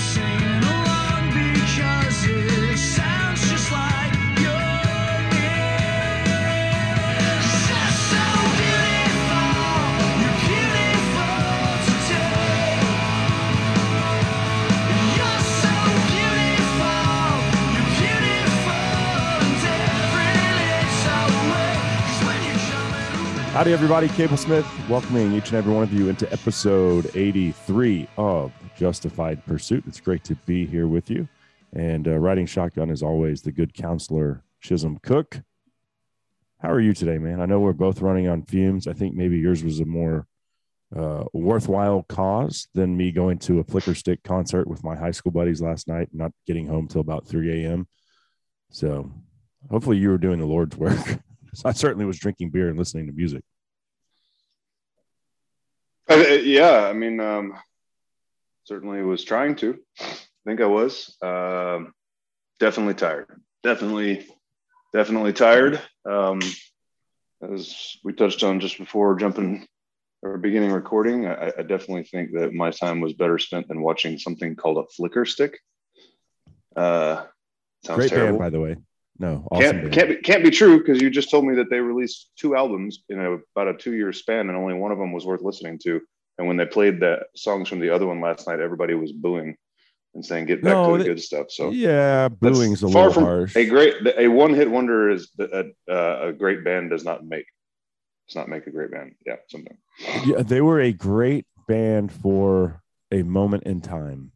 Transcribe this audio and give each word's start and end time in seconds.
singing 0.00 0.49
Howdy, 23.60 23.74
everybody. 23.74 24.08
Cable 24.08 24.38
Smith 24.38 24.66
welcoming 24.88 25.34
each 25.34 25.48
and 25.48 25.58
every 25.58 25.74
one 25.74 25.82
of 25.82 25.92
you 25.92 26.08
into 26.08 26.32
episode 26.32 27.14
83 27.14 28.08
of 28.16 28.54
Justified 28.74 29.44
Pursuit. 29.44 29.84
It's 29.86 30.00
great 30.00 30.24
to 30.24 30.34
be 30.46 30.64
here 30.64 30.86
with 30.86 31.10
you. 31.10 31.28
And 31.74 32.08
uh, 32.08 32.16
riding 32.16 32.46
shotgun, 32.46 32.90
as 32.90 33.02
always, 33.02 33.42
the 33.42 33.52
good 33.52 33.74
counselor, 33.74 34.44
Chisholm 34.62 34.98
Cook. 35.02 35.42
How 36.60 36.70
are 36.70 36.80
you 36.80 36.94
today, 36.94 37.18
man? 37.18 37.42
I 37.42 37.44
know 37.44 37.60
we're 37.60 37.74
both 37.74 38.00
running 38.00 38.28
on 38.28 38.44
fumes. 38.44 38.86
I 38.86 38.94
think 38.94 39.14
maybe 39.14 39.36
yours 39.36 39.62
was 39.62 39.78
a 39.80 39.84
more 39.84 40.26
uh, 40.96 41.24
worthwhile 41.34 42.06
cause 42.08 42.66
than 42.72 42.96
me 42.96 43.12
going 43.12 43.38
to 43.40 43.58
a 43.58 43.64
Flickerstick 43.64 44.24
concert 44.24 44.68
with 44.68 44.82
my 44.82 44.96
high 44.96 45.10
school 45.10 45.32
buddies 45.32 45.60
last 45.60 45.86
night, 45.86 46.08
not 46.14 46.32
getting 46.46 46.66
home 46.66 46.88
till 46.88 47.02
about 47.02 47.26
3 47.26 47.66
a.m. 47.66 47.86
So 48.70 49.12
hopefully 49.70 49.98
you 49.98 50.08
were 50.08 50.16
doing 50.16 50.38
the 50.38 50.46
Lord's 50.46 50.78
work. 50.78 50.96
I 51.64 51.72
certainly 51.72 52.06
was 52.06 52.18
drinking 52.18 52.50
beer 52.50 52.68
and 52.70 52.78
listening 52.78 53.06
to 53.06 53.12
music. 53.12 53.44
Uh, 56.10 56.14
uh, 56.14 56.40
yeah, 56.42 56.88
I 56.88 56.92
mean, 56.92 57.20
um, 57.20 57.54
certainly 58.64 59.00
was 59.02 59.22
trying 59.22 59.54
to. 59.56 59.78
I 60.00 60.16
think 60.44 60.60
I 60.60 60.66
was. 60.66 61.16
Um, 61.22 61.92
definitely 62.58 62.94
tired. 62.94 63.40
Definitely, 63.62 64.26
definitely 64.92 65.32
tired. 65.32 65.80
Um, 66.04 66.40
as 67.42 67.96
we 68.02 68.12
touched 68.12 68.42
on 68.42 68.58
just 68.58 68.76
before 68.76 69.14
jumping 69.14 69.66
or 70.22 70.36
beginning 70.36 70.72
recording, 70.72 71.26
I, 71.26 71.52
I 71.58 71.62
definitely 71.62 72.04
think 72.04 72.32
that 72.32 72.52
my 72.52 72.72
time 72.72 73.00
was 73.00 73.12
better 73.12 73.38
spent 73.38 73.68
than 73.68 73.80
watching 73.80 74.18
something 74.18 74.56
called 74.56 74.78
a 74.78 75.00
Flickerstick. 75.00 75.54
Uh, 76.74 77.24
sounds 77.84 77.98
Great 77.98 78.10
terrible. 78.10 78.32
band, 78.32 78.38
by 78.38 78.50
the 78.50 78.60
way. 78.60 78.76
No, 79.20 79.46
awesome 79.50 79.80
can't 79.82 79.92
can't 79.92 80.08
be, 80.08 80.16
can't 80.16 80.42
be 80.42 80.50
true 80.50 80.78
because 80.78 81.00
you 81.00 81.10
just 81.10 81.30
told 81.30 81.44
me 81.44 81.54
that 81.56 81.68
they 81.68 81.78
released 81.78 82.30
two 82.36 82.56
albums 82.56 83.04
in 83.10 83.20
a, 83.20 83.32
about 83.54 83.68
a 83.72 83.76
two 83.76 83.92
year 83.92 84.12
span 84.14 84.48
and 84.48 84.56
only 84.56 84.72
one 84.74 84.92
of 84.92 84.98
them 84.98 85.12
was 85.12 85.26
worth 85.26 85.42
listening 85.42 85.78
to. 85.84 86.00
And 86.38 86.48
when 86.48 86.56
they 86.56 86.64
played 86.64 87.00
the 87.00 87.26
songs 87.36 87.68
from 87.68 87.80
the 87.80 87.90
other 87.90 88.06
one 88.06 88.22
last 88.22 88.48
night, 88.48 88.60
everybody 88.60 88.94
was 88.94 89.12
booing 89.12 89.56
and 90.14 90.24
saying, 90.24 90.46
"Get 90.46 90.62
back 90.62 90.72
No, 90.72 90.86
to 90.86 90.92
the 90.92 90.98
they- 91.04 91.08
good 91.10 91.20
stuff." 91.20 91.50
So 91.50 91.68
yeah, 91.68 92.28
booing's 92.30 92.82
a 92.82 92.88
far 92.88 93.08
little 93.08 93.12
from 93.12 93.24
harsh. 93.24 93.56
a 93.56 93.66
great 93.66 93.94
a 94.16 94.26
one 94.28 94.54
hit 94.54 94.70
wonder 94.70 95.10
is 95.10 95.30
a, 95.38 95.66
uh, 95.86 96.28
a 96.28 96.32
great 96.32 96.64
band 96.64 96.88
does 96.88 97.04
not 97.04 97.22
make 97.22 97.44
does 98.26 98.36
not 98.36 98.48
make 98.48 98.66
a 98.66 98.70
great 98.70 98.90
band. 98.90 99.16
Yeah, 99.26 99.36
something. 99.50 99.76
yeah, 100.24 100.42
they 100.42 100.62
were 100.62 100.80
a 100.80 100.92
great 100.94 101.44
band 101.68 102.10
for 102.10 102.82
a 103.12 103.22
moment 103.22 103.64
in 103.64 103.82
time, 103.82 104.32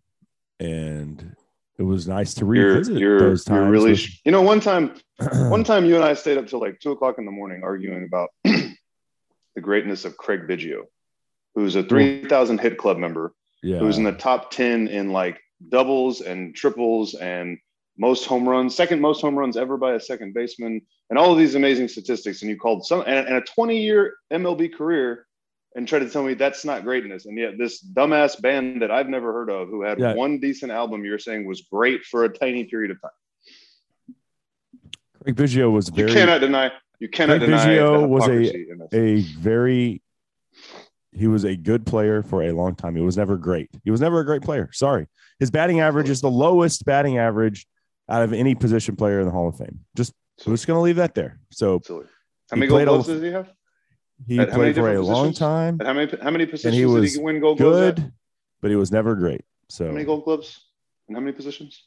and 0.61 1.35
it 1.79 1.83
was 1.83 2.07
nice 2.07 2.35
to 2.35 2.41
You're 2.41 2.75
revisit 2.75 2.99
you're, 2.99 3.19
those 3.19 3.45
times. 3.45 3.57
you're 3.57 3.71
really 3.71 3.91
with- 3.93 4.25
you 4.25 4.33
know 4.33 4.43
one 4.43 4.61
time 4.61 4.95
one 5.51 5.65
time 5.65 5.85
you 5.85 5.97
and 5.97 6.05
I 6.05 6.15
stayed 6.15 6.39
up 6.39 6.47
till 6.47 6.61
like 6.61 6.81
two 6.81 6.93
o'clock 6.93 7.19
in 7.19 7.25
the 7.25 7.31
morning 7.33 7.63
arguing 7.63 8.05
about 8.05 8.31
the 8.45 9.61
greatness 9.61 10.05
of 10.05 10.17
Craig 10.17 10.43
Biggio, 10.49 10.83
who's 11.55 11.77
a 11.77 11.83
three 11.83 12.25
thousand 12.27 12.61
hit 12.61 12.79
club 12.79 12.99
member 12.99 13.33
yeah, 13.63 13.79
who's 13.79 13.97
in 13.97 14.05
the 14.05 14.13
top 14.13 14.51
10 14.51 14.89
in 14.89 15.11
like 15.11 15.41
doubles 15.71 16.21
and 16.21 16.55
triples 16.55 17.15
and 17.15 17.59
most 17.97 18.27
home 18.27 18.47
runs, 18.49 18.75
second 18.75 19.01
most 19.01 19.21
home 19.23 19.37
runs 19.37 19.57
ever 19.57 19.77
by 19.77 19.95
a 19.95 20.01
second 20.01 20.35
baseman, 20.35 20.83
and 21.09 21.19
all 21.19 21.33
of 21.33 21.39
these 21.39 21.55
amazing 21.55 21.89
statistics. 21.89 22.43
And 22.43 22.51
you 22.51 22.59
called 22.59 22.85
some 22.85 23.01
and, 23.07 23.27
and 23.27 23.37
a 23.37 23.41
20 23.41 23.81
year 23.81 24.17
MLB 24.33 24.75
career 24.75 25.27
and 25.75 25.89
try 25.89 25.99
to 25.99 26.09
tell 26.09 26.23
me 26.23 26.35
that's 26.35 26.65
not 26.65 26.85
greatness. 26.85 27.27
And 27.27 27.37
yet, 27.37 27.59
this 27.59 27.85
dumbass 27.85 28.41
band 28.41 28.83
that 28.83 28.91
I've 28.91 29.09
never 29.09 29.33
heard 29.33 29.51
of, 29.51 29.69
who 29.69 29.83
had 29.83 29.99
Yeah. 29.99 30.15
one 30.15 30.39
decent 30.39 30.71
album, 30.71 31.05
you're 31.05 31.19
saying 31.19 31.47
was 31.47 31.63
great 31.63 32.05
for 32.05 32.25
a 32.25 32.29
tiny 32.29 32.65
period 32.65 32.91
of 32.93 33.01
time. 33.03 34.15
Craig 35.23 35.37
Biggio 35.37 35.73
was 35.73 35.91
You 35.97 36.07
cannot 36.07 36.41
deny. 36.41 36.71
You 37.01 37.09
cannot 37.09 37.39
Craig 37.39 37.51
deny 37.51 37.67
Biggio 37.67 38.09
was 38.09 38.29
a- 38.29 38.33
hypocrisy 38.33 38.67
in 38.71 38.79
this. 38.79 38.89
a 38.93 39.41
very 39.41 40.01
he 41.13 41.29
was 41.29 41.45
a 41.45 41.55
good 41.57 41.87
player 41.87 42.23
for 42.25 42.43
a 42.43 42.51
long 42.53 42.75
time. 42.75 42.97
He 42.97 43.03
was 43.03 43.17
never 43.17 43.37
great. 43.37 43.71
He 43.85 43.91
was 43.93 44.01
never 44.01 44.19
a 44.19 44.25
great 44.25 44.43
player. 44.43 44.69
Sorry. 44.73 45.07
His 45.39 45.49
batting 45.49 45.79
average 45.81 46.09
is 46.11 46.21
the 46.21 46.31
lowest 46.31 46.85
batting 46.85 47.19
average 47.19 47.67
out 48.09 48.23
of 48.23 48.33
any 48.33 48.55
position 48.57 48.97
player 48.97 49.21
in 49.21 49.27
the 49.27 49.31
Hall 49.33 49.49
of 49.49 49.57
Fame. 49.57 49.81
Just 49.97 50.13
we're 50.45 50.55
just 50.55 50.67
gonna 50.67 50.81
leave 50.81 50.97
that 50.97 51.15
there. 51.15 51.39
So. 51.51 51.81
How 52.51 52.57
many 52.57 52.67
gold 52.69 52.85
gloves 52.85 53.07
does 53.07 53.23
he 53.23 53.29
have? 53.31 53.49
He 54.27 54.39
At 54.39 54.51
played 54.51 54.75
for 54.75 54.89
a 54.89 54.93
different 54.93 55.05
long 55.05 55.33
time, 55.33 55.77
And 55.81 55.87
how 55.89 55.93
many 55.95 56.13
how 56.23 56.31
many 56.31 56.47
positions 56.47 56.75
he 56.75 56.81
did 56.81 56.87
was 56.87 57.15
he 57.15 57.21
win 57.21 57.41
gold 57.41 57.59
gloves 57.59 57.79
at? 57.79 57.97
good, 57.97 58.13
but 58.61 58.71
he 58.71 58.77
was 58.77 58.91
never 58.93 59.15
great. 59.15 59.43
So 59.69 59.87
How 59.87 59.93
many 59.93 60.05
gold 60.05 60.25
gloves? 60.25 60.61
And 61.09 61.17
how 61.17 61.21
many 61.21 61.33
positions? 61.33 61.83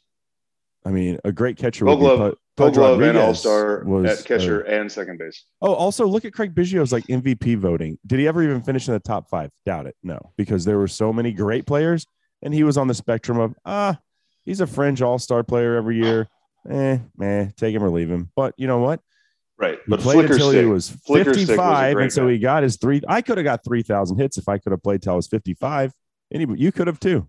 I 0.85 0.91
mean, 0.91 1.19
a 1.25 1.31
great 1.31 1.57
catcher 1.57 1.85
Gold 1.85 1.99
glove, 1.99 2.19
Pud- 2.19 2.35
Gold 2.55 2.73
glove 2.75 3.01
and 3.01 3.17
All 3.17 3.33
Star 3.33 3.81
at 4.05 4.23
catcher 4.25 4.65
uh, 4.65 4.69
and 4.69 4.91
second 4.91 5.17
base. 5.19 5.43
oh, 5.61 5.73
also 5.73 6.05
look 6.05 6.23
at 6.23 6.33
Craig 6.33 6.53
Biggio's 6.55 6.93
like 6.93 7.05
MVP 7.07 7.57
voting. 7.57 7.97
Did 8.05 8.19
he 8.19 8.27
ever 8.27 8.41
even 8.44 8.61
finish 8.61 8.88
in 8.88 8.94
the 8.94 8.99
top 8.99 9.29
five? 9.29 9.51
Doubt 9.65 9.88
it. 9.88 9.95
No, 10.03 10.17
because 10.38 10.63
there 10.65 10.77
were 10.77 10.88
so 10.88 11.11
many 11.11 11.31
great 11.33 11.65
players, 11.65 12.05
and 12.41 12.53
he 12.53 12.63
was 12.63 12.77
on 12.77 12.88
the 12.88 12.94
spectrum 12.94 13.39
of 13.39 13.55
ah, 13.65 13.97
he's 14.45 14.61
a 14.61 14.67
fringe 14.67 15.01
All 15.01 15.19
Star 15.19 15.44
player 15.44 15.75
every 15.75 15.97
year. 15.97 16.27
Eh, 16.69 16.99
man, 17.17 17.53
take 17.57 17.73
him 17.75 17.83
or 17.83 17.89
leave 17.89 18.09
him. 18.09 18.29
But 18.35 18.53
you 18.57 18.67
know 18.67 18.79
what? 18.79 19.01
Right, 19.59 19.79
He 19.79 19.90
but 19.90 20.00
played 20.01 20.13
flicker 20.16 20.34
until 20.34 20.50
stick. 20.51 20.62
he 20.62 20.66
was 20.68 20.90
Flickerstick 20.91 21.28
was 21.28 21.47
55, 21.47 21.97
and 21.97 22.13
so 22.13 22.28
he 22.28 22.38
got 22.38 22.62
his 22.62 22.78
three. 22.78 23.01
I 23.07 23.22
could 23.23 23.38
have 23.40 23.44
got 23.45 23.63
3,000 23.66 24.18
hits 24.19 24.38
if 24.38 24.47
I 24.47 24.59
could 24.59 24.72
have 24.72 24.84
played 24.84 25.01
till 25.01 25.13
I 25.13 25.16
was 25.16 25.28
55. 25.28 25.94
Anybody, 26.31 26.62
you 26.62 26.72
could 26.72 26.85
have 26.88 27.00
too. 27.00 27.28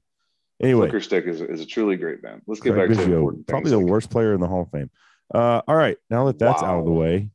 Anyway, 0.61 0.87
Flicker 0.89 1.01
stick 1.01 1.25
is, 1.27 1.41
is 1.41 1.61
a 1.61 1.67
truly 1.67 1.97
great 1.97 2.21
band. 2.21 2.43
Let's 2.47 2.61
get 2.61 2.75
Craig 2.75 2.91
back 2.91 2.99
to 2.99 3.05
Biggio, 3.05 3.15
important 3.17 3.47
probably 3.47 3.71
the 3.71 3.79
worst 3.79 4.11
player 4.11 4.35
in 4.35 4.41
the 4.41 4.47
Hall 4.49 4.63
of 4.63 4.71
Fame. 4.71 4.91
Uh, 5.33 5.63
all 5.69 5.77
right, 5.77 5.97
now 6.11 6.27
that 6.27 6.39
that's 6.39 6.63
out 6.63 6.81
of 6.81 6.85
the 6.85 6.91
Wow. 6.91 7.01
way, 7.01 7.31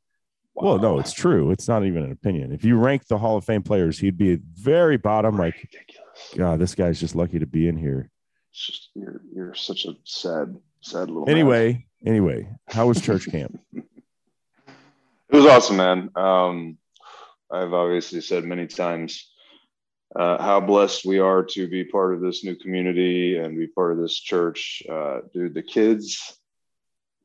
well, 0.55 0.77
no, 0.77 0.99
it's 0.99 1.13
true. 1.13 1.49
It's 1.49 1.67
not 1.67 1.83
even 1.85 2.03
an 2.03 2.11
opinion. 2.11 2.51
If 2.51 2.63
you 2.63 2.77
rank 2.77 3.07
the 3.07 3.17
Hall 3.17 3.37
of 3.37 3.45
Fame 3.45 3.63
players, 3.63 3.97
he'd 3.97 4.17
be 4.17 4.39
very 4.53 4.97
bottom. 4.97 5.37
Like, 5.37 5.55
ridiculous. 5.55 6.33
God, 6.37 6.59
this 6.59 6.75
guy's 6.75 6.99
just 6.99 7.15
lucky 7.15 7.39
to 7.39 7.47
be 7.47 7.67
in 7.67 7.77
here. 7.77 8.11
It's 8.51 8.67
just 8.67 8.89
you're 8.93 9.21
you're 9.33 9.53
such 9.55 9.85
a 9.85 9.93
sad 10.03 10.55
sad 10.81 11.07
little. 11.07 11.25
man. 11.25 11.33
Anyway, 11.35 11.87
anyway, 12.05 12.49
how 12.67 12.85
was 12.87 13.01
church 13.01 13.25
camp? 13.31 13.57
It 15.33 15.37
was 15.37 15.47
awesome, 15.47 15.77
man. 15.77 16.11
Um, 16.15 16.77
I've 17.51 17.73
obviously 17.73 18.21
said 18.21 18.43
many 18.43 18.67
times 18.67 19.31
uh, 20.15 20.39
how 20.39 20.59
blessed 20.59 21.05
we 21.05 21.17
are 21.17 21.43
to 21.43 21.67
be 21.67 21.85
part 21.85 22.13
of 22.13 22.21
this 22.21 22.43
new 22.43 22.55
community 22.55 23.37
and 23.37 23.57
be 23.57 23.65
part 23.65 23.93
of 23.93 23.97
this 23.97 24.13
church. 24.13 24.83
Uh, 24.87 25.21
dude, 25.33 25.55
the 25.55 25.63
kids 25.63 26.37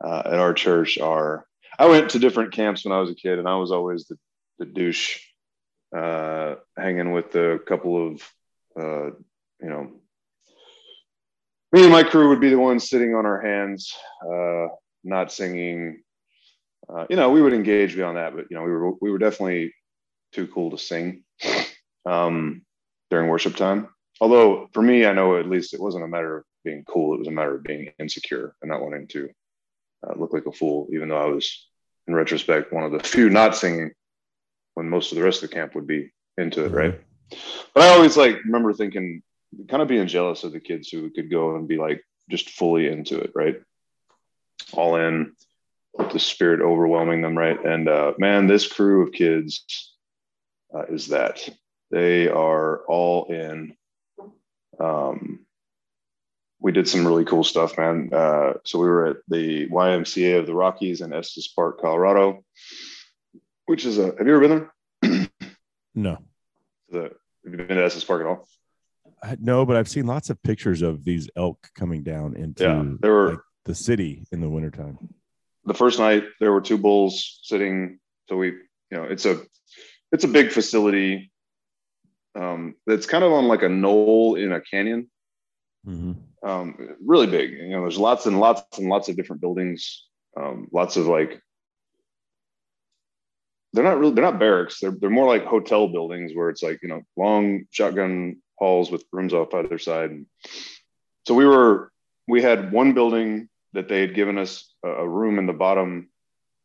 uh, 0.02 0.22
at 0.24 0.38
our 0.38 0.54
church 0.54 0.96
are. 0.96 1.44
I 1.78 1.84
went 1.88 2.08
to 2.12 2.18
different 2.18 2.54
camps 2.54 2.82
when 2.82 2.94
I 2.94 3.00
was 3.00 3.10
a 3.10 3.14
kid, 3.14 3.38
and 3.38 3.46
I 3.46 3.56
was 3.56 3.72
always 3.72 4.06
the, 4.06 4.16
the 4.58 4.64
douche, 4.64 5.20
uh, 5.94 6.54
hanging 6.78 7.12
with 7.12 7.34
a 7.34 7.58
couple 7.58 8.06
of, 8.12 8.22
uh, 8.74 9.10
you 9.60 9.68
know, 9.68 9.92
me 11.72 11.82
and 11.82 11.92
my 11.92 12.04
crew 12.04 12.30
would 12.30 12.40
be 12.40 12.48
the 12.48 12.58
ones 12.58 12.88
sitting 12.88 13.14
on 13.14 13.26
our 13.26 13.42
hands, 13.42 13.94
uh, 14.26 14.68
not 15.04 15.30
singing, 15.30 16.04
uh, 16.88 17.06
you 17.10 17.16
know, 17.16 17.30
we 17.30 17.42
would 17.42 17.52
engage 17.52 17.94
beyond 17.94 18.16
that, 18.16 18.34
but 18.34 18.46
you 18.50 18.56
know, 18.56 18.64
we 18.64 18.70
were 18.70 18.92
we 19.00 19.10
were 19.10 19.18
definitely 19.18 19.74
too 20.32 20.46
cool 20.48 20.70
to 20.70 20.78
sing 20.78 21.22
um, 22.06 22.62
during 23.10 23.28
worship 23.28 23.56
time. 23.56 23.88
Although 24.20 24.68
for 24.72 24.82
me, 24.82 25.06
I 25.06 25.12
know 25.12 25.36
at 25.36 25.48
least 25.48 25.74
it 25.74 25.80
wasn't 25.80 26.04
a 26.04 26.08
matter 26.08 26.38
of 26.38 26.44
being 26.64 26.84
cool; 26.88 27.14
it 27.14 27.18
was 27.18 27.28
a 27.28 27.32
matter 27.32 27.56
of 27.56 27.64
being 27.64 27.92
insecure 27.98 28.54
and 28.62 28.70
not 28.70 28.82
wanting 28.82 29.06
to 29.08 29.28
uh, 30.06 30.14
look 30.16 30.32
like 30.32 30.46
a 30.46 30.52
fool. 30.52 30.88
Even 30.92 31.08
though 31.08 31.22
I 31.22 31.26
was, 31.26 31.68
in 32.06 32.14
retrospect, 32.14 32.72
one 32.72 32.84
of 32.84 32.92
the 32.92 33.00
few 33.00 33.28
not 33.28 33.56
singing 33.56 33.92
when 34.74 34.88
most 34.88 35.12
of 35.12 35.18
the 35.18 35.24
rest 35.24 35.42
of 35.42 35.50
the 35.50 35.54
camp 35.54 35.74
would 35.74 35.86
be 35.86 36.10
into 36.38 36.64
it, 36.64 36.72
right? 36.72 36.98
But 37.74 37.82
I 37.82 37.88
always 37.88 38.16
like 38.16 38.36
remember 38.44 38.72
thinking, 38.72 39.22
kind 39.68 39.82
of 39.82 39.88
being 39.88 40.06
jealous 40.06 40.44
of 40.44 40.52
the 40.52 40.60
kids 40.60 40.88
who 40.88 41.10
could 41.10 41.30
go 41.30 41.56
and 41.56 41.68
be 41.68 41.76
like 41.76 42.02
just 42.30 42.50
fully 42.50 42.88
into 42.88 43.18
it, 43.18 43.32
right? 43.34 43.60
All 44.72 44.96
in 44.96 45.34
with 45.98 46.10
the 46.12 46.18
spirit 46.18 46.60
overwhelming 46.60 47.20
them, 47.22 47.36
right? 47.36 47.62
And 47.64 47.88
uh, 47.88 48.12
man, 48.18 48.46
this 48.46 48.66
crew 48.70 49.02
of 49.02 49.12
kids 49.12 49.64
uh, 50.74 50.84
is 50.86 51.08
that 51.08 51.46
they 51.90 52.28
are 52.28 52.82
all 52.86 53.26
in. 53.26 53.74
Um, 54.80 55.40
we 56.60 56.72
did 56.72 56.88
some 56.88 57.06
really 57.06 57.24
cool 57.24 57.44
stuff, 57.44 57.76
man. 57.78 58.10
Uh, 58.12 58.54
so 58.64 58.78
we 58.78 58.88
were 58.88 59.06
at 59.06 59.16
the 59.28 59.68
YMCA 59.68 60.38
of 60.38 60.46
the 60.46 60.54
Rockies 60.54 61.00
in 61.00 61.12
Estes 61.12 61.48
Park, 61.48 61.80
Colorado, 61.80 62.44
which 63.66 63.84
is 63.84 63.98
a. 63.98 64.06
Have 64.16 64.26
you 64.26 64.34
ever 64.36 64.40
been 64.48 64.68
there? 65.02 65.28
No, 65.94 66.18
The, 66.90 67.02
have 67.02 67.10
you 67.52 67.56
been 67.56 67.76
to 67.76 67.84
Estes 67.84 68.04
Park 68.04 68.20
at 68.20 68.26
all? 68.28 68.46
I- 69.22 69.36
no, 69.40 69.66
but 69.66 69.74
I've 69.76 69.88
seen 69.88 70.06
lots 70.06 70.30
of 70.30 70.40
pictures 70.44 70.80
of 70.82 71.04
these 71.04 71.28
elk 71.34 71.68
coming 71.74 72.04
down 72.04 72.36
into 72.36 72.62
Yeah, 72.62 72.84
there 73.00 73.12
were- 73.12 73.30
like, 73.30 73.38
the 73.64 73.74
city 73.74 74.24
in 74.30 74.40
the 74.40 74.48
wintertime. 74.48 74.96
The 75.68 75.74
first 75.74 75.98
night 75.98 76.24
there 76.40 76.52
were 76.52 76.60
two 76.60 76.78
bulls 76.78 77.38
sitting 77.42 77.98
so 78.28 78.36
we 78.36 78.48
you 78.48 78.96
know 78.96 79.04
it's 79.04 79.26
a 79.26 79.40
it's 80.12 80.24
a 80.24 80.28
big 80.28 80.50
facility. 80.50 81.30
Um 82.34 82.74
it's 82.86 83.06
kind 83.06 83.24
of 83.24 83.32
on 83.32 83.46
like 83.48 83.62
a 83.62 83.68
knoll 83.68 84.34
in 84.36 84.52
a 84.52 84.60
canyon. 84.60 85.10
Mhm. 85.86 86.16
um 86.42 86.96
really 87.04 87.26
big. 87.26 87.52
You 87.52 87.70
know 87.70 87.82
there's 87.82 87.98
lots 87.98 88.26
and 88.26 88.40
lots 88.40 88.78
and 88.78 88.88
lots 88.88 89.08
of 89.08 89.16
different 89.16 89.42
buildings. 89.42 90.04
Um 90.36 90.68
lots 90.72 90.96
of 90.96 91.06
like 91.06 91.40
they're 93.72 93.84
not 93.84 93.98
really 93.98 94.14
they're 94.14 94.24
not 94.24 94.38
barracks. 94.38 94.80
They're, 94.80 94.96
they're 94.98 95.10
more 95.10 95.26
like 95.26 95.44
hotel 95.44 95.88
buildings 95.88 96.32
where 96.34 96.48
it's 96.50 96.62
like 96.62 96.80
you 96.82 96.88
know 96.88 97.02
long 97.16 97.64
shotgun 97.70 98.42
halls 98.56 98.90
with 98.90 99.04
rooms 99.12 99.34
off 99.34 99.54
either 99.54 99.78
side. 99.78 100.10
And 100.10 100.26
so 101.26 101.34
we 101.34 101.46
were 101.46 101.92
we 102.26 102.42
had 102.42 102.72
one 102.72 102.92
building 102.94 103.48
that 103.74 103.88
they 103.88 104.00
had 104.00 104.14
given 104.14 104.38
us 104.38 104.67
a, 104.84 105.08
room 105.08 105.38
in 105.38 105.46
the 105.46 105.52
bottom 105.52 106.08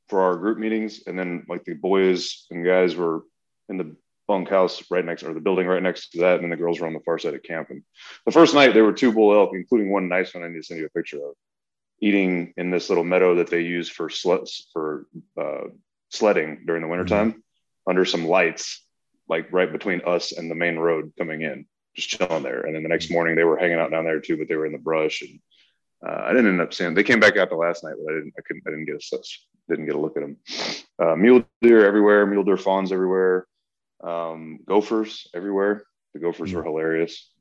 for 0.10 0.21
our 0.21 0.36
group 0.36 0.57
meetings. 0.57 1.04
And 1.07 1.18
then 1.18 1.45
like 1.48 1.63
the 1.63 1.74
boys 1.74 2.45
and 2.51 2.65
guys 2.65 2.95
were 2.95 3.24
in 3.69 3.77
the 3.77 3.95
bunkhouse 4.27 4.83
right 4.89 5.04
next 5.04 5.24
or 5.24 5.33
the 5.33 5.39
building 5.39 5.68
right 5.68 5.83
next 5.83 6.12
to 6.12 6.19
that. 6.19 6.36
And 6.36 6.44
then 6.44 6.50
the 6.50 6.57
girls 6.57 6.80
were 6.80 6.88
on 6.88 6.94
the 6.94 7.00
far 7.01 7.19
side 7.19 7.33
of 7.33 7.44
camp. 7.44 7.69
And 7.69 7.83
the 8.25 8.31
first 8.31 8.54
night 8.54 8.74
there 8.74 8.86
were 8.86 8.94
two 8.94 9.12
bull 9.12 9.33
elk 9.33 9.51
including 9.54 9.92
one 9.92 10.07
nice 10.07 10.33
one 10.33 10.44
i 10.44 10.48
need 10.48 10.57
to 10.57 10.63
send 10.63 10.80
you 10.80 10.86
a 10.86 10.89
picture 10.89 11.18
of 11.18 11.36
eating 12.01 12.54
in 12.57 12.69
this 12.69 12.89
little 12.89 13.04
meadow 13.04 13.36
that 13.36 13.50
they 13.50 13.62
use 13.62 13.89
for 13.89 14.10
for 14.74 15.07
uh, 15.39 15.68
sledding 16.10 16.63
during 16.65 16.81
the 16.81 16.88
wintertime 16.88 17.44
under 17.88 18.06
some 18.06 18.25
lights 18.25 18.83
like 19.30 19.51
right 19.51 19.71
between 19.71 20.01
us 20.06 20.31
and 20.31 20.50
the 20.50 20.56
main 20.56 20.77
road 20.77 21.13
coming 21.18 21.42
in 21.42 21.65
just 21.95 22.10
chilling 22.10 22.44
there. 22.44 22.62
And 22.62 22.75
then 22.75 22.83
the 22.83 22.89
next 22.89 23.12
morning 23.12 23.36
they 23.36 23.44
were 23.44 23.57
hanging 23.57 23.80
out 23.80 23.92
down 23.92 24.04
there 24.04 24.19
too 24.19 24.38
but 24.38 24.48
they 24.48 24.56
were 24.56 24.65
in 24.65 24.74
the 24.74 24.77
brush 24.77 25.21
and 25.21 25.39
uh, 26.06 26.22
I 26.26 26.30
didn't 26.30 26.48
end 26.48 26.62
up 26.62 26.74
seeing. 26.74 26.94
They 26.94 27.04
came 27.04 27.20
back 27.20 27.38
out 27.38 27.50
the 27.50 27.56
last 27.56 27.84
night, 27.84 27.96
but 28.04 28.12
I 28.12 28.16
didn't. 28.18 28.34
I 28.38 28.42
couldn't. 28.42 28.64
I 28.68 28.72
didn't 28.72 28.86
get 28.86 28.96
a. 28.96 29.18
Didn't 29.70 29.86
get 29.86 29.96
a 29.96 30.00
look 30.00 30.18
at 30.18 30.22
them. 30.22 30.38
Uh, 31.00 31.16
mule 31.16 31.46
deer 31.62 31.86
everywhere. 31.86 32.26
Mule 32.26 32.44
deer 32.44 32.58
fawns 32.58 32.92
everywhere. 32.92 33.48
Um, 34.04 34.60
gophers 34.68 35.28
everywhere. 35.34 35.84
The 36.14 36.20
gophers 36.20 36.52
Mhm. 36.52 36.56
were 36.56 36.64
hilarious. 36.64 37.32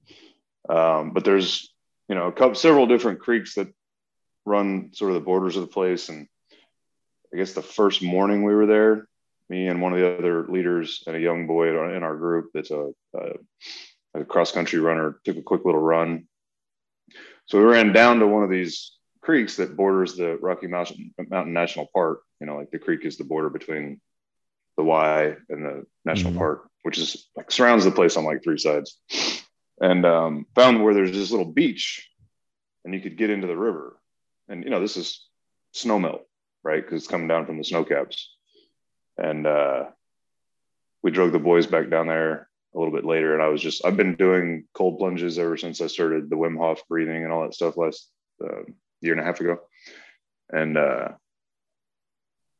Um, 0.69 1.11
but 1.13 1.25
there's 1.25 1.75
you 2.09 2.15
know 2.15 2.29
a 2.29 2.33
couple, 2.33 2.55
several 2.55 2.87
different 2.87 3.19
creeks 3.21 3.57
that 3.57 3.69
run 4.45 4.91
sort 4.93 5.11
of 5.11 5.15
the 5.17 5.25
borders 5.25 5.57
of 5.57 5.63
the 5.63 5.73
place, 5.73 6.09
and 6.09 6.29
I 7.33 7.37
guess 7.39 7.55
the 7.55 7.63
first 7.63 8.03
morning 8.03 8.45
we 8.45 8.55
were 8.55 8.67
there, 8.67 9.09
me 9.49 9.67
and 9.67 9.83
one 9.83 9.93
of 9.93 9.99
the 9.99 10.19
other 10.19 10.47
leaders 10.47 11.03
and 11.07 11.17
a 11.17 11.21
young 11.21 11.47
boy 11.47 11.69
in 11.95 12.03
our 12.03 12.17
group 12.17 12.51
that's 12.55 12.71
a, 12.71 12.93
a, 13.15 14.21
a 14.21 14.25
cross 14.25 14.53
country 14.53 14.79
runner 14.79 15.19
took 15.25 15.37
a 15.37 15.43
quick 15.43 15.65
little 15.65 15.81
run 15.81 16.29
so 17.47 17.59
we 17.59 17.65
ran 17.65 17.93
down 17.93 18.19
to 18.21 18.27
one 18.27 18.45
of 18.45 18.51
these 18.51 18.93
creeks 19.21 19.57
that 19.57 19.77
borders 19.77 20.17
the 20.17 20.37
Rocky 20.39 20.67
Mountain, 20.67 21.15
Mountain 21.29 21.53
National 21.53 21.89
Park. 21.95 22.23
You 22.41 22.47
know, 22.47 22.57
like 22.57 22.71
the 22.71 22.79
creek 22.79 23.05
is 23.05 23.17
the 23.17 23.25
border 23.25 23.51
between 23.51 24.01
the 24.77 24.83
Y 24.85 25.37
and 25.49 25.65
the 25.65 25.87
national 26.05 26.33
Mhm. 26.33 26.39
park, 26.39 26.69
which 26.83 26.99
is 26.99 27.29
like 27.37 27.51
surrounds 27.51 27.85
the 27.85 27.91
place 27.91 28.17
on 28.17 28.25
like 28.25 28.43
three 28.43 28.59
sides. 28.59 28.99
And 29.81 30.05
um, 30.07 30.47
found 30.55 30.83
where 30.83 30.95
there's 30.95 31.13
this 31.13 31.31
little 31.31 31.53
beach, 31.53 32.09
and 32.85 32.95
you 32.95 33.01
could 33.01 33.17
get 33.17 33.31
into 33.31 33.47
the 33.47 33.57
river. 33.57 33.99
And 34.49 34.65
you 34.65 34.71
know, 34.71 34.81
this 34.81 34.97
is 34.97 35.29
snow 35.73 35.99
melt, 35.99 36.27
right? 36.63 36.83
Because 36.83 37.03
it's 37.03 37.11
coming 37.11 37.29
down 37.29 37.47
from 37.47 37.59
the 37.59 37.65
snow 37.65 37.85
caps. 37.85 38.35
And 39.19 39.47
uh, 39.47 39.91
we 41.03 41.11
drove 41.11 41.33
the 41.33 41.39
boys 41.39 41.67
back 41.67 41.91
down 41.91 42.07
there 42.07 42.49
a 42.75 42.79
little 42.79 42.93
bit 42.93 43.05
later. 43.05 43.35
And 43.35 43.43
i 43.43 43.49
was 43.49 43.61
just 43.61 43.85
i've 43.85 43.97
been 43.97 44.15
doing 44.17 44.65
cold 44.75 44.99
plunges 44.99 45.39
ever 45.39 45.57
since 45.57 45.81
i 45.81 45.87
started 45.87 46.31
the 46.31 46.37
wim 46.37 46.57
hof 46.57 46.83
breathing 46.89 47.23
and 47.23 47.33
all 47.33 47.43
that 47.43 47.55
stuff 47.55 47.77
last 47.77 48.11
uh, 48.45 48.63
year 49.01 49.13
and 49.13 49.21
a 49.21 49.25
half 49.25 49.41
ago. 49.41 49.59
And 50.53 50.77
uh, 50.77 51.09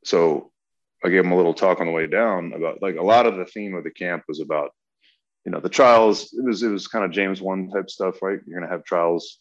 so 0.05 0.51
i 1.05 1.09
gave 1.09 1.23
them 1.23 1.33
a 1.33 1.37
little 1.37 1.55
talk 1.55 1.81
on 1.81 1.87
the 1.87 1.93
way 1.93 2.07
down 2.07 2.53
about 2.53 2.81
like 2.83 2.97
a 2.97 3.03
lot 3.03 3.27
of 3.27 3.37
the 3.37 3.47
theme 3.47 3.75
of 3.75 3.85
the 3.85 3.91
camp 3.91 4.25
was 4.29 4.41
about 4.41 4.71
you 5.45 5.51
know 5.53 5.61
the 5.61 5.69
trials. 5.69 6.33
It 6.33 6.45
was 6.45 6.63
it 6.63 6.69
was 6.69 6.87
kind 6.87 7.05
of 7.05 7.11
james 7.11 7.41
one 7.41 7.69
type 7.71 7.91
stuff 7.91 8.23
right? 8.23 8.39
You're 8.47 8.59
going 8.59 8.69
to 8.69 8.75
have 8.75 8.85
trials 8.85 9.39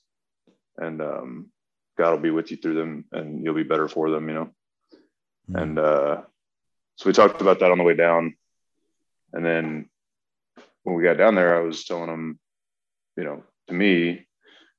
and 0.77 1.01
um, 1.01 1.51
god 1.97 2.11
will 2.11 2.17
be 2.19 2.31
with 2.31 2.49
you 2.51 2.57
through 2.57 2.75
them 2.75 3.05
and 3.11 3.43
you'll 3.43 3.53
be 3.53 3.63
better 3.63 3.87
for 3.87 4.09
them 4.09 4.27
you 4.29 4.35
know? 4.35 4.49
Mhm. 5.49 5.61
and 5.61 5.79
uh, 5.79 6.21
so 6.95 7.09
we 7.09 7.13
talked 7.13 7.41
about 7.41 7.59
that 7.59 7.71
on 7.71 7.77
the 7.79 7.83
way 7.83 7.95
down. 7.95 8.35
And 9.33 9.43
then 9.45 9.89
when 10.83 10.95
we 10.95 11.03
got 11.03 11.17
down 11.17 11.35
there, 11.35 11.57
I 11.57 11.61
was 11.61 11.85
telling 11.85 12.07
them, 12.07 12.39
you 13.17 13.23
know, 13.23 13.43
to 13.67 13.73
me, 13.73 14.25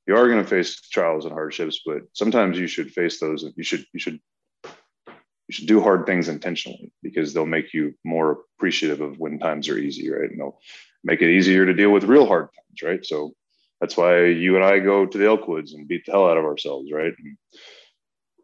you 0.07 0.17
are 0.17 0.29
going 0.29 0.43
to 0.43 0.49
face 0.49 0.81
trials 0.81 1.25
and 1.25 1.33
hardships, 1.33 1.81
but 1.87 2.03
sometimes 2.13 2.59
you 2.59 2.67
should 2.67 2.93
face 2.93 3.21
those. 3.21 3.45
You 3.57 3.63
should, 3.63 3.85
you 3.93 4.01
should, 4.01 4.21
you 4.65 5.53
should 5.53 5.69
do 5.69 5.81
hard 5.81 6.07
things 6.07 6.29
intentionally 6.29 6.93
because 7.03 7.33
they'll 7.33 7.47
make 7.47 7.73
you 7.73 7.95
more 8.05 8.41
appreciative 8.57 9.01
of 9.01 9.19
when 9.19 9.39
times 9.39 9.69
are 9.69 9.79
easy, 9.79 10.11
right? 10.11 10.31
And 10.31 10.41
they'll 10.41 10.59
make 11.05 11.23
it 11.23 11.31
easier 11.31 11.67
to 11.67 11.75
deal 11.75 11.91
with 11.91 12.05
real 12.05 12.27
hard 12.27 12.49
times, 12.55 12.83
right? 12.83 13.07
So 13.07 13.33
that's 13.81 13.97
why 13.97 14.27
you 14.27 14.57
and 14.57 14.65
I 14.65 14.81
go 14.81 15.07
to 15.07 15.19
the 15.19 15.25
Elkwoods 15.25 15.75
and 15.75 15.89
beat 15.89 16.07
the 16.07 16.13
hell 16.13 16.29
out 16.29 16.37
of 16.37 16.45
ourselves, 16.45 16.91
right? 16.93 17.13
And 17.17 17.37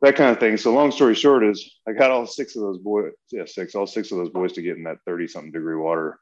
that 0.02 0.16
kind 0.16 0.30
of 0.30 0.38
thing. 0.38 0.56
So 0.56 0.72
long 0.72 0.92
story 0.92 1.16
short 1.16 1.44
is 1.44 1.76
I 1.88 1.92
got 1.92 2.12
all 2.12 2.26
six 2.26 2.54
of 2.54 2.62
those 2.62 2.78
boys, 2.78 3.12
yeah, 3.32 3.44
six, 3.46 3.74
all 3.74 3.86
six 3.86 4.12
of 4.12 4.18
those 4.18 4.30
boys 4.30 4.52
to 4.52 4.62
get 4.62 4.76
in 4.76 4.84
that 4.84 4.98
30 5.06 5.26
something 5.26 5.52
degree 5.52 5.76
water 5.76 6.20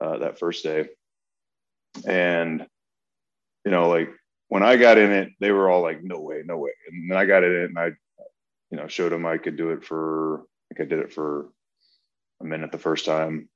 uh, 0.00 0.18
that 0.18 0.38
first 0.38 0.64
day. 0.64 0.88
And, 2.06 2.66
you 3.64 3.70
know, 3.70 3.88
like 3.88 4.10
when 4.48 4.62
I 4.62 4.76
got 4.76 4.98
in 4.98 5.12
it, 5.12 5.32
they 5.40 5.50
were 5.50 5.68
all 5.70 5.82
like, 5.82 6.02
no 6.02 6.20
way, 6.20 6.42
no 6.44 6.58
way. 6.58 6.70
And 6.90 7.10
then 7.10 7.18
I 7.18 7.26
got 7.26 7.44
in 7.44 7.52
it 7.52 7.64
and 7.70 7.78
I, 7.78 7.86
you 8.70 8.76
know, 8.78 8.86
showed 8.88 9.12
them 9.12 9.26
I 9.26 9.38
could 9.38 9.56
do 9.56 9.70
it 9.70 9.84
for, 9.84 10.44
like 10.70 10.80
I 10.80 10.88
did 10.88 11.00
it 11.00 11.12
for 11.12 11.48
a 12.40 12.44
minute 12.44 12.72
the 12.72 12.78
first 12.78 13.04
time. 13.04 13.48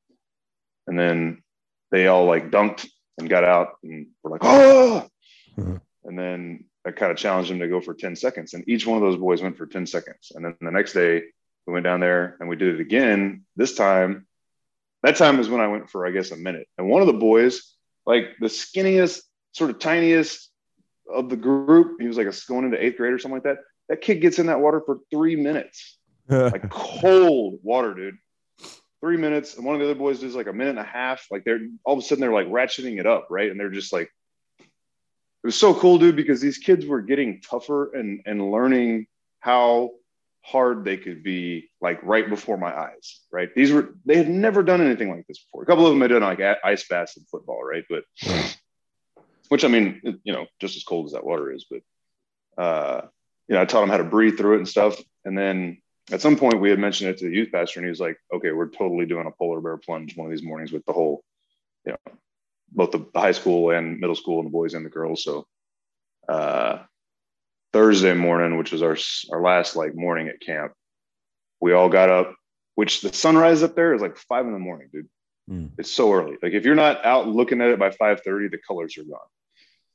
And 0.86 0.98
then 0.98 1.42
they 1.90 2.06
all 2.06 2.26
like 2.26 2.50
dunked 2.50 2.86
and 3.18 3.28
got 3.30 3.44
out 3.44 3.76
and 3.82 4.08
were 4.22 4.30
like, 4.30 4.40
oh, 4.44 5.08
Mhm. 5.56 5.80
and 6.04 6.18
then 6.18 6.64
I 6.84 6.90
kind 6.90 7.12
of 7.12 7.16
challenged 7.16 7.50
them 7.50 7.60
to 7.60 7.68
go 7.68 7.80
for 7.80 7.94
10 7.94 8.16
seconds. 8.16 8.54
And 8.54 8.68
each 8.68 8.86
one 8.86 8.96
of 8.96 9.02
those 9.02 9.16
boys 9.18 9.40
went 9.40 9.56
for 9.56 9.66
10 9.66 9.86
seconds. 9.86 10.32
And 10.34 10.44
then 10.44 10.56
the 10.60 10.72
next 10.72 10.92
day 10.92 11.22
we 11.66 11.72
went 11.72 11.84
down 11.84 12.00
there 12.00 12.36
and 12.40 12.48
we 12.48 12.56
did 12.56 12.74
it 12.74 12.80
again. 12.80 13.44
This 13.56 13.74
time, 13.74 14.26
that 15.04 15.16
time 15.16 15.38
is 15.38 15.50
when 15.50 15.60
I 15.60 15.68
went 15.68 15.90
for, 15.90 16.06
I 16.06 16.10
guess, 16.10 16.30
a 16.30 16.36
minute. 16.36 16.66
And 16.78 16.88
one 16.88 17.02
of 17.02 17.06
the 17.06 17.12
boys, 17.12 17.74
like 18.06 18.30
the 18.40 18.46
skinniest, 18.46 19.20
sort 19.52 19.68
of 19.68 19.78
tiniest 19.78 20.50
of 21.12 21.28
the 21.28 21.36
group, 21.36 22.00
he 22.00 22.08
was 22.08 22.16
like 22.16 22.26
a 22.26 22.32
going 22.48 22.64
into 22.64 22.82
eighth 22.82 22.96
grade 22.96 23.12
or 23.12 23.18
something 23.18 23.36
like 23.36 23.44
that. 23.44 23.58
That 23.90 24.00
kid 24.00 24.22
gets 24.22 24.38
in 24.38 24.46
that 24.46 24.60
water 24.60 24.82
for 24.84 25.00
three 25.10 25.36
minutes, 25.36 25.98
like 26.28 26.70
cold 26.70 27.58
water, 27.62 27.92
dude. 27.92 28.16
Three 29.02 29.18
minutes. 29.18 29.56
And 29.56 29.66
one 29.66 29.74
of 29.74 29.80
the 29.80 29.90
other 29.90 29.98
boys 29.98 30.20
does 30.20 30.34
like 30.34 30.46
a 30.46 30.52
minute 30.54 30.70
and 30.70 30.78
a 30.78 30.84
half. 30.84 31.26
Like 31.30 31.44
they're 31.44 31.60
all 31.84 31.92
of 31.92 31.98
a 31.98 32.02
sudden 32.02 32.22
they're 32.22 32.32
like 32.32 32.48
ratcheting 32.48 32.98
it 32.98 33.06
up, 33.06 33.26
right? 33.28 33.50
And 33.50 33.60
they're 33.60 33.68
just 33.68 33.92
like, 33.92 34.10
it 34.58 34.66
was 35.44 35.56
so 35.56 35.74
cool, 35.74 35.98
dude, 35.98 36.16
because 36.16 36.40
these 36.40 36.56
kids 36.56 36.86
were 36.86 37.02
getting 37.02 37.42
tougher 37.42 37.92
and 37.92 38.22
and 38.24 38.50
learning 38.50 39.06
how 39.40 39.90
hard 40.44 40.84
they 40.84 40.98
could 40.98 41.22
be 41.22 41.70
like 41.80 41.98
right 42.02 42.28
before 42.28 42.58
my 42.58 42.76
eyes 42.78 43.20
right? 43.32 43.48
These 43.54 43.72
were 43.72 43.94
they 44.04 44.16
had 44.16 44.28
never 44.28 44.62
done 44.62 44.80
anything 44.80 45.10
like 45.10 45.26
this 45.26 45.38
before. 45.38 45.62
A 45.62 45.66
couple 45.66 45.86
of 45.86 45.92
them 45.92 46.00
had 46.02 46.10
done 46.10 46.22
like 46.22 46.58
ice 46.62 46.86
baths 46.86 47.16
and 47.16 47.26
football 47.28 47.64
right? 47.64 47.84
But 47.88 48.04
which 49.48 49.64
i 49.64 49.68
mean 49.68 50.00
you 50.24 50.32
know 50.32 50.46
just 50.60 50.76
as 50.76 50.84
cold 50.84 51.06
as 51.06 51.12
that 51.12 51.24
water 51.24 51.52
is 51.52 51.66
but 51.70 52.62
uh 52.62 53.02
you 53.48 53.54
know 53.54 53.60
i 53.60 53.64
taught 53.64 53.80
them 53.80 53.90
how 53.90 53.98
to 53.98 54.04
breathe 54.04 54.36
through 54.36 54.54
it 54.54 54.58
and 54.58 54.68
stuff. 54.68 55.00
And 55.24 55.36
then 55.36 55.80
at 56.12 56.20
some 56.20 56.36
point 56.36 56.60
we 56.60 56.70
had 56.70 56.78
mentioned 56.78 57.10
it 57.10 57.18
to 57.18 57.26
the 57.26 57.34
youth 57.34 57.50
pastor 57.52 57.80
and 57.80 57.86
he 57.86 57.90
was 57.90 58.00
like 58.00 58.18
okay 58.32 58.52
we're 58.52 58.68
totally 58.68 59.06
doing 59.06 59.26
a 59.26 59.30
polar 59.30 59.60
bear 59.60 59.76
plunge 59.76 60.16
one 60.16 60.26
of 60.26 60.30
these 60.30 60.46
mornings 60.46 60.72
with 60.72 60.84
the 60.84 60.92
whole 60.92 61.24
you 61.86 61.92
know 61.92 62.14
both 62.72 62.90
the 62.90 63.06
high 63.14 63.32
school 63.32 63.70
and 63.70 64.00
middle 64.00 64.16
school 64.16 64.40
and 64.40 64.46
the 64.46 64.52
boys 64.52 64.74
and 64.74 64.84
the 64.84 64.90
girls. 64.90 65.22
So 65.22 65.46
uh 66.28 66.82
Thursday 67.74 68.14
morning, 68.14 68.56
which 68.56 68.70
was 68.70 68.82
our 68.82 68.96
our 69.32 69.42
last 69.42 69.74
like 69.74 69.96
morning 69.96 70.28
at 70.28 70.40
camp, 70.40 70.72
we 71.60 71.72
all 71.72 71.88
got 71.88 72.08
up. 72.08 72.32
Which 72.76 73.02
the 73.02 73.12
sunrise 73.12 73.62
up 73.64 73.74
there 73.74 73.94
is 73.94 74.00
like 74.00 74.16
five 74.16 74.46
in 74.46 74.52
the 74.52 74.58
morning, 74.60 74.88
dude. 74.92 75.08
Mm. 75.50 75.70
It's 75.76 75.90
so 75.90 76.12
early. 76.12 76.36
Like 76.40 76.52
if 76.52 76.64
you're 76.64 76.76
not 76.76 77.04
out 77.04 77.28
looking 77.28 77.60
at 77.60 77.70
it 77.70 77.78
by 77.80 77.90
five 77.90 78.22
thirty, 78.22 78.46
the 78.46 78.58
colors 78.58 78.96
are 78.96 79.02
gone. 79.02 79.18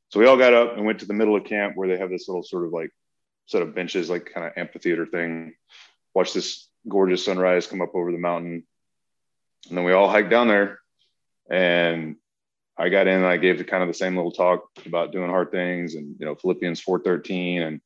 So 0.10 0.20
we 0.20 0.26
all 0.26 0.38
got 0.38 0.54
up 0.54 0.76
and 0.76 0.86
went 0.86 1.00
to 1.00 1.06
the 1.06 1.14
middle 1.14 1.38
of 1.38 1.46
camp 1.46 1.78
where 1.78 1.88
they 1.88 1.98
have 1.98 2.10
this 2.10 2.28
little 2.28 2.44
sort 2.44 2.66
of 2.66 2.74
like 2.74 2.92
set 3.46 3.62
of 3.62 3.74
benches, 3.74 4.10
like 4.10 4.30
kind 4.34 4.46
of 4.46 4.54
amphitheater 4.58 5.06
thing. 5.06 5.54
Watch 6.14 6.34
this 6.34 6.68
gorgeous 6.88 7.24
sunrise 7.24 7.66
come 7.66 7.82
up 7.82 7.96
over 7.96 8.12
the 8.12 8.18
mountain, 8.18 8.66
and 9.70 9.78
then 9.78 9.86
we 9.86 9.94
all 9.94 10.10
hiked 10.10 10.30
down 10.30 10.50
there. 10.50 10.80
And 11.50 12.18
I 12.80 12.90
got 12.90 13.08
in 13.08 13.16
and 13.16 13.26
I 13.26 13.38
gave 13.38 13.58
the 13.58 13.64
kind 13.64 13.84
of 13.84 13.90
the 13.90 13.94
same 13.94 14.16
little 14.16 14.32
talk 14.32 14.70
about 14.86 15.12
doing 15.12 15.30
hard 15.30 15.52
things 15.52 15.96
and 15.96 16.16
you 16.20 16.26
know 16.26 16.36
Philippians 16.36 16.82
4:13 16.82 17.62
and 17.62 17.82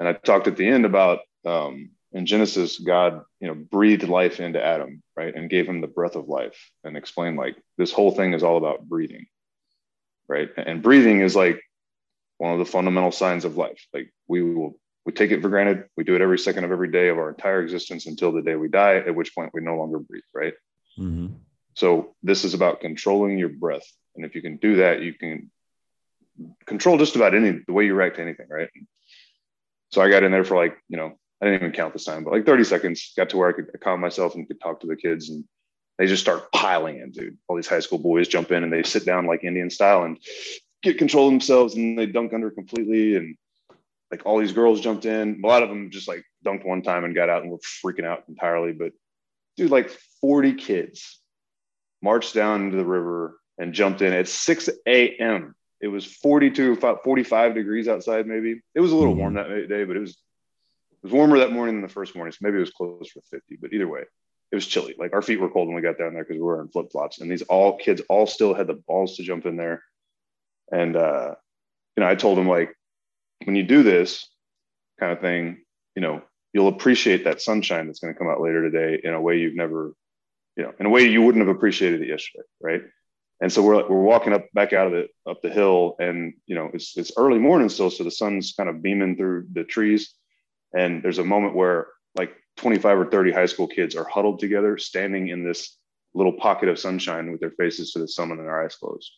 and 0.00 0.08
I 0.08 0.12
talked 0.12 0.48
at 0.48 0.56
the 0.56 0.66
end 0.66 0.84
about 0.84 1.20
um, 1.46 1.90
in 2.12 2.26
Genesis 2.26 2.78
God 2.78 3.22
you 3.40 3.48
know 3.48 3.54
breathed 3.54 4.08
life 4.08 4.40
into 4.40 4.62
Adam 4.62 5.02
right 5.16 5.34
and 5.34 5.48
gave 5.48 5.68
him 5.68 5.80
the 5.80 5.86
breath 5.86 6.16
of 6.16 6.28
life 6.28 6.58
and 6.82 6.96
explained 6.96 7.36
like 7.36 7.56
this 7.78 7.92
whole 7.92 8.10
thing 8.10 8.34
is 8.34 8.42
all 8.42 8.56
about 8.56 8.86
breathing 8.88 9.26
right? 10.28 10.50
And 10.56 10.82
breathing 10.82 11.20
is 11.20 11.36
like 11.36 11.60
one 12.38 12.52
of 12.52 12.58
the 12.58 12.64
fundamental 12.64 13.12
signs 13.12 13.44
of 13.44 13.56
life. 13.56 13.86
Like 13.92 14.12
we 14.26 14.42
will 14.42 14.78
we 15.04 15.12
take 15.12 15.30
it 15.30 15.42
for 15.42 15.48
granted. 15.48 15.84
We 15.96 16.04
do 16.04 16.14
it 16.14 16.22
every 16.22 16.38
second 16.38 16.64
of 16.64 16.72
every 16.72 16.90
day 16.90 17.08
of 17.08 17.18
our 17.18 17.28
entire 17.30 17.60
existence 17.60 18.06
until 18.06 18.32
the 18.32 18.42
day 18.42 18.56
we 18.56 18.68
die, 18.68 18.96
at 18.96 19.14
which 19.14 19.34
point 19.34 19.50
we 19.52 19.60
no 19.60 19.76
longer 19.76 19.98
breathe, 19.98 20.22
right? 20.32 20.54
Mm-hmm. 20.98 21.34
So 21.74 22.14
this 22.22 22.44
is 22.44 22.54
about 22.54 22.80
controlling 22.80 23.36
your 23.36 23.50
breath. 23.50 23.86
And 24.16 24.24
if 24.24 24.34
you 24.34 24.42
can 24.42 24.56
do 24.56 24.76
that, 24.76 25.02
you 25.02 25.14
can 25.14 25.50
control 26.66 26.98
just 26.98 27.16
about 27.16 27.34
any 27.34 27.60
the 27.66 27.72
way 27.72 27.86
you 27.86 27.94
react 27.94 28.16
to 28.16 28.22
anything, 28.22 28.46
right? 28.48 28.70
So 29.90 30.02
I 30.02 30.10
got 30.10 30.22
in 30.22 30.32
there 30.32 30.44
for 30.44 30.56
like, 30.56 30.76
you 30.88 30.96
know, 30.96 31.18
I 31.40 31.46
didn't 31.46 31.60
even 31.60 31.72
count 31.72 31.92
this 31.92 32.04
time, 32.04 32.24
but 32.24 32.32
like 32.32 32.46
30 32.46 32.64
seconds, 32.64 33.12
got 33.16 33.30
to 33.30 33.36
where 33.36 33.48
I 33.48 33.52
could 33.52 33.68
calm 33.80 34.00
myself 34.00 34.34
and 34.34 34.46
could 34.46 34.60
talk 34.60 34.80
to 34.80 34.86
the 34.86 34.96
kids 34.96 35.30
and 35.30 35.44
they 35.98 36.06
just 36.06 36.22
start 36.22 36.50
piling 36.52 36.98
in, 36.98 37.12
dude. 37.12 37.38
All 37.46 37.56
these 37.56 37.68
high 37.68 37.80
school 37.80 37.98
boys 37.98 38.28
jump 38.28 38.50
in 38.50 38.64
and 38.64 38.72
they 38.72 38.82
sit 38.82 39.04
down 39.04 39.26
like 39.26 39.44
Indian 39.44 39.70
style 39.70 40.02
and 40.02 40.18
get 40.82 40.98
control 40.98 41.26
of 41.26 41.32
themselves 41.32 41.74
and 41.76 41.98
they 41.98 42.06
dunk 42.06 42.32
under 42.32 42.50
completely. 42.50 43.16
And 43.16 43.36
like 44.10 44.26
all 44.26 44.38
these 44.38 44.52
girls 44.52 44.80
jumped 44.80 45.04
in. 45.04 45.40
A 45.42 45.46
lot 45.46 45.62
of 45.62 45.68
them 45.68 45.90
just 45.90 46.08
like 46.08 46.24
dunked 46.44 46.64
one 46.64 46.82
time 46.82 47.04
and 47.04 47.14
got 47.14 47.28
out 47.28 47.42
and 47.42 47.50
were 47.50 47.58
freaking 47.58 48.04
out 48.04 48.24
entirely. 48.28 48.72
But 48.72 48.92
dude, 49.56 49.70
like 49.70 49.90
40 50.20 50.54
kids 50.54 51.20
marched 52.02 52.34
down 52.34 52.62
into 52.62 52.76
the 52.76 52.84
river 52.84 53.38
and 53.58 53.72
jumped 53.72 54.02
in 54.02 54.12
at 54.12 54.28
6 54.28 54.70
a.m. 54.86 55.54
It 55.80 55.88
was 55.88 56.04
42, 56.04 56.76
45 56.76 57.54
degrees 57.54 57.88
outside, 57.88 58.26
maybe. 58.26 58.60
It 58.74 58.80
was 58.80 58.92
a 58.92 58.96
little 58.96 59.14
warm 59.14 59.34
that 59.34 59.68
day, 59.68 59.84
but 59.84 59.96
it 59.96 60.00
was 60.00 60.10
it 60.10 61.08
was 61.08 61.12
warmer 61.12 61.38
that 61.40 61.52
morning 61.52 61.76
than 61.76 61.82
the 61.82 61.88
first 61.88 62.16
morning. 62.16 62.32
So 62.32 62.38
maybe 62.40 62.56
it 62.56 62.60
was 62.60 62.70
close 62.70 63.12
to 63.12 63.20
50, 63.30 63.58
but 63.60 63.72
either 63.72 63.86
way, 63.86 64.04
it 64.50 64.54
was 64.54 64.66
chilly. 64.66 64.94
Like 64.98 65.12
our 65.12 65.20
feet 65.20 65.40
were 65.40 65.50
cold 65.50 65.68
when 65.68 65.76
we 65.76 65.82
got 65.82 65.98
down 65.98 66.14
there 66.14 66.24
because 66.24 66.36
we 66.36 66.42
were 66.42 66.62
in 66.62 66.68
flip 66.68 66.86
flops. 66.90 67.20
And 67.20 67.30
these 67.30 67.42
all 67.42 67.76
kids 67.76 68.00
all 68.08 68.26
still 68.26 68.54
had 68.54 68.66
the 68.66 68.74
balls 68.74 69.16
to 69.16 69.22
jump 69.22 69.46
in 69.46 69.56
there. 69.56 69.82
And 70.72 70.96
uh, 70.96 71.34
you 71.96 72.02
know, 72.02 72.08
I 72.08 72.14
told 72.14 72.38
them 72.38 72.48
like, 72.48 72.74
when 73.44 73.56
you 73.56 73.64
do 73.64 73.82
this 73.82 74.26
kind 74.98 75.12
of 75.12 75.20
thing, 75.20 75.64
you 75.94 76.02
know, 76.02 76.22
you'll 76.52 76.68
appreciate 76.68 77.24
that 77.24 77.42
sunshine 77.42 77.86
that's 77.86 78.00
going 78.00 78.14
to 78.14 78.18
come 78.18 78.28
out 78.28 78.40
later 78.40 78.62
today 78.62 79.00
in 79.02 79.12
a 79.12 79.20
way 79.20 79.38
you've 79.38 79.56
never, 79.56 79.92
you 80.56 80.62
know, 80.62 80.72
in 80.78 80.86
a 80.86 80.90
way 80.90 81.08
you 81.08 81.20
wouldn't 81.20 81.46
have 81.46 81.54
appreciated 81.54 82.00
it 82.00 82.08
yesterday, 82.08 82.44
right? 82.62 82.82
And 83.40 83.52
so 83.52 83.62
we're 83.62 83.86
we're 83.88 84.00
walking 84.02 84.32
up 84.32 84.46
back 84.52 84.72
out 84.72 84.86
of 84.86 84.94
it 84.94 85.10
up 85.28 85.42
the 85.42 85.50
hill, 85.50 85.96
and 85.98 86.34
you 86.46 86.54
know 86.54 86.70
it's 86.72 86.96
it's 86.96 87.12
early 87.16 87.38
morning 87.38 87.68
still, 87.68 87.90
so 87.90 88.04
the 88.04 88.10
sun's 88.10 88.52
kind 88.56 88.68
of 88.70 88.80
beaming 88.82 89.16
through 89.16 89.46
the 89.52 89.64
trees, 89.64 90.14
and 90.72 91.02
there's 91.02 91.18
a 91.18 91.24
moment 91.24 91.54
where 91.54 91.88
like 92.14 92.32
25 92.58 92.98
or 93.00 93.06
30 93.10 93.32
high 93.32 93.46
school 93.46 93.66
kids 93.66 93.96
are 93.96 94.04
huddled 94.04 94.38
together, 94.38 94.78
standing 94.78 95.28
in 95.28 95.42
this 95.44 95.76
little 96.14 96.32
pocket 96.32 96.68
of 96.68 96.78
sunshine 96.78 97.32
with 97.32 97.40
their 97.40 97.50
faces 97.50 97.92
to 97.92 97.98
the 97.98 98.06
sun 98.06 98.30
and 98.30 98.38
their 98.38 98.62
eyes 98.62 98.76
closed. 98.76 99.10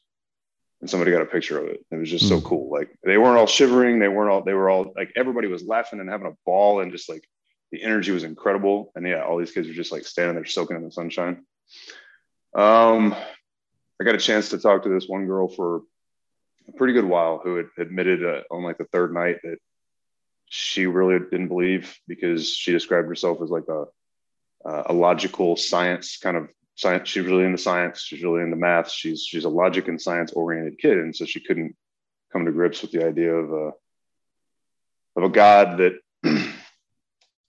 And 0.81 0.89
somebody 0.89 1.13
got 1.13 1.23
a 1.23 1.27
picture 1.27 1.59
of 1.59 1.67
it. 1.69 1.85
It 1.91 1.97
was 1.97 2.11
just 2.11 2.27
so 2.29 2.41
Hmm. 2.41 2.47
cool. 2.47 2.71
Like 2.71 2.89
they 3.05 3.19
weren't 3.19 3.39
all 3.39 3.47
shivering. 3.47 3.99
They 3.99 4.09
weren't 4.09 4.31
all. 4.31 4.43
They 4.43 4.55
were 4.55 4.71
all 4.71 4.93
like 4.97 5.13
everybody 5.15 5.47
was 5.49 5.63
laughing 5.65 6.01
and 6.01 6.09
having 6.09 6.27
a 6.27 6.37
ball, 6.47 6.81
and 6.81 6.91
just 6.91 7.09
like 7.09 7.25
the 7.71 7.83
energy 7.83 8.13
was 8.13 8.25
incredible. 8.25 8.93
And 8.95 9.07
yeah, 9.07 9.23
all 9.25 9.37
these 9.39 9.53
kids 9.53 9.69
were 9.69 9.75
just 9.75 9.93
like 9.93 10.07
standing 10.07 10.37
there 10.37 10.45
soaking 10.47 10.77
in 10.77 10.85
the 10.85 10.91
sunshine. 10.91 11.45
Um, 12.55 13.15
I 14.01 14.05
got 14.05 14.15
a 14.15 14.19
chance 14.19 14.51
to 14.51 14.59
talk 14.59 14.83
to 14.83 14.89
this 14.89 15.09
one 15.09 15.27
girl 15.27 15.49
for 15.49 15.83
a 16.69 16.73
pretty 16.73 16.93
good 16.93 17.05
while 17.05 17.41
who 17.43 17.57
had 17.57 17.67
admitted 17.79 18.25
uh, 18.25 18.43
on 18.51 18.63
like 18.63 18.79
the 18.79 18.85
third 18.85 19.15
night 19.15 19.37
that 19.43 19.59
she 20.49 20.87
really 20.87 21.19
didn't 21.19 21.49
believe 21.49 21.99
because 22.07 22.49
she 22.55 22.73
described 22.73 23.09
herself 23.09 23.41
as 23.43 23.51
like 23.51 23.69
a 23.69 23.85
uh, 24.65 24.83
a 24.87 24.93
logical 24.93 25.57
science 25.57 26.19
kind 26.19 26.37
of 26.37 26.49
science. 26.75 27.09
She's 27.09 27.25
really 27.25 27.45
into 27.45 27.59
science. 27.59 28.01
She's 28.03 28.23
really 28.23 28.43
into 28.43 28.57
math. 28.57 28.91
She's 28.91 29.23
she's 29.23 29.45
a 29.45 29.49
logic 29.49 29.89
and 29.89 30.01
science 30.01 30.33
oriented 30.33 30.79
kid, 30.79 30.99
and 30.99 31.15
so 31.15 31.25
she 31.25 31.41
couldn't 31.41 31.77
come 32.33 32.45
to 32.45 32.53
grips 32.53 32.83
with 32.83 32.91
the 32.91 33.07
idea 33.07 33.33
of 33.33 33.53
a 33.53 33.73
of 35.17 35.25
a 35.25 35.29
God 35.29 35.79
that 35.79 35.99
you 36.25 36.53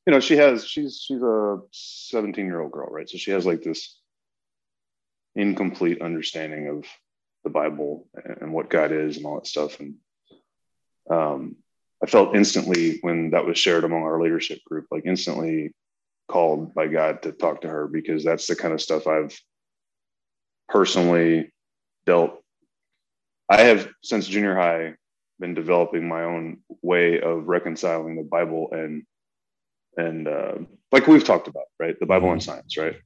know 0.07 0.19
she 0.19 0.37
has. 0.37 0.65
She's 0.65 1.01
she's 1.01 1.21
a 1.21 1.59
17 1.71 2.45
year 2.45 2.61
old 2.61 2.71
girl, 2.71 2.89
right? 2.89 3.09
So 3.09 3.17
she 3.17 3.31
has 3.31 3.45
like 3.45 3.63
this 3.63 3.99
incomplete 5.37 6.01
understanding 6.01 6.67
of 6.67 6.85
the 7.43 7.49
Bible 7.49 8.07
and 8.41 8.53
what 8.53 8.69
God 8.69 8.91
is 8.91 9.17
and 9.17 9.25
all 9.25 9.35
that 9.35 9.47
stuff. 9.47 9.79
And 9.79 9.95
um, 11.09 11.55
I 12.03 12.07
felt 12.07 12.35
instantly 12.35 12.99
when 13.01 13.31
that 13.31 13.45
was 13.45 13.57
shared 13.57 13.83
among 13.83 14.03
our 14.03 14.21
leadership 14.21 14.59
group, 14.65 14.87
like 14.91 15.03
instantly 15.05 15.73
called 16.27 16.73
by 16.73 16.87
God 16.87 17.21
to 17.23 17.31
talk 17.31 17.61
to 17.61 17.69
her 17.69 17.87
because 17.87 18.23
that's 18.23 18.47
the 18.47 18.55
kind 18.55 18.73
of 18.73 18.81
stuff 18.81 19.07
I've 19.07 19.39
personally 20.67 21.51
dealt. 22.05 22.43
I 23.49 23.61
have 23.61 23.87
since 24.03 24.27
junior 24.27 24.55
high 24.55 24.95
been 25.39 25.53
developing 25.53 26.07
my 26.07 26.23
own 26.23 26.57
way 26.81 27.21
of 27.21 27.47
reconciling 27.47 28.15
the 28.15 28.23
Bible 28.23 28.69
and 28.71 29.03
and 29.95 30.27
uh, 30.27 30.55
like 30.91 31.07
we've 31.07 31.23
talked 31.23 31.47
about, 31.47 31.65
right? 31.79 31.99
The 31.99 32.05
Bible 32.05 32.31
and 32.31 32.43
science, 32.43 32.77
right? 32.77 32.97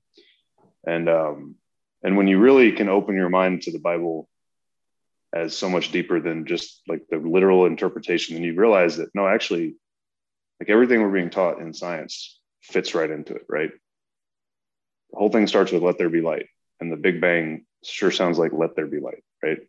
And 0.85 1.07
um, 1.07 1.55
and 2.03 2.17
when 2.17 2.27
you 2.27 2.39
really 2.39 2.71
can 2.71 2.89
open 2.89 3.15
your 3.15 3.29
mind 3.29 3.63
to 3.63 3.71
the 3.71 3.79
Bible 3.79 4.27
as 5.33 5.55
so 5.55 5.69
much 5.69 5.91
deeper 5.91 6.19
than 6.19 6.45
just 6.45 6.81
like 6.87 7.03
the 7.09 7.17
literal 7.17 7.65
interpretation, 7.65 8.35
then 8.35 8.43
you 8.43 8.55
realize 8.55 8.97
that 8.97 9.13
no, 9.15 9.27
actually, 9.27 9.75
like 10.59 10.69
everything 10.69 11.01
we're 11.01 11.11
being 11.11 11.29
taught 11.29 11.59
in 11.59 11.73
science 11.73 12.39
fits 12.61 12.93
right 12.93 13.09
into 13.09 13.35
it, 13.35 13.45
right? 13.47 13.71
The 15.11 15.17
whole 15.17 15.29
thing 15.29 15.47
starts 15.47 15.71
with 15.71 15.83
"Let 15.83 15.97
there 15.97 16.09
be 16.09 16.21
light," 16.21 16.47
and 16.79 16.91
the 16.91 16.97
Big 16.97 17.21
Bang 17.21 17.65
sure 17.83 18.11
sounds 18.11 18.37
like 18.37 18.51
"Let 18.53 18.75
there 18.75 18.87
be 18.87 18.99
light," 18.99 19.23
right? 19.43 19.59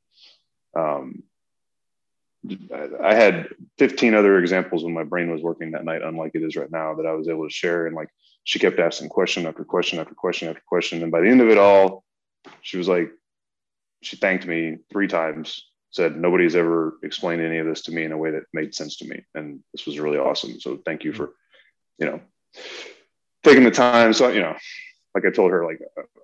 Um, 0.75 1.23
I 3.01 3.15
had 3.15 3.49
15 3.79 4.15
other 4.15 4.39
examples 4.39 4.83
when 4.83 4.95
my 4.95 5.05
brain 5.05 5.31
was 5.31 5.43
working 5.43 5.73
that 5.73 5.85
night, 5.85 6.03
unlike 6.03 6.33
it 6.35 6.43
is 6.43 6.57
right 6.57 6.71
now, 6.71 6.95
that 6.95 7.07
I 7.07 7.13
was 7.13 7.29
able 7.29 7.47
to 7.47 7.55
share. 7.55 7.87
And 7.87 7.95
like 7.95 8.09
she 8.43 8.59
kept 8.59 8.81
asking 8.81 9.11
question 9.11 9.47
after 9.47 9.65
question 9.65 10.01
after 10.01 10.15
question 10.15 10.49
after 10.49 10.63
question. 10.67 11.03
And 11.03 11.13
by 11.13 11.21
the 11.21 11.29
end 11.29 11.41
of 11.41 11.51
it 11.51 11.59
all, 11.59 12.03
she 12.61 12.77
was 12.77 12.89
like, 12.89 13.11
she 14.03 14.17
thanked 14.17 14.47
me 14.47 14.79
three 14.91 15.09
times, 15.09 15.65
said, 15.91 16.17
Nobody's 16.17 16.57
ever 16.57 16.99
explained 17.03 17.43
any 17.43 17.59
of 17.59 17.67
this 17.67 17.83
to 17.83 17.93
me 17.93 18.05
in 18.05 18.13
a 18.13 18.19
way 18.19 18.33
that 18.33 18.45
made 18.53 18.75
sense 18.75 18.97
to 18.99 19.09
me. 19.09 19.25
And 19.35 19.61
this 19.73 19.87
was 19.87 19.99
really 19.99 20.19
awesome. 20.19 20.61
So 20.61 20.79
thank 20.85 21.05
you 21.05 21.13
for, 21.13 21.35
you 21.99 22.07
know, 22.07 22.21
taking 23.45 23.65
the 23.65 23.71
time. 23.71 24.13
So, 24.13 24.29
you 24.29 24.41
know, 24.41 24.57
like 25.15 25.25
I 25.27 25.31
told 25.31 25.53
her, 25.53 25.65
like, 25.65 25.81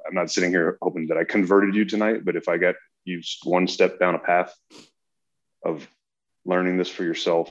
I'm 0.07 0.15
not 0.15 0.31
sitting 0.31 0.51
here 0.51 0.79
hoping 0.83 1.09
that 1.09 1.19
I 1.19 1.25
converted 1.25 1.75
you 1.75 1.85
tonight, 1.85 2.25
but 2.25 2.37
if 2.37 2.49
I 2.49 2.57
got 2.57 2.75
you 3.05 3.23
one 3.45 3.69
step 3.69 3.99
down 3.99 4.15
a 4.15 4.19
path 4.19 4.55
of 5.65 5.87
learning 6.45 6.79
this 6.79 6.89
for 6.89 7.05
yourself, 7.05 7.51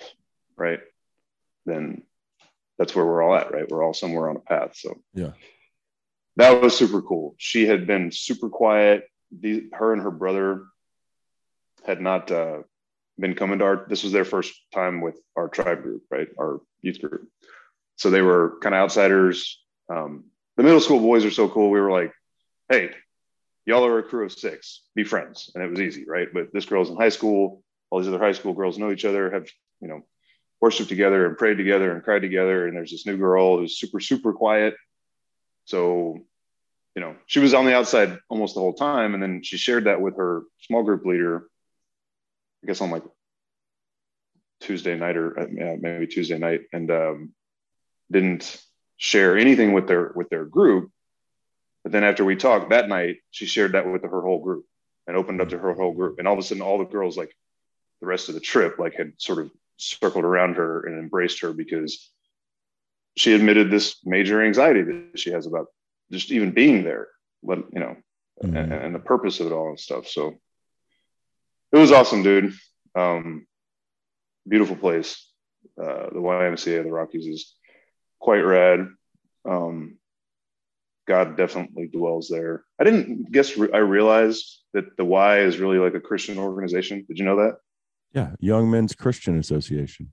right? 0.57 0.79
Then 1.65 2.03
that's 2.77 2.95
where 2.95 3.05
we're 3.05 3.21
all 3.21 3.35
at, 3.35 3.53
right? 3.53 3.69
We're 3.69 3.83
all 3.83 3.93
somewhere 3.93 4.29
on 4.29 4.37
a 4.37 4.39
path. 4.39 4.75
So 4.75 4.95
Yeah. 5.13 5.31
That 6.37 6.61
was 6.61 6.75
super 6.75 7.01
cool. 7.01 7.35
She 7.37 7.65
had 7.67 7.85
been 7.85 8.11
super 8.11 8.49
quiet. 8.49 9.09
The, 9.37 9.69
her 9.73 9.93
and 9.93 10.01
her 10.01 10.11
brother 10.11 10.63
had 11.85 12.01
not 12.01 12.31
uh, 12.31 12.59
been 13.19 13.35
coming 13.35 13.59
to 13.59 13.65
our. 13.65 13.85
This 13.89 14.03
was 14.03 14.13
their 14.13 14.25
first 14.25 14.53
time 14.73 15.01
with 15.01 15.19
our 15.35 15.49
tribe 15.49 15.83
group, 15.83 16.03
right? 16.09 16.29
Our 16.39 16.61
youth 16.81 17.01
group. 17.01 17.27
So 17.97 18.09
they 18.09 18.21
were 18.21 18.57
kind 18.61 18.73
of 18.73 18.79
outsiders. 18.79 19.61
Um, 19.89 20.25
the 20.55 20.63
middle 20.63 20.79
school 20.79 20.99
boys 20.99 21.25
are 21.25 21.31
so 21.31 21.49
cool. 21.49 21.69
We 21.69 21.81
were 21.81 21.91
like, 21.91 22.13
"Hey, 22.69 22.91
y'all 23.65 23.85
are 23.85 23.99
a 23.99 24.03
crew 24.03 24.25
of 24.25 24.31
six. 24.31 24.83
Be 24.95 25.03
friends," 25.03 25.51
and 25.53 25.63
it 25.63 25.69
was 25.69 25.81
easy, 25.81 26.05
right? 26.07 26.27
But 26.33 26.53
this 26.53 26.65
girl's 26.65 26.89
in 26.89 26.97
high 26.97 27.09
school 27.09 27.63
all 27.89 27.99
these 27.99 28.07
other 28.07 28.19
high 28.19 28.33
school 28.33 28.53
girls 28.53 28.77
know 28.77 28.91
each 28.91 29.05
other, 29.05 29.31
have, 29.31 29.47
you 29.81 29.87
know, 29.87 30.05
worshiped 30.59 30.89
together 30.89 31.25
and 31.25 31.37
prayed 31.37 31.57
together 31.57 31.91
and 31.91 32.03
cried 32.03 32.21
together. 32.21 32.67
And 32.67 32.75
there's 32.75 32.91
this 32.91 33.05
new 33.05 33.17
girl 33.17 33.57
who's 33.57 33.77
super, 33.77 33.99
super 33.99 34.33
quiet. 34.33 34.75
So, 35.65 36.25
you 36.97 37.01
know, 37.01 37.15
she 37.27 37.39
was 37.39 37.53
on 37.53 37.65
the 37.65 37.75
outside 37.75 38.17
almost 38.27 38.55
the 38.55 38.59
whole 38.59 38.73
time. 38.73 39.13
And 39.13 39.21
then 39.21 39.43
she 39.43 39.55
shared 39.55 39.83
that 39.83 40.01
with 40.01 40.17
her 40.17 40.41
small 40.61 40.81
group 40.81 41.05
leader, 41.05 41.47
I 42.63 42.67
guess 42.67 42.81
on 42.81 42.89
like 42.89 43.03
Tuesday 44.61 44.97
night 44.97 45.15
or 45.15 45.39
uh, 45.39 45.45
maybe 45.79 46.07
Tuesday 46.07 46.39
night, 46.39 46.61
and 46.73 46.89
um, 46.89 47.33
didn't 48.11 48.59
share 48.97 49.37
anything 49.37 49.73
with 49.73 49.87
their 49.87 50.11
with 50.15 50.29
their 50.29 50.45
group. 50.45 50.89
But 51.83 51.91
then 51.91 52.03
after 52.03 52.25
we 52.25 52.35
talked 52.35 52.71
that 52.71 52.89
night, 52.89 53.17
she 53.29 53.45
shared 53.45 53.73
that 53.73 53.87
with 53.87 54.01
her 54.01 54.21
whole 54.23 54.39
group 54.39 54.65
and 55.05 55.15
opened 55.15 55.39
up 55.39 55.49
to 55.49 55.59
her 55.59 55.75
whole 55.75 55.93
group. 55.93 56.17
And 56.17 56.27
all 56.27 56.33
of 56.33 56.39
a 56.39 56.41
sudden, 56.41 56.63
all 56.63 56.79
the 56.79 56.85
girls 56.85 57.15
like 57.15 57.31
the 58.01 58.07
rest 58.07 58.27
of 58.27 58.33
the 58.33 58.41
trip 58.41 58.79
like 58.79 58.95
had 58.95 59.13
sort 59.17 59.37
of 59.37 59.51
circled 59.77 60.25
around 60.25 60.55
her 60.55 60.81
and 60.87 60.97
embraced 60.97 61.41
her 61.41 61.53
because 61.53 62.09
she 63.17 63.35
admitted 63.35 63.69
this 63.69 63.97
major 64.03 64.43
anxiety 64.43 64.81
that 64.81 65.19
she 65.19 65.29
has 65.29 65.45
about 65.45 65.67
just 66.11 66.31
even 66.31 66.51
being 66.51 66.83
there 66.83 67.07
but 67.43 67.59
you 67.73 67.79
know 67.79 67.95
Mhm. 68.43 68.55
and, 68.55 68.71
and 68.73 68.95
the 68.95 68.99
purpose 68.99 69.39
of 69.39 69.47
it 69.47 69.51
all 69.51 69.69
and 69.69 69.79
stuff 69.79 70.07
so 70.07 70.35
it 71.71 71.77
was 71.77 71.91
awesome 71.91 72.21
dude 72.21 72.53
um 72.95 73.47
beautiful 74.47 74.75
place 74.75 75.31
uh 75.81 76.09
the 76.11 76.19
ymca 76.19 76.77
of 76.79 76.85
the 76.85 76.91
rockies 76.91 77.25
is 77.25 77.55
quite 78.19 78.41
rad 78.41 78.87
um 79.45 79.97
God 81.07 81.37
definitely 81.37 81.87
dwells 81.87 82.27
there. 82.27 82.65
I 82.77 82.83
didn't 82.83 83.31
guess 83.31 83.57
I 83.57 83.77
realized 83.77 84.61
that 84.73 84.97
the 84.97 85.05
Y 85.05 85.39
is 85.39 85.57
really 85.57 85.77
like 85.77 85.93
a 85.93 86.01
Christian 86.01 86.37
organization. 86.37 87.05
Did 87.07 87.17
you 87.17 87.23
know 87.23 87.37
that? 87.37 87.59
Yeah, 88.13 88.35
Young 88.41 88.69
Men's 88.69 88.93
Christian 88.93 89.39
Association. 89.39 90.11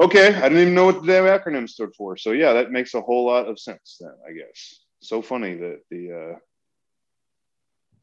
Okay, 0.00 0.28
I 0.34 0.48
didn't 0.48 0.58
even 0.58 0.74
know 0.74 0.86
what 0.86 1.02
the 1.02 1.06
damn 1.06 1.24
acronym 1.24 1.68
stood 1.68 1.94
for. 1.94 2.16
So 2.16 2.32
yeah, 2.32 2.54
that 2.54 2.70
makes 2.70 2.94
a 2.94 3.00
whole 3.02 3.26
lot 3.26 3.46
of 3.48 3.58
sense 3.58 3.98
then, 4.00 4.12
I 4.28 4.32
guess. 4.32 4.80
So 5.02 5.20
funny 5.20 5.54
that 5.56 5.80
the 5.90 6.38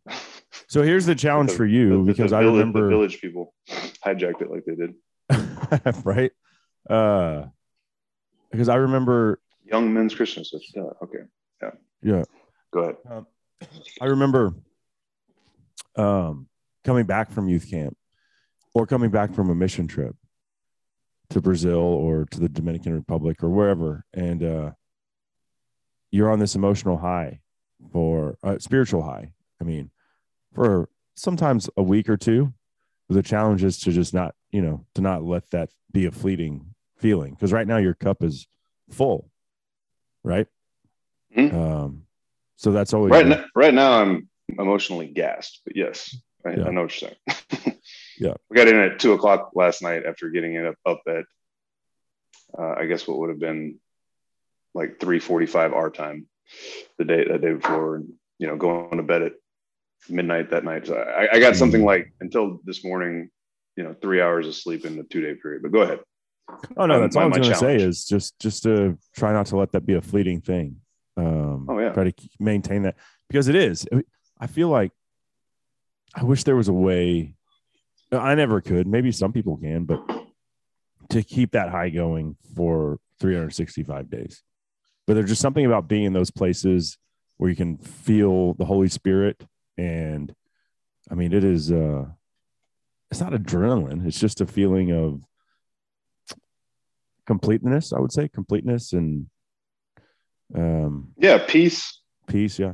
uh 0.10 0.14
So 0.68 0.84
here's 0.84 1.06
the 1.06 1.16
challenge 1.26 1.52
the- 1.52 1.58
for 1.58 1.66
you 1.66 1.90
the- 1.90 1.98
the 1.98 2.04
because 2.04 2.34
I 2.34 2.42
village- 2.42 2.54
the 2.54 2.60
remember 2.60 2.90
village 2.90 3.20
people 3.22 3.54
hijacked 4.06 4.42
it 4.42 4.52
like 4.52 4.64
they 4.66 4.76
did. 4.76 4.94
right? 6.06 6.32
Uh 6.90 7.48
because 8.52 8.70
I 8.70 8.76
remember 8.76 9.40
Young 9.66 9.94
Men's 9.94 10.16
Christian 10.16 10.42
Association. 10.42 10.84
Yeah, 10.86 10.92
okay. 11.04 11.24
Yeah. 11.62 11.72
Yeah. 12.02 12.24
Go 12.72 12.80
ahead. 12.82 12.96
um, 13.10 13.28
I 14.00 14.06
remember 14.06 14.54
um 15.96 16.48
coming 16.84 17.06
back 17.06 17.32
from 17.32 17.50
youth 17.50 17.70
camp 17.70 17.98
or 18.74 18.86
coming 18.86 19.10
back 19.10 19.34
from 19.34 19.50
a 19.50 19.56
mission 19.56 19.88
trip 19.88 20.16
to 21.30 21.42
Brazil 21.42 21.80
or 21.80 22.26
to 22.26 22.40
the 22.40 22.50
Dominican 22.50 22.94
Republic 22.94 23.44
or 23.44 23.50
wherever 23.50 24.06
and 24.14 24.44
uh 24.44 24.72
you're 26.10 26.32
on 26.32 26.40
this 26.40 26.56
emotional 26.56 26.98
high 26.98 27.42
for 27.92 28.38
uh, 28.42 28.58
spiritual 28.60 29.04
high. 29.04 29.34
I 29.60 29.64
mean, 29.64 29.92
for 30.54 30.90
sometimes 31.16 31.70
a 31.76 31.84
week 31.84 32.10
or 32.10 32.18
two. 32.18 32.54
The 33.10 33.24
challenge 33.24 33.64
is 33.64 33.80
to 33.80 33.92
just 33.94 34.14
not, 34.14 34.36
you 34.52 34.62
know, 34.62 34.86
to 34.96 35.02
not 35.02 35.24
let 35.24 35.50
that 35.52 35.70
be 35.94 36.06
a 36.06 36.12
fleeting 36.12 36.74
feeling 36.98 37.34
because 37.34 37.54
right 37.54 37.68
now 37.68 37.78
your 37.78 37.94
cup 37.94 38.22
is 38.22 38.48
full, 38.90 39.32
right? 40.24 40.48
Mhm. 41.36 41.54
Um, 41.54 42.04
so 42.58 42.72
that's 42.72 42.94
always 42.94 43.12
Right 43.12 43.26
now, 43.26 43.46
right 43.56 43.74
now 43.74 44.02
I'm 44.02 44.28
emotionally 44.60 45.08
gassed, 45.08 45.62
but 45.66 45.78
yes, 45.78 46.18
I, 46.46 46.56
Yeah. 46.56 46.66
I 46.68 46.72
know 46.72 46.82
what 46.82 47.02
you're 47.02 47.12
saying. 47.12 47.77
Yeah. 48.20 48.34
We 48.50 48.56
got 48.56 48.68
in 48.68 48.76
at 48.78 49.00
two 49.00 49.14
o'clock 49.14 49.52
last 49.54 49.82
night 49.82 50.06
after 50.06 50.30
getting 50.30 50.56
it 50.56 50.66
up, 50.66 50.76
up 50.86 51.02
at 51.08 51.26
uh, 52.58 52.76
I 52.78 52.86
guess 52.86 53.08
what 53.08 53.18
would 53.20 53.30
have 53.30 53.40
been 53.40 53.80
like 54.74 55.00
three 55.00 55.20
forty 55.20 55.46
five 55.46 55.74
our 55.74 55.90
time 55.90 56.28
the 56.98 57.06
day 57.06 57.26
that 57.28 57.42
day 57.42 57.54
before 57.54 57.98
and 57.98 58.10
you 58.40 58.48
know 58.48 58.56
going 58.56 58.98
to 58.98 59.04
bed 59.04 59.22
at 59.22 59.34
midnight 60.10 60.50
that 60.52 60.64
night. 60.64 60.88
So 60.88 60.96
I, 60.96 61.36
I 61.36 61.40
got 61.40 61.56
something 61.56 61.82
Mhm. 61.82 61.86
like 61.86 62.14
until 62.22 62.60
this 62.66 62.84
morning, 62.84 63.30
you 63.76 63.84
know, 63.84 63.96
three 64.02 64.22
hours 64.22 64.48
of 64.48 64.56
sleep 64.56 64.86
in 64.86 64.96
the 64.98 65.04
two 65.04 65.22
day 65.22 65.36
period. 65.36 65.62
But 65.64 65.72
go 65.72 65.82
ahead. 65.82 66.00
Oh 66.78 66.86
no, 66.86 66.96
my- 66.96 67.00
that's 67.00 67.16
all 67.16 67.24
I 67.24 67.26
was 67.26 67.32
my 67.32 67.38
going 67.40 67.52
to 67.54 67.58
say 67.60 67.76
is 67.76 68.06
just 68.06 68.40
just 68.40 68.64
to 68.64 68.98
try 69.16 69.34
not 69.34 69.48
to 69.48 69.58
let 69.58 69.72
that 69.74 69.86
be 69.86 69.94
a 69.96 70.02
fleeting 70.02 70.42
thing. 70.42 70.78
Um, 71.18 71.66
Oh, 71.70 71.80
yeah. 71.80 71.92
try 71.94 72.10
to 72.12 72.14
maintain 72.40 72.84
that 72.84 72.96
because 73.28 73.48
it 73.48 73.56
is. 73.56 73.86
I 74.40 74.48
feel 74.48 74.70
like 74.70 74.92
I 76.16 76.24
wish 76.24 76.44
there 76.44 76.56
was 76.56 76.68
a 76.68 76.74
way. 76.74 77.34
I 78.12 78.36
never 78.36 78.62
could. 78.62 78.88
Maybe 78.88 79.12
some 79.12 79.34
people 79.34 79.58
can, 79.58 79.86
but 79.86 80.00
to 81.10 81.24
keep 81.24 81.52
that 81.52 81.70
high 81.70 81.90
going 81.90 82.36
for 82.56 83.00
365 83.20 84.10
days. 84.10 84.44
But 85.06 85.14
there's 85.16 85.30
just 85.30 85.42
something 85.42 85.66
about 85.66 85.88
being 85.88 86.04
in 86.04 86.14
those 86.14 86.32
places 86.32 86.98
where 87.38 87.50
you 87.50 87.56
can 87.56 87.78
feel 87.78 88.54
the 88.56 88.66
Holy 88.66 88.88
Spirit, 88.90 89.46
and 89.78 90.34
I 91.10 91.16
mean, 91.16 91.34
it 91.34 91.44
is. 91.44 91.72
uh 91.72 92.06
It's 93.12 93.22
not 93.22 93.32
adrenaline. 93.34 94.06
It's 94.06 94.20
just 94.20 94.42
a 94.42 94.46
feeling 94.46 94.92
of 94.92 95.24
completeness 97.28 97.92
i 97.92 98.00
would 98.00 98.12
say 98.12 98.28
completeness 98.30 98.94
and 98.94 99.28
um 100.56 101.10
Yeah, 101.18 101.40
peace, 101.46 102.02
peace 102.26 102.58
yeah 102.58 102.74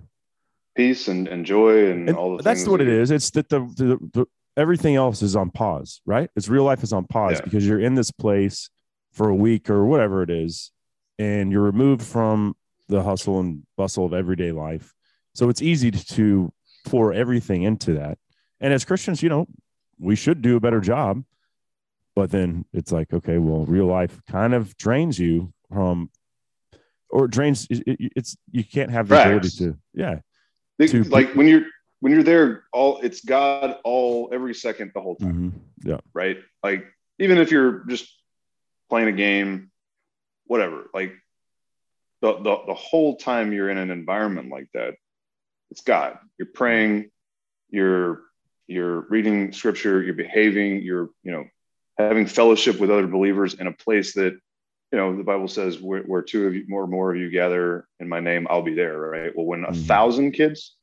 peace 0.76 1.08
and, 1.08 1.28
and 1.28 1.44
joy 1.46 1.90
and, 1.90 2.08
and 2.10 2.18
all 2.18 2.38
the 2.38 2.44
that's 2.44 2.68
what 2.68 2.80
it 2.80 2.88
is 2.88 3.10
it's 3.12 3.32
that 3.32 3.50
the, 3.50 3.60
the, 3.76 3.98
the 4.14 4.26
everything 4.58 4.96
else 4.96 5.22
is 5.22 5.36
on 5.36 5.50
pause 5.50 6.02
right? 6.06 6.30
It's 6.36 6.48
real 6.50 6.64
life 6.64 6.84
is 6.84 6.94
on 6.94 7.06
pause 7.06 7.34
Yeah. 7.38 7.42
because 7.44 7.68
you're 7.68 7.80
in 7.80 7.96
this 7.96 8.12
place 8.12 8.70
for 9.12 9.30
a 9.30 9.36
week 9.36 9.70
or 9.70 9.86
whatever 9.86 10.24
it 10.24 10.30
is 10.30 10.72
and 11.20 11.52
you're 11.52 11.62
removed 11.64 12.02
from 12.04 12.56
the 12.90 13.02
hustle 13.04 13.40
and 13.40 13.64
bustle 13.78 14.06
of 14.06 14.14
everyday 14.14 14.52
life. 14.52 14.94
So 15.36 15.50
it's 15.50 15.62
easy 15.62 15.90
to, 15.92 16.06
to 16.16 16.54
pour 16.86 17.14
everything 17.14 17.64
into 17.64 17.94
that. 17.96 18.18
And 18.60 18.74
as 18.74 18.86
christians 18.86 19.22
you 19.24 19.30
know 19.30 19.48
we 20.00 20.16
should 20.16 20.42
do 20.42 20.56
a 20.56 20.60
better 20.60 20.80
job 20.82 21.24
but 22.16 22.32
then 22.32 22.66
it's 22.74 22.92
like 22.92 23.14
okay 23.14 23.38
well 23.38 23.66
real 23.66 23.86
life 23.86 24.20
kind 24.30 24.54
of 24.54 24.76
drains 24.78 25.18
you 25.20 25.54
from 25.72 26.10
or 27.10 27.28
drains 27.28 27.68
it, 27.70 27.84
it- 27.88 28.12
it's 28.16 28.36
you 28.52 28.64
can't 28.64 28.92
have 28.92 29.08
the 29.08 29.22
ability 29.22 29.50
to 29.58 29.78
yeah 29.94 30.20
They- 30.78 30.88
to- 30.88 31.04
like 31.06 31.34
when 31.36 31.48
you're 31.48 31.66
when 32.04 32.12
you're 32.12 32.22
there 32.24 32.66
all 32.74 33.00
it's 33.02 33.22
god 33.24 33.78
all 33.86 34.30
every 34.34 34.54
second 34.54 34.92
the 34.94 35.00
whole 35.00 35.16
time 35.16 35.54
mhm, 35.54 35.90
yeah. 35.90 36.02
right? 36.14 36.38
Like 36.62 36.86
even 37.18 37.38
if 37.38 37.50
you're 37.50 37.86
just 37.88 38.06
playing 38.90 39.08
a 39.08 39.14
game 39.14 39.72
whatever 40.48 40.88
like 40.94 41.14
the, 42.22 42.34
the 42.34 42.58
the 42.68 42.74
whole 42.74 43.16
time 43.16 43.54
you're 43.54 43.70
in 43.70 43.78
an 43.78 43.90
environment 43.90 44.50
like 44.50 44.68
that 44.74 44.96
it's 45.72 45.80
god. 45.80 46.20
You're 46.38 46.54
praying 46.54 47.10
you're 47.70 48.24
you're 48.68 49.00
reading 49.16 49.54
scripture 49.54 50.04
you're 50.04 50.14
behaving 50.14 50.82
you're 50.82 51.10
you 51.24 51.32
know 51.32 51.46
having 51.98 52.26
fellowship 52.28 52.82
with 52.82 52.92
other 52.92 53.08
believers 53.08 53.54
in 53.54 53.68
a 53.68 53.72
place 53.86 54.14
that 54.16 54.34
you 54.92 54.98
know 55.00 55.16
the 55.16 55.24
bible 55.24 55.48
says 55.48 55.80
where, 55.80 56.04
where 56.04 56.22
two 56.22 56.48
of 56.48 56.54
you 56.54 56.66
more 56.68 56.84
and 56.84 56.92
more 56.92 57.12
of 57.14 57.18
you 57.18 57.30
gather 57.30 57.88
in 58.02 58.10
my 58.10 58.20
name 58.20 58.46
i'll 58.50 58.62
be 58.62 58.76
there 58.76 59.00
right? 59.00 59.32
Well 59.36 59.46
when 59.46 59.64
a 59.64 59.72
Mhm. 59.72 59.86
thousand 59.88 60.32
kids 60.34 60.76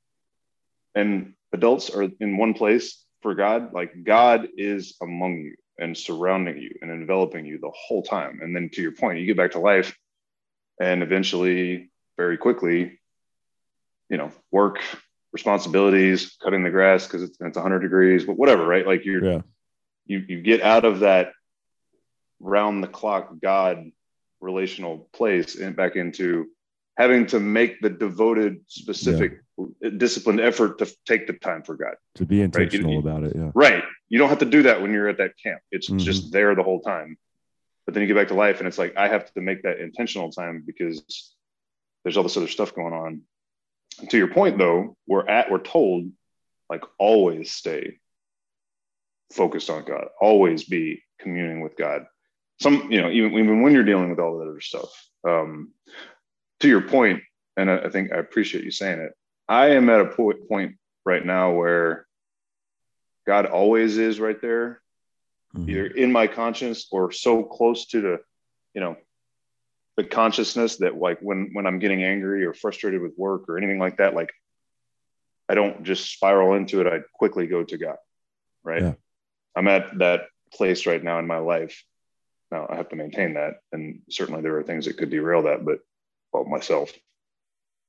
and 0.94 1.34
adults 1.52 1.90
are 1.90 2.08
in 2.20 2.36
one 2.36 2.54
place 2.54 3.04
for 3.22 3.34
god 3.34 3.72
like 3.72 4.04
god 4.04 4.48
is 4.56 4.96
among 5.02 5.38
you 5.38 5.56
and 5.80 5.96
surrounding 5.96 6.58
you 6.58 6.78
and 6.82 6.90
enveloping 6.90 7.46
you 7.46 7.58
the 7.58 7.72
whole 7.74 8.02
time. 8.02 8.40
And 8.42 8.54
then 8.54 8.68
to 8.74 8.82
your 8.82 8.92
point 8.92 9.18
you 9.18 9.26
get 9.26 9.36
back 9.36 9.52
to 9.52 9.58
life 9.58 9.96
and 10.80 11.02
eventually 11.02 11.90
very 12.16 12.36
quickly 12.36 13.00
you 14.08 14.16
know 14.18 14.30
work 14.50 14.78
responsibilities 15.32 16.36
cutting 16.42 16.62
the 16.62 16.70
grass 16.70 17.06
because 17.06 17.22
it's, 17.22 17.38
it's 17.40 17.56
100 17.56 17.80
degrees 17.80 18.24
but 18.24 18.36
whatever 18.36 18.66
right? 18.66 18.86
Like 18.86 19.04
you're 19.04 19.24
yeah. 19.24 19.40
you 20.06 20.24
you 20.28 20.42
get 20.42 20.60
out 20.60 20.84
of 20.84 21.00
that 21.00 21.32
round 22.38 22.82
the 22.82 22.88
clock 22.88 23.32
God 23.42 23.90
relational 24.40 25.08
place 25.12 25.56
and 25.56 25.76
back 25.76 25.96
into 25.96 26.46
having 26.96 27.26
to 27.26 27.40
make 27.40 27.80
the 27.80 27.88
devoted, 27.88 28.60
specific, 28.66 29.40
disciplined 29.96 30.40
effort 30.40 30.78
to 30.78 30.86
take 31.06 31.26
the 31.26 31.32
time 31.34 31.62
for 31.62 31.74
God. 31.76 31.94
to 32.16 32.24
be 32.26 32.40
intentional 32.42 32.92
you- 32.94 32.98
about 32.98 33.22
it 33.24 33.32
yeah 33.36 33.50
Right. 33.54 33.84
You 34.08 34.18
don't 34.18 34.28
have 34.28 34.40
to 34.40 34.44
do 34.56 34.62
that 34.64 34.82
when 34.82 34.92
you're 34.92 35.08
at 35.08 35.18
that 35.18 35.34
camp. 35.42 35.60
It's 35.70 35.88
Mhm. 35.88 36.00
just 36.00 36.32
there 36.32 36.54
the 36.54 36.62
whole 36.64 36.80
time. 36.80 37.16
But 37.84 37.94
then 37.94 38.00
you 38.02 38.06
get 38.08 38.14
back 38.16 38.28
to 38.28 38.34
life 38.34 38.58
and 38.58 38.66
it's 38.68 38.78
like 38.78 38.96
I 38.96 39.06
have 39.08 39.32
to 39.34 39.40
make 39.40 39.62
that 39.62 39.78
intentional 39.80 40.30
time 40.32 40.62
because 40.66 41.34
there's 42.02 42.16
all 42.16 42.22
this 42.24 42.36
other 42.36 42.48
stuff 42.48 42.74
going 42.74 42.92
on. 42.92 43.22
And 44.00 44.10
to 44.10 44.16
your 44.18 44.32
point 44.32 44.58
though, 44.58 44.96
we're 45.06 45.28
at 45.28 45.50
we're 45.50 45.62
told 45.62 46.10
like 46.68 46.82
always 46.98 47.52
stay 47.52 47.98
focused 49.32 49.70
on 49.70 49.84
God, 49.84 50.08
always 50.20 50.64
be 50.64 51.02
communing 51.20 51.60
with 51.60 51.76
God. 51.76 52.06
Some, 52.60 52.90
you 52.92 53.00
know, 53.00 53.10
even, 53.10 53.32
even 53.34 53.62
when 53.62 53.72
you're 53.72 53.84
dealing 53.84 54.10
with 54.10 54.18
all 54.18 54.38
that 54.38 54.48
other 54.48 54.60
stuff. 54.60 54.90
Um, 55.26 55.72
to 56.60 56.68
your 56.68 56.82
point, 56.82 57.22
and 57.56 57.70
I, 57.70 57.76
I 57.86 57.88
think 57.90 58.12
I 58.12 58.16
appreciate 58.18 58.64
you 58.64 58.70
saying 58.70 59.00
it. 59.00 59.12
I 59.50 59.70
am 59.70 59.90
at 59.90 60.00
a 60.00 60.04
point 60.06 60.76
right 61.04 61.26
now 61.26 61.52
where 61.52 62.06
God 63.26 63.46
always 63.46 63.98
is 63.98 64.20
right 64.20 64.40
there, 64.40 64.80
Mhm. 65.54 65.68
either 65.68 65.86
in 65.88 66.12
my 66.12 66.28
conscience 66.28 66.86
or 66.92 67.10
so 67.10 67.42
close 67.42 67.86
to 67.86 68.00
the, 68.00 68.24
you 68.74 68.80
know, 68.80 68.96
the 69.96 70.04
consciousness 70.04 70.76
that 70.76 70.96
like 70.96 71.18
when 71.20 71.50
when 71.52 71.66
I'm 71.66 71.80
getting 71.80 72.04
angry 72.04 72.46
or 72.46 72.54
frustrated 72.54 73.02
with 73.02 73.18
work 73.18 73.48
or 73.48 73.58
anything 73.58 73.80
like 73.80 73.96
that, 73.96 74.14
like 74.14 74.32
I 75.48 75.56
don't 75.56 75.82
just 75.82 76.12
spiral 76.12 76.54
into 76.54 76.80
it. 76.80 76.86
I 76.86 77.00
quickly 77.14 77.48
go 77.48 77.64
to 77.64 77.76
God. 77.76 77.98
Right. 78.62 78.82
Yeah. 78.82 78.94
I'm 79.56 79.66
at 79.66 79.98
that 79.98 80.28
place 80.52 80.86
right 80.86 81.02
now 81.02 81.18
in 81.18 81.26
my 81.26 81.38
life. 81.38 81.84
Now 82.52 82.68
I 82.70 82.76
have 82.76 82.88
to 82.90 82.96
maintain 82.96 83.34
that. 83.34 83.60
And 83.72 84.02
certainly 84.08 84.42
there 84.42 84.56
are 84.58 84.62
things 84.62 84.84
that 84.84 84.96
could 84.96 85.10
derail 85.10 85.42
that, 85.42 85.64
but 85.64 85.80
well, 86.32 86.44
myself. 86.44 86.92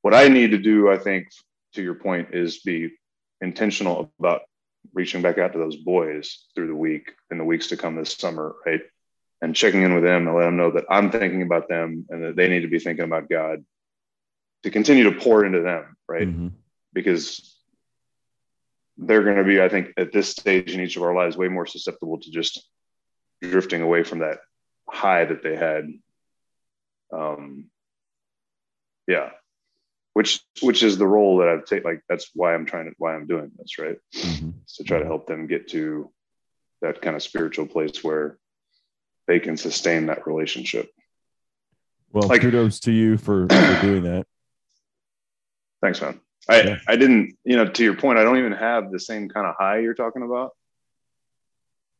What 0.01 0.15
I 0.15 0.27
need 0.27 0.51
to 0.51 0.57
do, 0.57 0.89
I 0.89 0.97
think, 0.97 1.27
to 1.73 1.81
your 1.81 1.95
point, 1.95 2.33
is 2.33 2.59
be 2.59 2.91
intentional 3.41 4.11
about 4.19 4.41
reaching 4.93 5.21
back 5.21 5.37
out 5.37 5.53
to 5.53 5.59
those 5.59 5.77
boys 5.77 6.45
through 6.55 6.67
the 6.67 6.75
week 6.75 7.11
in 7.29 7.37
the 7.37 7.43
weeks 7.43 7.67
to 7.67 7.77
come 7.77 7.95
this 7.95 8.13
summer, 8.13 8.55
right? 8.65 8.81
And 9.41 9.55
checking 9.55 9.81
in 9.81 9.93
with 9.93 10.03
them 10.03 10.27
and 10.27 10.35
let 10.35 10.45
them 10.45 10.57
know 10.57 10.71
that 10.71 10.85
I'm 10.89 11.11
thinking 11.11 11.41
about 11.41 11.67
them 11.67 12.05
and 12.09 12.23
that 12.23 12.35
they 12.35 12.47
need 12.47 12.61
to 12.61 12.67
be 12.67 12.79
thinking 12.79 13.05
about 13.05 13.29
God 13.29 13.65
to 14.63 14.69
continue 14.69 15.05
to 15.05 15.19
pour 15.19 15.45
into 15.45 15.61
them, 15.61 15.95
right? 16.07 16.27
Mhm. 16.27 16.51
Because 16.93 17.57
they're 18.97 19.23
going 19.23 19.37
to 19.37 19.43
be, 19.43 19.61
I 19.61 19.69
think, 19.69 19.93
at 19.97 20.11
this 20.11 20.29
stage 20.29 20.73
in 20.73 20.81
each 20.81 20.95
of 20.95 21.03
our 21.03 21.15
lives, 21.15 21.37
way 21.37 21.47
more 21.47 21.65
susceptible 21.65 22.19
to 22.19 22.31
just 22.31 22.67
drifting 23.41 23.81
away 23.81 24.03
from 24.03 24.19
that 24.19 24.39
high 24.87 25.25
that 25.25 25.41
they 25.41 25.55
had. 25.55 25.91
Um, 27.11 27.71
yeah. 29.07 29.31
Which 30.13 30.41
which 30.61 30.83
is 30.83 30.97
the 30.97 31.07
role 31.07 31.37
that 31.37 31.47
I've 31.47 31.65
taken. 31.65 31.85
Like 31.89 32.01
that's 32.09 32.29
why 32.33 32.53
I'm 32.53 32.65
trying 32.65 32.85
to 32.85 32.91
why 32.97 33.15
I'm 33.15 33.27
doing 33.27 33.51
this, 33.57 33.77
right? 33.79 33.97
Mhm. 34.13 34.53
Is 34.67 34.75
to 34.75 34.83
try 34.83 34.99
to 34.99 35.05
help 35.05 35.27
them 35.27 35.47
get 35.47 35.69
to 35.69 36.11
that 36.81 37.01
kind 37.01 37.15
of 37.15 37.23
spiritual 37.23 37.65
place 37.67 38.03
where 38.03 38.37
they 39.27 39.39
can 39.39 39.55
sustain 39.57 40.07
that 40.07 40.25
relationship. 40.27 40.89
Well, 42.11 42.27
Like- 42.27 42.41
kudos 42.41 42.79
to 42.81 42.91
you 42.91 43.17
for, 43.17 43.47
for 43.47 43.81
doing 43.81 44.03
that. 44.03 44.25
Thanks, 45.81 46.01
man. 46.01 46.19
I 46.49 46.61
Yeah. 46.61 46.77
I 46.87 46.95
didn't, 46.95 47.37
you 47.43 47.55
know, 47.55 47.67
to 47.67 47.83
your 47.83 47.95
point, 47.95 48.17
I 48.19 48.23
don't 48.23 48.37
even 48.39 48.51
have 48.51 48.91
the 48.91 48.99
same 48.99 49.29
kind 49.29 49.45
of 49.47 49.55
high 49.57 49.79
you're 49.79 49.93
talking 49.93 50.23
about, 50.23 50.51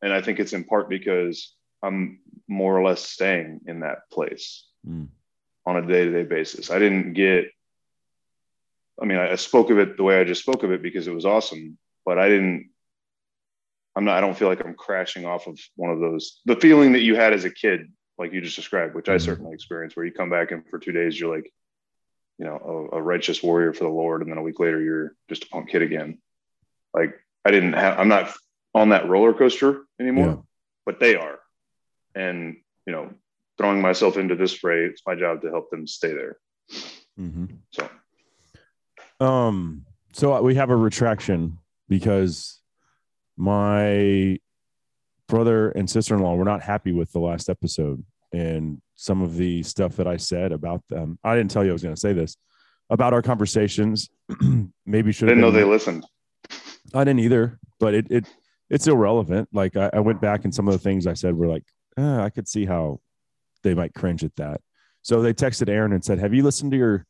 and 0.02 0.12
I 0.12 0.22
think 0.22 0.40
it's 0.40 0.54
in 0.54 0.64
part 0.64 0.90
because 0.90 1.56
I'm 1.84 2.20
more 2.48 2.78
or 2.78 2.84
less 2.84 3.02
staying 3.02 3.62
in 3.68 3.82
that 3.82 4.10
place. 4.12 4.66
Mm. 4.86 5.10
on 5.64 5.78
a 5.78 5.86
day-to-day 5.88 6.24
basis. 6.24 6.72
I 6.72 6.80
didn't 6.80 7.14
get 7.14 7.52
I 9.02 9.06
mean, 9.06 9.18
I, 9.18 9.32
I 9.32 9.36
spoke 9.36 9.70
of 9.70 9.80
it 9.80 9.98
the 9.98 10.04
way 10.04 10.20
I 10.20 10.24
just 10.24 10.42
spoke 10.42 10.64
of 10.64 10.72
it 10.72 10.82
because 10.82 11.08
it 11.08 11.14
was 11.16 11.26
awesome, 11.26 11.78
but 12.06 12.18
I 12.20 12.30
didn't 12.30 12.70
I'm 13.96 14.06
not 14.06 14.18
I 14.18 14.22
don't 14.22 14.38
feel 14.38 14.48
like 14.48 14.64
I'm 14.64 14.76
crashing 14.76 15.26
off 15.26 15.48
of 15.48 15.60
one 15.76 15.92
of 15.92 16.00
those 16.00 16.40
the 16.46 16.56
feeling 16.56 16.94
that 16.94 17.02
you 17.02 17.16
had 17.16 17.34
as 17.34 17.44
a 17.46 17.50
kid, 17.52 17.92
like 18.18 18.32
you 18.32 18.42
just 18.42 18.56
described, 18.56 18.96
which 18.96 19.10
I 19.10 19.16
Mhm. 19.16 19.22
certainly 19.22 19.54
experienced, 19.54 19.98
where 19.98 20.06
you 20.06 20.14
come 20.14 20.30
back 20.30 20.52
and 20.52 20.68
for 20.70 20.80
two 20.80 20.92
days 20.94 21.20
you're 21.20 21.34
like, 21.36 21.52
you 22.38 22.46
know, 22.46 22.90
a, 22.94 22.98
a 22.98 23.02
righteous 23.02 23.42
warrior 23.44 23.74
for 23.74 23.84
the 23.84 23.90
Lord, 23.90 24.22
and 24.22 24.32
then 24.32 24.38
a 24.38 24.44
week 24.44 24.60
later 24.60 24.80
you're 24.82 25.16
just 25.30 25.44
a 25.46 25.48
punk 25.50 25.70
kid 25.70 25.82
again. 25.82 26.20
Like 26.94 27.20
I 27.44 27.52
didn't 27.52 27.74
have 27.74 28.00
I'm 28.00 28.08
not 28.08 28.34
on 28.74 28.90
that 28.90 29.10
roller 29.10 29.34
coaster 29.34 29.84
anymore, 30.00 30.28
Yeah. 30.28 30.36
but 30.86 31.00
they 31.00 31.16
are. 31.16 31.40
And 32.16 32.58
you 32.86 32.94
know, 32.94 33.14
throwing 33.58 33.82
myself 33.82 34.16
into 34.16 34.36
this 34.36 34.54
fray, 34.54 34.86
it's 34.86 35.02
my 35.06 35.16
job 35.16 35.42
to 35.42 35.50
help 35.50 35.70
them 35.72 35.86
stay 35.88 36.14
there. 36.14 36.38
hmm 37.18 37.46
So 37.72 37.90
Um, 39.22 39.86
so 40.14 40.42
we 40.42 40.56
have 40.56 40.72
a 40.72 40.76
retraction 40.76 41.60
because 41.88 42.60
my 43.38 44.40
brother 45.28 45.70
and 45.70 45.90
sister-in-law 45.90 46.36
were 46.36 46.44
not 46.44 46.62
happy 46.62 46.92
with 46.92 47.12
the 47.12 47.20
last 47.20 47.48
episode 47.48 48.04
and 48.34 48.82
some 48.96 49.22
of 49.22 49.36
the 49.36 49.62
stuff 49.64 49.96
that 49.98 50.08
I 50.08 50.18
said 50.18 50.52
about 50.52 50.82
them. 50.90 51.20
I 51.24 51.36
didn't 51.36 51.52
tell 51.52 51.64
you 51.64 51.70
I 51.70 51.74
was 51.74 51.84
going 51.84 51.96
to 51.96 52.02
say 52.02 52.14
this 52.14 52.36
about 52.90 53.14
our 53.14 53.22
conversations. 53.22 54.10
Maybe 54.86 55.12
should 55.12 55.28
didn't 55.28 55.42
know 55.42 55.52
they 55.52 55.64
listened. 55.64 56.06
I 56.94 57.04
didn't 57.04 57.20
either, 57.20 57.60
but 57.80 57.94
it 57.94 58.08
it 58.10 58.26
it's 58.70 58.88
irrelevant. 58.88 59.50
Like 59.54 59.78
I, 59.78 59.92
I 59.94 60.00
went 60.00 60.20
back 60.20 60.46
and 60.46 60.54
some 60.54 60.68
of 60.68 60.74
the 60.74 60.80
things 60.80 61.06
I 61.08 61.14
said 61.14 61.36
were 61.36 61.48
like, 61.48 61.64
eh, 61.98 62.22
I 62.22 62.30
could 62.30 62.48
see 62.48 62.66
how 62.66 63.00
they 63.64 63.74
might 63.74 63.94
cringe 63.94 64.24
at 64.24 64.36
that. 64.38 64.62
So 65.04 65.22
they 65.22 65.34
texted 65.34 65.70
Aaron 65.70 65.94
and 65.94 66.04
said, 66.04 66.20
"Have 66.20 66.34
you 66.34 66.44
listened 66.44 66.72
to 66.72 66.78
your 66.78 67.06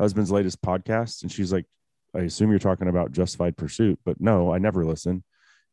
husband's 0.00 0.30
latest 0.30 0.62
podcast?" 0.62 1.22
And 1.22 1.30
she's 1.30 1.52
like, 1.52 1.66
"I 2.14 2.20
assume 2.20 2.50
you're 2.50 2.58
talking 2.58 2.88
about 2.88 3.12
Justified 3.12 3.56
Pursuit, 3.56 3.98
but 4.04 4.20
no, 4.20 4.52
I 4.52 4.58
never 4.58 4.84
listen." 4.84 5.24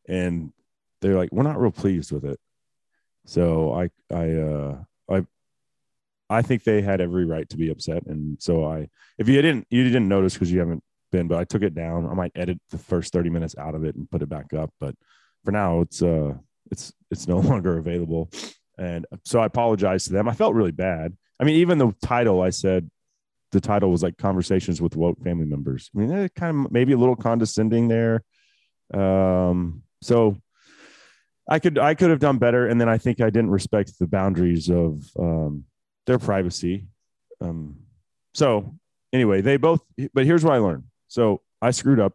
And 0.08 0.54
they're 1.02 1.18
like, 1.18 1.32
"We're 1.32 1.44
not 1.44 1.60
real 1.60 1.72
pleased 1.72 2.12
with 2.12 2.26
it." 2.26 2.40
So 3.26 3.74
I 3.74 3.90
I 4.14 4.34
uh 4.34 4.78
I 5.10 5.26
I 6.30 6.42
think 6.42 6.64
they 6.64 6.82
had 6.82 7.02
every 7.02 7.26
right 7.26 7.48
to 7.50 7.58
be 7.58 7.70
upset, 7.70 8.06
and 8.06 8.42
so 8.42 8.66
I 8.66 8.90
if 9.18 9.28
you 9.28 9.42
didn't 9.42 9.68
you 9.70 9.84
didn't 9.84 10.08
notice 10.08 10.34
because 10.34 10.52
you 10.52 10.60
haven't 10.60 10.84
been, 11.12 11.28
but 11.28 11.38
I 11.38 11.44
took 11.44 11.62
it 11.62 11.76
down. 11.76 12.08
I 12.08 12.14
might 12.14 12.32
edit 12.36 12.60
the 12.70 12.78
first 12.78 13.14
30 13.14 13.30
minutes 13.30 13.56
out 13.58 13.76
of 13.76 13.84
it 13.84 13.96
and 13.96 14.10
put 14.10 14.22
it 14.22 14.30
back 14.30 14.54
up. 14.54 14.72
But 14.80 14.96
for 15.46 15.52
now, 15.52 15.82
it's 15.82 16.02
uh 16.02 16.34
it's 16.72 16.94
it's 17.12 17.28
no 17.28 17.40
longer 17.52 17.78
available. 17.78 18.30
And 18.78 19.06
so 19.24 19.40
I 19.40 19.46
apologize 19.46 20.06
to 20.06 20.14
them. 20.14 20.30
I 20.30 20.34
felt 20.34 20.54
really 20.54 20.72
bad. 20.72 21.18
I 21.40 21.44
mean, 21.44 21.56
even 21.56 21.78
the 21.78 21.94
title 22.02 22.42
I 22.42 22.52
said 22.52 22.90
the 23.52 23.62
title 23.62 23.90
was 23.90 24.04
like 24.04 24.18
conversations 24.18 24.82
with 24.82 24.96
woke 24.96 25.22
family 25.24 25.46
members. 25.46 25.90
I 25.96 26.00
mean, 26.00 26.12
eh, 26.12 26.28
kind 26.36 26.66
of 26.66 26.72
maybe 26.72 26.94
a 26.94 26.98
little 26.98 27.16
condescending 27.16 27.88
there. 27.88 28.24
Um, 28.94 29.84
so 30.02 30.38
I 31.50 31.60
could 31.60 31.78
I 31.78 31.96
could 31.96 32.10
have 32.10 32.20
done 32.20 32.38
better. 32.38 32.68
And 32.68 32.80
then 32.80 32.90
I 32.90 32.98
think 32.98 33.22
I 33.22 33.30
didn't 33.30 33.52
respect 33.52 33.98
the 34.00 34.08
boundaries 34.08 34.70
of 34.70 35.04
um 35.18 35.66
their 36.06 36.20
privacy. 36.20 36.88
Um 37.42 37.78
so 38.34 38.76
anyway, 39.14 39.42
they 39.42 39.58
both 39.58 39.82
but 40.14 40.26
here's 40.26 40.44
what 40.44 40.54
I 40.54 40.58
learned. 40.58 40.84
So 41.08 41.42
I 41.62 41.72
screwed 41.72 42.00
up 42.00 42.14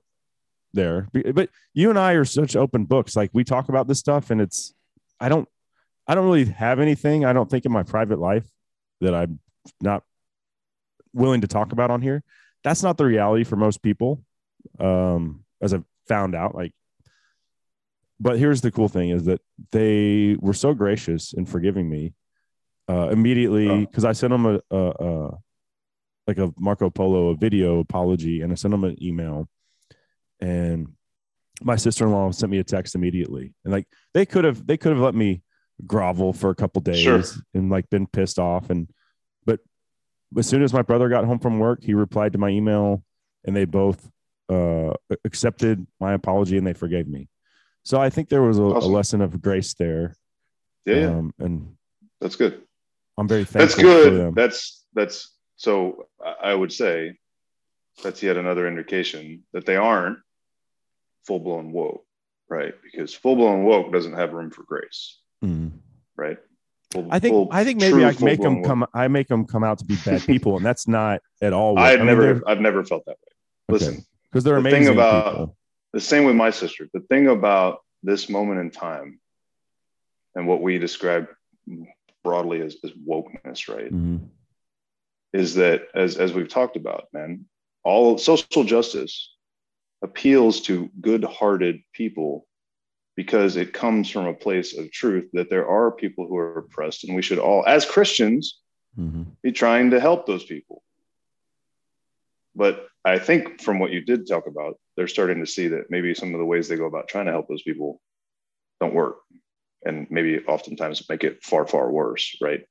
there. 0.74 1.08
But 1.12 1.50
you 1.74 1.90
and 1.90 1.98
I 1.98 2.12
are 2.12 2.24
such 2.24 2.56
open 2.56 2.84
books. 2.84 3.16
Like 3.16 3.30
we 3.32 3.44
talk 3.44 3.68
about 3.68 3.88
this 3.88 3.98
stuff 3.98 4.30
and 4.30 4.40
it's 4.40 4.74
I 5.18 5.28
don't 5.28 5.48
I 6.06 6.14
don't 6.14 6.26
really 6.26 6.46
have 6.46 6.78
anything 6.78 7.24
I 7.24 7.32
don't 7.32 7.50
think 7.50 7.64
in 7.64 7.72
my 7.72 7.84
private 7.84 8.18
life 8.18 8.46
that 9.00 9.14
I'm 9.14 9.38
not 9.80 10.02
willing 11.12 11.40
to 11.42 11.46
talk 11.48 11.72
about 11.72 11.90
on 11.90 12.02
here. 12.02 12.22
That's 12.64 12.82
not 12.82 12.96
the 12.96 13.04
reality 13.04 13.44
for 13.44 13.56
most 13.56 13.82
people. 13.82 14.22
Um 14.78 15.44
as 15.60 15.72
I've 15.74 15.84
found 16.08 16.34
out 16.34 16.54
like 16.54 16.72
but 18.20 18.38
here's 18.38 18.60
the 18.60 18.70
cool 18.70 18.88
thing 18.88 19.10
is 19.10 19.24
that 19.24 19.40
they 19.72 20.36
were 20.40 20.52
so 20.54 20.74
gracious 20.74 21.32
in 21.32 21.44
forgiving 21.46 21.88
me 21.88 22.14
uh 22.88 23.08
immediately 23.10 23.68
Oh. 23.68 23.80
because 23.80 24.04
I 24.04 24.12
sent 24.12 24.30
them 24.30 24.46
a, 24.46 24.60
a, 24.70 24.90
a 24.90 25.38
like 26.26 26.38
a 26.38 26.52
Marco 26.58 26.90
Polo 26.90 27.28
a 27.30 27.36
video 27.36 27.80
apology 27.80 28.40
and 28.42 28.52
I 28.52 28.54
sent 28.54 28.70
them 28.72 28.84
an 28.84 28.96
email 29.02 29.48
and 30.40 30.88
my 31.62 31.76
sister-in-law 31.76 32.30
sent 32.32 32.50
me 32.50 32.58
a 32.58 32.64
text 32.64 32.94
immediately 32.94 33.54
and 33.64 33.72
like 33.72 33.86
they 34.14 34.26
could 34.26 34.44
have 34.44 34.66
they 34.66 34.76
could 34.76 34.92
have 34.92 35.00
let 35.00 35.14
me 35.14 35.42
grovel 35.86 36.32
for 36.32 36.50
a 36.50 36.54
couple 36.54 36.80
days 36.80 36.98
Sure. 37.02 37.22
and 37.54 37.70
like 37.70 37.88
been 37.90 38.06
pissed 38.06 38.38
off 38.38 38.70
and 38.70 38.88
as 40.38 40.46
soon 40.46 40.62
as 40.62 40.72
my 40.72 40.82
brother 40.82 41.08
got 41.08 41.24
home 41.24 41.38
from 41.38 41.58
work 41.58 41.82
he 41.82 41.94
replied 41.94 42.32
to 42.32 42.38
my 42.38 42.48
email 42.48 43.02
and 43.44 43.54
they 43.56 43.64
both 43.64 44.10
uh 44.48 44.92
accepted 45.24 45.86
my 46.00 46.12
apology 46.14 46.56
and 46.56 46.66
they 46.66 46.72
forgave 46.72 47.06
me 47.08 47.28
so 47.84 48.00
i 48.00 48.08
think 48.10 48.28
there 48.28 48.42
was 48.42 48.58
a, 48.58 48.62
Awesome. 48.62 48.90
a 48.90 48.94
lesson 48.94 49.20
of 49.20 49.40
grace 49.42 49.74
there 49.74 50.14
Yeah, 50.86 51.06
um 51.08 51.32
and 51.38 51.76
that's 52.20 52.36
good. 52.36 52.62
i'm 53.18 53.28
very 53.28 53.44
thankful 53.44 53.60
That's 53.60 53.74
for 53.74 53.82
good. 54.10 54.20
them 54.20 54.34
That's 54.34 54.84
that's 54.94 55.30
so 55.56 56.08
I- 56.42 56.54
would 56.54 56.72
say 56.72 57.16
that's 58.02 58.22
yet 58.22 58.36
another 58.36 58.66
indication 58.66 59.44
that 59.52 59.66
they 59.66 59.76
aren't 59.76 60.18
full 61.26 61.38
blown 61.40 61.70
woke, 61.72 62.04
right? 62.48 62.74
Because 62.82 63.12
full 63.14 63.36
blown 63.36 63.64
woke 63.64 63.92
doesn't 63.92 64.14
have 64.14 64.32
room 64.32 64.50
for 64.50 64.64
grace, 64.64 65.20
Mhm. 65.44 65.72
right? 66.16 66.38
I 67.10 67.18
think 67.18 67.48
I 67.52 67.64
think 67.64 67.80
maybe 67.80 68.04
I 68.04 68.12
make 68.20 68.40
them 68.40 68.62
come. 68.62 68.86
I 68.94 69.08
make 69.08 69.28
them 69.28 69.46
come 69.46 69.64
out 69.64 69.78
to 69.78 69.84
be 69.84 69.96
bad 70.04 70.22
people, 70.22 70.56
and 70.56 70.64
that's 70.64 70.86
not 70.88 71.20
at 71.40 71.52
all. 71.52 71.74
what- 71.74 71.84
I've 71.84 72.00
I 72.00 72.04
mean, 72.04 72.06
never 72.06 72.42
I've 72.46 72.60
never 72.60 72.84
felt 72.84 73.04
that 73.06 73.12
way. 73.12 73.74
okay. 73.76 73.84
Listen, 73.86 74.06
because 74.24 74.44
they're 74.44 74.60
the 74.60 74.70
thing 74.70 74.74
amazing 74.88 74.94
about- 74.94 75.24
people. 75.32 75.56
the 75.92 76.00
same 76.00 76.24
with 76.24 76.36
my 76.36 76.50
sister. 76.50 76.88
The 76.92 77.00
thing 77.00 77.28
about 77.28 77.80
this 78.02 78.28
moment 78.28 78.60
in 78.60 78.70
time 78.70 79.20
and 80.34 80.46
what 80.46 80.60
we 80.62 80.78
describe 80.78 81.28
broadly 82.24 82.60
as, 82.60 82.76
as 82.84 82.90
wokeness, 82.92 83.68
right? 83.68 83.92
Mhm. 83.92 84.20
is 85.32 85.54
that 85.54 85.88
as 85.94 86.16
as 86.18 86.32
we've 86.34 86.48
talked 86.48 86.76
about, 86.76 87.08
man, 87.12 87.46
all 87.84 88.18
social 88.18 88.64
justice 88.64 89.34
appeals 90.02 90.60
to 90.62 90.90
good-hearted 91.00 91.80
people 91.92 92.46
because 93.16 93.56
it 93.56 93.72
comes 93.72 94.10
from 94.10 94.26
a 94.26 94.34
place 94.34 94.76
of 94.76 94.90
truth 94.90 95.28
that 95.32 95.50
there 95.50 95.68
are 95.68 95.92
people 95.92 96.26
who 96.26 96.36
are 96.36 96.58
oppressed, 96.58 97.04
and 97.04 97.14
we 97.14 97.22
should 97.22 97.38
all, 97.38 97.64
as 97.66 97.84
Christians, 97.84 98.60
Mhm. 98.98 99.26
be 99.42 99.52
trying 99.52 99.90
to 99.90 100.00
help 100.00 100.26
those 100.26 100.44
people. 100.44 100.82
But 102.54 102.86
I 103.04 103.18
think 103.18 103.60
from 103.62 103.78
what 103.78 103.90
you 103.90 104.02
did 104.02 104.26
talk 104.26 104.46
about, 104.46 104.78
they're 104.96 105.08
starting 105.08 105.40
to 105.40 105.46
see 105.46 105.68
that 105.68 105.90
maybe 105.90 106.14
some 106.14 106.34
of 106.34 106.38
the 106.38 106.44
ways 106.46 106.68
they 106.68 106.76
go 106.76 106.86
about 106.86 107.08
trying 107.08 107.26
to 107.26 107.32
help 107.32 107.48
those 107.48 107.62
people 107.62 108.00
don't 108.80 108.94
work, 108.94 109.18
and 109.84 110.06
maybe 110.10 110.38
oftentimes 110.46 111.08
make 111.08 111.24
it 111.24 111.42
far, 111.42 111.66
far 111.66 111.90
worse, 111.90 112.36
right? 112.40 112.64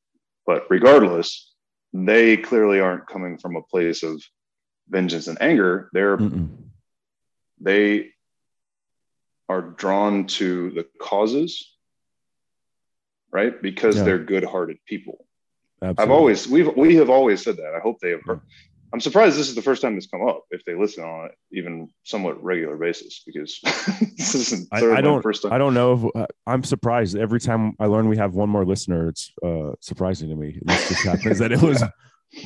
But 0.46 0.70
regardless, 0.70 1.54
they 1.94 2.38
clearly 2.38 2.80
aren't 2.80 3.08
coming 3.08 3.38
from 3.38 3.56
a 3.56 3.64
place 3.64 4.04
of 4.04 4.22
vengeance 4.88 5.28
and 5.28 5.42
anger. 5.42 5.90
They're 5.94 6.18
Mm-mm. 6.18 6.50
they 7.60 8.12
are 9.52 9.62
drawn 9.84 10.26
to 10.40 10.72
the 10.72 10.86
causes, 11.00 11.52
right? 13.32 13.62
Because 13.62 13.98
Yeah. 13.98 14.04
they're 14.06 14.24
good-hearted 14.34 14.78
people. 14.86 15.26
I've 15.82 16.12
always 16.12 16.48
we've 16.48 16.70
we 16.78 16.96
have 17.02 17.10
always 17.10 17.42
said 17.44 17.58
that. 17.58 17.74
I 17.76 17.80
hope 17.80 17.98
they 18.02 18.12
have 18.12 18.22
heard. 18.24 18.42
I'm 18.94 19.00
surprised 19.02 19.36
this 19.38 19.50
is 19.50 19.56
the 19.56 19.64
first 19.70 19.82
time 19.82 19.98
it's 19.98 20.06
come 20.06 20.24
up 20.28 20.44
if 20.52 20.64
they 20.66 20.76
listen 20.76 21.04
on 21.04 21.26
it 21.28 21.32
even 21.52 21.88
somewhat 22.04 22.36
regular 22.44 22.78
basis 22.78 23.24
because 23.26 23.60
this 24.18 24.36
isn't 24.36 24.68
I, 24.72 24.80
third 24.80 24.92
I 24.92 24.96
one, 24.96 25.04
don't. 25.04 25.22
first 25.24 25.42
time. 25.42 25.54
I 25.54 25.58
don't 25.58 25.74
know. 25.74 25.94
If, 25.94 26.16
uh, 26.22 26.28
I'm 26.46 26.64
surprised 26.64 27.16
every 27.18 27.40
time 27.40 27.74
I 27.80 27.88
learn 27.88 28.10
we 28.10 28.18
have 28.18 28.36
one 28.36 28.50
more 28.50 28.66
listener. 28.66 29.08
It's 29.08 29.32
uh, 29.44 29.72
surprising 29.80 30.30
to 30.30 30.36
me. 30.36 30.60
This 30.62 30.88
just 30.90 31.04
happens 31.04 31.40
that 31.42 31.52
it 31.52 31.62
was 31.62 31.84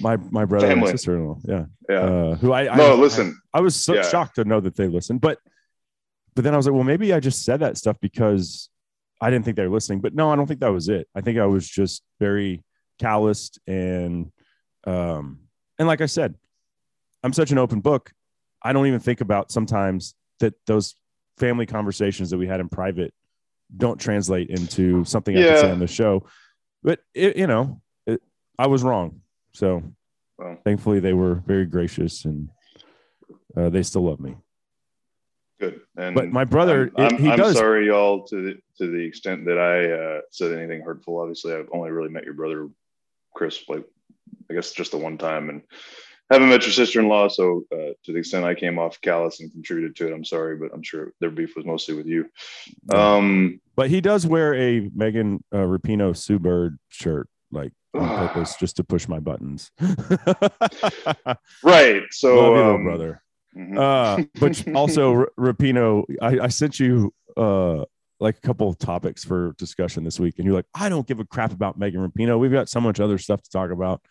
my 0.01 0.15
my 0.37 0.45
brother 0.45 0.67
Family. 0.67 0.91
and 0.91 0.97
sister-in-law. 0.99 1.37
Yeah. 1.43 1.65
yeah. 1.89 1.95
Uh, 1.99 2.35
who 2.35 2.53
I, 2.53 2.71
I 2.73 2.77
no, 2.77 2.95
listen. 2.95 3.37
I 3.53 3.59
was 3.59 3.75
so 3.75 3.95
Yeah. 3.95 4.09
shocked 4.09 4.35
to 4.35 4.45
know 4.45 4.61
that 4.61 4.75
they 4.77 4.87
listened, 4.87 5.19
but 5.21 5.39
but 6.35 6.43
then 6.43 6.53
I 6.53 6.57
was 6.57 6.65
like, 6.65 6.75
well, 6.75 6.83
maybe 6.83 7.13
I 7.13 7.19
just 7.19 7.43
said 7.43 7.61
that 7.61 7.77
stuff 7.77 7.97
because 8.01 8.69
I 9.21 9.29
didn't 9.29 9.45
think 9.45 9.57
they 9.57 9.63
were 9.63 9.73
listening. 9.73 10.01
But 10.01 10.13
no, 10.13 10.29
I 10.29 10.35
don't 10.35 10.47
think 10.47 10.59
that 10.59 10.71
was 10.71 10.89
it. 10.89 11.07
I 11.15 11.21
think 11.21 11.39
I 11.39 11.45
was 11.45 11.67
just 11.67 12.03
very 12.19 12.63
calloused 12.99 13.59
and 13.67 14.31
um 14.85 15.39
and 15.77 15.87
like 15.87 15.99
I 16.01 16.05
said, 16.05 16.35
I'm 17.23 17.33
such 17.33 17.51
an 17.51 17.57
open 17.57 17.81
book. 17.81 18.11
I 18.61 18.71
don't 18.71 18.87
even 18.87 18.99
think 18.99 19.21
about 19.21 19.51
sometimes 19.51 20.15
that 20.39 20.53
those 20.65 20.95
family 21.37 21.65
conversations 21.65 22.29
that 22.29 22.37
we 22.37 22.47
had 22.47 22.59
in 22.59 22.69
private 22.69 23.13
don't 23.75 23.99
translate 23.99 24.49
into 24.49 25.03
something 25.05 25.35
I 25.35 25.41
can 25.41 25.57
say 25.57 25.71
on 25.71 25.79
the 25.79 25.87
show. 25.87 26.25
But 26.83 26.99
it, 27.13 27.35
you 27.35 27.47
know, 27.47 27.81
it, 28.05 28.21
I 28.57 28.67
was 28.67 28.83
wrong. 28.83 29.21
So 29.53 29.83
Well, 30.37 30.57
thankfully 30.63 30.99
they 30.99 31.13
were 31.13 31.35
very 31.45 31.65
gracious 31.65 32.25
and 32.25 32.49
uh, 33.57 33.69
they 33.69 33.83
still 33.83 34.03
love 34.03 34.19
me. 34.19 34.35
Good. 35.59 35.81
And 35.97 36.15
But 36.15 36.29
my 36.29 36.43
brother, 36.43 36.91
I'm, 36.97 37.05
I'm, 37.05 37.17
he 37.17 37.29
I'm 37.29 37.37
does. 37.37 37.57
sorry, 37.57 37.87
y'all, 37.87 38.25
to 38.27 38.41
the 38.41 38.53
to 38.77 38.91
the 38.91 39.03
extent 39.03 39.45
that 39.45 39.57
I 39.57 40.17
uh, 40.17 40.21
said 40.31 40.51
anything 40.57 40.81
hurtful. 40.81 41.19
Obviously, 41.19 41.53
I've 41.53 41.69
only 41.71 41.91
really 41.91 42.09
met 42.09 42.25
your 42.25 42.33
brother, 42.33 42.67
Chris, 43.33 43.63
like 43.69 43.85
I 44.49 44.53
guess 44.53 44.73
just 44.73 44.91
the 44.91 44.97
one 44.97 45.17
time, 45.17 45.49
and 45.49 45.61
haven't 46.29 46.49
met 46.49 46.63
your 46.63 46.73
sister-in-law. 46.73 47.29
So, 47.29 47.63
uh, 47.71 47.93
to 48.03 48.11
the 48.11 48.17
extent 48.17 48.45
I 48.45 48.55
came 48.55 48.79
off 48.79 48.99
callous 49.01 49.39
and 49.39 49.51
contributed 49.51 49.95
to 49.97 50.07
it, 50.07 50.13
I'm 50.13 50.25
sorry, 50.25 50.57
but 50.57 50.71
I'm 50.73 50.83
sure 50.83 51.13
their 51.19 51.29
beef 51.29 51.55
was 51.55 51.65
mostly 51.65 51.95
with 51.95 52.07
you. 52.07 52.29
Um, 52.93 53.61
But 53.75 53.89
he 53.89 54.01
does 54.01 54.25
wear 54.25 54.55
a 54.55 54.89
Megan 54.93 55.43
uh, 55.53 55.57
Rapinoe 55.59 56.17
Sue 56.17 56.39
Bird 56.39 56.79
shirt, 56.89 57.29
like 57.51 57.71
on 57.93 58.09
purpose, 58.27 58.55
just 58.55 58.77
to 58.77 58.83
push 58.83 59.07
my 59.07 59.19
buttons. 59.19 59.71
right. 61.63 62.03
So, 62.11 62.51
Love 62.51 62.75
um, 62.75 62.83
brother. 62.83 63.21
Mhm. 63.55 63.77
Uh, 63.77 64.25
but 64.39 64.67
also, 64.75 65.25
Rapinoe, 65.39 66.03
I, 66.21 66.39
I 66.45 66.47
sent 66.47 66.79
you 66.79 67.13
uh, 67.37 67.85
like 68.19 68.37
a 68.37 68.41
couple 68.41 68.69
of 68.69 68.77
topics 68.77 69.23
for 69.23 69.53
discussion 69.57 70.03
this 70.03 70.19
week, 70.19 70.35
and 70.37 70.45
you're 70.45 70.55
like, 70.55 70.67
I 70.73 70.89
don't 70.89 71.07
give 71.07 71.19
a 71.19 71.25
crap 71.25 71.51
about 71.51 71.77
Megan 71.77 72.07
Rapinoe. 72.07 72.39
We've 72.39 72.51
got 72.51 72.69
so 72.69 72.81
much 72.81 72.99
other 72.99 73.17
stuff 73.17 73.41
to 73.43 73.49
talk 73.49 73.71
about. 73.71 74.01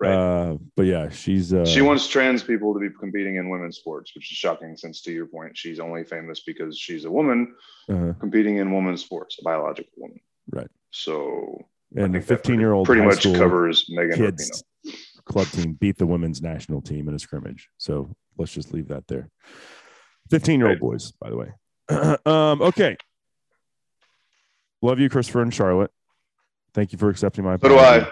Right. 0.00 0.14
Uh, 0.14 0.56
but 0.74 0.86
yeah, 0.86 1.10
she's 1.10 1.52
uh, 1.52 1.66
she 1.66 1.82
wants 1.82 2.08
trans 2.08 2.42
people 2.42 2.72
to 2.72 2.80
be 2.80 2.88
competing 2.88 3.36
in 3.36 3.50
women's 3.50 3.76
sports, 3.76 4.12
which 4.14 4.32
is 4.32 4.38
shocking. 4.38 4.74
Since 4.74 5.02
to 5.02 5.12
your 5.12 5.26
point, 5.26 5.56
she's 5.56 5.78
only 5.78 6.02
famous 6.04 6.40
because 6.40 6.78
she's 6.78 7.04
a 7.04 7.10
woman 7.10 7.54
uh, 7.90 8.14
competing 8.18 8.56
in 8.56 8.72
women's 8.72 9.02
sports, 9.02 9.36
a 9.38 9.44
biological 9.44 9.92
woman. 9.98 10.20
Right. 10.50 10.68
So 10.92 11.66
and 11.94 12.14
the 12.14 12.20
15 12.22 12.58
year 12.58 12.72
old 12.72 12.86
pretty 12.86 13.02
much 13.02 13.24
covers 13.34 13.84
Megan 13.90 14.16
kids 14.16 14.50
Rapinoe. 14.50 14.62
Club 15.24 15.46
team 15.48 15.74
beat 15.74 15.98
the 15.98 16.06
women's 16.06 16.42
national 16.42 16.82
team 16.82 17.08
in 17.08 17.14
a 17.14 17.18
scrimmage. 17.18 17.68
So 17.78 18.14
let's 18.38 18.52
just 18.52 18.72
leave 18.72 18.88
that 18.88 19.06
there. 19.08 19.28
15 20.30 20.60
year 20.60 20.70
old 20.70 20.80
boys, 20.80 21.12
by 21.12 21.30
the 21.30 21.36
way. 21.36 21.52
um, 22.26 22.62
okay. 22.62 22.96
Love 24.80 24.98
you, 24.98 25.08
Christopher 25.08 25.42
and 25.42 25.52
Charlotte. 25.54 25.90
Thank 26.74 26.92
you 26.92 26.98
for 26.98 27.08
accepting 27.10 27.44
my 27.44 27.56
So 27.58 27.68
do 27.68 27.76
I. 27.76 28.06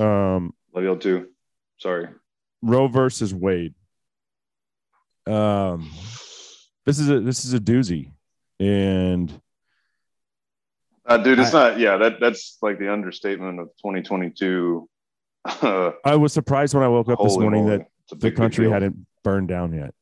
I. 0.00 0.34
Um, 0.36 0.54
Love 0.74 0.84
y'all 0.84 0.96
too. 0.96 1.28
Sorry. 1.78 2.08
Roe 2.62 2.88
versus 2.88 3.32
Wade. 3.34 3.74
Um, 5.26 5.90
this 6.86 6.98
is 6.98 7.10
a 7.10 7.20
this 7.20 7.44
is 7.44 7.52
a 7.52 7.60
doozy, 7.60 8.12
and 8.58 9.30
Uh, 11.04 11.18
dude, 11.18 11.38
it's 11.38 11.52
I- 11.52 11.70
not. 11.70 11.78
Yeah, 11.78 11.98
that 11.98 12.14
that's 12.20 12.56
like 12.62 12.78
the 12.78 12.90
understatement 12.92 13.60
of 13.60 13.68
2022. 13.82 14.88
I 16.04 16.16
was 16.16 16.32
surprised 16.32 16.74
when 16.74 16.82
I 16.82 16.88
woke 16.88 17.08
up 17.08 17.20
this 17.22 17.36
morning 17.38 17.64
moly. 17.66 17.78
that 18.10 18.20
the 18.20 18.30
country 18.30 18.70
hadn't 18.70 19.06
burned 19.24 19.48
down 19.48 19.72
yet. 19.72 19.94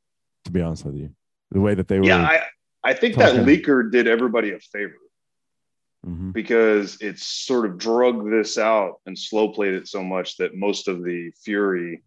To 0.44 0.50
be 0.52 0.61
honest 0.62 0.85
with 0.85 0.94
you, 0.96 1.11
the 1.50 1.61
way 1.61 1.74
that 1.74 1.88
they 1.88 1.98
were. 1.98 2.06
Yeah, 2.06 2.22
I, 2.22 2.40
I 2.85 2.94
think 2.94 3.16
that 3.16 3.35
leaker 3.46 3.90
did 3.90 4.06
everybody 4.06 4.52
a 4.52 4.61
favor 4.61 4.94
Mhm. 6.06 6.32
because 6.32 7.00
it 7.00 7.18
sort 7.18 7.66
of 7.68 7.78
drug 7.78 8.30
this 8.30 8.59
out 8.59 9.00
and 9.06 9.18
slow 9.18 9.48
played 9.48 9.74
it 9.74 9.88
so 9.88 10.04
much 10.04 10.37
that 10.37 10.54
most 10.54 10.87
of 10.87 11.02
the 11.02 11.32
fury, 11.42 12.04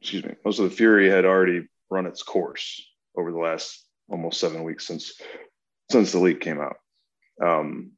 excuse 0.00 0.24
me, 0.24 0.34
most 0.44 0.60
of 0.60 0.70
the 0.70 0.76
fury 0.76 1.10
had 1.10 1.24
already 1.24 1.66
run 1.90 2.06
its 2.06 2.22
course 2.22 2.80
over 3.16 3.32
the 3.32 3.38
last 3.38 3.84
almost 4.08 4.38
seven 4.38 4.62
weeks 4.62 4.86
since 4.86 5.20
since 5.90 6.12
the 6.12 6.18
leak 6.20 6.40
came 6.40 6.60
out. 6.60 6.76
Um, 7.42 7.92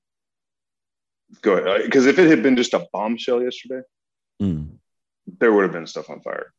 go 1.42 1.56
ahead, 1.56 1.82
because 1.84 2.06
if 2.06 2.18
it 2.18 2.28
had 2.28 2.42
been 2.42 2.56
just 2.56 2.74
a 2.74 2.86
bombshell 2.92 3.42
yesterday, 3.42 3.82
Mm. 4.42 4.76
there 5.38 5.52
would 5.52 5.62
have 5.62 5.72
been 5.72 5.86
stuff 5.86 6.10
on 6.10 6.20
fire. 6.20 6.52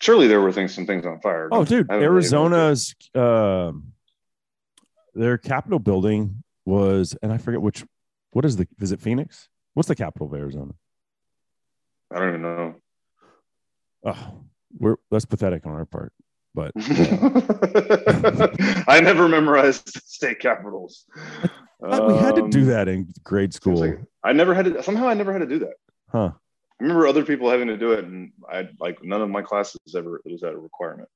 Surely 0.00 0.26
there 0.26 0.40
were 0.40 0.50
things, 0.52 0.74
some 0.74 0.86
things 0.86 1.06
on 1.06 1.20
fire. 1.20 1.48
Oh, 1.52 1.64
dude, 1.64 1.88
I 1.88 1.94
really 1.94 2.06
looked 2.06 2.12
Arizona's 2.14 2.94
um, 3.14 3.92
their 5.14 5.38
Capitol 5.38 5.78
building 5.78 6.42
was, 6.64 7.16
and 7.22 7.32
I 7.32 7.38
forget 7.38 7.62
which. 7.62 7.84
What 8.32 8.44
is 8.44 8.56
the? 8.56 8.66
Is 8.80 8.92
it 8.92 9.00
Phoenix? 9.00 9.48
What's 9.74 9.88
the 9.88 9.94
capital 9.94 10.26
of 10.26 10.34
Arizona? 10.34 10.72
I 12.10 12.18
don't 12.18 12.28
even 12.30 12.42
know. 12.42 12.74
Oh, 14.04 14.44
we're 14.78 14.96
that's 15.10 15.24
pathetic 15.26 15.64
on 15.66 15.72
our 15.72 15.84
part, 15.84 16.12
but 16.54 16.72
uh, 16.76 18.48
I 18.88 19.00
never 19.00 19.28
memorized 19.28 19.88
state 20.06 20.40
capitals. 20.40 21.04
We 21.82 22.14
had 22.16 22.36
to 22.36 22.48
do 22.48 22.60
Um, 22.60 22.66
that 22.66 22.88
in 22.88 23.08
grade 23.24 23.52
school, 23.52 23.76
like- 23.76 24.00
I 24.22 24.32
never 24.32 24.54
had 24.54 24.66
to. 24.66 24.82
Somehow, 24.82 25.08
I 25.08 25.14
never 25.14 25.32
had 25.32 25.40
to 25.40 25.46
do 25.46 25.58
that. 25.60 25.74
huh? 26.10 26.32
I 26.34 26.82
remember 26.84 27.06
other 27.06 27.24
people 27.24 27.48
having 27.50 27.68
to 27.68 27.76
do 27.76 27.92
it, 27.92 28.04
and 28.04 28.32
I 28.48 28.68
like 28.80 29.02
none 29.04 29.22
of 29.22 29.30
my 29.30 29.42
classes 29.42 29.78
ever 29.96 30.20
it 30.24 30.32
was 30.32 30.40
that 30.42 30.52
a 30.52 30.58
requirement. 30.58 31.08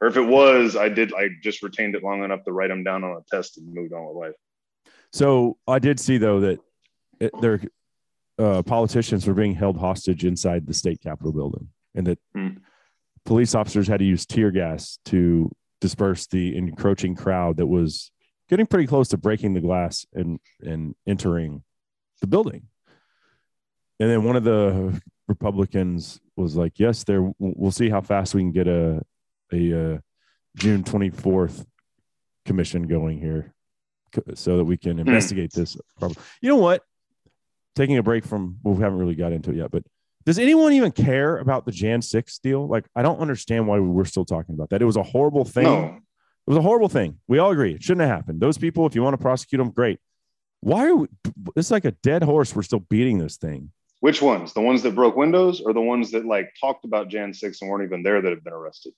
Or 0.00 0.08
if 0.08 0.16
it 0.16 0.22
was, 0.26 0.76
I 0.76 0.88
did. 0.88 1.12
I 1.14 1.28
just 1.42 1.62
retained 1.62 1.94
it 1.94 2.02
long 2.02 2.22
enough 2.24 2.44
to 2.44 2.52
write 2.52 2.68
them 2.68 2.82
down 2.84 3.04
on 3.04 3.16
a 3.16 3.20
test 3.30 3.58
and 3.58 3.72
moved 3.74 3.92
on 3.92 4.06
with 4.06 4.16
life. 4.16 4.34
So 5.12 5.58
I 5.66 5.78
did 5.78 5.98
see 6.00 6.18
though 6.18 6.40
that 6.40 6.60
it, 7.20 7.32
their 7.40 7.60
uh, 8.38 8.62
politicians 8.62 9.26
were 9.26 9.34
being 9.34 9.54
held 9.54 9.76
hostage 9.76 10.24
inside 10.24 10.66
the 10.66 10.74
state 10.74 11.00
capitol 11.00 11.32
building, 11.32 11.68
and 11.94 12.06
that 12.06 12.18
Hmm. 12.34 12.48
police 13.24 13.54
officers 13.54 13.88
had 13.88 13.98
to 13.98 14.04
use 14.06 14.24
tear 14.26 14.50
gas 14.50 14.98
to 15.06 15.50
disperse 15.80 16.26
the 16.26 16.56
encroaching 16.56 17.14
crowd 17.14 17.56
that 17.58 17.66
was 17.66 18.10
getting 18.50 18.66
pretty 18.66 18.86
close 18.86 19.08
to 19.08 19.16
breaking 19.16 19.54
the 19.54 19.60
glass 19.60 20.04
and 20.12 20.40
and 20.60 20.94
entering 21.06 21.62
the 22.20 22.26
building. 22.26 22.66
And 23.98 24.10
then 24.10 24.24
one 24.24 24.36
of 24.36 24.44
the 24.44 25.00
Republicans 25.28 26.20
was 26.36 26.56
like, 26.56 26.78
"Yes, 26.78 27.04
there. 27.04 27.32
We'll 27.38 27.70
see 27.70 27.88
how 27.88 28.00
fast 28.02 28.34
we 28.34 28.42
can 28.42 28.52
get 28.52 28.68
a 28.68 29.00
a 29.52 29.94
uh, 29.94 29.98
June 30.56 30.84
twenty 30.84 31.10
fourth 31.10 31.64
commission 32.44 32.86
going 32.86 33.18
here." 33.18 33.54
so 34.34 34.56
that 34.56 34.64
we 34.64 34.76
can 34.76 34.98
investigate 34.98 35.52
this 35.52 35.76
problem. 35.96 36.20
You 36.40 36.48
know 36.48 36.56
what? 36.56 36.82
Taking 37.76 37.96
a 37.96 38.02
break 38.02 38.24
from 38.24 38.58
well, 38.64 38.74
we 38.74 38.82
haven't 38.82 38.98
really 38.98 39.14
got 39.14 39.32
into 39.32 39.50
it 39.50 39.56
yet, 39.58 39.70
but 39.70 39.84
does 40.26 40.38
anyone 40.38 40.72
even 40.72 40.90
care 40.90 41.38
about 41.38 41.64
the 41.64 41.72
Jan 41.72 42.02
6 42.02 42.38
deal? 42.40 42.66
Like, 42.66 42.86
I 42.94 43.02
don't 43.02 43.20
understand 43.20 43.66
why 43.66 43.78
we're 43.78 44.04
still 44.04 44.24
talking 44.24 44.54
about 44.54 44.70
that. 44.70 44.82
It 44.82 44.84
was 44.84 44.96
a 44.96 45.02
horrible 45.02 45.44
thing. 45.44 45.64
No, 45.64 45.98
was 46.46 46.56
a 46.56 46.62
horrible 46.62 46.88
thing. 46.88 47.18
We 47.28 47.38
all 47.38 47.50
agree. 47.50 47.74
It 47.74 47.82
shouldn't 47.82 48.06
have 48.06 48.16
happened. 48.16 48.40
Those 48.40 48.58
people, 48.58 48.86
if 48.86 48.94
you 48.94 49.02
want 49.02 49.14
to 49.14 49.18
prosecute 49.22 49.58
them, 49.58 49.70
great. 49.70 49.98
Why 50.60 50.88
are 50.88 50.96
we, 50.96 51.06
it's 51.56 51.70
like 51.70 51.84
a 51.84 51.92
dead 51.92 52.22
horse. 52.22 52.54
We're 52.54 52.62
still 52.62 52.80
beating 52.90 53.18
this 53.18 53.36
thing. 53.36 53.70
which 54.00 54.20
ones? 54.20 54.52
The 54.52 54.60
ones 54.60 54.82
that 54.82 54.94
broke 54.94 55.16
windows, 55.16 55.60
or 55.60 55.72
the 55.72 55.80
ones 55.80 56.10
that 56.10 56.24
like 56.26 56.50
talked 56.60 56.84
about 56.84 57.08
Jan 57.08 57.32
six 57.32 57.60
and 57.62 57.70
weren't 57.70 57.84
even 57.84 58.02
there 58.02 58.20
that 58.20 58.30
have 58.30 58.44
been 58.44 58.52
arrested? 58.52 58.92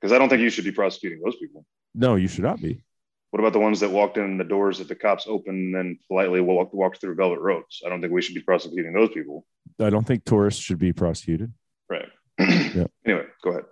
Because 0.00 0.12
I 0.12 0.18
don't 0.18 0.28
think 0.28 0.42
you 0.42 0.50
should 0.50 0.64
be 0.64 0.72
prosecuting 0.72 1.20
those 1.24 1.36
people. 1.36 1.64
No, 1.94 2.14
you 2.16 2.28
should 2.28 2.44
not 2.44 2.60
be. 2.60 2.82
What 3.30 3.40
about 3.40 3.52
the 3.52 3.58
ones 3.58 3.80
that 3.80 3.90
walked 3.90 4.16
in 4.16 4.38
the 4.38 4.44
doors 4.44 4.78
that 4.78 4.88
the 4.88 4.94
cops 4.94 5.26
opened 5.28 5.58
and 5.58 5.74
then 5.74 5.98
politely 6.08 6.40
walked, 6.40 6.72
walked 6.74 7.00
through 7.00 7.14
velvet 7.16 7.40
ropes? 7.40 7.82
I 7.84 7.88
don't 7.90 8.00
think 8.00 8.12
we 8.12 8.22
should 8.22 8.34
be 8.34 8.40
prosecuting 8.40 8.92
those 8.92 9.10
people. 9.10 9.44
I 9.80 9.90
don't 9.90 10.06
think 10.06 10.24
tourists 10.24 10.62
should 10.62 10.78
be 10.78 10.92
prosecuted. 10.92 11.52
Right. 11.90 12.08
Yeah. 12.38 12.86
Anyway, 13.04 13.26
go 13.42 13.50
ahead. 13.50 13.64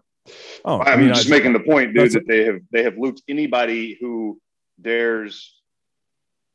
Oh, 0.65 0.81
I'm 0.81 0.87
I 0.89 0.97
mean, 0.97 1.09
just 1.15 1.29
I- 1.29 1.31
making 1.31 1.53
the 1.53 1.61
point, 1.61 1.95
dude, 1.95 2.13
that 2.13 2.27
they 2.27 2.45
have 2.45 2.61
they 2.71 2.83
have 2.83 2.99
looped 2.99 3.23
anybody 3.29 3.97
who 4.01 4.41
dares, 4.81 5.55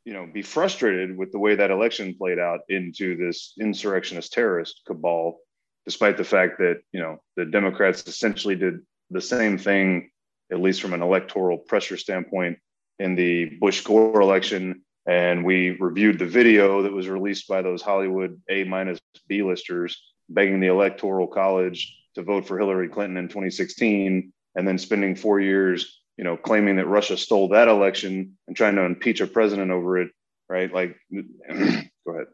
you 0.06 0.14
know, 0.14 0.28
be 0.32 0.42
frustrated 0.42 1.18
with 1.18 1.32
the 1.32 1.40
way 1.40 1.56
that 1.56 1.72
election 1.72 2.16
played 2.16 2.40
out 2.40 2.62
into 2.70 3.16
this 3.18 3.54
insurrectionist 3.60 4.34
terrorist 4.34 4.82
cabal, 4.86 5.40
despite 5.86 6.18
the 6.18 6.24
fact 6.24 6.60
that 6.60 6.82
you 6.92 7.00
know 7.00 7.22
the 7.36 7.46
Democrats 7.46 8.08
essentially 8.08 8.56
did 8.56 8.80
the 9.10 9.22
same 9.22 9.58
thing, 9.58 10.10
at 10.52 10.60
least 10.62 10.82
from 10.82 10.94
an 10.94 11.02
electoral 11.02 11.58
pressure 11.58 11.98
standpoint, 11.98 12.58
in 13.00 13.16
the 13.16 13.46
Bush 13.60 13.82
Gore 13.82 14.22
election. 14.22 14.84
And 15.08 15.44
we 15.44 15.72
reviewed 15.72 16.20
the 16.20 16.28
video 16.28 16.84
that 16.84 16.94
was 16.94 17.08
released 17.10 17.48
by 17.48 17.64
those 17.64 17.82
Hollywood 17.82 18.40
A 18.50 18.64
minus 18.66 19.00
B 19.28 19.42
listers 19.42 20.00
begging 20.30 20.60
the 20.60 20.68
Electoral 20.68 21.26
College 21.28 21.98
to 22.16 22.24
vote 22.24 22.48
for 22.48 22.58
Hillary 22.58 22.90
Clinton 22.90 23.18
in 23.18 23.28
2016, 23.28 24.34
and 24.56 24.68
then 24.68 24.78
spending 24.78 25.16
four 25.16 25.40
years, 25.40 26.02
you 26.18 26.24
know, 26.24 26.38
claiming 26.38 26.76
that 26.78 26.88
Russia 26.88 27.18
stole 27.18 27.50
that 27.50 27.68
election 27.68 28.38
and 28.48 28.56
trying 28.56 28.76
to 28.76 28.84
impeach 28.84 29.22
a 29.22 29.28
president 29.28 29.72
over 29.72 30.00
it, 30.00 30.12
right? 30.50 30.74
Like, 30.74 30.98
go 31.12 32.14
ahead. 32.14 32.28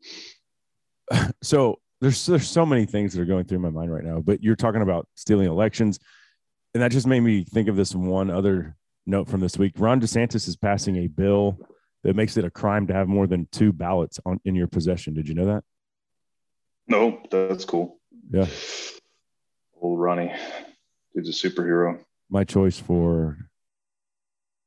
so 1.43 1.79
there's 2.01 2.27
there's 2.27 2.49
so 2.49 2.67
many 2.67 2.87
things 2.87 3.13
that 3.13 3.23
are 3.23 3.27
going 3.27 3.45
through 3.45 3.59
my 3.61 3.71
mind 3.71 3.93
right 3.93 4.05
now. 4.05 4.21
But 4.21 4.43
you're 4.43 4.57
talking 4.57 4.83
about 4.83 5.09
stealing 5.15 5.47
elections, 5.47 5.99
and 6.75 6.83
that 6.83 6.91
just 6.91 7.07
made 7.07 7.21
me 7.21 7.45
think 7.45 7.69
of 7.69 7.77
this 7.77 7.95
one 7.95 8.31
other 8.31 8.77
note 9.07 9.29
from 9.29 9.41
this 9.41 9.59
week. 9.59 9.75
Ron 9.77 10.01
DeSantis 10.01 10.49
is 10.49 10.57
passing 10.57 10.97
a 10.97 11.07
bill 11.07 11.59
that 12.03 12.17
makes 12.17 12.37
it 12.37 12.45
a 12.45 12.51
crime 12.51 12.87
to 12.87 12.95
have 12.95 13.09
more 13.09 13.27
than 13.27 13.47
two 13.53 13.73
ballots 13.73 14.19
on 14.25 14.41
in 14.45 14.55
your 14.55 14.67
possession. 14.67 15.15
Did 15.15 15.29
you 15.29 15.35
know 15.35 15.47
that? 15.47 15.65
No, 16.91 17.23
that's 17.31 17.65
cool. 17.65 18.01
Yeah. 18.31 18.47
Old 19.81 20.01
Ronnie, 20.01 20.33
dude's 21.15 21.29
a 21.29 21.49
superhero. 21.49 22.03
My 22.29 22.45
choice 22.45 22.79
for 22.79 23.39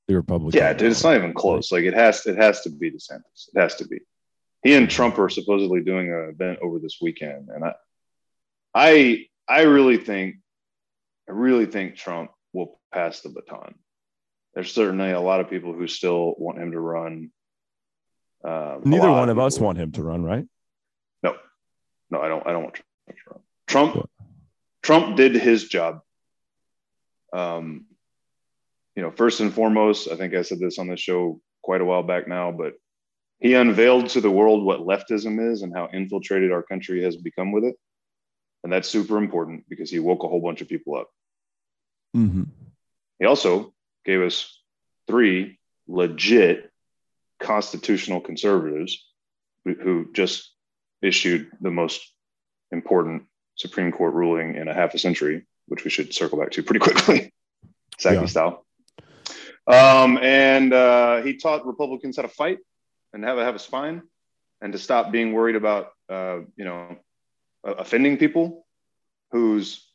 the 0.07 0.15
Republican. 0.15 0.57
Yeah, 0.57 0.73
dude, 0.73 0.91
it's 0.91 1.03
not 1.03 1.15
even 1.15 1.33
close. 1.33 1.71
Like 1.71 1.83
it 1.83 1.93
has, 1.93 2.25
it 2.25 2.37
has 2.37 2.61
to 2.61 2.69
be 2.69 2.91
DeSantis. 2.91 3.49
It 3.53 3.59
has 3.59 3.75
to 3.75 3.87
be. 3.87 3.99
He 4.63 4.73
and 4.73 4.89
Trump 4.89 5.19
are 5.19 5.27
supposedly 5.27 5.81
doing 5.81 6.09
an 6.09 6.29
event 6.33 6.59
over 6.61 6.79
this 6.79 6.99
weekend, 7.01 7.49
and 7.49 7.65
I, 7.65 7.73
I, 8.73 9.25
I 9.47 9.61
really 9.63 9.97
think, 9.97 10.37
I 11.27 11.33
really 11.33 11.65
think 11.65 11.97
Trump 11.97 12.31
will 12.53 12.79
pass 12.93 13.19
the 13.19 13.29
baton. 13.29 13.75
There's 14.53 14.71
certainly 14.71 15.11
a 15.11 15.19
lot 15.19 15.41
of 15.41 15.49
people 15.49 15.73
who 15.73 15.87
still 15.87 16.35
want 16.37 16.57
him 16.57 16.71
to 16.71 16.79
run. 16.79 17.31
Um, 18.45 18.81
Neither 18.85 19.11
one 19.11 19.29
of 19.29 19.39
us 19.39 19.59
want 19.59 19.77
him 19.77 19.91
to 19.93 20.03
run, 20.03 20.23
right? 20.23 20.45
No, 22.13 22.21
I 22.21 22.27
don't. 22.27 22.45
I 22.45 22.51
don't 22.51 22.63
want 22.63 22.79
Trump. 23.15 23.41
Trump, 23.65 24.09
Trump 24.83 25.17
did 25.17 25.33
his 25.33 25.67
job. 25.67 26.01
Um, 27.35 27.85
you 28.95 29.01
know, 29.01 29.09
first 29.09 29.39
and 29.39 29.51
foremost, 29.51 30.07
I 30.11 30.15
think 30.15 30.35
I 30.35 30.43
said 30.43 30.59
this 30.59 30.77
on 30.77 30.87
the 30.87 30.95
show 30.95 31.41
quite 31.63 31.81
a 31.81 31.85
while 31.85 32.03
back 32.03 32.27
now, 32.27 32.51
but 32.51 32.73
he 33.39 33.55
unveiled 33.55 34.09
to 34.09 34.21
the 34.21 34.29
world 34.29 34.63
what 34.63 34.81
leftism 34.81 35.51
is 35.51 35.63
and 35.63 35.75
how 35.75 35.89
infiltrated 35.91 36.51
our 36.51 36.61
country 36.61 37.01
has 37.01 37.17
become 37.17 37.51
with 37.51 37.63
it, 37.63 37.75
and 38.63 38.71
that's 38.71 38.87
super 38.87 39.17
important 39.17 39.63
because 39.67 39.89
he 39.89 39.97
woke 39.97 40.23
a 40.23 40.27
whole 40.27 40.41
bunch 40.41 40.61
of 40.61 40.69
people 40.69 40.95
up. 40.95 41.09
Mm-hmm. 42.15 42.43
He 43.17 43.25
also 43.25 43.73
gave 44.05 44.21
us 44.21 44.61
three 45.07 45.57
legit 45.87 46.71
constitutional 47.39 48.21
conservatives 48.21 49.03
who, 49.65 49.73
who 49.73 50.11
just 50.13 50.52
issued 51.03 51.51
the 51.61 51.69
most 51.71 52.01
important 52.71 53.23
Supreme 53.55 53.91
Court 53.91 54.13
ruling 54.13 54.55
in 54.55 54.67
a 54.67 54.73
half 54.73 54.93
a 54.93 54.97
century, 54.97 55.45
which 55.67 55.83
we 55.83 55.89
should 55.91 56.13
circle 56.13 56.39
back 56.39 56.51
to 56.51 56.63
pretty 56.63 56.79
quickly, 56.79 57.31
Psaki 57.99 58.21
Yeah. 58.21 58.25
style. 58.25 58.65
Um, 59.67 60.17
and 60.17 60.73
uh, 60.73 61.21
he 61.21 61.37
taught 61.37 61.65
Republicans 61.65 62.15
how 62.17 62.23
to 62.23 62.27
fight 62.27 62.57
and 63.13 63.23
how 63.23 63.35
to 63.35 63.43
have 63.43 63.55
a 63.55 63.59
spine 63.59 64.01
and 64.61 64.73
to 64.73 64.79
stop 64.79 65.11
being 65.11 65.33
worried 65.33 65.55
about, 65.55 65.91
uh, 66.09 66.39
you 66.55 66.65
know, 66.65 66.97
offending 67.63 68.17
people 68.17 68.65
who's, 69.31 69.85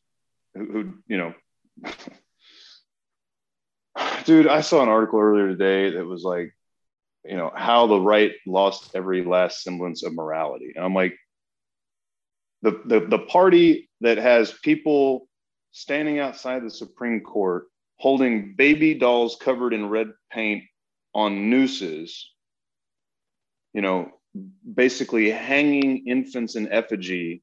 who, 0.54 0.64
who 0.72 0.94
you 1.06 1.16
know, 1.18 1.34
dude 4.24 4.46
i 4.46 4.60
saw 4.60 4.82
an 4.82 4.88
article 4.88 5.18
earlier 5.18 5.48
today 5.48 5.90
that 5.90 6.04
was 6.04 6.22
like 6.22 6.54
you 7.24 7.36
know 7.36 7.50
how 7.54 7.86
the 7.86 8.00
right 8.00 8.32
lost 8.46 8.90
every 8.94 9.24
last 9.24 9.62
semblance 9.62 10.02
of 10.04 10.14
morality. 10.14 10.72
And 10.74 10.84
i'm 10.84 10.94
like 10.94 11.16
the 12.62 12.80
the, 12.84 13.00
the 13.00 13.18
party 13.18 13.88
that 14.00 14.18
has 14.18 14.52
people 14.52 15.28
standing 15.72 16.18
outside 16.18 16.62
the 16.62 16.70
supreme 16.70 17.20
court 17.20 17.66
holding 17.96 18.54
baby 18.54 18.94
dolls 18.94 19.36
covered 19.40 19.74
in 19.74 19.88
red 19.88 20.08
paint 20.32 20.64
on 21.14 21.50
nooses 21.50 22.32
you 23.74 23.82
know 23.82 24.10
basically 24.74 25.30
hanging 25.30 26.06
infants 26.06 26.56
in 26.56 26.70
effigy 26.72 27.42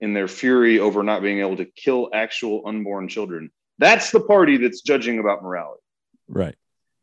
in 0.00 0.14
their 0.14 0.28
fury 0.28 0.78
over 0.78 1.02
not 1.02 1.22
being 1.22 1.40
able 1.40 1.56
to 1.56 1.64
kill 1.64 2.08
actual 2.12 2.62
unborn 2.66 3.08
children. 3.08 3.50
That's 3.78 4.10
the 4.10 4.20
party 4.20 4.56
that's 4.56 4.80
judging 4.80 5.18
about 5.18 5.42
morality. 5.42 5.82
Right. 6.28 6.54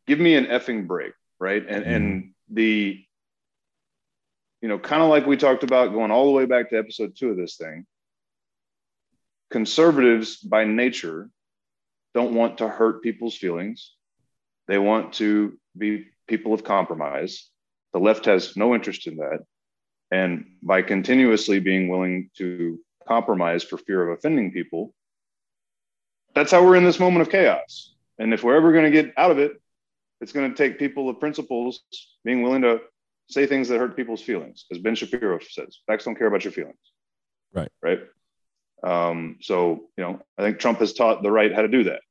give 0.08 0.20
me 0.20 0.36
an 0.36 0.46
effing 0.46 0.88
break 0.88 1.12
right? 1.40 1.64
And 1.68 1.84
hmm. 1.84 1.92
and 1.92 2.32
the 2.50 3.04
you 4.62 4.70
know 4.70 4.80
kind 4.80 5.02
of 5.02 5.10
like 5.10 5.26
we 5.26 5.38
talked 5.38 5.64
about 5.64 5.94
going 5.94 6.12
all 6.12 6.26
the 6.26 6.32
way 6.32 6.46
back 6.46 6.70
to 6.70 6.78
episode 6.78 7.16
two 7.16 7.30
of 7.30 7.38
this 7.38 7.58
thing 7.58 7.86
conservatives 9.50 10.38
by 10.38 10.66
nature 10.66 11.30
don't 12.14 12.34
want 12.34 12.58
to 12.58 12.68
hurt 12.68 13.04
people's 13.04 13.38
feelings. 13.38 13.94
They 14.68 14.78
want 14.78 15.14
to 15.14 15.58
be 15.78 16.08
people 16.28 16.54
of 16.54 16.64
compromise. 16.64 17.48
The 17.94 18.00
left 18.00 18.26
has 18.26 18.58
no 18.58 18.76
interest 18.76 19.08
in 19.08 19.18
that. 19.18 19.40
And 20.12 20.58
by 20.62 20.82
continuously 20.82 21.60
being 21.60 21.88
willing 21.88 22.30
to 22.38 22.80
compromise 23.08 23.64
for 23.64 23.78
fear 23.78 24.10
of 24.10 24.18
offending 24.18 24.52
people 24.52 24.94
that's 26.38 26.52
how 26.52 26.64
we're 26.64 26.76
in 26.76 26.84
this 26.84 27.00
moment 27.00 27.24
of 27.24 27.32
chaos. 27.32 27.96
And 28.20 28.32
if 28.32 28.44
we're 28.44 28.56
ever 28.56 28.72
going 28.72 28.86
to 28.86 28.92
get 28.92 29.12
out 29.18 29.32
of 29.32 29.40
it, 29.40 29.60
it's 30.22 30.32
going 30.32 30.50
to 30.50 30.56
take 30.58 30.80
people 30.80 31.10
of 31.10 31.20
principles 31.20 31.82
being 32.24 32.42
willing 32.42 32.62
to 32.64 32.82
say 33.30 33.46
things 33.46 33.68
that 33.70 33.78
hurt 33.80 33.96
people's 33.96 34.22
feelings, 34.22 34.66
as 34.72 34.78
Ben 34.78 34.96
Shapiro 34.96 35.40
says. 35.40 35.80
Facts 35.86 36.06
don't 36.06 36.16
care 36.16 36.28
about 36.28 36.44
your 36.44 36.54
feelings. 36.54 36.78
Right. 37.54 37.72
Right. 37.82 38.00
Um, 38.84 39.38
so, 39.42 39.90
you 39.98 40.04
know, 40.04 40.22
I 40.38 40.44
think 40.44 40.60
Trump 40.60 40.80
has 40.80 40.94
taught 40.94 41.24
the 41.24 41.32
right 41.32 41.54
how 41.54 41.62
to 41.62 41.68
do 41.68 41.84
that. 41.86 42.02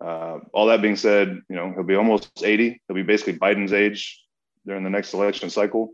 Uh, 0.00 0.38
all 0.52 0.66
that 0.66 0.80
being 0.82 0.96
said, 0.96 1.40
you 1.48 1.56
know, 1.56 1.72
he'll 1.74 1.82
be 1.82 1.94
almost 1.96 2.30
80. 2.42 2.80
He'll 2.86 2.94
be 2.94 3.02
basically 3.02 3.38
Biden's 3.38 3.72
age 3.72 4.22
during 4.66 4.84
the 4.84 4.90
next 4.90 5.12
election 5.12 5.50
cycle. 5.50 5.90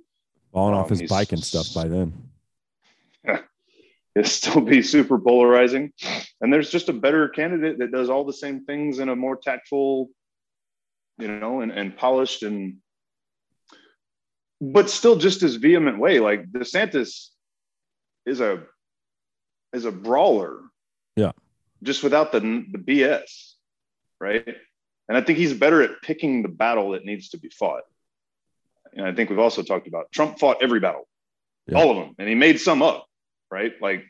Falling 0.53 0.74
off 0.74 0.90
Um, 0.90 0.98
his 0.98 1.09
bike 1.09 1.33
and 1.33 1.42
stuff 1.42 1.74
by 1.74 1.88
then. 1.88 2.12
It'll 4.14 4.29
still 4.29 4.61
be 4.61 4.83
super 4.83 5.18
polarizing. 5.18 5.92
And 6.40 6.53
there's 6.53 6.70
just 6.70 6.88
a 6.88 6.92
better 6.92 7.29
candidate 7.29 7.79
that 7.79 7.90
does 7.90 8.11
all 8.11 8.24
the 8.24 8.33
same 8.33 8.64
things 8.64 9.00
in 9.00 9.09
a 9.09 9.16
more 9.16 9.37
tactful, 9.37 10.11
you 11.18 11.29
know, 11.29 11.61
and, 11.61 11.72
and 11.72 11.96
polished 11.96 12.42
and 12.42 12.77
but 14.61 14.88
still 14.88 15.16
just 15.16 15.42
as 15.42 15.57
vehement 15.57 15.98
way. 15.98 16.20
Like 16.20 16.50
DeSantis 16.50 17.29
is 18.27 18.40
a 18.40 18.62
is 19.72 19.85
a 19.85 19.92
brawler. 19.92 20.61
Yeah. 21.16 21.33
Just 21.83 22.03
without 22.03 22.33
the 22.33 22.40
the 22.40 22.79
BS. 22.79 23.53
Right. 24.20 24.57
And 25.09 25.18
I 25.18 25.20
think 25.20 25.38
he's 25.38 25.53
better 25.53 25.83
at 25.83 26.00
picking 26.03 26.42
the 26.42 26.48
battle 26.48 26.92
that 26.92 27.05
needs 27.05 27.31
to 27.31 27.38
be 27.38 27.50
fought. 27.50 27.83
And 28.94 29.05
I 29.07 29.12
think 29.12 29.29
we've 29.29 29.38
also 29.38 29.62
talked 29.62 29.87
about 29.87 30.11
Trump 30.12 30.38
fought 30.38 30.62
every 30.62 30.81
battle, 30.81 31.07
Yeah. 31.66 31.79
all 31.79 31.90
of 31.90 31.96
them, 31.96 32.14
and 32.18 32.29
he 32.29 32.35
made 32.35 32.59
some 32.61 32.81
up 32.81 33.07
right? 33.55 33.72
Like, 33.81 34.05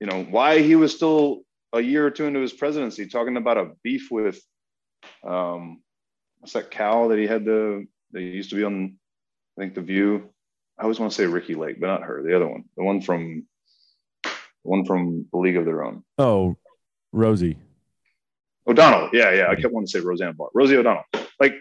you 0.00 0.08
know, 0.08 0.24
why 0.24 0.60
he 0.60 0.74
was 0.74 0.92
still 0.92 1.42
a 1.72 1.80
year 1.80 2.04
or 2.04 2.10
two 2.10 2.24
into 2.24 2.40
his 2.40 2.52
presidency 2.52 3.06
talking 3.06 3.36
about 3.36 3.58
a 3.58 3.70
beef 3.84 4.10
with, 4.10 4.40
um, 5.22 5.83
what's 6.44 6.52
that 6.52 6.70
cow 6.70 7.08
that 7.08 7.18
he 7.18 7.26
had 7.26 7.46
the, 7.46 7.86
that 8.12 8.20
used 8.20 8.50
to 8.50 8.56
be 8.56 8.64
on, 8.64 8.98
I 9.56 9.62
think, 9.62 9.74
The 9.74 9.80
View. 9.80 10.28
I 10.78 10.82
always 10.82 11.00
want 11.00 11.10
to 11.10 11.16
say 11.16 11.24
Ricki 11.24 11.54
Lake, 11.54 11.80
but 11.80 11.86
not 11.86 12.02
her, 12.02 12.22
the 12.22 12.36
other 12.36 12.46
one, 12.46 12.64
the 12.76 12.84
one 12.84 13.00
from, 13.00 13.46
the 14.22 14.30
one 14.62 14.84
from 14.84 15.24
The 15.32 15.38
League 15.38 15.56
of 15.56 15.64
Their 15.64 15.82
Own. 15.82 16.04
Oh, 16.18 16.58
Rosie. 17.12 17.56
O'Donnell. 18.66 19.08
Yeah, 19.14 19.32
yeah. 19.32 19.46
I 19.48 19.54
kept 19.54 19.72
wanting 19.72 19.86
to 19.86 19.90
say 19.90 20.00
Roseanne 20.00 20.34
Barr. 20.34 20.50
Rosie 20.52 20.76
O'Donnell. 20.76 21.04
Like, 21.40 21.54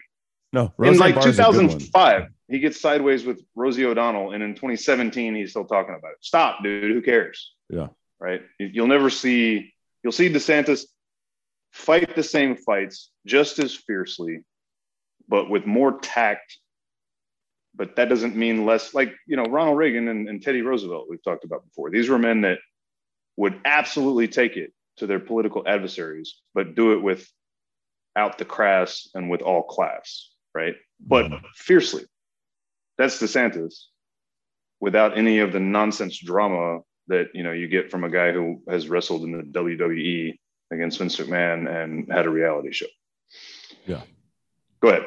No, 0.51 0.73
in 0.79 0.97
like 0.97 1.15
Barr's 1.15 1.39
a 1.39 1.43
good 1.43 1.55
one. 1.55 1.69
2005, 1.69 2.27
he 2.49 2.59
gets 2.59 2.81
sideways 2.81 3.23
with 3.23 3.41
Rosie 3.55 3.85
O'Donnell, 3.85 4.33
and 4.33 4.43
in 4.43 4.53
2017, 4.53 5.33
he's 5.33 5.51
still 5.51 5.63
talking 5.63 5.95
about 5.97 6.11
it. 6.11 6.17
Stop, 6.19 6.61
dude. 6.61 6.91
Who 6.91 7.01
cares? 7.01 7.53
Yeah. 7.69 7.87
Right. 8.19 8.41
You'll 8.59 8.87
never 8.87 9.09
see. 9.09 9.73
You'll 10.03 10.11
see 10.11 10.29
DeSantis 10.29 10.87
fight 11.71 12.17
the 12.17 12.23
same 12.23 12.57
fights 12.57 13.11
just 13.25 13.59
as 13.59 13.73
fiercely, 13.73 14.43
but 15.27 15.49
with 15.49 15.65
more 15.65 15.99
tact. 15.99 16.57
But 17.75 17.95
that 17.95 18.07
doesn't 18.07 18.35
mean 18.35 18.65
less. 18.65 18.93
Like 18.93 19.13
you 19.27 19.35
know, 19.35 19.45
Ronald 19.45 19.77
Reagan 19.77 20.07
and, 20.07 20.29
and 20.29 20.41
Teddy 20.41 20.61
Roosevelt. 20.61 21.07
We've 21.09 21.23
talked 21.23 21.43
about 21.43 21.65
before. 21.65 21.89
These 21.89 22.09
were 22.09 22.19
men 22.19 22.41
that 22.41 22.59
would 23.35 23.59
absolutely 23.65 24.27
take 24.27 24.57
it 24.57 24.73
to 24.97 25.07
their 25.07 25.19
political 25.19 25.63
adversaries, 25.67 26.35
but 26.53 26.75
do 26.75 26.93
it 26.93 27.01
with 27.01 27.27
out 28.15 28.37
the 28.37 28.45
crass 28.45 29.09
and 29.15 29.29
with 29.29 29.41
all 29.41 29.63
class, 29.63 30.29
right? 30.53 30.75
But 30.99 31.25
mm-hmm. 31.25 31.45
fiercely. 31.55 32.05
That's 32.97 33.19
DeSantis 33.19 33.85
without 34.79 35.17
any 35.17 35.39
of 35.39 35.51
the 35.51 35.59
nonsense 35.59 36.19
drama 36.19 36.81
that 37.07 37.27
you 37.33 37.43
know 37.43 37.51
you 37.51 37.67
get 37.67 37.89
from 37.89 38.03
a 38.03 38.09
guy 38.09 38.31
who 38.31 38.61
has 38.69 38.87
wrestled 38.87 39.23
in 39.23 39.31
the 39.31 39.43
WWE 39.43 40.37
against 40.71 40.99
Vince 40.99 41.17
McMahon 41.17 41.83
and 41.83 42.11
had 42.11 42.25
a 42.25 42.29
reality 42.29 42.71
show. 42.71 42.85
Yeah. 43.85 44.01
Go 44.83 44.89
ahead. 44.89 45.03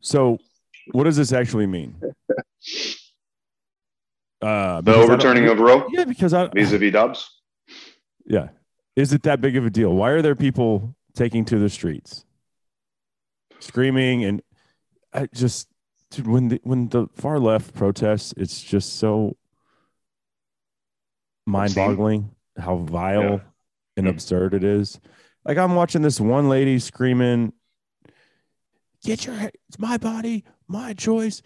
So, 0.00 0.38
what 0.92 1.04
does 1.04 1.16
this 1.16 1.32
actually 1.32 1.66
mean? 1.66 1.94
Uh, 4.40 4.80
The 4.80 4.82
because 4.90 4.96
I 4.96 5.00
don't- 5.02 5.10
overturning 5.12 5.48
of 5.50 5.60
Roe 5.60 5.86
Yeah, 5.92 6.02
because 6.04 6.34
I 6.34 6.48
vis-a-vis 6.48 6.92
Dobbs. 6.92 7.30
yeah, 8.26 8.48
is 8.96 9.12
it 9.12 9.22
that 9.22 9.40
big 9.40 9.54
of 9.56 9.64
a 9.64 9.70
deal? 9.70 9.94
Why 9.94 10.10
are 10.10 10.20
there 10.20 10.34
people 10.34 10.96
taking 11.14 11.44
to 11.44 11.60
the 11.60 11.70
streets, 11.70 12.24
screaming 13.60 14.24
and 14.24 14.42
I 15.12 15.28
just 15.32 15.68
dude, 16.10 16.26
when 16.26 16.48
the 16.48 16.60
when 16.64 16.88
the 16.88 17.06
far 17.14 17.38
left 17.38 17.72
protests, 17.72 18.34
it's 18.36 18.60
just 18.60 18.94
so 18.96 19.36
mind-boggling 21.46 22.34
how 22.58 22.78
vile 22.78 23.22
Yeah. 23.22 23.40
and 23.96 24.06
Mm. 24.08 24.10
absurd 24.10 24.54
it 24.54 24.64
is. 24.64 24.98
Like 25.44 25.58
I'm 25.58 25.74
watching 25.74 26.02
this 26.02 26.20
one 26.20 26.48
lady 26.48 26.78
screaming, 26.78 27.52
"Get 29.02 29.26
your 29.26 29.34
head, 29.34 29.52
it's 29.68 29.78
my 29.78 29.98
body, 29.98 30.44
my 30.68 30.94
choice," 30.94 31.42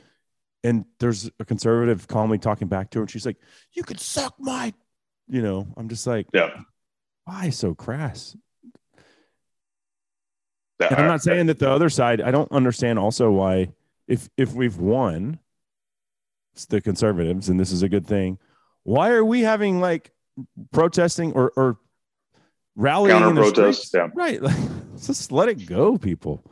and 0.62 0.84
there's 1.00 1.30
a 1.40 1.44
conservative 1.44 2.06
calmly 2.06 2.38
talking 2.38 2.68
back 2.68 2.90
to 2.90 2.98
her, 2.98 3.02
and 3.04 3.10
she's 3.10 3.24
like, 3.26 3.38
"You 3.72 3.82
could 3.82 4.00
suck 4.00 4.34
my," 4.38 4.74
you 5.28 5.40
know. 5.42 5.66
I'm 5.76 5.88
just 5.88 6.06
like, 6.06 6.26
Yeah. 6.34 6.60
why 7.24 7.50
so 7.50 7.74
crass? 7.74 8.36
Yeah, 10.78 10.88
And 10.90 10.98
I'm 10.98 11.06
not 11.06 11.22
saying 11.22 11.46
that 11.46 11.58
the 11.58 11.70
other 11.70 11.88
side. 11.88 12.20
I 12.20 12.30
don't 12.30 12.52
understand 12.52 12.98
also 12.98 13.30
why 13.30 13.72
if 14.06 14.28
if 14.36 14.52
we've 14.52 14.76
won, 14.76 15.38
it's 16.52 16.66
the 16.66 16.82
conservatives, 16.82 17.48
and 17.48 17.58
this 17.58 17.72
is 17.72 17.82
a 17.82 17.88
good 17.88 18.06
thing. 18.06 18.38
Why 18.82 19.10
are 19.10 19.24
we 19.24 19.40
having 19.40 19.80
like 19.80 20.12
protesting 20.72 21.32
or 21.32 21.50
or 21.56 21.78
rallying 22.76 23.16
in 23.16 23.34
the 23.34 23.42
Counter-protests, 23.42 23.88
streets? 23.88 24.12
Right, 24.14 24.40
like, 24.42 24.56
just 25.00 25.32
let 25.32 25.48
it 25.48 25.66
go, 25.66 25.98
people. 25.98 26.44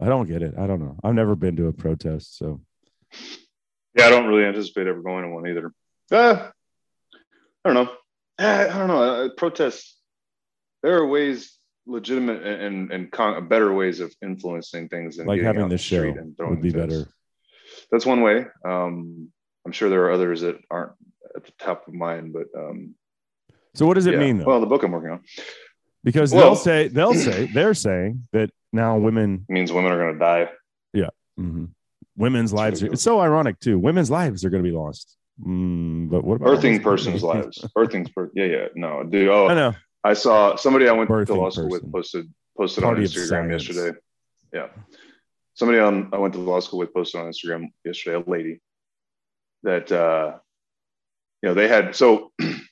I 0.00 0.06
don't 0.06 0.28
get 0.28 0.42
it. 0.42 0.54
I 0.56 0.66
don't 0.66 0.80
know. 0.80 0.96
I've 1.02 1.14
never 1.14 1.34
been 1.34 1.56
to 1.56 1.66
a 1.66 1.72
protest, 1.72 2.38
so 2.38 2.60
Yeah, 3.94 4.06
I 4.06 4.10
don't 4.10 4.26
really 4.26 4.44
anticipate 4.44 4.86
ever 4.86 5.02
going 5.02 5.24
to 5.24 5.30
one 5.30 5.48
either. 5.48 5.72
Uh, 6.10 6.50
I 7.64 7.68
don't 7.68 7.74
know. 7.74 7.92
Uh, 8.38 8.68
I 8.70 8.78
don't 8.78 8.88
know. 8.88 9.02
Uh, 9.02 9.28
protests. 9.36 9.96
There 10.82 10.96
are 10.96 11.06
ways, 11.06 11.58
legitimate 11.86 12.44
and 12.44 12.92
and, 12.92 13.10
con- 13.10 13.48
better 13.48 13.72
ways 13.72 13.98
of 13.98 14.14
influencing 14.22 14.88
things 14.88 15.16
than 15.16 15.26
like 15.26 15.40
having 15.40 15.68
this 15.68 15.80
the 15.80 15.96
street 15.96 16.14
show 16.14 16.20
and 16.20 16.50
would 16.50 16.62
be 16.62 16.70
better. 16.70 17.08
That's 17.90 18.06
one 18.06 18.22
way. 18.22 18.46
Um, 18.64 19.32
I'm 19.66 19.72
sure 19.72 19.90
there 19.90 20.04
are 20.04 20.12
others 20.12 20.42
that 20.42 20.58
aren't 20.70 20.92
at 21.34 21.44
the 21.44 21.52
top 21.58 21.88
of 21.88 21.94
mind, 21.94 22.32
but 22.32 22.46
um, 22.56 22.94
So 23.74 23.86
what 23.86 23.94
does 23.94 24.06
it 24.06 24.14
yeah. 24.14 24.20
mean 24.20 24.38
though? 24.38 24.46
Well, 24.46 24.60
the 24.60 24.66
book 24.66 24.82
I'm 24.82 24.92
working 24.92 25.10
on 25.10 25.20
because 26.04 26.32
well- 26.32 26.42
they'll 26.44 26.56
say 26.56 26.88
they'll 26.88 27.14
say 27.14 27.46
they're 27.46 27.74
saying 27.74 28.26
that 28.32 28.50
now 28.72 28.98
women 28.98 29.44
means 29.48 29.72
women 29.72 29.92
are 29.92 29.98
going 29.98 30.14
to 30.14 30.18
die. 30.18 30.48
mhm, 31.38 31.68
women's 32.16 32.52
lives 32.52 32.82
are, 32.82 32.92
it's 32.92 33.02
so 33.02 33.20
ironic 33.20 33.60
too. 33.60 33.78
Women's 33.78 34.10
lives 34.10 34.44
are 34.44 34.50
going 34.50 34.62
to 34.62 34.68
be 34.68 34.74
lost. 34.76 35.16
Mm, 35.40 36.10
but 36.10 36.24
what 36.24 36.36
about 36.36 36.48
birthing 36.58 36.82
persons' 36.82 37.22
lives. 37.32 37.64
birthing's 37.76 38.10
per- 38.10 38.30
yeah, 38.34 38.44
yeah. 38.44 38.66
No, 38.74 39.04
dude. 39.04 39.28
Oh, 39.28 39.46
I 39.48 39.54
know. 39.54 39.74
I 40.02 40.14
saw 40.14 40.56
somebody 40.56 40.88
I 40.88 40.92
went 40.92 41.08
to 41.08 41.34
law 41.34 41.50
school 41.50 41.68
with 41.68 41.90
posted 41.92 42.32
posted 42.56 42.82
Party 42.84 43.02
on 43.02 43.06
Instagram 43.06 43.50
yesterday. 43.50 43.96
Yeah, 44.52 44.68
somebody 45.54 45.78
on 45.78 46.10
I 46.12 46.18
went 46.18 46.34
to 46.34 46.40
law 46.40 46.60
school 46.60 46.80
with 46.80 46.92
posted 46.92 47.20
on 47.20 47.28
Instagram 47.28 47.68
yesterday. 47.84 48.16
A 48.16 48.30
lady 48.30 48.60
that 49.62 49.90
uh, 49.92 50.38
you 51.42 51.48
know 51.48 51.54
they 51.54 51.68
had 51.68 51.94
so 51.94 52.32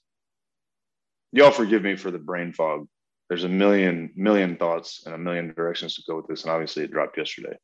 y'all 1.33 1.51
forgive 1.51 1.83
me 1.83 1.97
for 1.97 2.11
the 2.11 2.19
brain 2.19 2.53
fog. 2.53 2.89
There's 3.29 3.45
a 3.45 3.49
million 3.49 4.13
million 4.15 4.57
thoughts 4.57 5.03
and 5.05 5.15
a 5.15 5.19
million 5.19 5.53
directions 5.53 5.97
to 5.97 6.03
go 6.07 6.17
with 6.17 6.29
this, 6.29 6.43
and 6.43 6.53
obviously 6.53 6.85
it 6.85 6.93
dropped 6.93 7.19
yesterday. 7.19 7.57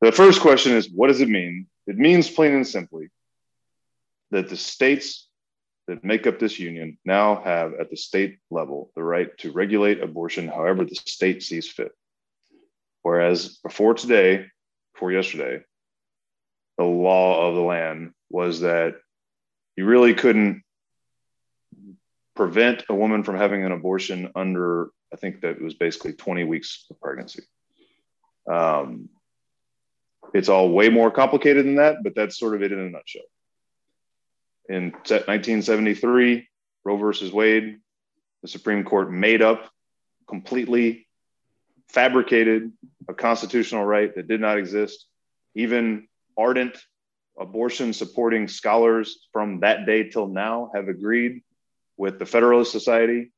The 0.00 0.12
first 0.12 0.40
question 0.40 0.72
is, 0.72 0.90
what 0.90 1.08
does 1.08 1.20
it 1.20 1.28
mean? 1.28 1.66
It 1.86 1.96
means 1.96 2.30
plain 2.30 2.54
and 2.54 2.66
simply 2.66 3.08
that 4.30 4.48
the 4.48 4.56
states 4.56 5.28
that 5.86 6.04
make 6.04 6.26
up 6.26 6.38
this 6.38 6.58
union 6.58 6.98
now 7.04 7.42
have 7.42 7.74
at 7.74 7.90
the 7.90 7.96
state 7.96 8.38
level 8.50 8.90
the 8.96 9.02
right 9.02 9.36
to 9.38 9.52
regulate 9.52 10.02
abortion 10.02 10.48
however 10.48 10.84
the 10.84 10.94
state 10.94 11.42
sees 11.42 11.70
fit. 11.70 11.92
Whereas 13.02 13.58
before 13.62 13.94
today, 13.94 14.46
before 14.94 15.12
yesterday, 15.12 15.62
the 16.78 16.84
law 16.84 17.48
of 17.48 17.54
the 17.54 17.60
land 17.60 18.12
was 18.30 18.60
that 18.60 18.94
you 19.76 19.84
really 19.84 20.14
couldn't 20.14 20.63
prevent 22.34 22.84
a 22.88 22.94
woman 22.94 23.22
from 23.22 23.36
having 23.36 23.64
an 23.64 23.72
abortion 23.72 24.30
under, 24.34 24.90
I 25.12 25.16
think 25.16 25.40
that 25.42 25.56
it 25.56 25.62
was 25.62 25.74
basically 25.74 26.14
20 26.14 26.44
weeks 26.44 26.86
of 26.90 27.00
pregnancy. 27.00 27.42
Um, 28.50 29.08
it's 30.32 30.48
all 30.48 30.70
way 30.70 30.88
more 30.88 31.10
complicated 31.10 31.64
than 31.64 31.76
that, 31.76 32.02
but 32.02 32.14
that's 32.14 32.38
sort 32.38 32.54
of 32.54 32.62
it 32.62 32.72
in 32.72 32.78
a 32.78 32.90
nutshell 32.90 33.22
in 34.68 34.92
1973, 34.92 36.48
Roe 36.84 36.96
versus 36.96 37.32
Wade, 37.32 37.78
the 38.42 38.48
Supreme 38.48 38.84
Court 38.84 39.10
made 39.10 39.42
up 39.42 39.70
completely 40.28 41.06
fabricated 41.88 42.72
a 43.08 43.14
constitutional 43.14 43.84
right 43.84 44.14
that 44.14 44.26
did 44.26 44.40
not 44.40 44.58
exist. 44.58 45.06
Even 45.54 46.08
ardent 46.36 46.76
abortion 47.38 47.92
supporting 47.92 48.48
scholars 48.48 49.28
from 49.32 49.60
that 49.60 49.86
day 49.86 50.08
till 50.08 50.28
now 50.28 50.70
have 50.74 50.88
agreed 50.88 51.42
with 51.96 52.18
the 52.18 52.26
Federalist 52.26 52.72
Society, 52.72 53.32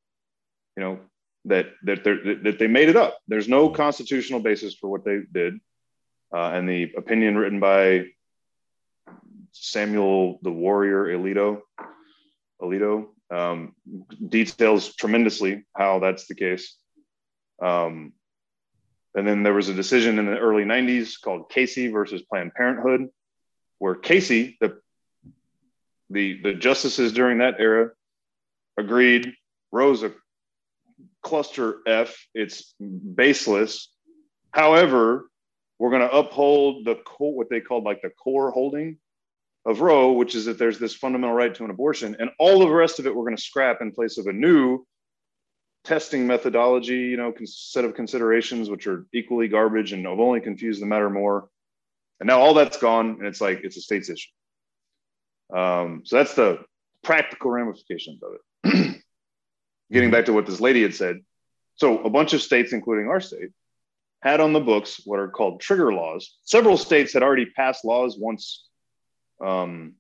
you 0.77 0.83
know, 0.83 0.99
that 1.47 1.67
that, 1.85 2.05
that 2.05 2.59
they 2.59 2.67
made 2.67 2.89
it 2.89 2.97
up. 2.97 3.19
There's 3.29 3.49
no 3.49 3.71
constitutional 3.71 4.41
basis 4.41 4.75
for 4.75 4.89
what 4.89 5.05
they 5.05 5.21
did. 5.31 5.61
Uh, 6.35 6.51
and 6.55 6.69
the 6.69 6.93
opinion 6.97 7.37
written 7.37 7.61
by 7.61 8.07
Samuel 9.53 10.39
the 10.43 10.51
Warrior 10.51 11.07
Alito, 11.17 11.61
Alito 12.61 13.07
um, 13.31 13.75
details 14.29 14.95
tremendously 14.95 15.65
how 15.75 15.99
that's 15.99 16.27
the 16.27 16.35
case. 16.35 16.77
Um, 17.63 18.13
and 19.15 19.27
then 19.27 19.43
there 19.43 19.55
was 19.55 19.69
a 19.69 19.75
decision 19.75 20.19
in 20.19 20.27
the 20.27 20.39
early 20.39 20.65
90s 20.65 21.21
called 21.21 21.49
Casey 21.49 21.89
versus 21.89 22.23
Planned 22.23 22.55
Parenthood, 22.55 23.09
where 23.79 23.95
Casey, 23.95 24.59
the, 24.61 24.79
the, 26.11 26.41
the 26.43 26.55
justices 26.55 27.13
during 27.13 27.39
that 27.39 27.57
era, 27.59 27.91
agreed 28.77 29.33
Roe's 29.73 30.03
a 30.03 30.13
cluster 31.23 31.79
F, 31.87 32.17
it's 32.35 32.75
baseless. 32.81 33.89
However, 34.53 35.29
we're 35.79 35.91
going 35.91 36.09
to 36.09 36.17
uphold 36.17 36.85
the 36.85 36.95
core, 36.95 37.35
what 37.35 37.51
they 37.51 37.61
called 37.61 37.85
like 37.85 38.01
the 38.03 38.11
core 38.11 38.51
holding 38.51 38.99
of 39.67 39.81
Roe, 39.81 40.13
which 40.13 40.35
is 40.35 40.45
that 40.45 40.59
there's 40.59 40.79
this 40.79 40.95
fundamental 40.95 41.35
right 41.35 41.55
to 41.55 41.65
an 41.65 41.71
abortion, 41.71 42.17
and 42.19 42.31
all 42.39 42.63
of 42.63 42.69
the 42.69 42.75
rest 42.75 42.99
of 42.99 43.07
it 43.07 43.15
we're 43.15 43.25
going 43.25 43.37
to 43.37 43.43
scrap 43.43 43.83
in 43.83 43.93
place 43.93 44.17
of 44.17 44.27
a 44.27 44.33
new 44.33 44.87
testing 45.85 46.27
methodology, 46.27 46.97
you 46.97 47.17
know, 47.17 47.33
set 47.45 47.85
of 47.85 47.95
considerations 47.95 48.69
which 48.71 48.87
are 48.87 49.07
equally 49.13 49.49
garbage 49.49 49.93
and 49.93 50.07
have 50.07 50.19
only 50.19 50.41
confused 50.41 50.83
the 50.83 50.87
matter 50.87 51.11
more. 51.11 51.49
And 52.21 52.27
now 52.27 52.41
all 52.41 52.55
that's 52.55 52.79
gone, 52.79 53.17
and 53.19 53.27
it's 53.27 53.41
like 53.41 53.61
it's 53.63 53.77
a 53.77 53.81
state's 53.81 54.09
issue. 54.09 54.31
Um, 55.55 56.03
so 56.05 56.17
that's 56.17 56.35
the 56.35 56.65
practical 57.05 57.51
ramifications 57.51 58.23
of 58.23 58.35
it. 58.35 58.41
Getting 59.93 60.11
back 60.11 60.25
to 60.27 60.33
what 60.33 60.47
this 60.47 60.61
lady 60.61 60.83
had 60.83 60.95
said, 60.95 61.21
so 61.77 62.03
a 62.03 62.11
bunch 62.11 62.33
of 62.33 62.43
states, 62.43 62.73
including 62.73 63.09
our 63.09 63.21
state, 63.21 63.51
had 64.21 64.41
on 64.41 64.53
the 64.53 64.61
books 64.61 65.01
what 65.05 65.21
are 65.21 65.29
called 65.29 65.61
trigger 65.61 65.93
laws. 65.93 66.37
Several 66.43 66.77
states 66.77 67.13
had 67.13 67.23
already 67.23 67.47
passed 67.47 67.85
laws 67.85 68.17
once 68.19 68.67
um, 69.45 69.95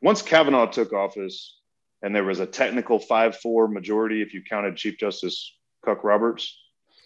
once 0.00 0.22
Kavanaugh 0.22 0.66
took 0.66 0.92
office, 0.92 1.58
and 2.02 2.14
there 2.14 2.24
was 2.24 2.40
a 2.40 2.46
technical 2.46 2.98
5 2.98 3.36
4 3.36 3.68
majority 3.68 4.22
if 4.22 4.34
you 4.34 4.42
counted 4.42 4.76
Chief 4.76 4.98
Justice 4.98 5.54
Cuck 5.84 6.04
Roberts, 6.04 6.56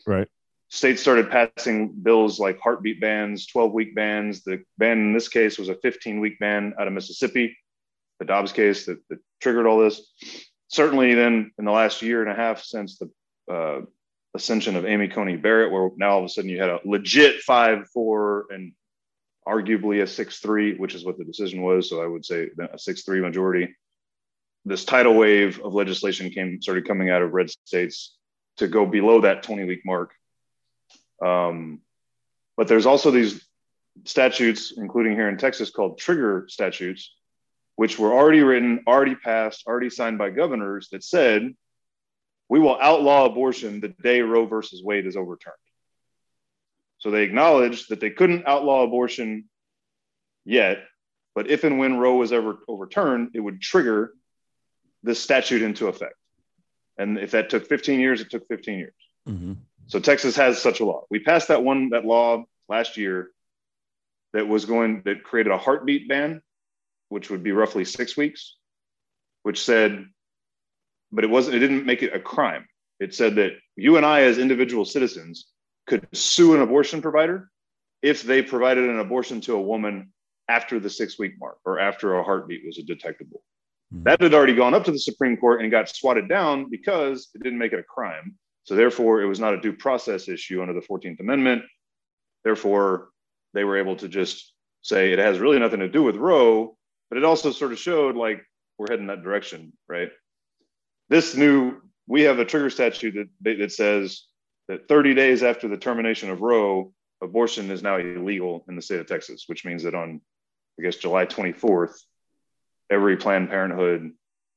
Right. 0.07 0.29
states 0.69 1.01
started 1.01 1.31
passing 1.31 1.93
bills 1.93 2.39
like 2.39 2.61
heartbeat 2.61 3.01
bans, 3.01 3.47
12 3.47 3.73
week 3.73 3.95
bans. 3.95 4.43
The 4.43 4.63
ban 4.79 4.99
in 4.99 5.13
this 5.13 5.29
case 5.29 5.59
was 5.59 5.69
a 5.69 5.75
15 5.77 6.21
week 6.21 6.39
ban 6.39 6.75
out 6.79 6.87
of 6.87 6.93
Mississippi, 6.93 7.57
the 8.19 8.25
Dobbs 8.25 8.53
case 8.53 8.87
that, 8.87 8.99
that 9.09 9.19
triggered 9.41 9.67
all 9.67 9.79
this. 9.79 10.03
Certainly, 10.71 11.15
then 11.15 11.51
in 11.59 11.65
the 11.65 11.73
last 11.73 12.01
year 12.01 12.23
and 12.23 12.31
a 12.31 12.35
half 12.35 12.63
since 12.63 12.97
the 12.97 13.11
uh, 13.53 13.81
ascension 14.35 14.77
of 14.77 14.87
Amy 14.87 15.09
Coney 15.09 15.37
Barrett, 15.37 15.73
where 15.73 15.91
now 15.97 16.11
all 16.11 16.19
of 16.21 16.27
a 16.27 16.29
sudden 16.29 16.49
you 16.49 16.61
had 16.61 16.71
a 16.71 16.79
legit 16.85 17.41
5 17.41 17.89
4 17.93 18.47
and 18.51 18.73
arguably 19.47 20.01
a 20.01 20.07
6 20.07 20.39
3, 20.39 20.77
which 20.77 20.95
is 20.95 21.05
what 21.05 21.19
the 21.19 21.25
decision 21.25 21.63
was. 21.63 21.91
So 21.91 22.01
I 22.01 22.07
would 22.07 22.25
say 22.25 22.51
a 22.73 22.79
6 22.79 23.03
3 23.03 23.21
majority. 23.21 23.75
This 24.65 24.85
tidal 24.85 25.17
wave 25.17 25.61
of 25.61 25.75
legislation 25.75 26.31
came 26.31 26.63
started 26.63 26.87
coming 26.87 27.11
out 27.11 27.23
of 27.23 27.33
red 27.33 27.51
states 27.65 28.17
to 28.59 28.69
go 28.69 28.87
below 28.87 29.23
that 29.23 29.43
20 29.43 29.65
week 29.65 29.81
mark. 29.85 30.13
Um, 31.21 31.81
but 32.57 32.69
there's 32.69 32.87
also 32.87 33.11
these 33.11 33.45
statutes, 34.05 34.73
including 34.77 35.15
here 35.15 35.29
in 35.29 35.37
Texas, 35.37 35.71
called 35.71 35.99
trigger 35.99 36.47
statutes, 36.49 37.13
which 37.81 37.99
were 37.99 38.13
already 38.13 38.43
written, 38.43 38.85
already 38.87 39.15
passed, 39.15 39.67
already 39.67 39.89
signed 39.89 40.19
by 40.19 40.29
governors 40.29 40.91
that 40.91 41.03
said, 41.03 41.57
we 42.47 42.61
will 42.61 42.79
outlaw 42.79 43.25
abortion 43.25 43.81
the 43.81 43.89
day 43.89 44.21
Roe 44.21 44.45
versus 44.45 44.83
Wade 44.85 45.07
is 45.07 45.17
overturned. 45.17 45.57
So 46.99 47.11
they 47.11 47.23
acknowledged 47.23 47.89
that 47.89 47.99
they 47.99 48.11
couldn't 48.11 48.47
outlaw 48.47 48.83
abortion 48.83 49.49
yet, 50.45 50.85
but 51.35 51.49
if 51.49 51.65
and 51.65 51.79
when 51.79 51.97
Roe 51.97 52.17
was 52.17 52.35
ever 52.35 52.59
overturned, 52.69 53.31
it 53.33 53.41
would 53.41 53.63
trigger 53.63 54.13
this 55.03 55.19
statute 55.19 55.63
into 55.63 55.87
effect. 55.87 56.17
And 56.99 57.17
if 57.17 57.31
that 57.31 57.49
took 57.49 57.67
15 57.67 57.99
years, 57.99 58.21
it 58.21 58.31
took 58.31 58.47
15 58.47 58.79
years. 58.79 58.93
Mhm. 59.27 59.57
So 59.87 60.01
Texas 60.01 60.37
has 60.37 60.61
such 60.61 60.81
a 60.81 60.85
law. 60.85 61.07
We 61.09 61.21
passed 61.21 61.49
that 61.49 61.65
one, 61.65 61.89
that 61.91 62.05
law 62.05 62.45
last 62.69 62.99
year 62.99 63.31
that 64.35 64.47
was 64.47 64.67
going, 64.67 65.01
that 65.07 65.23
created 65.23 65.51
a 65.51 65.57
heartbeat 65.57 66.09
ban, 66.09 66.43
which 67.11 67.29
would 67.29 67.43
be 67.43 67.53
roughly 67.53 67.85
six 67.85 68.17
weeks, 68.17 68.57
which 69.43 69.63
said, 69.63 70.07
but 71.13 71.25
it 71.25 71.31
wasn't, 71.31 71.57
it 71.57 71.59
didn't 71.59 71.85
make 71.85 72.03
it 72.03 72.15
a 72.15 72.21
crime. 72.21 72.67
It 73.01 73.15
said 73.15 73.35
that 73.35 73.53
you 73.77 73.97
and 73.97 74.07
I, 74.07 74.23
as 74.23 74.39
individual 74.39 74.85
citizens, 74.85 75.49
could 75.87 76.07
sue 76.13 76.55
an 76.55 76.63
abortion 76.63 77.03
provider 77.03 77.51
if 78.01 78.23
they 78.23 78.43
provided 78.43 78.89
an 78.89 79.01
abortion 79.01 79.41
to 79.43 79.55
a 79.55 79.61
woman 79.61 80.13
after 80.49 80.79
the 80.79 80.89
six 80.91 81.19
week 81.19 81.35
mark 81.39 81.59
or 81.65 81.79
after 81.79 82.15
a 82.15 82.23
heartbeat 82.23 82.63
was 82.65 82.77
detectable. 82.77 83.43
Mhm. 83.93 84.05
That 84.05 84.21
had 84.21 84.35
already 84.35 84.55
gone 84.55 84.75
up 84.75 84.85
to 84.85 84.93
the 84.93 84.99
Supreme 84.99 85.37
Court 85.37 85.61
and 85.61 85.71
got 85.71 85.89
swatted 85.89 86.29
down 86.29 86.71
because 86.71 87.31
it 87.35 87.43
didn't 87.43 87.59
make 87.59 87.73
it 87.73 87.81
a 87.81 87.85
crime. 87.85 88.37
So 88.65 88.77
therefore, 88.77 89.21
it 89.23 89.27
was 89.27 89.41
not 89.41 89.55
a 89.55 89.61
due 89.61 89.73
process 89.73 90.29
issue 90.29 90.61
under 90.61 90.75
the 90.75 90.83
14th 90.83 91.19
Amendment. 91.19 91.65
Therefore, 92.45 93.09
they 93.53 93.65
were 93.65 93.79
able 93.79 93.97
to 93.97 94.09
just 94.09 94.55
say 94.83 95.13
it 95.13 95.19
has 95.19 95.39
really 95.39 95.59
nothing 95.59 95.81
to 95.81 95.89
do 95.89 96.03
with 96.03 96.17
Roe, 96.17 96.77
but 97.11 97.19
it 97.19 97.25
also 97.25 97.51
sort 97.51 97.73
of 97.73 97.79
showed 97.79 98.17
like 98.17 98.47
we're 98.79 98.87
heading 98.89 99.09
that 99.09 99.23
direction, 99.23 99.75
right? 99.89 100.11
This 101.11 101.37
new, 101.37 101.83
we 102.07 102.23
have 102.23 102.39
a 102.39 102.45
trigger 102.45 102.71
statute 102.71 103.29
that 103.43 103.59
that 103.59 103.73
says 103.73 104.23
that 104.69 104.89
30 104.89 105.15
days 105.15 105.43
after 105.43 105.69
the 105.69 105.77
termination 105.77 106.31
of 106.31 106.41
Roe, 106.41 106.95
abortion 107.21 107.71
is 107.71 107.83
now 107.83 107.99
illegal 107.99 108.65
in 108.69 108.77
the 108.77 108.83
state 108.83 109.01
of 109.01 109.07
Texas, 109.07 109.45
which 109.47 109.65
means 109.65 109.83
that 109.83 109.95
on, 109.95 110.21
I 110.79 110.83
guess, 110.83 110.97
July 110.97 111.27
24th, 111.27 111.95
every 112.89 113.17
Planned 113.17 113.51
Parenthood, 113.51 114.13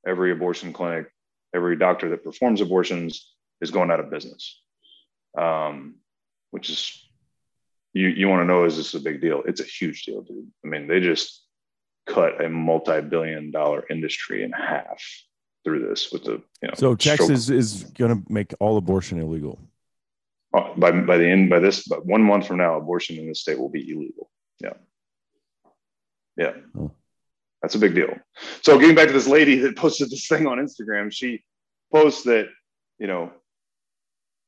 every 0.05 0.31
abortion 0.31 0.71
clinic, 0.71 1.11
every 1.53 1.75
doctor 1.75 2.09
that 2.11 2.23
performs 2.23 2.61
abortions 2.61 3.33
is 3.61 3.71
going 3.71 3.91
out 3.91 3.99
of 3.99 4.09
business. 4.09 4.61
Um, 5.37 5.95
which 6.51 6.69
is, 6.69 7.03
you 7.93 8.07
you 8.07 8.27
want 8.29 8.41
to 8.41 8.45
know 8.45 8.65
is 8.65 8.77
this 8.77 8.93
a 8.93 8.99
big 8.99 9.21
deal? 9.21 9.41
It's 9.45 9.61
a 9.61 9.65
huge 9.65 10.05
deal, 10.05 10.21
dude. 10.21 10.47
I 10.63 10.67
mean, 10.67 10.87
they 10.87 10.99
just 10.99 11.42
cut 12.05 12.43
a 12.43 12.49
multi-billion-dollar 12.49 13.85
industry 13.89 14.43
in 14.43 14.51
half 14.51 15.01
through 15.63 15.87
this 15.87 16.11
with 16.11 16.23
the 16.25 16.33
you 16.61 16.67
know. 16.67 16.73
So 16.75 16.95
stroke- 16.95 16.99
Texas 16.99 17.49
is 17.49 17.83
going 17.83 18.15
to 18.23 18.31
make 18.31 18.53
all 18.59 18.77
abortion 18.77 19.19
illegal. 19.19 19.59
uh, 20.53 20.73
by 20.75 20.91
by 20.91 21.17
the 21.17 21.27
end 21.27 21.49
by 21.49 21.59
this, 21.59 21.87
but 21.87 22.05
one 22.05 22.21
month 22.23 22.47
from 22.47 22.57
now, 22.57 22.75
abortion 22.77 23.17
in 23.17 23.27
this 23.27 23.41
state 23.41 23.57
will 23.59 23.69
be 23.69 23.89
illegal. 23.91 24.29
Yeah, 24.59 24.73
yeah, 26.37 26.53
Oh. 26.77 26.91
that's 27.61 27.75
a 27.75 27.79
big 27.79 27.95
deal. 27.95 28.13
So 28.61 28.77
getting 28.79 28.95
back 28.95 29.07
to 29.07 29.13
this 29.13 29.27
lady 29.27 29.55
that 29.59 29.75
posted 29.77 30.09
this 30.09 30.27
thing 30.27 30.47
on 30.47 30.57
Instagram, 30.57 31.11
she 31.11 31.43
posts 31.91 32.23
that 32.23 32.47
you 32.99 33.07
know, 33.07 33.31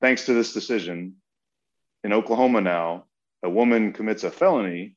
thanks 0.02 0.26
to 0.28 0.34
this 0.34 0.54
decision 0.54 1.16
in 2.04 2.14
Oklahoma 2.14 2.62
now, 2.62 3.06
a 3.44 3.50
woman 3.50 3.92
commits 3.94 4.24
a 4.24 4.32
felony 4.32 4.96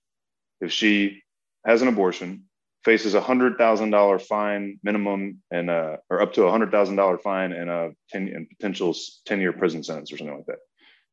if 0.60 0.72
she 0.72 1.22
has 1.64 1.80
an 1.82 1.88
abortion, 1.88 2.44
faces 2.84 3.14
a 3.14 3.20
hundred 3.20 3.58
thousand 3.58 3.90
dollar 3.90 4.18
fine 4.18 4.78
minimum 4.82 5.42
and 5.50 5.68
uh 5.68 5.96
or 6.10 6.22
up 6.22 6.32
to 6.32 6.44
a 6.44 6.50
hundred 6.50 6.70
thousand 6.70 6.96
dollar 6.96 7.18
fine 7.18 7.52
and 7.52 7.68
a 7.68 7.90
ten 8.08 8.28
and 8.28 8.48
potential 8.48 8.94
ten 9.26 9.40
year 9.40 9.52
prison 9.52 9.82
sentence 9.82 10.12
or 10.12 10.16
something 10.16 10.36
like 10.36 10.46
that. 10.46 10.58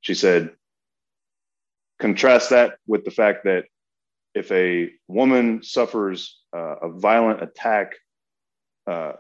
She 0.02 0.14
said, 0.14 0.52
contrast 2.00 2.52
that 2.52 2.78
with 2.88 3.06
the 3.06 3.12
fact 3.12 3.46
that 3.46 3.66
if 4.36 4.52
a 4.52 4.92
woman 5.08 5.64
suffers 5.64 6.42
uh, 6.56 6.76
a 6.84 6.90
violent 6.90 7.42
attack, 7.42 7.94
uh, 8.86 9.14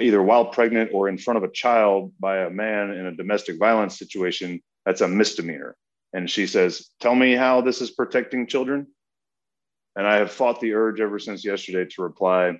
either 0.00 0.22
while 0.22 0.46
pregnant 0.46 0.90
or 0.92 1.08
in 1.08 1.18
front 1.18 1.36
of 1.36 1.44
a 1.44 1.52
child 1.52 2.12
by 2.18 2.38
a 2.38 2.50
man 2.50 2.90
in 2.90 3.06
a 3.06 3.14
domestic 3.14 3.58
violence 3.58 3.98
situation, 3.98 4.60
that's 4.84 5.02
a 5.02 5.08
misdemeanor. 5.08 5.76
And 6.12 6.28
she 6.28 6.46
says, 6.46 6.88
Tell 7.00 7.14
me 7.14 7.34
how 7.34 7.60
this 7.60 7.80
is 7.80 7.90
protecting 7.90 8.46
children. 8.46 8.88
And 9.96 10.06
I 10.06 10.16
have 10.16 10.32
fought 10.32 10.60
the 10.60 10.74
urge 10.74 11.00
ever 11.00 11.18
since 11.18 11.44
yesterday 11.44 11.88
to 11.90 12.02
reply. 12.02 12.58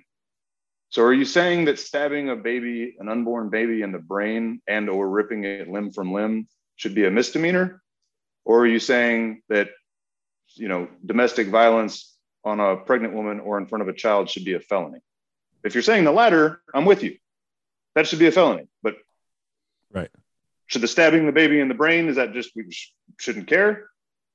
So 0.89 1.01
are 1.03 1.13
you 1.13 1.25
saying 1.25 1.65
that 1.65 1.79
stabbing 1.79 2.29
a 2.29 2.35
baby, 2.35 2.95
an 2.99 3.09
unborn 3.09 3.49
baby 3.49 3.81
in 3.81 3.91
the 3.91 3.99
brain 3.99 4.61
and 4.67 4.89
or 4.89 5.09
ripping 5.09 5.43
it 5.43 5.67
limb 5.67 5.91
from 5.91 6.13
limb 6.13 6.47
should 6.75 6.93
be 6.93 7.05
a 7.05 7.11
misdemeanor? 7.11 7.81
Or 8.45 8.61
are 8.61 8.67
you 8.67 8.79
saying 8.79 9.41
that 9.49 9.69
you 10.55 10.67
know 10.67 10.87
domestic 11.03 11.47
violence 11.47 12.15
on 12.45 12.59
a 12.59 12.77
pregnant 12.77 13.13
woman 13.15 13.39
or 13.39 13.57
in 13.57 13.65
front 13.65 13.81
of 13.81 13.87
a 13.87 13.93
child 13.93 14.29
should 14.29 14.45
be 14.45 14.53
a 14.53 14.59
felony? 14.59 14.99
If 15.63 15.73
you're 15.73 15.81
saying 15.81 16.03
the 16.03 16.11
latter, 16.11 16.61
I'm 16.73 16.85
with 16.85 17.03
you. 17.03 17.17
That 17.95 18.05
should 18.07 18.19
be 18.19 18.27
a 18.27 18.31
felony. 18.31 18.67
But 18.83 18.97
Right. 19.91 20.09
should 20.67 20.81
the 20.81 20.87
stabbing 20.87 21.25
the 21.25 21.31
baby 21.31 21.59
in 21.59 21.67
the 21.69 21.73
brain 21.73 22.09
is 22.09 22.17
that 22.17 22.33
just 22.33 22.51
we 22.55 22.69
sh- 22.71 22.93
shouldn't 23.19 23.47
care? 23.47 23.89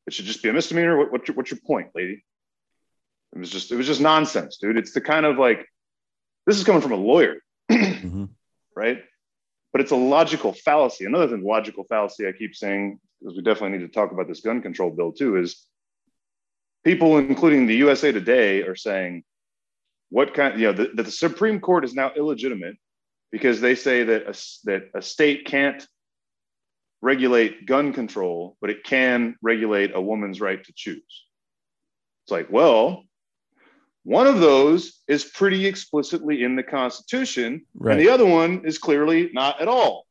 It 0.06 0.12
should 0.12 0.24
just 0.24 0.42
be 0.42 0.48
a 0.48 0.52
misdemeanor. 0.52 0.96
What, 0.96 1.12
what's 1.12 1.28
your 1.28 1.36
what's 1.36 1.50
your 1.50 1.60
point, 1.66 1.90
lady? 1.94 2.24
It 3.34 3.38
was 3.38 3.50
just 3.50 3.70
it 3.70 3.76
was 3.76 3.86
just 3.86 4.00
nonsense, 4.00 4.58
dude. 4.58 4.76
It's 4.76 4.92
the 4.92 5.00
kind 5.00 5.26
of 5.26 5.38
like 5.38 5.66
this 6.46 6.56
is 6.58 6.64
coming 6.64 6.80
from 6.82 6.92
a 6.92 6.96
lawyer, 6.96 7.36
Mhm. 7.70 8.30
right? 8.74 9.02
But 9.72 9.82
it's 9.82 9.90
a 9.90 9.96
logical 9.96 10.52
fallacy. 10.54 11.04
Another 11.04 11.26
than 11.26 11.42
logical 11.42 11.84
fallacy, 11.84 12.26
I 12.26 12.32
keep 12.32 12.54
saying 12.54 12.98
because 13.20 13.36
we 13.36 13.42
definitely 13.42 13.78
need 13.78 13.86
to 13.86 13.92
talk 13.92 14.12
about 14.12 14.28
this 14.28 14.40
gun 14.40 14.62
control 14.62 14.90
bill 14.90 15.12
too. 15.12 15.36
Is 15.36 15.66
people, 16.84 17.18
including 17.18 17.66
the 17.66 17.76
USA 17.76 18.12
Today, 18.12 18.62
are 18.62 18.76
saying 18.76 19.24
what 20.10 20.32
kind? 20.34 20.58
You 20.58 20.68
know, 20.68 20.72
that 20.72 20.96
the, 20.96 21.02
the 21.02 21.10
Supreme 21.10 21.60
Court 21.60 21.84
is 21.84 21.94
now 21.94 22.12
illegitimate 22.16 22.76
because 23.30 23.60
they 23.60 23.74
say 23.74 24.04
that 24.04 24.22
a, 24.22 24.32
that 24.64 24.90
a 24.94 25.02
state 25.02 25.44
can't 25.44 25.86
regulate 27.02 27.66
gun 27.66 27.92
control, 27.92 28.56
but 28.60 28.70
it 28.70 28.84
can 28.84 29.36
regulate 29.42 29.94
a 29.94 30.00
woman's 30.00 30.40
right 30.40 30.64
to 30.64 30.72
choose. 30.74 31.24
It's 32.24 32.32
like, 32.32 32.50
well, 32.50 33.04
one 34.08 34.26
of 34.26 34.40
those 34.40 35.00
is 35.06 35.22
pretty 35.24 35.66
explicitly 35.66 36.42
in 36.42 36.56
the 36.56 36.62
Constitution, 36.62 37.66
Right. 37.74 37.92
and 37.92 38.00
the 38.00 38.08
other 38.08 38.24
one 38.24 38.62
is 38.64 38.78
clearly 38.78 39.28
not 39.34 39.60
at 39.60 39.68
all. 39.68 40.06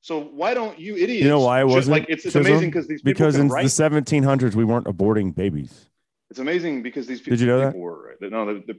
So 0.00 0.20
why 0.20 0.54
don't 0.54 0.78
you 0.78 0.94
idiots? 0.96 1.22
You 1.24 1.28
know 1.28 1.40
why 1.40 1.60
it 1.60 1.66
wasn't, 1.66 1.92
like 1.98 2.06
it's, 2.08 2.24
it's 2.24 2.36
amazing 2.36 2.70
because 2.70 2.86
these 2.88 3.02
people 3.02 3.12
because 3.12 3.36
in 3.36 3.48
write. 3.48 3.64
the 3.64 3.68
1700s 3.68 4.54
we 4.54 4.64
weren't 4.64 4.86
aborting 4.86 5.34
babies. 5.34 5.90
It's 6.30 6.38
amazing 6.38 6.82
because 6.82 7.06
these 7.06 7.20
people, 7.20 7.32
Did 7.36 7.40
you 7.40 7.46
know 7.48 7.58
that? 7.60 7.76
were 7.76 8.14
right. 8.20 8.30
No, 8.32 8.46
they, 8.54 8.60
they, 8.72 8.78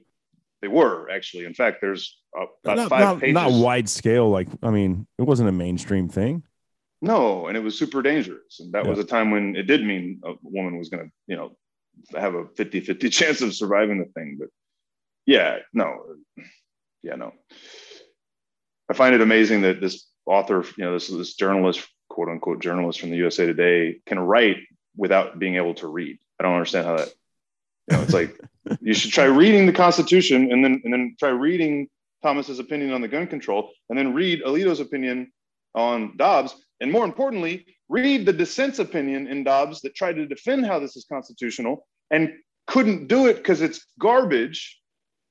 they 0.63 0.67
were 0.67 1.09
actually. 1.11 1.45
In 1.45 1.53
fact, 1.53 1.77
there's 1.81 2.17
about 2.35 2.77
Not, 2.77 2.89
five 2.89 2.99
not, 3.01 3.19
pages. 3.19 3.33
not 3.35 3.51
wide 3.51 3.87
scale. 3.87 4.29
Like 4.29 4.47
I 4.63 4.71
mean, 4.71 5.05
it 5.19 5.23
wasn't 5.23 5.49
a 5.49 5.51
mainstream 5.51 6.07
thing. 6.09 6.43
No, 7.01 7.45
and 7.47 7.55
it 7.55 7.61
was 7.61 7.77
super 7.77 8.01
dangerous. 8.01 8.59
And 8.59 8.71
that 8.73 8.83
Yeah. 8.85 8.89
was 8.89 8.99
a 8.99 9.03
time 9.03 9.29
when 9.29 9.55
it 9.55 9.63
did 9.67 9.83
mean 9.85 10.21
a 10.25 10.33
woman 10.41 10.77
was 10.79 10.89
going 10.89 11.03
to, 11.05 11.11
you 11.27 11.35
know, 11.35 11.55
have 12.15 12.35
a 12.35 12.45
50 12.55 12.81
50 12.81 13.09
chance 13.11 13.41
of 13.41 13.53
surviving 13.53 13.99
the 13.99 14.05
thing. 14.05 14.37
But 14.39 14.49
yeah, 15.25 15.57
no, 15.73 16.01
yeah, 17.03 17.15
no. 17.15 17.33
I 18.89 18.93
find 18.93 19.13
it 19.13 19.21
amazing 19.21 19.61
that 19.61 19.81
this 19.81 20.07
author, 20.25 20.63
you 20.77 20.85
know, 20.85 20.93
this, 20.93 21.07
this 21.07 21.35
journalist, 21.35 21.87
quote 22.09 22.29
unquote, 22.29 22.61
journalist 22.61 22.99
from 22.99 23.11
the 23.11 23.17
USA 23.17 23.45
Today 23.45 23.99
can 24.05 24.19
write 24.19 24.57
without 24.95 25.39
being 25.39 25.55
able 25.55 25.73
to 25.75 25.87
read. 25.87 26.17
I 26.39 26.43
don't 26.43 26.53
understand 26.53 26.85
how 26.85 26.97
that, 26.97 27.09
you 27.89 27.97
know, 27.97 28.03
it's 28.03 28.13
like 28.13 28.39
you 28.81 28.93
should 28.93 29.11
try 29.11 29.25
reading 29.25 29.65
the 29.65 29.73
Constitution 29.73 30.51
and 30.51 30.63
then, 30.63 30.81
and 30.83 30.93
then 30.93 31.15
try 31.19 31.29
reading 31.29 31.87
Thomas's 32.23 32.59
opinion 32.59 32.93
on 32.93 33.01
the 33.01 33.07
gun 33.07 33.27
control 33.27 33.71
and 33.89 33.97
then 33.97 34.13
read 34.13 34.43
Alito's 34.43 34.79
opinion 34.79 35.31
on 35.75 36.15
Dobbs. 36.17 36.55
And 36.79 36.91
more 36.91 37.05
importantly, 37.05 37.65
read 37.89 38.25
the 38.25 38.33
dissent's 38.33 38.79
opinion 38.79 39.27
in 39.27 39.43
Dobbs 39.43 39.81
that 39.81 39.95
tried 39.95 40.15
to 40.17 40.27
defend 40.27 40.65
how 40.65 40.79
this 40.79 40.95
is 40.95 41.05
constitutional 41.09 41.87
and 42.11 42.33
couldn't 42.67 43.07
do 43.07 43.27
it 43.27 43.37
because 43.37 43.61
it's 43.61 43.85
garbage. 43.99 44.79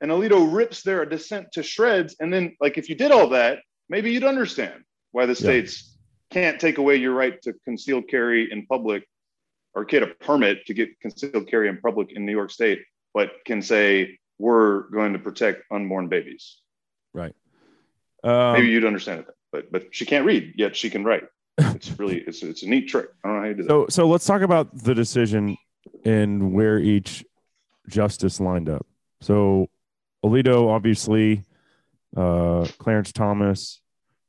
And 0.00 0.10
Alito 0.10 0.52
rips 0.52 0.82
their 0.82 1.04
dissent 1.06 1.52
to 1.52 1.62
shreds. 1.62 2.16
And 2.20 2.32
then, 2.32 2.56
like, 2.60 2.78
if 2.78 2.88
you 2.88 2.94
did 2.94 3.12
all 3.12 3.28
that, 3.30 3.60
maybe 3.88 4.10
you'd 4.10 4.24
understand 4.24 4.84
why 5.12 5.26
the 5.26 5.34
states 5.34 5.96
can't 6.30 6.60
take 6.60 6.78
away 6.78 6.96
your 6.96 7.14
right 7.14 7.40
to 7.42 7.54
concealed 7.64 8.08
carry 8.08 8.50
in 8.50 8.66
public 8.66 9.06
or 9.74 9.84
get 9.84 10.02
a 10.02 10.08
permit 10.08 10.66
to 10.66 10.74
get 10.74 10.98
concealed 11.00 11.46
carry 11.48 11.68
in 11.68 11.78
public 11.78 12.12
in 12.12 12.26
New 12.26 12.32
York 12.32 12.50
State, 12.50 12.82
but 13.14 13.30
can 13.44 13.62
say, 13.62 14.18
we're 14.38 14.88
going 14.90 15.12
to 15.12 15.18
protect 15.18 15.62
unborn 15.70 16.08
babies. 16.08 16.58
Right. 17.14 17.34
Um, 18.22 18.54
Maybe 18.54 18.68
you'd 18.68 18.84
understand 18.84 19.20
it, 19.20 19.26
but 19.52 19.70
but 19.70 19.94
she 19.94 20.04
can't 20.04 20.26
read 20.26 20.54
yet 20.56 20.76
she 20.76 20.90
can 20.90 21.04
write. 21.04 21.24
It's 21.58 21.98
really 21.98 22.18
it's 22.20 22.42
it's 22.42 22.62
a 22.62 22.68
neat 22.68 22.88
trick. 22.88 23.08
I 23.24 23.28
don't 23.28 23.36
know 23.36 23.42
how 23.42 23.48
you 23.48 23.54
do 23.54 23.62
that. 23.62 23.68
so 23.68 23.86
so 23.88 24.06
let's 24.08 24.26
talk 24.26 24.42
about 24.42 24.76
the 24.84 24.94
decision 24.94 25.56
and 26.04 26.52
where 26.52 26.78
each 26.78 27.24
justice 27.88 28.40
lined 28.40 28.68
up. 28.68 28.86
So 29.20 29.68
Alito, 30.24 30.68
obviously, 30.68 31.44
uh, 32.16 32.66
Clarence 32.78 33.12
Thomas, 33.12 33.80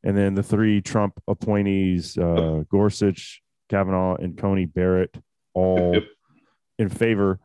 and 0.04 0.16
then 0.16 0.36
the 0.36 0.44
three 0.44 0.82
Trump 0.82 1.20
appointees, 1.28 2.18
uh, 2.18 2.64
Gorsuch, 2.70 3.42
Kavanaugh, 3.70 4.16
and 4.16 4.38
Coney 4.38 4.66
Barrett, 4.66 5.18
all 5.54 5.94
Yep. 5.96 6.04
in 6.80 6.90
favor. 6.90 7.40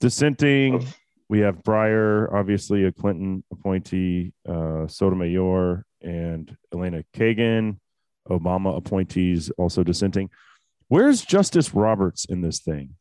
Dissenting, 0.00 0.74
Of- 0.74 0.96
we 1.28 1.40
have 1.40 1.62
Breyer, 1.62 2.32
obviously 2.32 2.84
a 2.84 2.92
Clinton 2.92 3.42
appointee, 3.52 4.32
uh, 4.48 4.86
Sotomayor, 4.86 5.84
and 6.02 6.56
Elena 6.72 7.02
Kagan, 7.14 7.78
Obama 8.30 8.76
appointees 8.76 9.50
also 9.58 9.82
dissenting. 9.82 10.30
Where's 10.88 11.22
Justice 11.24 11.74
Roberts 11.74 12.24
in 12.26 12.40
this 12.42 12.60
thing? 12.60 12.94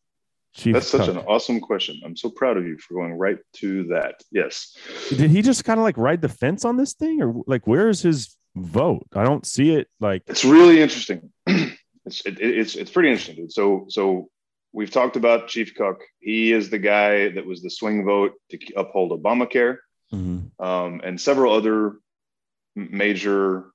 Chief 0.53 0.73
That's 0.73 0.88
such 0.88 1.01
Justice. 1.07 1.17
an 1.17 1.23
awesome 1.28 1.59
question. 1.59 1.99
I'm 2.05 2.15
so 2.15 2.30
proud 2.30 2.57
of 2.57 2.65
you 2.65 2.78
for 2.78 2.93
going 2.95 3.13
right 3.13 3.38
to 3.57 3.84
that. 3.89 4.15
Yes. 4.32 4.76
Did 5.09 5.30
he 5.30 5.41
just 5.41 5.65
kind 5.65 5.80
of 5.80 5.84
like 5.84 5.97
ride 5.97 6.21
the 6.21 6.30
fence 6.30 6.63
on 6.63 6.78
this 6.78 6.93
thing, 6.93 7.21
or 7.21 7.43
like 7.45 7.67
where 7.67 7.89
is 7.89 8.01
his 8.01 8.38
vote? 8.55 9.05
I 9.13 9.23
don't 9.26 9.45
see 9.45 9.76
it. 9.76 9.88
Like 9.99 10.23
It's 10.28 10.45
really 10.45 10.82
interesting. 10.82 11.30
it's 11.45 12.21
it, 12.26 12.39
it's 12.39 12.76
it's 12.76 12.89
pretty 12.91 13.09
interesting. 13.09 13.36
Dude. 13.36 13.51
So 13.51 13.86
so 13.89 14.30
we've 14.71 14.91
talked 14.91 15.17
about 15.17 15.49
Chief 15.49 15.76
Cook. 15.76 16.01
He 16.19 16.53
is 16.53 16.69
the 16.69 16.80
guy 16.80 17.30
that 17.30 17.45
was 17.45 17.61
the 17.61 17.69
swing 17.69 18.05
vote 18.05 18.32
to 18.51 18.57
uphold 18.78 19.11
Obamacare 19.11 19.78
Mhm. 20.13 20.51
um, 20.63 21.01
and 21.03 21.19
several 21.19 21.51
other 21.53 21.97
major 22.76 23.65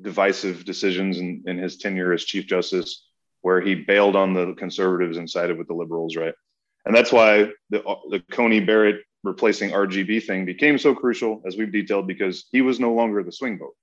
divisive 0.00 0.64
decisions 0.64 1.18
in, 1.18 1.42
in 1.46 1.58
his 1.58 1.76
tenure 1.78 2.12
as 2.12 2.24
Chief 2.24 2.46
Justice, 2.46 3.06
where 3.42 3.60
he 3.60 3.74
bailed 3.74 4.16
on 4.16 4.34
the 4.34 4.54
conservatives 4.54 5.16
and 5.16 5.28
sided 5.28 5.56
with 5.56 5.68
the 5.68 5.74
liberals, 5.74 6.16
right? 6.16 6.34
And 6.84 6.94
that's 6.94 7.12
why 7.12 7.50
the, 7.70 7.82
the 8.10 8.22
Coney 8.30 8.60
Barrett 8.60 9.02
replacing 9.24 9.70
RGB 9.70 10.24
thing 10.24 10.44
became 10.44 10.78
so 10.78 10.94
crucial, 10.94 11.42
as 11.46 11.56
we've 11.56 11.72
detailed, 11.72 12.06
because 12.06 12.46
he 12.52 12.62
was 12.62 12.78
no 12.78 12.92
longer 12.92 13.22
the 13.22 13.32
swing 13.32 13.58
vote, 13.58 13.74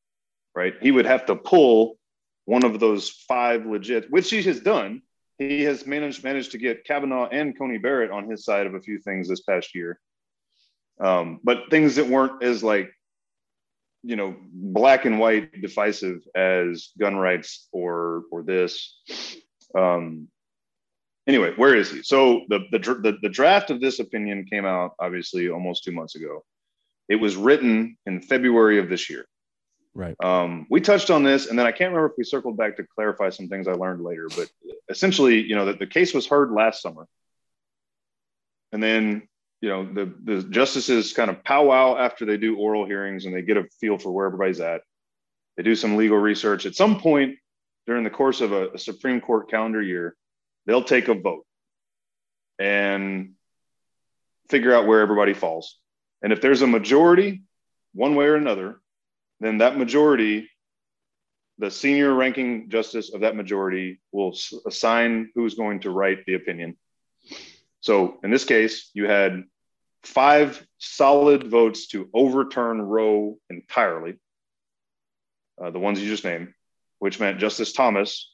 right? 0.55 0.73
He 0.81 0.91
would 0.91 1.05
have 1.05 1.25
to 1.27 1.35
pull 1.35 1.97
one 2.45 2.63
of 2.63 2.79
those 2.79 3.09
five 3.09 3.65
legit, 3.65 4.09
which 4.09 4.29
he 4.29 4.41
has 4.43 4.59
done. 4.59 5.01
He 5.37 5.63
has 5.63 5.85
managed 5.85 6.23
managed 6.23 6.51
to 6.51 6.57
get 6.57 6.85
Kavanaugh 6.85 7.27
and 7.27 7.57
Coney 7.57 7.77
Barrett 7.77 8.11
on 8.11 8.29
his 8.29 8.45
side 8.45 8.67
of 8.67 8.75
a 8.75 8.81
few 8.81 8.99
things 8.99 9.27
this 9.27 9.41
past 9.41 9.75
year, 9.75 9.99
um, 10.99 11.39
but 11.43 11.69
things 11.69 11.95
that 11.95 12.07
weren't 12.07 12.43
as 12.43 12.63
like 12.63 12.91
you 14.03 14.15
know 14.15 14.35
black 14.51 15.05
and 15.05 15.19
white 15.19 15.61
divisive 15.61 16.21
as 16.35 16.89
gun 16.99 17.15
rights 17.15 17.67
or 17.71 18.23
or 18.31 18.43
this. 18.43 18.95
Um 19.77 20.27
anyway 21.27 21.53
where 21.55 21.75
is 21.75 21.91
he? 21.91 22.03
So 22.03 22.41
the 22.49 22.59
the, 22.71 22.79
the 22.79 23.17
the 23.21 23.29
draft 23.29 23.69
of 23.69 23.81
this 23.81 23.99
opinion 23.99 24.45
came 24.45 24.65
out 24.65 24.93
obviously 24.99 25.49
almost 25.49 25.83
two 25.83 25.91
months 25.91 26.15
ago. 26.15 26.43
It 27.09 27.15
was 27.15 27.35
written 27.35 27.97
in 28.05 28.21
february 28.21 28.79
of 28.79 28.89
this 28.89 29.09
year. 29.09 29.25
Right. 29.95 30.15
um, 30.23 30.65
we 30.71 30.81
touched 30.81 31.11
on 31.11 31.21
this 31.21 31.45
and 31.45 31.59
then 31.59 31.67
i 31.67 31.71
can't 31.71 31.91
remember 31.91 32.07
if 32.07 32.13
we 32.17 32.23
circled 32.23 32.57
back 32.57 32.77
to 32.77 32.83
clarify 32.95 33.29
some 33.29 33.47
things 33.47 33.67
i 33.67 33.73
learned 33.73 34.03
later 34.03 34.27
but 34.35 34.49
essentially 34.89 35.41
you 35.41 35.55
know 35.55 35.65
that 35.65 35.77
the 35.77 35.87
case 35.87 36.13
was 36.13 36.27
heard 36.27 36.51
last 36.51 36.81
summer. 36.81 37.07
And 38.71 38.81
then 38.81 39.27
you 39.63 39.69
know 39.69 39.85
the 39.85 40.13
the 40.25 40.43
justices 40.49 41.13
kind 41.13 41.29
of 41.29 41.41
powwow 41.41 41.95
after 41.95 42.25
they 42.25 42.35
do 42.35 42.57
oral 42.57 42.85
hearings 42.85 43.25
and 43.25 43.33
they 43.33 43.41
get 43.41 43.55
a 43.55 43.63
feel 43.79 43.97
for 43.97 44.11
where 44.11 44.25
everybody's 44.25 44.59
at. 44.59 44.81
They 45.55 45.63
do 45.63 45.73
some 45.73 45.95
legal 45.95 46.17
research. 46.17 46.65
At 46.65 46.75
some 46.75 46.99
point 46.99 47.37
during 47.87 48.03
the 48.03 48.09
course 48.09 48.41
of 48.41 48.51
a, 48.51 48.71
a 48.71 48.77
supreme 48.77 49.21
court 49.21 49.49
calendar 49.49 49.81
year 49.81 50.17
they'll 50.65 50.83
take 50.83 51.07
a 51.07 51.13
vote 51.13 51.45
and 52.59 53.35
figure 54.49 54.75
out 54.75 54.85
where 54.85 54.99
everybody 54.99 55.33
falls. 55.33 55.79
And 56.21 56.33
if 56.33 56.41
there's 56.41 56.61
a 56.61 56.67
majority 56.67 57.43
one 57.93 58.15
way 58.15 58.25
or 58.25 58.35
another 58.35 58.81
then 59.39 59.59
that 59.59 59.77
majority 59.77 60.49
the 61.57 61.71
senior 61.71 62.13
ranking 62.13 62.69
justice 62.69 63.13
of 63.13 63.21
that 63.21 63.37
majority 63.37 64.01
will 64.11 64.35
assign 64.67 65.31
who's 65.35 65.55
going 65.55 65.79
to 65.81 65.89
write 65.89 66.25
the 66.25 66.33
opinion. 66.33 66.75
So 67.79 68.19
in 68.25 68.29
this 68.29 68.43
case 68.43 68.89
you 68.93 69.07
had 69.07 69.45
five 70.03 70.65
solid 70.77 71.47
votes 71.47 71.87
to 71.87 72.09
overturn 72.13 72.81
Roe 72.81 73.37
entirely, 73.49 74.15
uh, 75.61 75.71
the 75.71 75.79
ones 75.79 76.01
you 76.01 76.07
just 76.07 76.23
named, 76.23 76.53
which 76.99 77.19
meant 77.19 77.39
Justice 77.39 77.73
Thomas. 77.73 78.31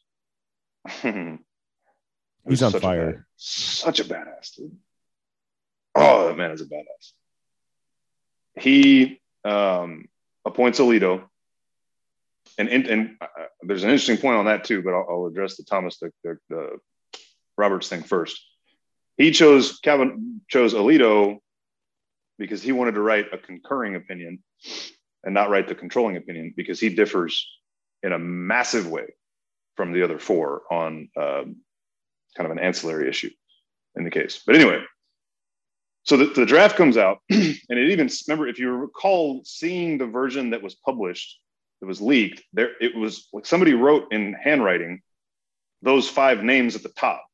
He's 1.02 1.04
on 1.04 2.72
such 2.72 2.76
a 2.76 2.80
fire. 2.80 3.12
bad- 3.12 3.24
such 3.36 4.00
a 4.00 4.04
badass, 4.04 4.56
dude. 4.56 4.76
Oh, 5.96 6.28
that 6.28 6.38
man 6.38 6.52
is 6.52 6.62
a 6.62 6.66
badass. 6.66 7.14
He 8.58 9.22
um, 9.44 10.06
appoints 10.46 10.80
Alito. 10.80 11.24
And, 12.58 12.70
and, 12.70 12.88
and 12.88 13.18
uh, 13.22 13.26
there's 13.62 13.84
an 13.84 13.90
interesting 13.90 14.18
point 14.18 14.38
on 14.38 14.46
that 14.46 14.64
too, 14.64 14.82
but 14.82 14.94
I'll, 14.94 15.06
I'll 15.10 15.26
address 15.28 15.58
the 15.58 15.64
Thomas, 15.64 15.98
the, 16.00 16.12
the, 16.24 16.38
the 16.50 16.80
Roberts 17.58 17.88
thing 17.88 18.04
first. 18.04 18.42
He 19.18 19.32
chose 19.32 19.80
Kevin 19.80 20.42
chose 20.48 20.74
Alito 20.74 21.40
because 22.40 22.64
he 22.64 22.72
wanted 22.72 22.94
to 22.94 23.02
write 23.02 23.28
a 23.32 23.38
concurring 23.38 23.96
opinion 23.96 24.42
and 25.24 25.34
not 25.34 25.50
write 25.50 25.68
the 25.68 25.76
controlling 25.76 26.18
opinion 26.18 26.54
because 26.56 26.80
he 26.80 26.90
differs 26.90 27.48
in 28.02 28.14
a 28.14 28.18
massive 28.18 28.88
way 28.88 29.14
from 29.76 29.92
the 29.92 30.02
other 30.04 30.18
four 30.18 30.64
on 30.72 31.10
um, 31.18 31.58
kind 32.36 32.46
of 32.46 32.52
an 32.52 32.60
ancillary 32.60 33.08
issue 33.08 33.30
in 33.96 34.04
the 34.06 34.10
case. 34.10 34.42
But 34.46 34.56
anyway, 34.56 34.82
so 36.04 36.18
the, 36.18 36.26
the 36.28 36.46
draft 36.46 36.78
comes 36.78 36.98
out, 36.98 37.20
and 37.30 37.60
it 37.70 37.92
even 37.92 38.10
remember 38.28 38.48
if 38.48 38.58
you 38.58 38.72
recall 38.72 39.42
seeing 39.44 39.98
the 39.98 40.08
version 40.08 40.52
that 40.52 40.64
was 40.64 40.76
published 40.76 41.40
that 41.82 41.88
was 41.88 42.02
leaked, 42.02 42.42
there 42.54 42.72
it 42.82 42.96
was 42.96 43.28
like 43.34 43.46
somebody 43.46 43.74
wrote 43.74 44.12
in 44.12 44.34
handwriting 44.34 45.02
those 45.82 46.10
five 46.10 46.44
names 46.44 46.76
at 46.76 46.84
the 46.84 46.90
top 46.90 47.26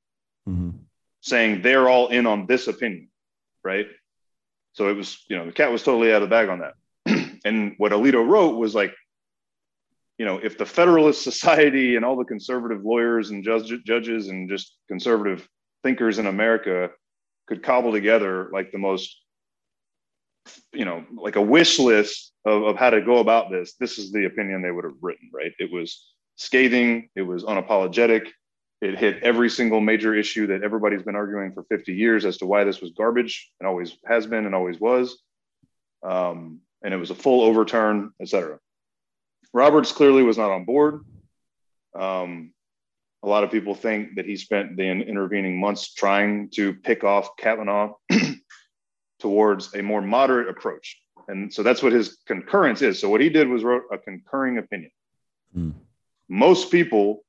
Mhm. 0.47 0.73
saying 1.21 1.63
they're 1.63 1.89
all 1.89 2.09
in 2.09 2.27
on 2.27 2.45
this 2.45 2.67
opinion, 2.67 3.09
right? 3.63 3.87
So 4.75 4.89
it 4.89 4.93
was, 4.93 5.23
you 5.29 5.37
know, 5.37 5.45
the 5.45 5.53
cat 5.53 5.71
was 5.71 5.83
totally 5.83 6.11
out 6.11 6.21
of 6.21 6.29
the 6.29 6.33
bag 6.33 6.49
on 6.49 6.59
that. 6.59 6.73
and 7.45 7.75
what 7.77 7.93
Alito 7.93 8.25
wrote 8.27 8.57
was 8.57 8.75
like, 8.75 8.93
you 10.17 10.25
know, 10.25 10.37
if 10.37 10.57
the 10.57 10.65
Federalist 10.65 11.23
Society 11.29 11.95
and 11.95 12.03
all 12.03 12.17
the 12.17 12.25
conservative 12.25 12.83
lawyers 12.83 13.31
and 13.31 13.43
judge, 13.43 13.71
judges 13.85 14.27
and 14.27 14.49
just 14.49 14.75
conservative 14.89 15.47
thinkers 15.83 16.19
in 16.19 16.27
America 16.27 16.89
could 17.47 17.63
cobble 17.63 17.93
together 17.93 18.49
like 18.51 18.71
the 18.73 18.77
most, 18.77 19.17
you 20.73 20.83
know, 20.83 21.05
like 21.15 21.37
a 21.37 21.41
wish 21.41 21.79
list 21.79 22.33
of, 22.43 22.63
of 22.63 22.75
how 22.75 22.89
to 22.89 23.01
go 23.01 23.19
about 23.19 23.49
this, 23.49 23.75
this 23.79 23.97
is 23.97 24.11
the 24.11 24.25
opinion 24.25 24.61
they 24.61 24.71
would 24.71 24.83
have 24.83 24.97
written, 25.01 25.29
right? 25.33 25.53
It 25.57 25.71
was 25.71 26.05
scathing, 26.35 27.07
it 27.15 27.21
was 27.21 27.45
unapologetic, 27.45 28.27
it 28.85 28.99
hit 28.99 29.23
every 29.23 29.49
single 29.49 29.81
major 29.81 30.13
issue 30.13 30.47
that 30.47 30.63
everybody's 30.63 31.03
been 31.03 31.15
arguing 31.15 31.51
for 31.53 31.63
50 31.63 31.93
years 31.93 32.23
as 32.23 32.37
to 32.37 32.45
why 32.45 32.63
this 32.63 32.81
was 32.81 32.91
garbage 32.91 33.51
and 33.59 33.67
always 33.67 33.97
has 34.05 34.27
been 34.27 34.45
and 34.45 34.53
always 34.53 34.79
was. 34.79 35.17
Um, 36.03 36.59
and 36.83 36.93
it 36.93 36.97
was 36.97 37.09
a 37.09 37.15
full 37.15 37.41
overturn, 37.41 38.11
etc. 38.21 38.59
Roberts 39.53 39.91
clearly 39.91 40.21
was 40.21 40.37
not 40.37 40.51
on 40.51 40.65
board. 40.65 41.03
Um, 41.97 42.51
a 43.23 43.27
lot 43.27 43.43
of 43.43 43.49
people 43.49 43.73
think 43.73 44.15
that 44.17 44.25
he 44.25 44.37
spent 44.37 44.77
the 44.77 44.83
intervening 44.83 45.59
months 45.59 45.93
trying 45.93 46.49
to 46.51 46.75
pick 46.75 47.03
off 47.03 47.35
Kavanaugh 47.37 47.93
towards 49.19 49.73
a 49.73 49.81
more 49.81 50.01
moderate 50.01 50.47
approach. 50.47 51.01
And 51.27 51.51
so 51.51 51.63
that's 51.63 51.81
what 51.81 51.91
his 51.91 52.19
concurrence 52.27 52.83
is. 52.83 52.99
So 52.99 53.09
what 53.09 53.21
he 53.21 53.29
did 53.29 53.47
was 53.47 53.63
wrote 53.63 53.83
a 53.91 53.97
concurring 53.97 54.59
opinion. 54.59 54.91
Hmm. 55.53 55.71
Most 56.29 56.69
people 56.69 57.24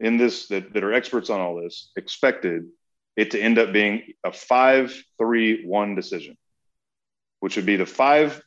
in 0.00 0.16
this 0.16 0.48
that, 0.48 0.72
that 0.72 0.82
are 0.82 0.92
experts 0.92 1.30
on 1.30 1.40
all 1.40 1.60
this 1.60 1.92
expected 1.96 2.64
it 3.16 3.32
to 3.32 3.40
end 3.40 3.58
up 3.58 3.72
being 3.72 4.02
a 4.24 4.30
5-3-1 4.30 5.94
decision, 5.94 6.36
which 7.40 7.56
would 7.56 7.66
be 7.66 7.76
the 7.76 7.86
five 7.86 8.40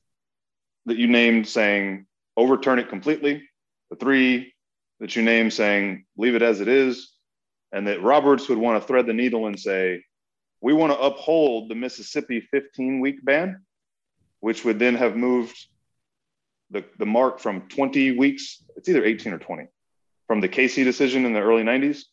that 0.86 0.97
you 0.97 1.08
named 1.08 1.47
saying 1.47 2.06
overturn 2.36 2.80
it 2.80 2.89
completely, 2.89 3.47
the 3.89 3.95
three 3.95 4.54
that 4.99 5.16
you 5.16 5.22
named 5.22 5.54
saying 5.54 6.06
leave 6.18 6.36
it 6.36 6.41
as 6.41 6.60
it 6.60 6.68
is, 6.68 7.12
and 7.72 7.88
that 7.88 8.01
Roberts 8.01 8.49
would 8.49 8.58
want 8.58 8.82
to 8.82 8.88
thread 8.88 9.06
the 9.06 9.14
needle 9.14 9.47
and 9.47 9.60
say, 9.60 10.04
we 10.62 10.74
want 10.74 10.93
to 10.93 10.99
uphold 10.99 11.70
the 11.70 11.76
Mississippi 11.76 12.41
15 12.51 13.01
week 13.01 13.24
ban, 13.24 13.62
which 14.39 14.64
would 14.64 14.80
then 14.80 14.95
have 14.95 15.16
moved 15.16 15.58
the, 16.72 16.84
the 16.97 17.06
mark 17.06 17.39
from 17.39 17.68
20 17.68 18.18
weeks, 18.18 18.64
it's 18.76 18.89
either 18.89 19.04
18 19.04 19.34
or 19.34 19.39
20, 19.39 19.68
from 20.28 20.41
the 20.41 20.47
Casey 20.47 20.84
decision 20.84 21.26
in 21.26 21.34
the 21.34 21.39
early 21.41 21.63
90s 21.63 22.03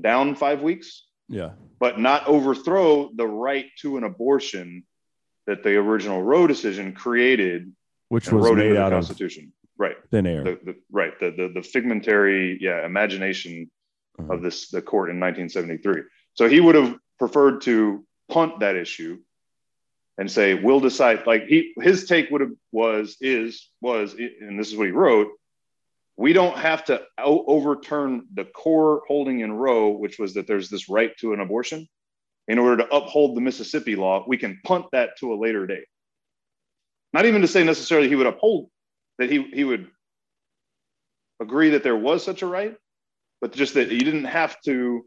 down 0.00 0.34
five 0.34 0.62
weeks, 0.62 1.06
Yeah. 1.28 1.50
but 1.78 1.98
not 1.98 2.26
overthrow 2.26 3.10
the 3.14 3.26
right 3.26 3.66
to 3.82 3.96
an 3.96 4.04
abortion 4.04 4.84
that 5.46 5.62
the 5.62 5.76
original 5.76 6.22
Roe 6.22 6.46
decision 6.46 6.92
created 6.94 7.72
Which 8.08 8.30
was 8.30 8.50
made 8.52 8.72
the 8.72 8.80
out 8.82 8.92
of 8.92 8.98
Constitution. 9.04 9.52
Right. 9.78 9.96
thin 10.10 10.26
air. 10.26 10.44
The, 10.44 10.58
the, 10.64 10.74
right. 10.90 11.18
The, 11.20 11.30
the, 11.30 11.48
the 11.54 11.62
figmentary, 11.62 12.58
yeah, 12.60 12.84
imagination 12.84 13.70
Uh-huh. 14.18 14.34
of 14.34 14.42
this 14.42 14.68
the 14.68 14.82
court 14.82 15.08
in 15.10 15.18
1973. 15.20 16.02
So 16.34 16.48
he 16.48 16.60
would 16.60 16.74
have 16.74 16.96
preferred 17.18 17.62
to 17.62 18.04
punt 18.28 18.60
that 18.60 18.76
issue 18.76 19.18
and 20.18 20.30
say 20.30 20.52
we'll 20.54 20.80
decide. 20.80 21.26
Like 21.26 21.46
he 21.46 21.72
his 21.80 22.04
take 22.06 22.30
would 22.30 22.42
have 22.42 22.52
was 22.72 23.16
is 23.20 23.70
was 23.80 24.12
and 24.14 24.58
this 24.58 24.68
is 24.70 24.76
what 24.76 24.86
he 24.86 24.92
wrote. 24.92 25.28
We 26.20 26.34
don't 26.34 26.58
have 26.58 26.84
to 26.84 27.00
overturn 27.18 28.26
the 28.34 28.44
core 28.44 29.00
holding 29.08 29.40
in 29.40 29.50
Roe, 29.52 29.88
which 29.88 30.18
was 30.18 30.34
that 30.34 30.46
there's 30.46 30.68
this 30.68 30.90
right 30.90 31.16
to 31.20 31.32
an 31.32 31.40
abortion. 31.40 31.88
In 32.46 32.58
order 32.58 32.76
to 32.84 32.94
uphold 32.94 33.34
the 33.34 33.40
Mississippi 33.40 33.96
law, 33.96 34.26
we 34.28 34.36
can 34.36 34.60
punt 34.62 34.84
that 34.92 35.16
to 35.20 35.32
a 35.32 35.40
later 35.40 35.66
date. 35.66 35.86
Not 37.14 37.24
even 37.24 37.40
to 37.40 37.48
say 37.48 37.64
necessarily 37.64 38.10
he 38.10 38.16
would 38.16 38.26
uphold 38.26 38.68
that 39.16 39.30
he 39.30 39.44
he 39.44 39.64
would 39.64 39.88
agree 41.40 41.70
that 41.70 41.84
there 41.84 41.96
was 41.96 42.22
such 42.22 42.42
a 42.42 42.46
right, 42.46 42.76
but 43.40 43.54
just 43.54 43.72
that 43.72 43.90
you 43.90 44.00
didn't 44.00 44.26
have 44.26 44.60
to 44.66 45.06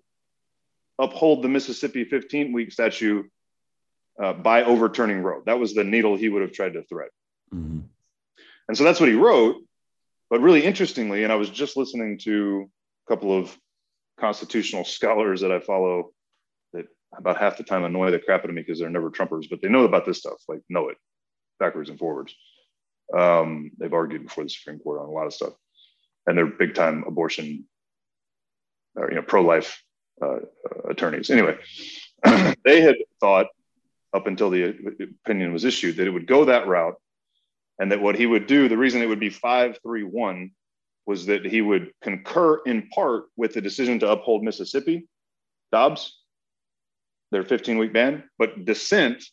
uphold 0.97 1.43
the 1.43 1.49
Mississippi 1.49 2.05
15 2.05 2.53
week 2.53 2.72
statute 2.72 3.30
uh, 4.20 4.34
by 4.34 4.64
overturning 4.64 5.22
Roe. 5.22 5.43
That 5.45 5.59
was 5.59 5.76
the 5.76 5.84
needle 5.84 6.16
he 6.16 6.30
would 6.30 6.41
have 6.41 6.53
tried 6.53 6.74
to 6.74 6.82
thread. 6.82 7.09
Mhm. 7.53 7.84
And 8.68 8.76
so 8.76 8.84
that's 8.84 8.99
what 8.99 9.09
he 9.09 9.16
wrote. 9.16 9.57
But 10.34 10.42
really 10.42 10.66
interestingly, 10.66 11.24
and 11.24 11.32
I 11.32 11.36
was 11.36 11.52
just 11.52 11.78
listening 11.78 12.18
to 12.24 12.68
a 13.06 13.08
couple 13.08 13.38
of 13.38 13.56
constitutional 14.20 14.84
scholars 14.84 15.42
that 15.42 15.52
I 15.52 15.60
follow 15.60 16.10
that 16.74 16.88
about 17.16 17.38
half 17.38 17.56
the 17.56 17.64
time 17.64 17.84
annoy 17.84 18.10
the 18.10 18.18
crap 18.18 18.40
out 18.40 18.50
of 18.50 18.56
me 18.56 18.64
because 18.64 18.80
they're 18.80 18.90
never 18.90 19.12
Trumpers, 19.12 19.48
but 19.48 19.62
they 19.62 19.70
know 19.70 19.84
about 19.84 20.08
this 20.08 20.18
stuff, 20.18 20.42
like 20.48 20.62
know 20.70 20.90
it 20.90 20.98
backwards 21.60 21.92
and 21.92 22.00
forwards. 22.00 22.34
Um, 23.16 23.74
they've 23.78 23.94
argued 23.94 24.24
before 24.24 24.44
the 24.44 24.50
Supreme 24.50 24.80
Court 24.80 25.02
on 25.02 25.06
a 25.08 25.12
lot 25.12 25.28
of 25.28 25.36
stuff, 25.36 25.54
and 26.26 26.36
they're 26.36 26.48
big 26.48 26.74
time 26.74 27.04
abortion, 27.06 27.68
or 28.96 29.10
you 29.12 29.16
know, 29.18 29.22
pro 29.22 29.44
life 29.44 29.84
uh, 30.20 30.38
uh, 30.38 30.90
attorneys. 30.90 31.30
Anyway, 31.30 31.60
they 32.66 32.82
had 32.82 32.96
thought 33.20 33.50
up 34.16 34.26
until 34.26 34.50
the 34.50 34.80
opinion 35.24 35.54
was 35.54 35.64
issued 35.64 35.98
that 35.98 36.08
it 36.08 36.12
would 36.12 36.26
go 36.26 36.46
that 36.46 36.66
route, 36.66 36.96
and 37.80 37.92
that 37.92 38.02
what 38.02 38.16
he 38.16 38.26
would 38.26 38.48
do, 38.48 38.70
the 38.70 38.78
reason 38.78 39.02
it 39.02 39.08
would 39.08 39.20
be 39.20 39.30
five 39.30 39.78
three 39.84 40.04
one, 40.04 40.52
was 41.06 41.26
that 41.26 41.46
he 41.46 41.62
would 41.62 41.92
concur 42.02 42.62
in 42.66 42.88
part 42.90 43.26
with 43.36 43.54
the 43.54 43.62
decision 43.62 44.00
to 44.00 44.12
uphold 44.12 44.44
Mississippi, 44.44 45.08
Dobbs, 45.72 46.20
their 47.32 47.44
15 47.44 47.78
week 47.78 47.94
ban, 47.94 48.24
but 48.38 48.64
dissent 48.64 49.24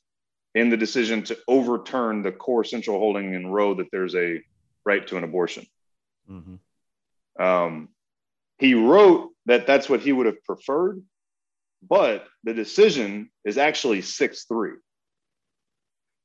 in 0.55 0.71
the 0.71 0.77
decision 0.77 1.23
to 1.23 1.39
overturn 1.47 2.23
the 2.23 2.33
core 2.33 2.65
central 2.65 2.99
holding 2.99 3.35
in 3.35 3.47
Roe 3.47 3.75
that 3.75 3.91
there's 3.93 4.17
a 4.17 4.41
right 4.85 5.07
to 5.07 5.17
an 5.17 5.25
abortion. 5.25 5.67
Mm-hmm. 6.29 7.43
Um, 7.43 7.89
he 8.59 8.75
wrote 8.75 9.31
that 9.47 9.67
that's 9.67 9.89
what 9.89 10.01
he 10.01 10.13
would 10.13 10.27
have 10.27 10.43
preferred, 10.45 11.03
but 11.89 12.27
the 12.43 12.55
decision 12.55 13.31
is 13.45 13.59
actually 13.59 14.03
6 14.03 14.45
3. 14.45 14.73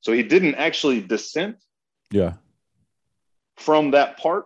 So 0.00 0.12
he 0.12 0.22
didn't 0.22 0.56
actually 0.56 1.00
dissent 1.00 1.56
Yeah. 2.10 2.34
from 3.56 3.92
that 3.92 4.18
part, 4.18 4.44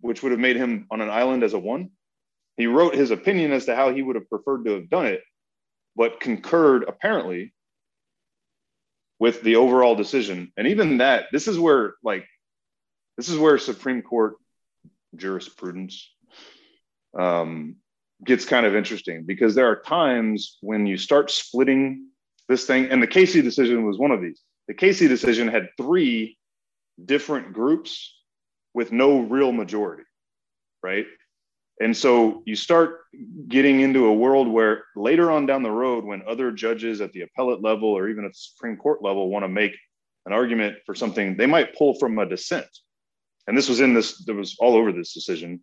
which 0.00 0.22
would 0.22 0.32
have 0.32 0.40
made 0.40 0.56
him 0.56 0.86
on 0.90 1.00
an 1.00 1.10
island 1.10 1.42
as 1.42 1.52
a 1.52 1.58
one. 1.58 1.90
He 2.56 2.66
wrote 2.66 2.94
his 2.94 3.10
opinion 3.10 3.52
as 3.52 3.66
to 3.66 3.76
how 3.76 3.92
he 3.92 4.02
would 4.02 4.16
have 4.16 4.30
preferred 4.30 4.64
to 4.64 4.72
have 4.72 4.88
done 4.88 5.06
it, 5.06 5.22
but 5.94 6.20
concurred 6.20 6.84
apparently 6.84 7.52
with 9.18 9.42
the 9.42 9.56
overall 9.56 9.94
decision. 9.94 10.52
And 10.56 10.68
even 10.68 10.98
that, 10.98 11.26
this 11.32 11.48
is 11.48 11.58
where 11.58 11.94
like 12.02 12.26
this 13.16 13.28
is 13.28 13.38
where 13.38 13.58
Supreme 13.58 14.02
Court 14.02 14.36
jurisprudence 15.16 16.12
um, 17.18 17.76
gets 18.24 18.44
kind 18.44 18.66
of 18.66 18.76
interesting 18.76 19.24
because 19.24 19.54
there 19.54 19.68
are 19.70 19.80
times 19.80 20.58
when 20.60 20.86
you 20.86 20.96
start 20.96 21.30
splitting 21.30 22.08
this 22.48 22.66
thing, 22.66 22.86
and 22.90 23.02
the 23.02 23.06
Casey 23.06 23.42
decision 23.42 23.84
was 23.84 23.98
one 23.98 24.12
of 24.12 24.22
these. 24.22 24.40
The 24.68 24.74
Casey 24.74 25.08
decision 25.08 25.48
had 25.48 25.68
three 25.76 26.38
different 27.04 27.52
groups 27.52 28.14
with 28.74 28.92
no 28.92 29.20
real 29.20 29.52
majority, 29.52 30.04
right? 30.82 31.06
And 31.80 31.94
so 31.94 32.42
you 32.46 32.56
start 32.56 33.00
getting 33.48 33.80
into 33.80 34.06
a 34.06 34.14
world 34.14 34.48
where 34.48 34.84
later 34.94 35.30
on 35.30 35.44
down 35.44 35.62
the 35.62 35.70
road, 35.70 36.04
when 36.04 36.22
other 36.26 36.50
judges 36.50 37.00
at 37.00 37.12
the 37.12 37.22
appellate 37.22 37.62
level 37.62 37.88
or 37.88 38.08
even 38.08 38.24
at 38.24 38.32
the 38.32 38.38
Supreme 38.38 38.76
Court 38.76 39.02
level 39.02 39.28
want 39.28 39.44
to 39.44 39.48
make 39.48 39.76
an 40.24 40.32
argument 40.32 40.76
for 40.86 40.94
something, 40.94 41.36
they 41.36 41.46
might 41.46 41.76
pull 41.76 41.98
from 41.98 42.18
a 42.18 42.26
dissent. 42.26 42.66
And 43.46 43.56
this 43.56 43.68
was 43.68 43.80
in 43.80 43.94
this, 43.94 44.24
there 44.24 44.34
was 44.34 44.56
all 44.58 44.74
over 44.74 44.90
this 44.90 45.12
decision. 45.12 45.62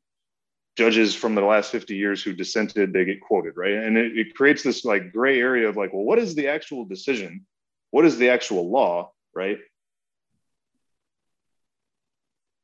Judges 0.77 1.15
from 1.15 1.35
the 1.35 1.41
last 1.41 1.71
50 1.71 1.95
years 1.95 2.23
who 2.23 2.33
dissented, 2.33 2.93
they 2.93 3.05
get 3.05 3.21
quoted, 3.21 3.53
right? 3.57 3.73
And 3.73 3.97
it, 3.97 4.17
it 4.17 4.35
creates 4.35 4.63
this 4.63 4.85
like 4.85 5.11
gray 5.11 5.39
area 5.39 5.67
of 5.67 5.77
like, 5.77 5.93
well, 5.93 6.03
what 6.03 6.19
is 6.19 6.35
the 6.35 6.47
actual 6.47 6.85
decision? 6.85 7.45
What 7.91 8.05
is 8.05 8.17
the 8.17 8.29
actual 8.29 8.71
law, 8.71 9.11
right? 9.35 9.57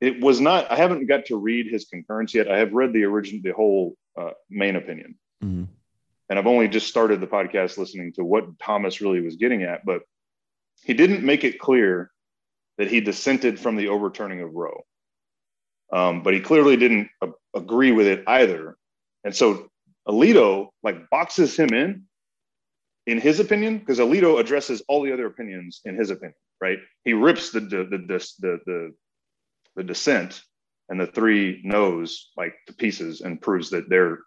It 0.02 0.22
was 0.22 0.40
not 0.40 0.72
i 0.72 0.76
haven't 0.76 1.08
got 1.08 1.26
to 1.26 1.38
read 1.38 1.68
his 1.68 1.86
concurrence 1.86 2.34
yet. 2.34 2.50
I 2.50 2.58
have 2.60 2.74
read 2.74 2.94
the 2.94 3.04
original 3.06 3.42
the 3.44 3.52
whole 3.54 3.96
uh, 4.20 4.32
main 4.50 4.76
opinion. 4.76 5.16
Mhm. 5.44 5.68
and 6.30 6.40
i've 6.40 6.48
only 6.48 6.68
just 6.68 6.88
started 6.88 7.22
the 7.22 7.28
podcast 7.28 7.78
listening 7.78 8.14
to 8.14 8.24
what 8.24 8.60
thomas 8.60 9.02
really 9.02 9.22
was 9.22 9.36
getting 9.38 9.64
at 9.64 9.86
but 9.86 10.02
he 10.84 10.94
didn't 10.94 11.24
make 11.24 11.44
it 11.44 11.60
clear 11.60 12.12
that 12.78 12.90
he 12.90 13.02
dissented 13.02 13.60
from 13.60 13.76
the 13.76 13.90
overturning 13.90 14.40
of 14.42 14.54
roe. 14.54 14.86
Um, 15.92 16.24
but 16.24 16.34
he 16.34 16.40
clearly 16.40 16.78
didn't 16.78 17.10
a- 17.22 17.34
agree 17.54 17.92
with 17.92 18.08
it 18.08 18.24
either. 18.28 18.78
And 19.26 19.36
so 19.36 19.70
alito 20.08 20.70
like 20.82 21.10
boxes 21.10 21.58
him 21.58 21.74
in 21.74 22.04
in 23.06 23.20
his 23.20 23.40
opinion 23.42 23.80
because 23.80 24.00
alito 24.00 24.40
addresses 24.40 24.82
all 24.88 25.02
the 25.04 25.12
other 25.12 25.26
opinions 25.26 25.82
in 25.84 25.96
his 25.96 26.10
opinion 26.10 26.36
right? 26.62 26.80
He 27.06 27.14
rips 27.14 27.52
the 27.52 27.60
the 27.62 27.84
the 27.84 27.98
the, 28.40 28.60
the, 28.66 28.94
the 29.80 29.84
dissent 29.86 30.44
and 30.90 31.00
the 31.00 31.08
three 31.08 31.62
no's 31.64 32.32
like 32.36 32.54
the 32.68 32.74
pieces 32.74 33.22
and 33.22 33.42
proves 33.42 33.70
that 33.70 33.90
they're 33.90 34.20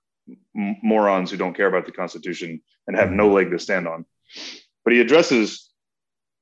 morons 0.54 1.30
who 1.30 1.36
don't 1.36 1.54
care 1.54 1.66
about 1.66 1.84
the 1.84 1.92
Constitution 1.92 2.62
and 2.86 2.96
have 2.96 3.10
no 3.10 3.28
leg 3.28 3.50
to 3.50 3.58
stand 3.58 3.86
on. 3.86 4.06
But 4.82 4.94
he 4.94 5.00
addresses 5.00 5.70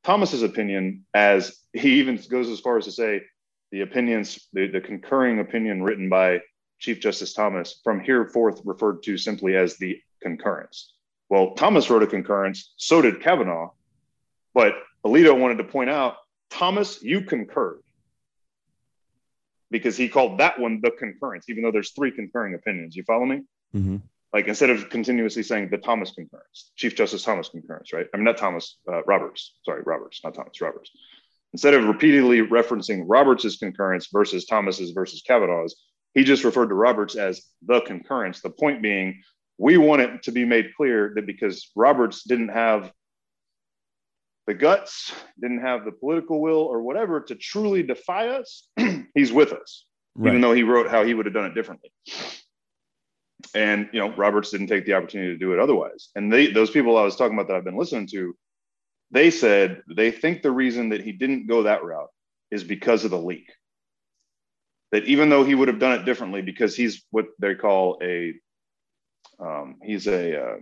Thomas's 0.05 0.45
opinion 0.45 1.07
as 1.13 1.59
he 1.73 1.95
even 1.95 2.21
goes 2.31 2.49
as 2.49 2.61
far 2.61 2.79
as 2.79 2.85
to 2.85 2.93
say 2.93 3.23
the 3.73 3.81
opinions, 3.81 4.47
the, 4.53 4.69
the 4.69 4.81
concurring 4.81 5.41
opinion 5.41 5.83
written 5.83 6.09
by 6.09 6.41
Chief 6.79 7.01
Justice 7.01 7.33
Thomas 7.33 7.81
from 7.83 7.99
here 7.99 8.29
forth 8.29 8.61
referred 8.65 9.03
to 9.03 9.19
simply 9.19 9.57
as 9.57 9.77
the 9.77 10.01
concurrence. 10.23 10.93
Well, 11.29 11.55
Thomas 11.55 11.91
wrote 11.91 12.05
a 12.05 12.07
concurrence, 12.07 12.75
so 12.77 13.03
did 13.03 13.21
Kavanaugh, 13.21 13.71
but 14.55 14.75
Alito 15.05 15.37
wanted 15.37 15.59
to 15.59 15.65
point 15.65 15.91
out, 15.91 16.17
Thomas, 16.51 17.03
you 17.03 17.23
concurred 17.23 17.81
because 19.71 19.97
he 19.97 20.09
called 20.09 20.39
that 20.39 20.59
one 20.59 20.81
the 20.83 20.91
concurrence, 20.91 21.49
even 21.49 21.63
though 21.63 21.71
there's 21.71 21.93
three 21.93 22.11
concurring 22.11 22.55
opinions. 22.55 22.97
You 22.97 23.05
follow 23.05 23.25
me? 23.25 23.43
Mhm. 23.75 24.03
Like 24.33 24.47
instead 24.47 24.71
of 24.71 24.91
continuously 24.91 25.43
saying 25.43 25.71
the 25.71 25.79
Thomas 25.79 26.13
concurrence, 26.13 26.71
Chief 26.77 26.95
Justice 26.95 27.25
Thomas 27.25 27.49
concurrence, 27.49 27.93
right? 27.93 28.07
I 28.13 28.17
mean, 28.17 28.25
not 28.25 28.37
Thomas, 28.37 28.79
uh, 28.91 29.03
Roberts. 29.05 29.57
Sorry, 29.65 29.83
Roberts, 29.85 30.21
not 30.23 30.35
Thomas, 30.35 30.61
Roberts. 30.61 30.91
Instead 31.53 31.75
of 31.75 31.85
repeatedly 31.85 32.39
referencing 32.47 33.05
Roberts's 33.07 33.57
concurrence 33.57 34.09
versus 34.13 34.47
Thomas's 34.47 34.93
versus 34.93 35.23
Kavanaugh's, 35.23 35.75
he 36.15 36.23
just 36.23 36.45
referred 36.45 36.69
to 36.69 36.75
Roberts 36.75 37.17
as 37.17 37.43
the 37.63 37.81
concurrence. 37.81 38.41
The 38.41 38.51
point 38.51 38.83
being, 38.83 39.23
we 39.59 39.77
want 39.77 40.03
it 40.03 40.23
to 40.25 40.33
be 40.33 40.45
made 40.45 40.75
clear 40.77 41.13
that 41.17 41.27
because 41.27 41.71
Roberts 41.75 42.23
didn't 42.23 42.49
have 42.49 42.93
the 44.51 44.55
guts, 44.55 45.13
didn't 45.41 45.61
have 45.61 45.85
the 45.85 45.93
political 45.93 46.41
will 46.41 46.59
or 46.63 46.83
whatever 46.83 47.21
to 47.21 47.37
truly 47.37 47.85
defy 47.85 48.27
us, 48.31 48.67
he's 49.15 49.33
with 49.33 49.53
us, 49.53 49.85
Right. 50.17 50.31
even 50.31 50.41
though 50.41 50.53
he 50.53 50.65
wrote 50.65 50.91
how 50.91 51.05
he 51.05 51.15
would 51.15 51.27
have 51.27 51.35
done 51.35 51.45
it 51.45 51.55
differently. 51.55 51.93
And 53.55 53.89
you 53.93 54.01
know, 54.01 54.11
Roberts 54.17 54.51
didn't 54.51 54.67
take 54.67 54.87
the 54.87 54.95
opportunity 54.95 55.31
to 55.31 55.39
do 55.39 55.53
it 55.53 55.61
otherwise. 55.61 56.09
And 56.17 56.33
they, 56.33 56.49
those 56.49 56.69
people 56.69 56.97
I 56.97 57.05
was 57.05 57.15
talking 57.15 57.35
about 57.39 57.47
that 57.47 57.57
I've 57.57 57.65
been 57.65 57.79
listening 57.79 58.09
to, 58.09 58.35
they 59.13 59.31
said 59.31 59.83
they 59.89 60.11
think 60.11 60.43
the 60.43 60.51
reason 60.51 60.89
that 60.89 61.01
he 61.01 61.13
didn't 61.13 61.47
go 61.47 61.63
that 61.63 61.85
route 61.85 62.11
is 62.51 62.65
because 62.65 63.05
of 63.05 63.13
the 63.13 63.19
leak. 63.19 63.53
That 64.91 65.05
even 65.05 65.29
though 65.29 65.45
he 65.45 65.55
would 65.55 65.69
have 65.69 65.79
done 65.79 65.93
it 65.93 66.05
differently, 66.05 66.43
because 66.43 66.75
he's 66.75 67.05
what 67.13 67.27
they 67.39 67.55
call 67.55 68.01
a, 68.03 68.35
um, 69.39 69.77
he's 69.85 70.09
a 70.09 70.43
uh, 70.43 70.57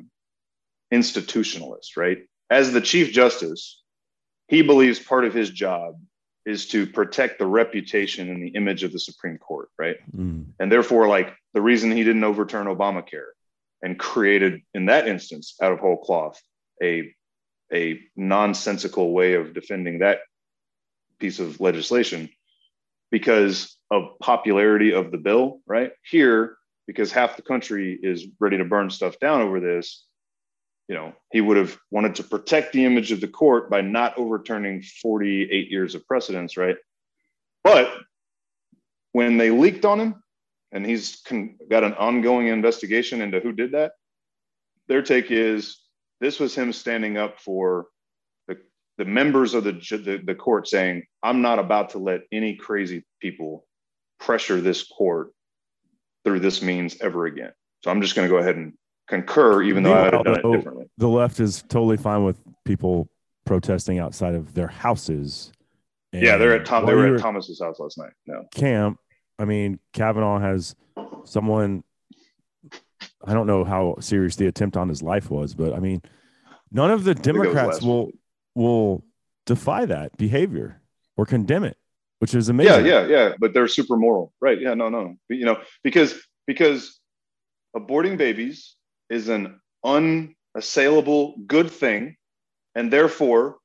institutionalist, 0.92 1.96
right? 1.96 2.18
As 2.50 2.72
the 2.72 2.80
chief 2.80 3.12
justice, 3.12 3.82
he 4.48 4.62
believes 4.62 4.98
part 4.98 5.24
of 5.24 5.34
his 5.34 5.50
job 5.50 6.00
is 6.46 6.66
to 6.68 6.86
protect 6.86 7.38
the 7.38 7.46
reputation 7.46 8.30
and 8.30 8.42
the 8.42 8.48
image 8.48 8.82
of 8.82 8.92
the 8.92 8.98
Supreme 8.98 9.36
Court, 9.36 9.68
right? 9.78 9.96
Mhm. 10.16 10.46
And 10.58 10.72
therefore, 10.72 11.06
like 11.06 11.34
the 11.52 11.60
reason 11.60 11.90
he 11.90 12.04
didn't 12.04 12.24
overturn 12.24 12.66
Obamacare 12.66 13.32
and 13.82 13.98
created, 13.98 14.62
in 14.72 14.86
that 14.86 15.06
instance, 15.06 15.56
out 15.60 15.72
of 15.72 15.78
whole 15.80 15.98
cloth, 15.98 16.40
a 16.82 17.14
a 17.70 18.00
nonsensical 18.16 19.12
way 19.12 19.34
of 19.34 19.52
defending 19.52 19.98
that 19.98 20.20
piece 21.18 21.38
of 21.38 21.60
legislation 21.60 22.30
because 23.10 23.76
of 23.90 24.18
popularity 24.20 24.92
of 24.92 25.10
the 25.10 25.18
bill, 25.18 25.60
right? 25.66 25.92
Here, 26.02 26.56
because 26.86 27.12
half 27.12 27.36
the 27.36 27.42
country 27.42 27.98
is 28.02 28.26
ready 28.38 28.56
to 28.56 28.64
burn 28.64 28.88
stuff 28.88 29.18
down 29.18 29.42
over 29.42 29.60
this, 29.60 30.06
you 30.88 30.94
know, 30.94 31.12
he 31.30 31.40
would 31.40 31.58
have 31.58 31.78
wanted 31.90 32.14
to 32.16 32.24
protect 32.24 32.72
the 32.72 32.84
image 32.84 33.12
of 33.12 33.20
the 33.20 33.28
court 33.28 33.70
by 33.70 33.82
not 33.82 34.16
overturning 34.16 34.82
48 34.82 35.70
years 35.70 35.94
of 35.94 36.06
precedence, 36.06 36.56
right? 36.56 36.76
But 37.62 37.92
when 39.12 39.36
they 39.36 39.50
leaked 39.50 39.84
on 39.84 40.00
him 40.00 40.22
and 40.72 40.84
he's 40.84 41.20
con- 41.26 41.56
got 41.70 41.84
an 41.84 41.92
ongoing 41.94 42.48
investigation 42.48 43.20
into 43.20 43.40
who 43.40 43.52
did 43.52 43.72
that, 43.72 43.92
their 44.88 45.02
take 45.02 45.30
is 45.30 45.78
this 46.20 46.40
was 46.40 46.54
him 46.54 46.72
standing 46.72 47.18
up 47.18 47.38
for 47.38 47.86
the, 48.46 48.56
the 48.96 49.04
members 49.04 49.52
of 49.52 49.64
the, 49.64 49.72
the, 49.72 50.22
the 50.24 50.34
court 50.34 50.66
saying, 50.66 51.04
I'm 51.22 51.42
not 51.42 51.58
about 51.58 51.90
to 51.90 51.98
let 51.98 52.22
any 52.32 52.56
crazy 52.56 53.04
people 53.20 53.66
pressure 54.18 54.60
this 54.62 54.82
court 54.84 55.32
through 56.24 56.40
this 56.40 56.62
means 56.62 56.98
ever 57.02 57.26
again. 57.26 57.52
So 57.84 57.90
I'm 57.90 58.00
just 58.00 58.16
going 58.16 58.26
to 58.26 58.32
go 58.32 58.38
ahead 58.38 58.56
and 58.56 58.72
concur, 59.08 59.62
even 59.62 59.82
though 59.82 59.92
I 59.92 60.04
would 60.04 60.14
have 60.14 60.24
done 60.24 60.34
it 60.34 60.56
differently. 60.56 60.86
The 60.98 61.08
left 61.08 61.40
is 61.40 61.62
totally 61.68 61.96
fine 61.96 62.24
with 62.24 62.38
people 62.64 63.08
protesting 63.44 63.98
outside 63.98 64.34
of 64.34 64.54
their 64.54 64.68
houses. 64.68 65.52
Yeah, 66.12 66.36
they're 66.36 66.54
at 66.54 66.64
Tom. 66.64 66.86
They 66.86 66.94
were 66.94 67.14
at 67.14 67.20
Thomas's 67.20 67.60
house 67.60 67.78
last 67.78 67.98
night. 67.98 68.12
No, 68.26 68.46
camp. 68.54 68.98
I 69.38 69.44
mean, 69.44 69.78
Kavanaugh 69.92 70.38
has 70.38 70.74
someone. 71.24 71.84
I 73.24 73.34
don't 73.34 73.46
know 73.46 73.64
how 73.64 73.96
serious 74.00 74.36
the 74.36 74.46
attempt 74.46 74.76
on 74.76 74.88
his 74.88 75.02
life 75.02 75.30
was, 75.30 75.54
but 75.54 75.74
I 75.74 75.80
mean, 75.80 76.02
None 76.70 76.90
of 76.90 77.04
the 77.04 77.14
think 77.14 77.24
that 77.24 77.34
was 77.34 77.48
Democrats 77.48 77.82
will 77.82 78.10
will 78.54 79.04
defy 79.46 79.86
that 79.86 80.16
behavior 80.16 80.80
or 81.16 81.24
condemn 81.24 81.64
it, 81.64 81.76
which 82.18 82.34
is 82.34 82.48
amazing. 82.48 82.86
Yeah, 82.86 83.06
yeah, 83.06 83.28
yeah. 83.28 83.32
But 83.38 83.54
they're 83.54 83.68
super 83.68 83.96
moral, 83.96 84.32
right? 84.40 84.60
Yeah, 84.60 84.74
no, 84.74 84.88
no. 84.88 85.16
But, 85.28 85.38
You 85.38 85.46
know, 85.46 85.58
because 85.82 86.20
because 86.46 87.00
aborting 87.76 88.16
babies 88.16 88.76
is 89.10 89.28
an 89.28 89.60
unassailable 89.84 91.34
good 91.46 91.70
thing, 91.70 92.16
and 92.74 92.92
therefore 92.92 93.56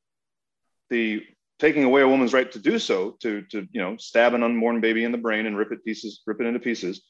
the 0.89 1.24
taking 1.60 1.84
away 1.84 2.02
a 2.02 2.08
woman's 2.08 2.34
right 2.34 2.52
to 2.52 2.60
do 2.60 2.78
so, 2.80 3.12
to 3.22 3.41
to 3.44 3.68
you 3.72 3.82
know, 3.82 3.96
stab 3.98 4.34
an 4.34 4.44
unborn 4.44 4.82
baby 4.82 5.04
in 5.04 5.12
the 5.12 5.18
brain 5.18 5.46
and 5.46 5.58
rip 5.58 5.72
it 5.72 5.84
pieces, 5.86 6.22
rip 6.26 6.41
it 6.41 6.46
into 6.48 6.60
pieces, 6.60 7.02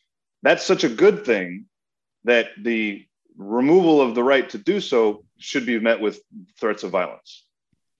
that's 0.42 0.64
such 0.64 0.84
a 0.84 0.90
good 0.90 1.26
thing 1.26 1.66
that 2.26 2.48
the 2.62 3.06
removal 3.38 4.00
of 4.02 4.16
the 4.16 4.24
right 4.24 4.50
to 4.50 4.58
do 4.58 4.80
so 4.80 5.24
should 5.40 5.66
be 5.66 5.80
met 5.80 6.00
with 6.00 6.22
threats 6.60 6.84
of 6.84 6.92
violence. 6.92 7.46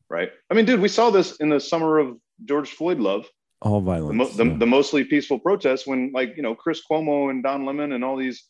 Right. 0.10 0.32
I 0.50 0.54
mean, 0.54 0.66
dude, 0.66 0.80
we 0.80 0.90
saw 0.90 1.10
this 1.10 1.38
in 1.38 1.50
the 1.50 1.60
summer 1.60 1.98
of 1.98 2.16
George 2.46 2.70
Floyd 2.72 3.00
love 3.00 3.26
All 3.62 3.80
the, 3.80 3.86
violence. 3.86 4.16
mo- 4.16 4.28
the, 4.30 4.46
yeah. 4.46 4.58
the 4.58 4.66
mostly 4.68 5.04
peaceful 5.06 5.40
protests 5.40 5.88
when 5.88 6.12
like 6.14 6.36
you 6.38 6.44
know 6.44 6.54
chris 6.54 6.82
cuomo 6.90 7.30
and 7.32 7.42
don 7.42 7.66
lemon 7.66 7.94
and 7.94 8.04
all 8.04 8.16
these 8.18 8.44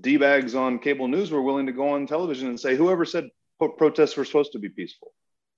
d-bags 0.00 0.54
on 0.54 0.78
cable 0.78 1.08
news 1.08 1.30
were 1.30 1.42
willing 1.42 1.66
to 1.66 1.72
go 1.72 1.88
on 1.90 2.06
television 2.06 2.48
and 2.48 2.58
say 2.58 2.76
whoever 2.76 3.04
said 3.04 3.28
pro- 3.58 3.70
protests 3.72 4.16
were 4.16 4.24
supposed 4.24 4.52
to 4.52 4.58
be 4.58 4.68
peaceful 4.68 5.12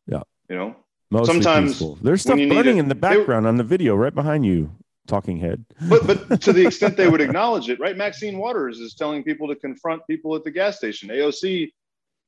Yeah. 0.07 0.23
you 0.49 0.57
know 0.57 0.77
Mostly 1.11 1.35
sometimes 1.35 1.71
peaceful. 1.73 1.99
There's 2.03 2.21
stuff 2.23 2.37
burning 2.37 2.77
it- 2.77 2.81
in 2.81 2.89
the 2.89 2.95
they- 2.95 3.01
background 3.01 3.47
on 3.47 3.57
the 3.57 3.65
video 3.65 3.95
right 3.97 4.15
behind 4.15 4.45
you, 4.45 4.71
talking 5.07 5.39
head. 5.39 5.65
but 5.89 6.07
but 6.07 6.41
to 6.47 6.53
the 6.53 6.67
extent 6.67 6.97
they 6.97 7.09
would 7.09 7.21
acknowledge 7.23 7.69
it 7.71 7.81
right 7.81 7.97
maxine 7.97 8.37
waters 8.39 8.79
is 8.79 8.95
telling 8.95 9.23
people 9.25 9.49
to 9.49 9.55
confront 9.57 10.03
people 10.07 10.35
at 10.37 10.45
the 10.45 10.51
gas 10.51 10.77
station 10.77 11.09
aoc 11.09 11.71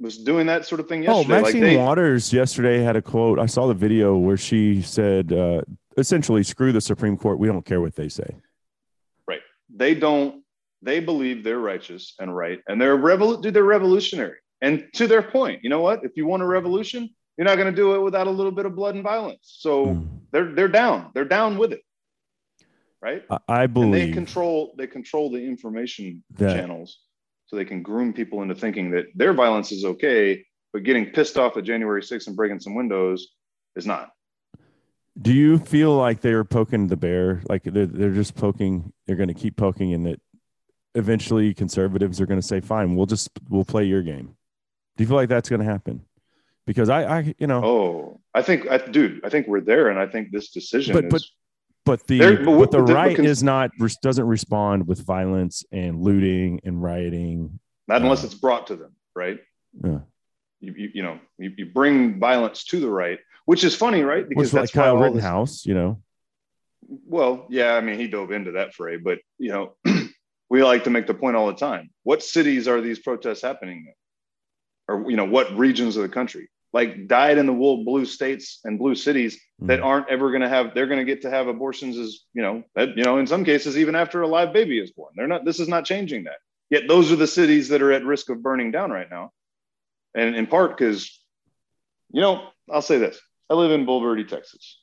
was 0.01 0.17
doing 0.17 0.47
that 0.47 0.65
sort 0.65 0.81
of 0.81 0.89
thing 0.89 1.03
yesterday. 1.03 1.35
Oh, 1.35 1.37
yesterday 1.37 1.43
Maxine 1.43 1.61
like 1.63 1.71
they, 1.73 1.77
Waters 1.77 2.33
yesterday 2.33 2.79
had 2.79 2.97
a 2.97 3.03
quote. 3.03 3.39
I 3.39 3.45
saw 3.45 3.67
the 3.67 3.75
video 3.75 4.17
where 4.17 4.39
she 4.39 4.81
said, 4.81 5.31
uh, 5.31 5.61
essentially, 5.99 6.43
screw 6.43 6.73
the 6.73 6.81
Supreme 6.81 7.19
Court. 7.19 7.39
We 7.39 7.49
don't 7.49 7.67
care 7.67 7.83
what 7.83 7.97
they 7.97 8.09
say. 8.09 8.35
Right. 9.29 9.43
They 9.69 9.95
don't 9.95 10.40
they 10.83 11.01
believe 11.01 11.45
they're 11.45 11.59
righteous 11.59 12.15
and 12.19 12.35
right 12.35 12.61
and 12.69 12.81
they're 12.81 12.97
revol 12.97 13.41
dude, 13.43 13.55
they're 13.55 13.65
revolutionary. 13.65 14.39
And 14.63 14.87
to 14.95 15.07
their 15.07 15.23
point 15.23 15.63
you 15.63 15.71
know 15.71 15.81
what? 15.81 16.05
If 16.05 16.13
you 16.17 16.27
want 16.27 16.43
a 16.43 16.47
revolution 16.47 17.09
you're 17.37 17.47
not 17.47 17.57
going 17.57 17.73
to 17.73 17.77
do 17.77 17.95
it 17.95 18.01
without 18.01 18.27
a 18.27 18.31
little 18.31 18.53
bit 18.53 18.67
of 18.67 18.75
blood 18.75 18.95
and 18.95 19.05
violence. 19.05 19.57
So 19.59 19.87
Mm. 19.87 20.09
they're 20.33 20.55
they're 20.55 20.69
down. 20.69 21.11
They're 21.15 21.25
down 21.25 21.59
with 21.59 21.73
it. 21.73 21.83
Right? 23.01 23.23
I, 23.31 23.39
I 23.49 23.63
and 23.65 23.75
they 23.75 23.81
believe 23.81 24.15
control 24.15 24.75
they 24.77 24.87
control 24.87 25.31
the 25.31 25.43
information 25.43 26.23
that 26.39 26.55
channels 26.55 26.99
so 27.47 27.57
they 27.57 27.65
can 27.65 27.83
groom 27.83 28.13
people 28.13 28.43
into 28.43 28.55
thinking 28.55 28.91
that 28.93 29.07
their 29.15 29.33
violence 29.33 29.73
is 29.73 29.85
okay 29.85 30.45
but 30.73 30.85
getting 30.85 31.07
pissed 31.07 31.37
off 31.37 31.57
at 31.57 31.65
january 31.65 32.01
6th 32.01 32.29
and 32.29 32.37
breaking 32.37 32.61
some 32.61 32.75
windows 32.75 33.27
is 33.77 33.87
not. 33.87 34.11
Do 35.21 35.33
you 35.33 35.59
feel 35.59 35.97
like 35.97 36.21
they're 36.21 36.45
poking 36.45 36.87
the 36.87 36.97
bear? 36.97 37.43
Like 37.49 37.65
they're, 37.65 37.87
they're 37.87 38.13
just 38.15 38.37
poking, 38.37 38.93
they're 39.07 39.17
going 39.17 39.29
to 39.29 39.35
keep 39.35 39.57
poking, 39.57 39.93
and 39.93 40.07
that 40.07 40.21
eventually 40.95 41.55
conservatives 41.55 42.21
are 42.21 42.27
going 42.27 42.41
to 42.41 42.47
say, 42.47 42.61
fine, 42.61 42.97
we'll 42.97 43.07
just, 43.07 43.31
we'll 43.49 43.65
play 43.65 43.85
your 43.85 44.03
game. 44.03 44.35
Do 44.97 45.05
you 45.05 45.09
feel 45.09 45.17
like 45.17 45.29
that's 45.29 45.49
going 45.49 45.61
to 45.61 45.67
happen? 45.67 46.03
Because 46.67 46.89
I, 46.89 47.19
I, 47.19 47.35
you 47.39 47.47
know, 47.47 47.65
oh 47.65 48.21
i 48.33 48.43
think 48.43 48.71
I, 48.71 48.79
dude 48.79 49.25
i 49.25 49.29
think 49.29 49.49
we're 49.49 49.61
there 49.61 49.89
and 49.89 49.99
i 49.99 50.07
think 50.07 50.31
this 50.31 50.51
decision 50.53 50.95
But- 50.95 51.07
is 51.07 51.11
but- 51.11 51.23
but 51.85 52.07
the, 52.07 52.19
There- 52.19 52.45
but 52.45 52.59
but, 52.59 52.71
the 52.71 52.83
but 52.83 52.93
right 52.95 53.09
because- 53.17 53.27
is 53.27 53.43
not, 53.43 53.71
doesn't 54.03 54.27
respond 54.27 54.87
with 54.87 55.05
violence 55.05 55.65
and 55.73 56.01
looting 56.01 56.61
and 56.63 56.81
rioting. 56.81 57.59
not 57.89 58.03
unless 58.03 58.23
Uh, 58.23 58.27
it's 58.27 58.35
brought 58.35 58.69
to 58.69 58.77
them 58.77 58.93
right 59.17 59.41
Yeah. 59.83 60.01
you, 60.61 60.75
you, 60.77 60.91
you 60.97 61.03
know 61.03 61.19
you, 61.39 61.51
you 61.57 61.67
bring 61.67 62.21
violence 62.21 62.63
to 62.67 62.79
the 62.79 62.91
right 62.91 63.19
which 63.47 63.65
is 63.65 63.75
funny 63.75 64.03
right 64.03 64.27
Which 64.33 64.53
like 64.53 64.73
why 64.75 64.83
Kyle 64.83 64.97
all 64.97 65.03
this- 65.03 65.15
Rittenhouse, 65.15 65.67
you 65.67 65.75
know, 65.75 66.01
well 67.07 67.47
yeah 67.51 67.75
i 67.75 67.81
mean 67.81 67.99
he 67.99 68.07
dove 68.07 68.31
into 68.31 68.53
that 68.53 68.75
fray 68.75 68.97
but 68.97 69.19
you 69.39 69.51
know 69.51 69.73
we 70.51 70.63
like 70.65 70.85
to 70.85 70.91
make 70.91 71.07
the 71.07 71.15
point 71.15 71.37
all 71.37 71.47
the 71.47 71.55
time. 71.55 71.91
What 72.03 72.23
cities 72.23 72.67
are 72.69 72.81
these 72.81 72.99
protests 72.99 73.41
happening 73.41 73.87
in? 73.87 73.95
Or 74.95 75.09
you 75.11 75.17
know 75.17 75.25
what 75.25 75.57
regions 75.57 75.97
of 75.97 76.03
the 76.03 76.09
country? 76.09 76.51
Like 76.73 77.07
dyed 77.07 77.39
in 77.39 77.47
the 77.47 77.53
wool 77.53 77.85
blue 77.85 78.05
states 78.05 78.61
and 78.65 78.79
blue 78.79 78.95
cities 78.97 79.41
that 79.61 79.81
Mhm. 79.81 79.85
aren't 79.85 80.09
ever 80.11 80.31
going 80.31 80.43
to 80.43 80.49
have 80.49 80.75
they're 80.75 80.87
going 80.89 80.99
to 80.99 81.05
get 81.05 81.23
to 81.23 81.31
have 81.31 81.47
abortions 81.47 81.97
as 81.97 82.21
you 82.35 82.43
know 82.43 82.65
that, 82.75 82.97
you 82.97 83.05
know 83.05 83.19
in 83.19 83.27
some 83.27 83.45
cases 83.45 83.79
even 83.79 83.95
after 83.95 84.23
a 84.23 84.27
live 84.27 84.53
baby 84.53 84.79
is 84.81 84.91
born. 84.91 85.13
They're 85.17 85.29
not 85.29 85.45
this 85.45 85.61
is 85.61 85.69
not 85.69 85.85
changing 85.85 86.25
that. 86.25 86.39
Yet 86.69 86.89
those 86.89 87.11
are 87.13 87.17
the 87.17 87.27
cities 87.27 87.69
that 87.69 87.83
are 87.83 87.93
at 87.93 88.05
risk 88.05 88.29
of 88.31 88.43
burning 88.43 88.71
down 88.73 88.91
right 88.91 89.11
now. 89.11 89.33
And 90.15 90.35
in 90.35 90.47
part 90.49 90.77
because 90.77 91.17
you 92.13 92.21
know 92.21 92.49
i'll 92.69 92.83
say 92.83 92.99
this. 92.99 93.21
I 93.49 93.55
live 93.55 93.71
in 93.73 93.87
bulverde 93.87 94.27
texas. 94.29 94.81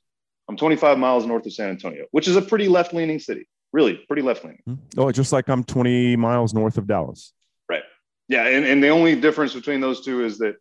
I'm 0.50 0.56
25 0.58 0.98
miles 0.98 1.26
north 1.26 1.46
of 1.46 1.52
san 1.54 1.70
antonio 1.70 2.06
which 2.12 2.28
is 2.30 2.38
a 2.38 2.42
pretty 2.42 2.70
left-leaning 2.70 3.20
city 3.20 3.48
really 3.74 3.96
pretty 4.08 4.22
left-leaning 4.22 4.62
oh, 4.98 5.12
just 5.12 5.32
like 5.34 5.50
I'm 5.50 5.64
20 5.64 6.16
miles 6.16 6.54
north 6.54 6.78
of 6.78 6.88
Dallas. 6.88 7.34
Right. 7.70 7.84
Yeah 8.28 8.48
and, 8.48 8.66
and 8.66 8.84
the 8.84 8.90
only 8.90 9.16
difference 9.20 9.54
between 9.54 9.82
those 9.82 10.04
two 10.04 10.24
is 10.24 10.38
that 10.40 10.56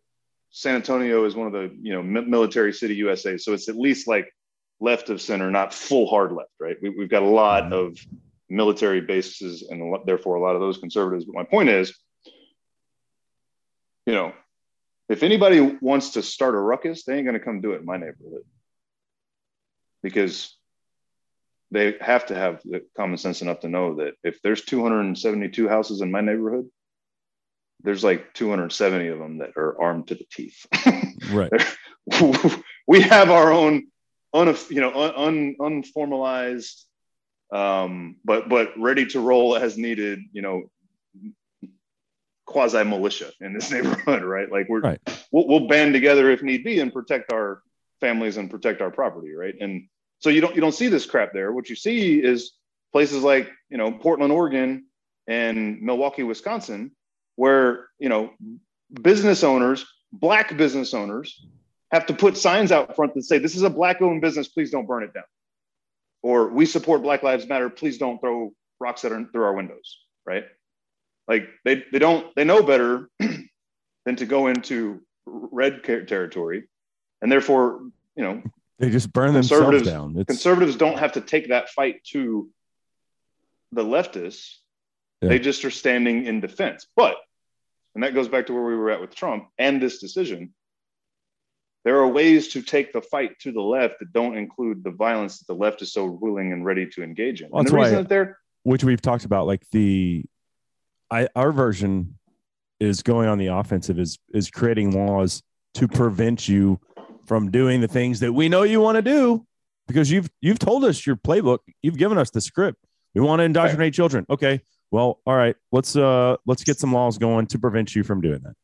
san 0.49 0.75
antonio 0.75 1.25
is 1.25 1.35
one 1.35 1.47
of 1.47 1.53
the 1.53 1.75
you 1.81 1.93
know 1.93 2.01
military 2.03 2.71
city 2.73 2.95
usa 2.95 3.37
so 3.37 3.53
it's 3.53 3.67
at 3.69 3.75
least 3.75 4.07
like 4.07 4.31
left 4.79 5.09
of 5.09 5.21
center 5.21 5.51
not 5.51 5.73
full 5.73 6.07
hard 6.07 6.31
left 6.31 6.51
right 6.59 6.77
we, 6.81 6.89
we've 6.89 7.09
got 7.09 7.23
a 7.23 7.25
lot 7.25 7.63
Mhm. 7.65 7.73
of 7.87 7.97
military 8.49 9.01
bases 9.01 9.63
and 9.69 9.81
therefore 10.05 10.35
a 10.35 10.41
lot 10.41 10.55
of 10.55 10.61
those 10.61 10.77
conservatives 10.77 11.25
but 11.25 11.35
my 11.35 11.43
point 11.43 11.67
is 11.69 11.93
you 14.05 14.13
know 14.13 14.31
if 15.09 15.21
anybody 15.23 15.59
wants 15.81 16.11
to 16.11 16.21
start 16.23 16.55
a 16.55 16.57
ruckus 16.59 17.03
they 17.03 17.15
ain't 17.15 17.25
going 17.25 17.37
to 17.37 17.43
come 17.43 17.59
do 17.59 17.73
it 17.73 17.79
in 17.81 17.85
my 17.85 17.97
neighborhood 17.97 18.43
because 20.03 20.56
they 21.71 21.95
have 21.99 22.25
to 22.27 22.35
have 22.35 22.61
the 22.63 22.81
common 22.95 23.17
sense 23.17 23.41
enough 23.41 23.59
to 23.61 23.69
know 23.69 23.95
that 23.95 24.13
if 24.23 24.41
there's 24.41 24.63
272 24.63 25.67
houses 25.67 26.01
in 26.01 26.11
my 26.11 26.21
neighborhood 26.21 26.69
there's 27.83 28.03
like 28.03 28.33
270 28.33 29.07
of 29.07 29.19
them 29.19 29.37
that 29.39 29.51
are 29.55 29.79
armed 29.81 30.07
to 30.07 30.15
the 30.15 30.25
teeth. 30.31 30.65
Right. 31.31 31.51
we 32.87 33.01
have 33.01 33.31
our 33.31 33.51
own, 33.51 33.87
un, 34.33 34.55
you 34.69 34.79
know, 34.79 34.93
un, 34.93 35.13
un, 35.15 35.55
unformalized, 35.59 36.85
um, 37.51 38.17
but 38.23 38.47
but 38.47 38.69
ready 38.77 39.07
to 39.07 39.19
roll 39.19 39.57
as 39.57 39.77
needed, 39.77 40.19
you 40.31 40.41
know, 40.41 40.69
quasi 42.45 42.83
militia 42.83 43.31
in 43.41 43.53
this 43.53 43.71
neighborhood, 43.73 44.23
right? 44.23 44.49
Like 44.49 44.69
we're 44.69 44.79
Right. 44.81 44.99
we'll, 45.31 45.47
we'll 45.47 45.67
band 45.67 45.93
together 45.93 46.29
if 46.29 46.43
need 46.43 46.63
be 46.63 46.79
and 46.79 46.93
protect 46.93 47.33
our 47.33 47.61
families 47.99 48.37
and 48.37 48.49
protect 48.49 48.81
our 48.81 48.91
property, 48.91 49.33
right? 49.33 49.55
And 49.59 49.89
so 50.19 50.29
you 50.29 50.41
don't 50.41 50.55
you 50.55 50.61
don't 50.61 50.73
see 50.73 50.87
this 50.87 51.05
crap 51.05 51.33
there. 51.33 51.51
What 51.51 51.69
you 51.69 51.75
see 51.75 52.21
is 52.21 52.53
places 52.91 53.23
like 53.23 53.49
you 53.69 53.77
know 53.77 53.91
Portland, 53.91 54.31
Oregon, 54.31 54.85
and 55.27 55.81
Milwaukee, 55.81 56.23
Wisconsin, 56.23 56.91
where 57.35 57.87
you 57.99 58.09
know 58.09 58.31
business 59.01 59.43
owners, 59.43 59.85
black 60.11 60.55
business 60.57 60.93
owners, 60.93 61.45
have 61.91 62.05
to 62.07 62.13
put 62.13 62.37
signs 62.37 62.71
out 62.71 62.95
front 62.95 63.13
that 63.13 63.23
say, 63.23 63.37
"This 63.37 63.55
is 63.55 63.63
a 63.63 63.69
black-owned 63.69 64.21
business. 64.21 64.47
Please 64.47 64.71
don't 64.71 64.87
burn 64.87 65.03
it 65.03 65.13
down," 65.13 65.23
or 66.21 66.49
"We 66.49 66.65
support 66.65 67.01
Black 67.01 67.23
Lives 67.23 67.47
Matter. 67.47 67.69
Please 67.69 67.97
don't 67.97 68.19
throw 68.19 68.53
rocks 68.79 69.05
at 69.05 69.11
our, 69.11 69.23
through 69.31 69.43
our 69.43 69.53
windows." 69.53 69.99
Right? 70.25 70.45
Like 71.27 71.47
they 71.63 71.83
they 71.91 71.99
don't 71.99 72.33
they 72.35 72.43
know 72.43 72.63
better 72.63 73.09
than 73.19 74.15
to 74.15 74.25
go 74.25 74.47
into 74.47 75.01
red 75.25 75.83
territory, 75.83 76.63
and 77.21 77.31
therefore, 77.31 77.81
you 78.15 78.23
know, 78.23 78.41
They 78.79 78.89
just 78.89 79.11
burn 79.11 79.33
themselves 79.33 79.61
Conservatives- 79.65 79.89
down. 79.89 80.15
It's, 80.17 80.27
conservatives 80.27 80.75
don't 80.75 80.99
have 80.99 81.13
to 81.13 81.21
take 81.21 81.49
that 81.49 81.69
fight 81.69 82.03
to 82.11 82.49
the 83.71 83.83
leftists. 83.83 84.55
Yeah. 85.21 85.29
They 85.29 85.39
just 85.39 85.65
are 85.65 85.71
standing 85.71 86.25
in 86.25 86.41
defense. 86.41 86.85
But, 86.95 87.15
and 87.95 88.03
that 88.03 88.13
goes 88.13 88.27
back 88.27 88.45
to 88.47 88.53
where 88.53 88.63
we 88.63 88.75
were 88.75 88.91
at 88.91 89.01
with 89.01 89.15
Trump 89.15 89.47
and 89.57 89.81
this 89.81 89.99
decision. 89.99 90.53
There 91.85 91.97
are 91.99 92.07
ways 92.07 92.49
to 92.49 92.61
take 92.61 92.93
the 92.93 93.01
fight 93.01 93.39
to 93.39 93.51
the 93.51 93.61
left 93.61 93.99
that 93.99 94.11
don't 94.13 94.37
include 94.37 94.83
the 94.83 94.91
violence 94.91 95.39
that 95.39 95.47
the 95.47 95.55
left 95.55 95.81
is 95.81 95.93
so 95.93 96.05
willing 96.05 96.51
and 96.51 96.65
ready 96.65 96.85
to 96.87 97.03
engage 97.03 97.41
in. 97.41 97.49
Well, 97.49 97.61
and 97.61 97.67
the 97.67 97.75
reason 97.75 97.95
why- 97.95 98.01
that 98.01 98.09
they're 98.09 98.37
which 98.63 98.83
we've 98.83 99.01
talked 99.01 99.23
about 99.23 99.47
like 99.47 99.63
the 99.71 100.25
I 101.09 101.29
our 101.37 101.53
version 101.53 102.17
is 102.81 103.01
going 103.01 103.29
on 103.29 103.37
the 103.37 103.47
offensive 103.47 103.97
is 103.97 104.19
is 104.33 104.51
creating 104.51 104.91
laws 104.91 105.41
to 105.75 105.87
prevent 105.87 106.49
you 106.49 106.77
from 107.27 107.51
doing 107.51 107.81
the 107.81 107.87
things 107.87 108.21
that 108.21 108.33
we 108.33 108.49
know 108.49 108.63
you 108.63 108.79
want 108.79 108.95
to 108.95 109.01
do 109.01 109.45
because 109.87 110.09
you've 110.09 110.29
you've 110.41 110.59
told 110.59 110.83
us 110.83 111.05
your 111.05 111.15
playbook 111.15 111.59
you've 111.81 111.97
given 111.97 112.17
us 112.17 112.31
the 112.31 112.41
script 112.41 112.83
we 113.13 113.21
want 113.21 113.39
to 113.39 113.43
indoctrinate 113.43 113.93
children 113.93 114.25
okay 114.29 114.61
well 114.91 115.19
all 115.25 115.35
right 115.35 115.55
let's 115.71 115.95
uh 115.95 116.35
let's 116.45 116.63
get 116.63 116.79
some 116.79 116.93
laws 116.93 117.17
going 117.17 117.45
to 117.45 117.59
prevent 117.59 117.93
you 117.95 118.03
from 118.03 118.21
doing 118.21 118.39
that 118.43 118.55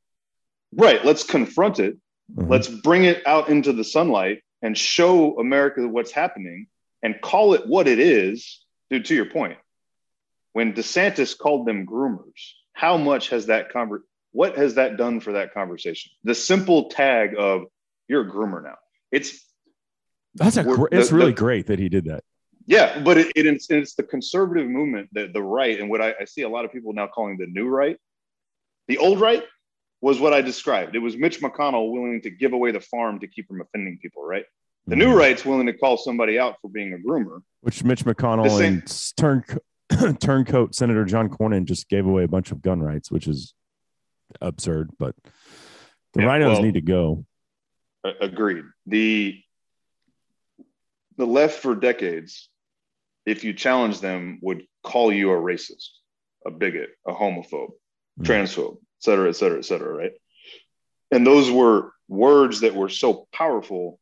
right. 0.75 1.03
Let's 1.05 1.23
confront 1.23 1.79
it 1.79 1.97
Mhm. 2.33 2.49
Let's 2.49 2.69
bring 2.69 3.03
it 3.03 3.21
out 3.27 3.49
into 3.49 3.73
the 3.73 3.83
sunlight 3.83 4.43
and 4.61 4.77
show 4.77 5.37
America 5.37 5.85
what's 5.87 6.11
happening 6.11 6.67
and 7.03 7.19
call 7.21 7.53
it 7.53 7.67
what 7.67 7.85
it 7.85 7.99
is. 7.99 8.61
Dude, 8.89 9.03
to 9.05 9.13
your 9.15 9.25
point, 9.25 9.57
when 10.53 10.71
DeSantis 10.71 11.37
called 11.37 11.67
them 11.67 11.85
groomers, 11.85 12.53
how 12.71 12.97
much 12.97 13.29
has 13.29 13.47
that 13.47 13.73
conver- 13.73 14.03
what 14.31 14.57
has 14.57 14.75
that 14.75 14.95
done 14.95 15.19
for 15.19 15.33
that 15.33 15.53
conversation? 15.53 16.13
The 16.23 16.33
simple 16.33 16.89
tag 16.89 17.35
of 17.37 17.63
you're 18.07 18.21
a 18.27 18.31
groomer 18.31 18.63
now. 18.63 18.75
It's 19.11 19.41
That's 20.35 20.57
a 20.57 20.63
gr- 20.63 20.85
it's 20.91 21.09
the- 21.09 21.15
really 21.15 21.31
the- 21.31 21.37
great 21.37 21.67
that 21.67 21.79
he 21.79 21.89
did 21.89 22.05
that. 22.05 22.23
yeah, 22.65 22.99
but 22.99 23.17
it, 23.17 23.31
it, 23.35 23.45
it's, 23.45 23.69
it's 23.69 23.95
the 23.95 24.03
conservative 24.03 24.67
movement, 24.67 25.09
the, 25.13 25.27
the 25.27 25.41
right, 25.41 25.79
and 25.79 25.89
what 25.89 26.01
I, 26.01 26.13
I 26.21 26.25
see 26.25 26.41
a 26.43 26.49
lot 26.49 26.65
of 26.65 26.71
people 26.71 26.93
now 26.93 27.07
calling 27.07 27.37
the 27.37 27.45
new 27.47 27.67
right. 27.67 27.97
The 28.87 28.97
old 28.97 29.19
right 29.21 29.43
was 30.01 30.19
what 30.19 30.33
I 30.33 30.41
described. 30.41 30.95
It 30.95 30.99
was 30.99 31.15
Mitch 31.15 31.39
McConnell 31.39 31.91
willing 31.91 32.21
to 32.23 32.29
give 32.29 32.51
away 32.53 32.71
the 32.71 32.81
farm 32.81 33.19
to 33.21 33.27
keep 33.27 33.47
from 33.47 33.61
offending 33.61 33.97
people, 34.01 34.23
right? 34.25 34.45
The 34.87 34.97
new 34.97 35.13
Mhm. 35.13 35.17
right's 35.17 35.45
willing 35.45 35.65
to 35.67 35.73
call 35.73 35.95
somebody 35.97 36.37
out 36.37 36.55
for 36.61 36.69
being 36.69 36.93
a 36.93 36.97
groomer. 36.97 37.39
which 37.61 37.83
Mitch 37.85 38.03
McConnell 38.03 38.49
same- 38.57 38.73
and 38.83 39.13
turn 39.17 39.45
turncoat 40.19 40.75
Senator 40.75 41.05
John 41.05 41.29
Cornyn 41.29 41.63
just 41.65 41.87
gave 41.87 42.05
away 42.05 42.23
a 42.23 42.27
bunch 42.27 42.51
of 42.51 42.61
gun 42.61 42.81
rights, 42.81 43.09
which 43.11 43.27
is 43.27 43.53
absurd. 44.41 44.89
But 44.99 45.15
the 46.13 46.23
Yeah, 46.23 46.27
RINOs 46.27 46.53
well- 46.53 46.63
need 46.63 46.73
to 46.73 46.81
go. 46.81 47.25
Agreed. 48.03 48.65
The 48.85 49.41
the 51.17 51.25
left 51.27 51.59
for 51.61 51.75
decades, 51.75 52.49
if 53.25 53.43
you 53.43 53.53
challenge 53.53 53.99
them, 54.01 54.39
would 54.41 54.65
call 54.83 55.11
you 55.13 55.31
a 55.31 55.35
racist, 55.35 55.89
a 56.45 56.51
bigot, 56.51 56.89
a 57.07 57.13
homophobe, 57.13 57.73
Mhm. 58.19 58.25
transphobe, 58.25 58.77
et 58.77 59.03
cetera, 59.03 59.29
et 59.29 59.33
cetera, 59.33 59.59
et 59.59 59.65
cetera, 59.65 59.93
right? 59.93 60.13
And 61.11 61.25
those 61.25 61.51
were 61.51 61.93
words 62.07 62.61
that 62.61 62.75
were 62.75 62.89
so 62.89 63.27
powerful, 63.31 63.99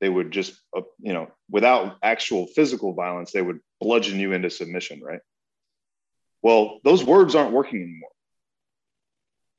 they 0.00 0.08
would 0.08 0.30
just, 0.32 0.60
uh, 0.76 0.82
you 0.98 1.12
know, 1.12 1.30
without 1.48 1.98
actual 2.02 2.48
physical 2.48 2.92
violence, 2.92 3.30
they 3.32 3.42
would 3.42 3.60
bludgeon 3.80 4.18
you 4.18 4.32
into 4.32 4.50
submission, 4.50 5.00
right? 5.00 5.20
Well, 6.42 6.80
those 6.82 7.04
words 7.04 7.34
aren't 7.34 7.52
working 7.52 7.82
anymore. 7.82 8.10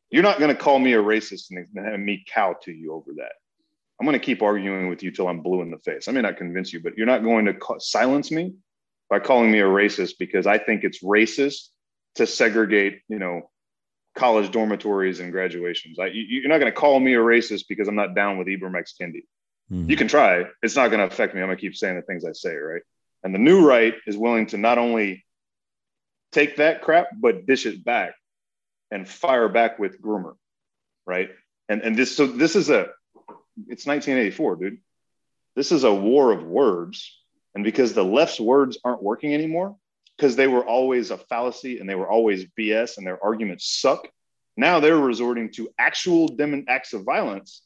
You're 0.09 0.23
not 0.23 0.39
going 0.39 0.53
to 0.55 0.61
call 0.61 0.79
me 0.79 0.93
a 0.93 1.01
racist 1.01 1.51
and 1.51 1.67
have 1.85 1.99
me 1.99 2.23
cow 2.27 2.53
to 2.63 2.71
you 2.71 2.93
over 2.93 3.13
that. 3.15 3.33
I'm 3.99 4.05
going 4.05 4.17
to 4.17 4.25
keep 4.25 4.41
arguing 4.41 4.89
with 4.89 5.03
you 5.03 5.11
till 5.11 5.27
I'm 5.27 5.41
blue 5.41 5.61
in 5.61 5.71
the 5.71 5.77
face. 5.79 6.07
I 6.07 6.11
may 6.11 6.21
not 6.21 6.37
convince 6.37 6.71
you, 6.71 6.81
but 6.81 6.97
you're 6.97 7.05
not 7.05 7.23
going 7.23 7.45
to 7.45 7.53
ca- 7.53 7.79
silence 7.79 8.31
me 8.31 8.53
by 9.09 9.19
calling 9.19 9.51
me 9.51 9.59
a 9.59 9.65
racist 9.65 10.13
because 10.19 10.47
I 10.47 10.57
think 10.57 10.83
it's 10.83 11.03
racist 11.03 11.67
to 12.15 12.25
segregate, 12.25 13.01
you 13.09 13.19
know, 13.19 13.49
college 14.15 14.51
dormitories 14.51 15.19
and 15.19 15.31
graduations. 15.31 15.99
I, 15.99 16.07
you, 16.07 16.23
you're 16.23 16.49
not 16.49 16.59
going 16.59 16.71
to 16.71 16.77
call 16.77 16.99
me 16.99 17.13
a 17.13 17.19
racist 17.19 17.63
because 17.67 17.87
I'm 17.87 17.95
not 17.95 18.15
down 18.15 18.37
with 18.37 18.47
Ibram 18.47 18.77
X. 18.77 18.95
Kendi. 18.99 19.23
Mhm. 19.71 19.89
You 19.89 19.97
can 19.97 20.07
try. 20.07 20.45
It's 20.63 20.75
not 20.75 20.87
going 20.89 20.99
to 20.99 21.05
affect 21.05 21.35
me. 21.35 21.41
I'm 21.41 21.47
going 21.47 21.57
to 21.57 21.61
keep 21.61 21.75
saying 21.75 21.95
the 21.95 22.01
things 22.01 22.23
I 22.25 22.31
say, 22.31 22.55
right? 22.55 22.81
And 23.23 23.35
the 23.35 23.39
new 23.39 23.67
right 23.67 23.95
is 24.07 24.17
willing 24.17 24.47
to 24.47 24.57
not 24.57 24.77
only 24.77 25.25
take 26.31 26.57
that 26.57 26.81
crap, 26.81 27.07
but 27.17 27.45
dish 27.45 27.65
it 27.65 27.83
back 27.83 28.13
and 28.91 29.07
fire 29.07 29.49
back 29.49 29.77
with 29.77 30.01
groomer, 30.01 30.35
right? 31.05 31.29
And 31.67 31.81
and 31.81 31.95
this 31.95 32.15
so 32.15 32.25
this 32.27 32.55
is 32.55 32.69
a 32.69 32.89
it's 33.67 33.85
1984, 33.85 34.55
dude. 34.57 34.77
This 35.55 35.71
is 35.71 35.83
a 35.83 35.93
war 35.93 36.31
of 36.31 36.43
words, 36.43 37.17
and 37.55 37.63
because 37.63 37.93
the 37.93 38.03
left's 38.03 38.39
words 38.39 38.77
aren't 38.83 39.03
working 39.03 39.33
anymore, 39.33 39.75
because 40.15 40.35
they 40.35 40.47
were 40.47 40.65
always 40.65 41.11
a 41.11 41.17
fallacy 41.17 41.79
and 41.79 41.89
they 41.89 41.95
were 41.95 42.09
always 42.09 42.45
BS 42.57 42.97
and 42.97 43.07
their 43.07 43.23
arguments 43.23 43.79
suck. 43.79 44.07
Now 44.57 44.79
they're 44.79 44.97
resorting 44.97 45.51
to 45.53 45.69
actual 45.77 46.27
dem- 46.27 46.65
acts 46.67 46.93
of 46.93 47.03
violence 47.03 47.61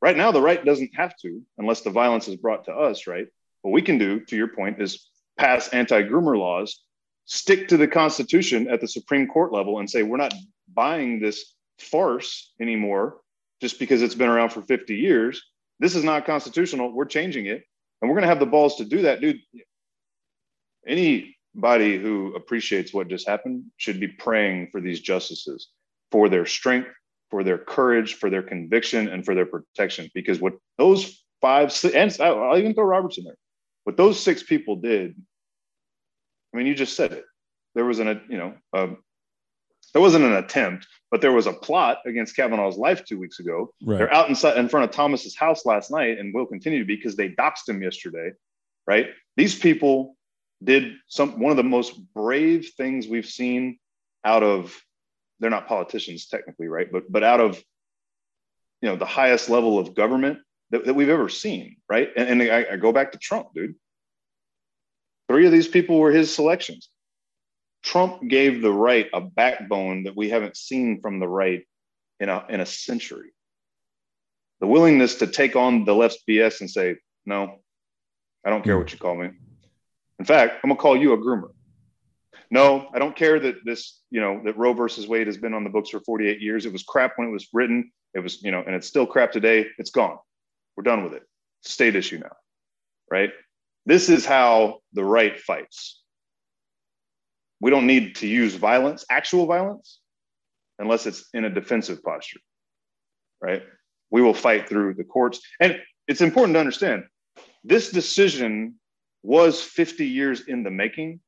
Right 0.00 0.16
now, 0.16 0.32
the 0.32 0.40
right 0.40 0.64
doesn't 0.64 0.94
have 0.94 1.14
to, 1.18 1.42
unless 1.58 1.82
the 1.82 1.90
violence 1.90 2.26
is 2.26 2.36
brought 2.36 2.64
to 2.64 2.72
us, 2.72 3.06
right? 3.06 3.26
What 3.60 3.72
we 3.72 3.82
can 3.82 3.98
do, 3.98 4.20
to 4.20 4.36
your 4.36 4.48
point, 4.48 4.80
is 4.80 5.06
pass 5.36 5.68
anti 5.68 6.02
groomer 6.02 6.38
laws, 6.38 6.82
stick 7.26 7.68
to 7.68 7.76
the 7.76 7.88
Constitution 7.88 8.68
at 8.70 8.80
the 8.80 8.88
Supreme 8.88 9.26
Court 9.26 9.52
level, 9.52 9.78
and 9.78 9.90
say, 9.90 10.02
we're 10.02 10.16
not 10.16 10.32
buying 10.72 11.20
this 11.20 11.54
farce 11.78 12.52
anymore 12.60 13.18
just 13.60 13.78
because 13.78 14.02
it's 14.02 14.14
been 14.14 14.28
around 14.28 14.50
for 14.50 14.62
50 14.62 14.94
years. 14.96 15.42
This 15.78 15.94
is 15.94 16.04
not 16.04 16.26
constitutional. 16.26 16.92
We're 16.92 17.04
changing 17.06 17.46
it. 17.46 17.64
And 18.00 18.08
we're 18.08 18.16
going 18.16 18.22
to 18.22 18.28
have 18.28 18.40
the 18.40 18.46
balls 18.46 18.76
to 18.76 18.84
do 18.84 19.02
that. 19.02 19.20
Dude, 19.20 19.40
anybody 20.86 21.98
who 21.98 22.34
appreciates 22.34 22.92
what 22.92 23.08
just 23.08 23.28
happened 23.28 23.64
should 23.76 24.00
be 24.00 24.08
praying 24.08 24.68
for 24.72 24.80
these 24.80 25.00
justices, 25.00 25.68
for 26.10 26.28
their 26.28 26.46
strength, 26.46 26.88
for 27.30 27.44
their 27.44 27.58
courage, 27.58 28.14
for 28.14 28.30
their 28.30 28.42
conviction, 28.42 29.08
and 29.08 29.24
for 29.24 29.34
their 29.34 29.46
protection. 29.46 30.10
Because 30.14 30.40
what 30.40 30.54
those 30.78 31.22
five, 31.40 31.72
and 31.94 32.16
I'll 32.20 32.58
even 32.58 32.74
throw 32.74 32.84
Roberts 32.84 33.18
in 33.18 33.24
there, 33.24 33.36
what 33.84 33.96
those 33.96 34.18
six 34.18 34.42
people 34.42 34.76
did, 34.76 35.14
I 36.52 36.56
mean, 36.56 36.66
you 36.66 36.74
just 36.74 36.96
said 36.96 37.12
it. 37.12 37.24
There 37.74 37.84
was 37.84 37.98
an, 38.00 38.20
you 38.28 38.38
know, 38.38 38.54
um, 38.72 38.98
there 39.92 40.02
wasn't 40.02 40.24
an 40.24 40.34
attempt, 40.34 40.86
but 41.10 41.20
there 41.20 41.32
was 41.32 41.46
a 41.46 41.52
plot 41.52 41.98
against 42.06 42.36
Kavanaugh's 42.36 42.76
life 42.76 43.04
two 43.04 43.18
weeks 43.18 43.40
ago. 43.40 43.72
Right. 43.84 43.98
They're 43.98 44.14
out 44.14 44.28
inside 44.28 44.56
in 44.56 44.68
front 44.68 44.84
of 44.84 44.90
Thomas's 44.94 45.36
house 45.36 45.66
last 45.66 45.90
night 45.90 46.18
and 46.18 46.32
will 46.32 46.46
continue 46.46 46.78
to 46.78 46.84
be 46.84 46.96
because 46.96 47.16
they 47.16 47.30
doxed 47.30 47.68
him 47.68 47.82
yesterday, 47.82 48.32
right? 48.86 49.08
These 49.36 49.58
people 49.58 50.16
did 50.62 50.92
some 51.08 51.40
one 51.40 51.50
of 51.50 51.56
the 51.56 51.62
most 51.62 51.98
brave 52.14 52.70
things 52.76 53.08
we've 53.08 53.26
seen 53.26 53.78
out 54.24 54.42
of 54.42 54.78
they're 55.40 55.50
not 55.50 55.66
politicians 55.66 56.26
technically, 56.26 56.68
right? 56.68 56.90
But 56.92 57.10
but 57.10 57.24
out 57.24 57.40
of 57.40 57.62
you 58.82 58.88
know 58.88 58.96
the 58.96 59.06
highest 59.06 59.48
level 59.48 59.78
of 59.78 59.94
government 59.94 60.38
that, 60.70 60.84
that 60.84 60.94
we've 60.94 61.08
ever 61.08 61.28
seen, 61.28 61.76
right? 61.88 62.10
And, 62.16 62.40
and 62.40 62.52
I, 62.52 62.72
I 62.72 62.76
go 62.76 62.92
back 62.92 63.12
to 63.12 63.18
Trump, 63.18 63.48
dude. 63.54 63.74
Three 65.28 65.46
of 65.46 65.52
these 65.52 65.68
people 65.68 65.98
were 65.98 66.10
his 66.10 66.34
selections. 66.34 66.90
Trump 67.82 68.26
gave 68.28 68.62
the 68.62 68.72
right 68.72 69.08
a 69.12 69.20
backbone 69.20 70.04
that 70.04 70.16
we 70.16 70.28
haven't 70.28 70.56
seen 70.56 71.00
from 71.00 71.18
the 71.18 71.28
right 71.28 71.66
in 72.18 72.28
a 72.28 72.44
in 72.48 72.60
a 72.60 72.66
century. 72.66 73.30
The 74.60 74.66
willingness 74.66 75.16
to 75.16 75.26
take 75.26 75.56
on 75.56 75.84
the 75.84 75.94
left's 75.94 76.22
BS 76.28 76.60
and 76.60 76.70
say, 76.70 76.96
no, 77.24 77.60
I 78.44 78.50
don't 78.50 78.62
care 78.62 78.78
what 78.78 78.92
you 78.92 78.98
call 78.98 79.16
me. 79.16 79.30
In 80.18 80.24
fact, 80.24 80.60
I'm 80.62 80.68
gonna 80.68 80.80
call 80.80 80.96
you 80.96 81.14
a 81.14 81.18
groomer. 81.18 81.50
No, 82.50 82.88
I 82.92 82.98
don't 82.98 83.16
care 83.16 83.38
that 83.38 83.64
this, 83.64 84.02
you 84.10 84.20
know, 84.20 84.42
that 84.44 84.58
Roe 84.58 84.72
versus 84.72 85.06
Wade 85.06 85.28
has 85.28 85.36
been 85.36 85.54
on 85.54 85.64
the 85.64 85.70
books 85.70 85.90
for 85.90 86.00
48 86.00 86.40
years. 86.40 86.66
It 86.66 86.72
was 86.72 86.82
crap 86.82 87.12
when 87.16 87.28
it 87.28 87.32
was 87.32 87.48
written. 87.52 87.92
It 88.12 88.20
was, 88.20 88.42
you 88.42 88.50
know, 88.50 88.62
and 88.66 88.74
it's 88.74 88.88
still 88.88 89.06
crap 89.06 89.30
today. 89.30 89.66
It's 89.78 89.90
gone. 89.90 90.18
We're 90.76 90.82
done 90.82 91.04
with 91.04 91.14
it. 91.14 91.22
State 91.62 91.94
issue 91.94 92.18
now, 92.18 92.32
right? 93.10 93.30
This 93.86 94.08
is 94.08 94.26
how 94.26 94.80
the 94.92 95.04
right 95.04 95.38
fights. 95.40 96.02
We 97.60 97.70
don't 97.70 97.86
need 97.86 98.16
to 98.16 98.26
use 98.26 98.54
violence, 98.54 99.04
actual 99.10 99.46
violence, 99.46 100.00
unless 100.78 101.06
it's 101.06 101.28
in 101.34 101.44
a 101.44 101.50
defensive 101.50 102.02
posture, 102.02 102.40
right? 103.40 103.62
We 104.10 104.22
will 104.22 104.34
fight 104.34 104.68
through 104.68 104.94
the 104.94 105.04
courts. 105.04 105.40
And 105.60 105.80
it's 106.08 106.22
important 106.22 106.54
to 106.54 106.60
understand 106.60 107.04
this 107.62 107.90
decision 107.90 108.76
was 109.22 109.62
50 109.62 110.06
years 110.06 110.46
in 110.48 110.62
the 110.62 110.70
making 110.70 111.20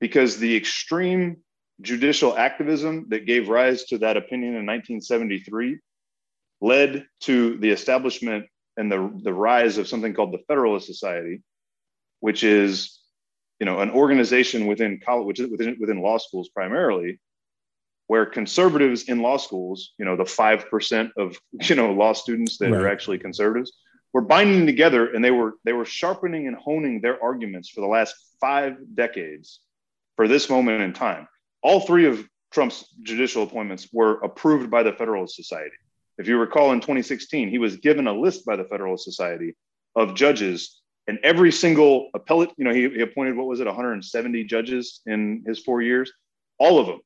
because 0.00 0.38
the 0.38 0.56
extreme 0.56 1.36
judicial 1.80 2.36
activism 2.36 3.06
that 3.10 3.26
gave 3.26 3.48
rise 3.48 3.84
to 3.84 3.98
that 3.98 4.16
opinion 4.16 4.50
in 4.50 4.66
1973 4.66 5.78
led 6.60 7.06
to 7.20 7.56
the 7.58 7.70
establishment 7.70 8.46
and 8.76 8.90
the, 8.90 9.20
the 9.22 9.32
rise 9.32 9.78
of 9.78 9.88
something 9.88 10.14
called 10.14 10.32
the 10.32 10.42
Federalist 10.48 10.86
Society, 10.86 11.42
which 12.20 12.42
is 12.42 12.98
you 13.62 13.66
know 13.66 13.78
an 13.78 13.90
organization 13.90 14.66
within 14.66 14.98
college, 14.98 15.24
which 15.24 15.38
is 15.38 15.48
within, 15.48 15.76
within 15.78 16.02
law 16.02 16.18
schools 16.18 16.48
primarily, 16.48 17.20
where 18.08 18.26
conservatives 18.26 19.04
in 19.04 19.22
law 19.22 19.36
schools, 19.36 19.92
you 20.00 20.04
know, 20.04 20.16
the 20.16 20.24
five 20.24 20.68
percent 20.68 21.12
of 21.16 21.38
you 21.52 21.76
know 21.76 21.92
law 21.92 22.12
students 22.12 22.58
that 22.58 22.72
are 22.72 22.88
actually 22.88 23.18
conservatives, 23.18 23.72
were 24.12 24.20
binding 24.20 24.66
together 24.66 25.12
and 25.12 25.24
they 25.24 25.30
were 25.30 25.52
they 25.64 25.72
were 25.72 25.84
sharpening 25.84 26.48
and 26.48 26.56
honing 26.56 27.00
their 27.00 27.22
arguments 27.22 27.68
for 27.68 27.82
the 27.82 27.86
last 27.86 28.16
five 28.40 28.78
decades 28.96 29.60
for 30.16 30.26
this 30.26 30.50
moment 30.50 30.82
in 30.82 30.92
time. 30.92 31.28
All 31.62 31.78
three 31.78 32.06
of 32.06 32.28
Trump's 32.50 32.84
judicial 33.02 33.44
appointments 33.44 33.86
were 33.92 34.14
approved 34.24 34.72
by 34.72 34.82
the 34.82 34.92
Federalist 34.92 35.36
Society. 35.36 35.76
If 36.18 36.26
you 36.26 36.36
recall, 36.36 36.72
in 36.72 36.80
2016, 36.80 37.48
he 37.48 37.58
was 37.58 37.76
given 37.76 38.08
a 38.08 38.12
list 38.12 38.44
by 38.44 38.56
the 38.56 38.64
Federalist 38.64 39.04
Society 39.04 39.54
of 39.94 40.16
judges, 40.16 40.81
and 41.06 41.18
every 41.22 41.50
single 41.50 42.10
appellate, 42.14 42.50
you 42.56 42.64
know, 42.64 42.72
he, 42.72 42.88
he 42.88 43.00
appointed 43.00 43.36
what 43.36 43.46
was 43.46 43.60
it, 43.60 43.66
170 43.66 44.44
judges 44.44 45.00
in 45.06 45.42
his 45.46 45.58
four 45.58 45.82
years. 45.82 46.12
All 46.58 46.78
of 46.78 46.86
them 46.86 47.00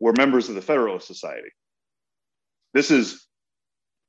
were 0.00 0.12
members 0.12 0.48
of 0.48 0.54
the 0.54 0.62
Federalist 0.62 1.06
Society. 1.06 1.48
This 2.74 2.90
is 2.90 3.26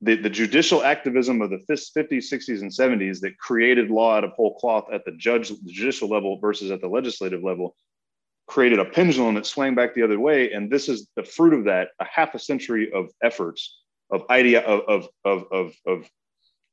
the, 0.02 0.16
the 0.16 0.30
judicial 0.30 0.84
activism 0.84 1.40
of 1.40 1.50
the 1.50 1.64
50s, 1.68 1.86
60s, 1.96 2.60
and 2.60 2.70
70s 2.70 3.20
that 3.20 3.38
created 3.38 3.90
law 3.90 4.16
out 4.16 4.24
of 4.24 4.32
whole 4.32 4.58
cloth 4.58 4.84
at 4.92 5.04
the 5.04 5.12
judge, 5.12 5.48
the 5.48 5.72
judicial 5.72 6.08
level 6.08 6.38
versus 6.38 6.70
at 6.70 6.80
the 6.80 6.88
legislative 6.88 7.42
level, 7.42 7.74
created 8.46 8.78
a 8.78 8.84
pendulum 8.84 9.34
that 9.34 9.46
swung 9.46 9.74
back 9.74 9.94
the 9.94 10.02
other 10.02 10.20
way. 10.20 10.52
And 10.52 10.70
this 10.70 10.88
is 10.88 11.08
the 11.16 11.24
fruit 11.24 11.54
of 11.54 11.64
that, 11.64 11.88
a 11.98 12.04
half 12.04 12.34
a 12.34 12.38
century 12.38 12.92
of 12.92 13.08
efforts 13.22 13.78
of 14.10 14.22
idea 14.30 14.60
of, 14.60 14.80
of, 14.88 15.08
of, 15.24 15.44
of, 15.52 15.72
of 15.86 16.10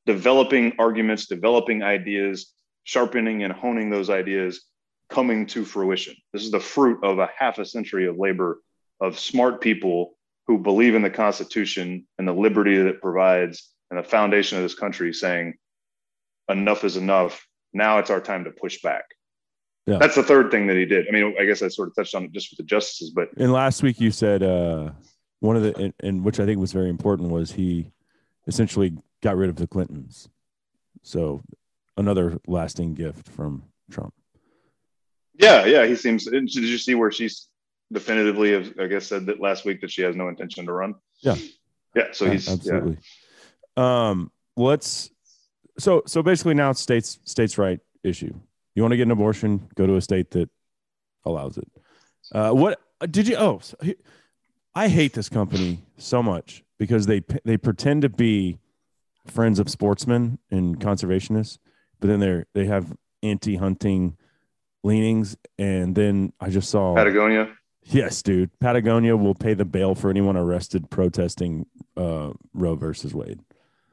developing 0.06 0.74
arguments, 0.80 1.28
developing 1.28 1.84
ideas, 1.84 2.52
sharpening 2.84 3.44
and 3.44 3.52
honing 3.52 3.90
those 3.90 4.10
ideas, 4.10 4.62
coming 5.10 5.46
to 5.48 5.66
fruition. 5.66 6.16
This 6.34 6.44
is 6.44 6.52
the 6.52 6.60
fruit 6.60 7.04
of 7.04 7.20
a 7.20 7.30
half 7.38 7.60
a 7.60 7.66
century 7.66 8.08
of 8.08 8.18
labor 8.18 8.60
of 9.00 9.20
smart 9.20 9.62
people 9.62 10.16
who 10.48 10.58
believe 10.58 10.96
in 10.96 11.02
the 11.02 11.10
Constitution 11.10 12.08
and 12.18 12.28
the 12.28 12.34
liberty 12.34 12.78
that 12.78 12.88
it 12.88 13.02
provides 13.02 13.72
and 13.90 14.00
the 14.00 14.04
foundation 14.04 14.58
of 14.58 14.64
this 14.64 14.76
country 14.76 15.14
saying 15.14 15.56
enough 16.50 16.84
is 16.84 16.98
enough. 16.98 17.46
Now 17.74 18.00
it's 18.00 18.10
our 18.10 18.22
time 18.22 18.44
to 18.46 18.52
push 18.52 18.82
back. 18.82 19.06
Yeah. 19.86 19.98
That's 20.00 20.16
the 20.16 20.24
third 20.24 20.50
thing 20.50 20.68
that 20.68 20.78
he 20.78 20.86
did. 20.86 21.08
I 21.08 21.12
mean, 21.12 21.36
I 21.40 21.46
guess 21.46 21.62
I 21.62 21.68
sort 21.68 21.90
of 21.90 21.96
touched 21.96 22.16
on 22.16 22.24
it 22.24 22.32
just 22.32 22.52
with 22.52 22.58
the 22.58 22.64
justices, 22.64 23.12
but 23.12 23.30
And 23.38 23.52
last 23.52 23.84
week 23.84 24.00
you 24.00 24.10
said 24.12 24.42
uh, 24.42 24.92
one 25.42 25.56
of 25.56 25.64
the, 25.64 25.76
and, 25.78 25.94
and 26.02 26.24
which 26.24 26.40
I 26.40 26.46
think 26.46 26.60
was 26.60 26.72
very 26.72 26.90
important, 26.90 27.30
was 27.30 27.52
he 27.52 27.92
essentially 28.48 28.98
got 29.26 29.38
rid 29.38 29.50
of 29.50 29.56
the 29.56 29.66
Clintons. 29.66 30.30
So 31.02 31.42
another 31.98 32.38
lasting 32.46 32.94
gift 32.94 33.28
from 33.28 33.64
Trump. 33.90 34.14
yeah, 35.40 35.66
yeah, 35.66 35.86
he 35.88 35.96
seems. 35.96 36.26
Did 36.26 36.54
you 36.54 36.78
see 36.78 36.94
where 36.94 37.12
she's 37.12 37.48
definitively, 37.92 38.56
I 38.80 38.86
guess, 38.86 39.08
said 39.08 39.26
that 39.26 39.40
last 39.42 39.66
week 39.66 39.82
that 39.82 39.90
she 39.90 40.04
has 40.04 40.16
no 40.16 40.30
intention 40.30 40.68
to 40.68 40.72
run? 40.72 40.94
Yeah. 41.22 41.36
Yeah. 41.96 42.04
So 42.12 42.26
Yeah, 42.26 42.32
he's 42.34 42.48
yeah. 42.48 42.54
absolutely. 42.54 42.98
Um, 43.76 44.32
let's 44.56 45.10
so 45.80 46.04
so 46.06 46.22
basically 46.22 46.54
now 46.54 46.70
it's 46.70 46.80
states 46.82 47.20
states 47.26 47.58
right 47.58 47.80
issue. 48.04 48.34
You 48.76 48.84
want 48.84 48.92
to 48.92 48.98
get 48.98 49.04
an 49.04 49.12
abortion, 49.12 49.68
go 49.76 49.88
to 49.88 49.96
a 49.96 50.02
state 50.02 50.30
that 50.32 50.50
allows 51.26 51.58
it. 51.58 51.68
Uh, 52.32 52.52
what 52.52 52.80
did 53.10 53.28
you? 53.28 53.38
Oh, 53.38 53.60
I 54.76 54.88
hate 54.88 55.14
this 55.14 55.30
company 55.30 55.80
so 55.98 56.22
much 56.22 56.64
because 56.78 57.08
they 57.08 57.22
they 57.44 57.58
pretend 57.58 58.04
to 58.04 58.10
be 58.10 58.60
friends 59.26 59.60
of 59.60 59.70
sportsmen 59.70 60.40
and 60.52 60.80
conservationists, 60.80 61.58
but 62.00 62.08
then 62.08 62.20
they're 62.20 62.46
they 62.54 62.66
have 62.66 62.94
anti-hunting 63.24 64.18
leanings. 64.84 65.36
And 65.58 65.96
then 65.96 66.34
I 66.40 66.50
just 66.50 66.70
saw 66.70 66.96
Patagonia. 66.96 67.54
Yes, 67.84 68.22
dude. 68.24 68.50
Patagonia 68.60 69.16
will 69.16 69.36
pay 69.36 69.54
the 69.54 69.66
bail 69.66 69.94
for 69.94 70.10
anyone 70.10 70.36
arrested 70.38 70.90
protesting 70.90 71.68
uh, 71.96 72.32
Roe 72.54 72.76
versus 72.76 73.14
Wade. 73.14 73.40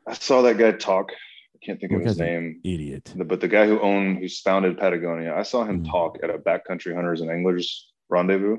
I 0.06 0.14
saw 0.14 0.42
that 0.42 0.56
guy 0.56 0.72
talk. 0.72 1.10
I 1.54 1.64
can't 1.64 1.78
think 1.78 1.92
of 1.92 2.00
his 2.00 2.18
name. 2.18 2.60
Idiot. 2.64 3.12
But 3.14 3.40
the 3.40 3.48
guy 3.48 3.66
who 3.66 3.78
owned, 3.80 4.18
who's 4.18 4.40
founded 4.40 4.78
Patagonia, 4.78 5.34
I 5.34 5.42
saw 5.42 5.64
him 5.64 5.84
Mm. 5.84 5.90
talk 5.90 6.18
at 6.22 6.30
a 6.30 6.38
backcountry 6.38 6.94
hunters 6.94 7.20
and 7.20 7.30
anglers 7.30 7.92
rendezvous. 8.08 8.56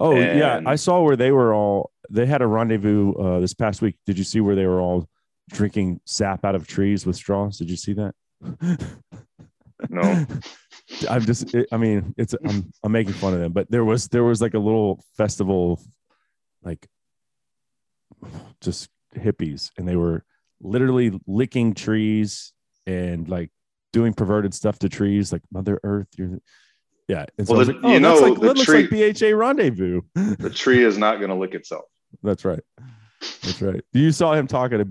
Oh 0.00 0.16
yeah, 0.16 0.62
I 0.64 0.76
saw 0.76 1.02
where 1.02 1.16
they 1.16 1.30
were 1.30 1.54
all. 1.54 1.90
They 2.08 2.24
had 2.26 2.40
a 2.40 2.46
rendezvous 2.46 3.12
uh, 3.12 3.40
this 3.40 3.52
past 3.52 3.82
week. 3.82 3.96
Did 4.06 4.16
you 4.16 4.24
see 4.24 4.40
where 4.40 4.56
they 4.56 4.66
were 4.66 4.80
all 4.80 5.08
drinking 5.50 6.00
sap 6.04 6.44
out 6.44 6.54
of 6.54 6.66
trees 6.66 7.06
with 7.06 7.16
straws? 7.16 7.58
Did 7.58 7.70
you 7.70 7.76
see 7.76 7.94
that? 7.94 8.14
No. 9.88 10.26
I'm 11.08 11.22
just. 11.22 11.54
It, 11.54 11.68
I 11.72 11.76
mean, 11.76 12.14
it's. 12.18 12.34
I'm. 12.44 12.70
I'm 12.82 12.92
making 12.92 13.14
fun 13.14 13.32
of 13.32 13.40
them, 13.40 13.52
but 13.52 13.70
there 13.70 13.84
was 13.84 14.08
there 14.08 14.24
was 14.24 14.42
like 14.42 14.54
a 14.54 14.58
little 14.58 15.02
festival, 15.16 15.80
like, 16.62 16.86
just 18.60 18.90
hippies, 19.16 19.70
and 19.78 19.88
they 19.88 19.96
were 19.96 20.24
literally 20.60 21.18
licking 21.26 21.74
trees 21.74 22.52
and 22.86 23.28
like 23.28 23.50
doing 23.92 24.12
perverted 24.12 24.52
stuff 24.52 24.78
to 24.80 24.88
trees, 24.88 25.32
like 25.32 25.42
Mother 25.52 25.80
Earth. 25.84 26.08
You're, 26.16 26.40
yeah. 27.08 27.26
And 27.38 27.46
so 27.46 27.54
Well, 27.56 27.64
the- 27.64 27.72
like, 27.72 27.82
oh, 27.84 27.92
you 27.92 28.00
know, 28.00 28.14
like 28.16 28.34
that 28.34 28.56
looks 28.56 28.68
like 28.68 28.90
BHA 28.90 29.36
rendezvous. 29.36 30.02
The 30.14 30.50
tree 30.50 30.84
is 30.84 30.98
not 30.98 31.18
going 31.18 31.30
to 31.30 31.36
lick 31.36 31.54
itself. 31.54 31.84
That's 32.22 32.44
right. 32.44 32.60
That's 33.20 33.62
right. 33.62 33.82
You 33.92 34.12
saw 34.12 34.34
him 34.34 34.46
talking 34.46 34.80
a. 34.80 34.84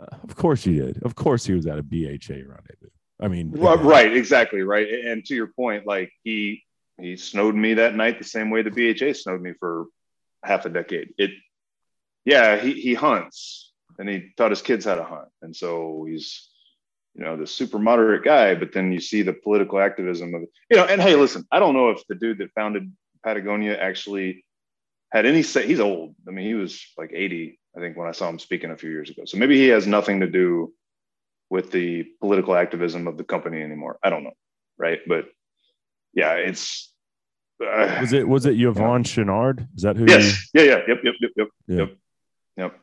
Uh, 0.00 0.16
of 0.22 0.36
course 0.36 0.64
he 0.64 0.76
did. 0.76 1.02
Of 1.02 1.14
course 1.14 1.44
he 1.44 1.52
was 1.52 1.66
at 1.66 1.78
a 1.78 1.82
BHA 1.82 2.34
rendezvous. 2.46 2.90
I 3.20 3.28
mean, 3.28 3.52
Well, 3.52 3.78
right, 3.78 4.14
exactly, 4.16 4.62
right. 4.62 4.88
And 4.88 5.24
to 5.26 5.34
your 5.34 5.48
point, 5.48 5.86
like 5.86 6.12
he 6.24 6.64
he 7.00 7.16
snowed 7.16 7.54
me 7.54 7.74
that 7.74 7.94
night 7.94 8.18
the 8.18 8.24
same 8.24 8.50
way 8.50 8.62
the 8.62 8.70
BHA 8.70 9.14
snowed 9.14 9.40
me 9.40 9.52
for 9.58 9.86
half 10.42 10.66
a 10.66 10.68
decade. 10.68 11.14
It, 11.18 11.30
yeah, 12.24 12.58
he 12.58 12.72
he 12.72 12.94
hunts 12.94 13.72
and 13.98 14.08
he 14.08 14.32
taught 14.36 14.50
his 14.50 14.62
kids 14.62 14.84
how 14.84 14.94
to 14.94 15.04
hunt, 15.04 15.28
and 15.42 15.54
so 15.54 16.06
he's 16.08 16.48
you 17.14 17.24
know 17.24 17.36
the 17.36 17.46
super 17.46 17.78
moderate 17.78 18.24
guy. 18.24 18.54
But 18.54 18.72
then 18.72 18.92
you 18.92 19.00
see 19.00 19.22
the 19.22 19.32
political 19.32 19.78
activism 19.78 20.34
of 20.34 20.42
you 20.70 20.76
know. 20.76 20.84
And 20.84 21.00
hey, 21.00 21.14
listen, 21.14 21.46
I 21.50 21.58
don't 21.58 21.74
know 21.74 21.90
if 21.90 22.06
the 22.08 22.14
dude 22.14 22.38
that 22.38 22.52
founded 22.54 22.92
Patagonia 23.24 23.76
actually 23.76 24.44
had 25.10 25.26
any 25.26 25.42
say. 25.42 25.66
He's 25.66 25.80
old. 25.80 26.14
I 26.26 26.30
mean, 26.30 26.46
he 26.46 26.54
was 26.54 26.84
like 26.96 27.12
eighty, 27.14 27.60
I 27.76 27.80
think, 27.80 27.96
when 27.96 28.08
I 28.08 28.12
saw 28.12 28.28
him 28.28 28.38
speaking 28.38 28.70
a 28.70 28.76
few 28.76 28.90
years 28.90 29.08
ago. 29.10 29.22
So 29.24 29.36
maybe 29.38 29.56
he 29.56 29.68
has 29.68 29.86
nothing 29.86 30.20
to 30.20 30.26
do 30.26 30.72
with 31.50 31.70
the 31.70 32.04
political 32.20 32.54
activism 32.54 33.06
of 33.06 33.16
the 33.16 33.24
company 33.24 33.62
anymore. 33.62 33.98
I 34.02 34.10
don't 34.10 34.24
know, 34.24 34.36
right? 34.78 35.00
But 35.06 35.26
yeah, 36.14 36.34
it's 36.34 36.92
uh, 37.62 37.98
Was 38.00 38.12
it 38.12 38.26
was 38.28 38.44
it 38.46 38.56
Yvon 38.56 39.04
Chouinard? 39.04 39.66
Is 39.76 39.82
that 39.82 39.96
who? 39.96 40.04
yes, 40.06 40.50
yeah, 40.54 40.62
yeah, 40.62 40.78
yep, 40.88 40.98
yep, 41.04 41.14
yep, 41.20 41.30
yep, 41.36 41.48
Yeah. 41.68 41.76
yep, 41.76 41.96
yep. 42.56 42.80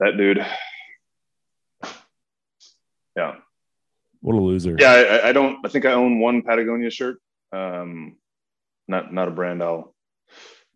That 0.00 0.16
dude. 0.16 0.46
Yeah, 3.16 3.36
what 4.20 4.34
a 4.34 4.38
loser. 4.40 4.76
yeah. 4.78 4.92
I, 4.92 5.02
I- 5.02 5.28
I 5.28 5.32
don't. 5.32 5.64
I 5.64 5.68
think 5.68 5.84
I 5.84 5.92
own 5.92 6.20
one 6.20 6.42
Patagonia 6.42 6.90
shirt. 6.90 7.18
Um, 7.52 8.16
not 8.88 9.12
not 9.12 9.28
a 9.28 9.32
brand 9.32 9.62
I'll 9.62 9.94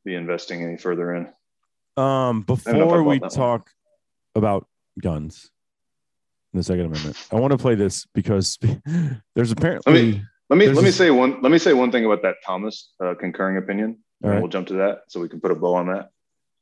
be 0.04 0.14
investing 0.14 0.62
any 0.62 0.76
further 0.76 1.14
in. 1.14 1.28
Um, 1.96 2.44
know 2.48 2.54
if 2.54 2.68
I 2.68 2.72
before 2.72 3.02
we 3.02 3.20
talk 3.20 3.70
about 4.34 4.66
guns, 5.00 5.50
the 6.52 6.62
Second 6.62 6.86
Amendment, 6.86 7.16
I 7.32 7.36
want 7.36 7.52
to 7.52 7.58
play 7.58 7.74
this 7.74 8.06
because 8.14 8.58
there's 9.34 9.52
apparently. 9.52 9.92
Let 9.92 10.02
me 10.02 10.22
let 10.50 10.58
me 10.58 10.66
let 10.66 10.76
me 10.76 10.82
this- 10.82 10.96
say 10.96 11.10
one 11.10 11.40
let 11.42 11.50
me 11.50 11.58
say 11.58 11.72
one 11.72 11.90
thing 11.90 12.04
about 12.04 12.22
that 12.22 12.36
Thomas 12.44 12.92
uh, 13.02 13.14
concurring 13.14 13.56
opinion. 13.56 13.98
And 14.22 14.32
right. 14.32 14.40
we'll 14.40 14.48
jump 14.48 14.68
to 14.68 14.74
that 14.74 15.02
so 15.08 15.20
we 15.20 15.28
can 15.28 15.40
put 15.40 15.50
a 15.50 15.54
bow 15.54 15.74
on 15.74 15.88
that. 15.88 16.08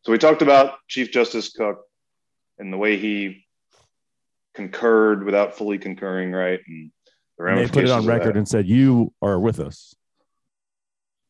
So 0.02 0.10
we 0.10 0.18
talked 0.18 0.42
about 0.42 0.78
Chief 0.88 1.12
Justice 1.12 1.52
Cook 1.52 1.84
and 2.58 2.72
the 2.72 2.76
way 2.76 2.96
he 2.96 3.46
concurred 4.54 5.24
without 5.24 5.56
fully 5.56 5.78
concurring, 5.78 6.32
right? 6.32 6.60
And 6.66 6.90
the 7.38 7.44
and 7.44 7.58
they 7.58 7.68
put 7.68 7.84
it 7.84 7.90
on 7.90 8.04
record 8.04 8.36
and 8.36 8.46
said 8.48 8.66
you 8.66 9.12
are 9.22 9.38
with 9.38 9.60
us. 9.60 9.94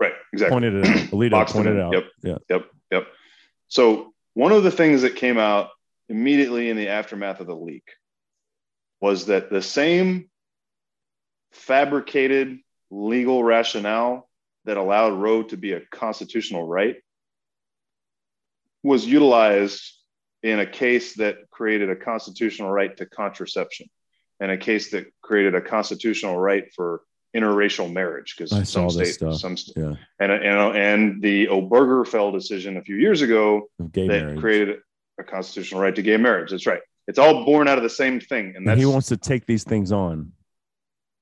right, 0.00 0.12
exactly. 0.32 0.54
Pointed 0.54 0.74
it 0.74 0.86
out. 0.86 0.96
Alito 1.10 1.30
Boxed 1.30 1.54
pointed 1.54 1.76
it 1.76 1.80
out. 1.80 1.92
Yep. 1.92 2.04
Yeah. 2.22 2.38
Yep, 2.48 2.66
yep. 2.90 3.06
So 3.72 4.12
one 4.34 4.52
of 4.52 4.64
the 4.64 4.70
things 4.70 5.00
that 5.00 5.16
came 5.16 5.38
out 5.38 5.70
immediately 6.10 6.68
in 6.68 6.76
the 6.76 6.88
aftermath 6.88 7.40
of 7.40 7.46
the 7.46 7.56
leak 7.56 7.88
was 9.00 9.24
that 9.26 9.48
the 9.48 9.62
same 9.62 10.28
fabricated 11.52 12.58
legal 12.90 13.42
rationale 13.42 14.28
that 14.66 14.76
allowed 14.76 15.14
Roe 15.14 15.44
to 15.44 15.56
be 15.56 15.72
a 15.72 15.80
constitutional 15.80 16.66
right 16.66 16.96
was 18.82 19.06
utilized 19.06 19.82
in 20.42 20.60
a 20.60 20.66
case 20.66 21.14
that 21.14 21.48
created 21.50 21.88
a 21.88 21.96
constitutional 21.96 22.70
right 22.70 22.94
to 22.98 23.06
contraception 23.06 23.86
and 24.38 24.50
a 24.50 24.58
case 24.58 24.90
that 24.90 25.06
created 25.22 25.54
a 25.54 25.62
constitutional 25.62 26.36
right 26.36 26.64
for 26.76 27.00
interracial 27.34 27.90
marriage 27.92 28.34
because 28.36 28.50
some 28.68 28.84
this 28.84 28.94
states 28.94 29.14
stuff. 29.14 29.36
some 29.36 29.56
st- 29.56 29.76
Yeah. 29.76 29.94
and 30.20 30.32
and 30.32 30.76
and 30.76 31.22
the 31.22 31.46
Obergefell 31.46 32.32
decision 32.32 32.76
a 32.76 32.82
few 32.82 32.96
years 32.96 33.22
ago 33.22 33.68
that 33.78 33.96
marriage. 34.06 34.38
created 34.40 34.78
a 35.18 35.24
constitutional 35.24 35.80
right 35.80 35.94
to 35.94 36.02
gay 36.02 36.16
marriage. 36.18 36.50
That's 36.50 36.66
right. 36.66 36.80
It's 37.08 37.18
all 37.18 37.44
born 37.44 37.68
out 37.68 37.78
of 37.78 37.84
the 37.84 37.90
same 37.90 38.20
thing, 38.20 38.46
and 38.48 38.56
and 38.58 38.66
that's 38.68 38.78
he 38.80 38.86
wants 38.86 39.08
to 39.08 39.16
take 39.16 39.46
these 39.46 39.64
things 39.64 39.92
on. 39.92 40.32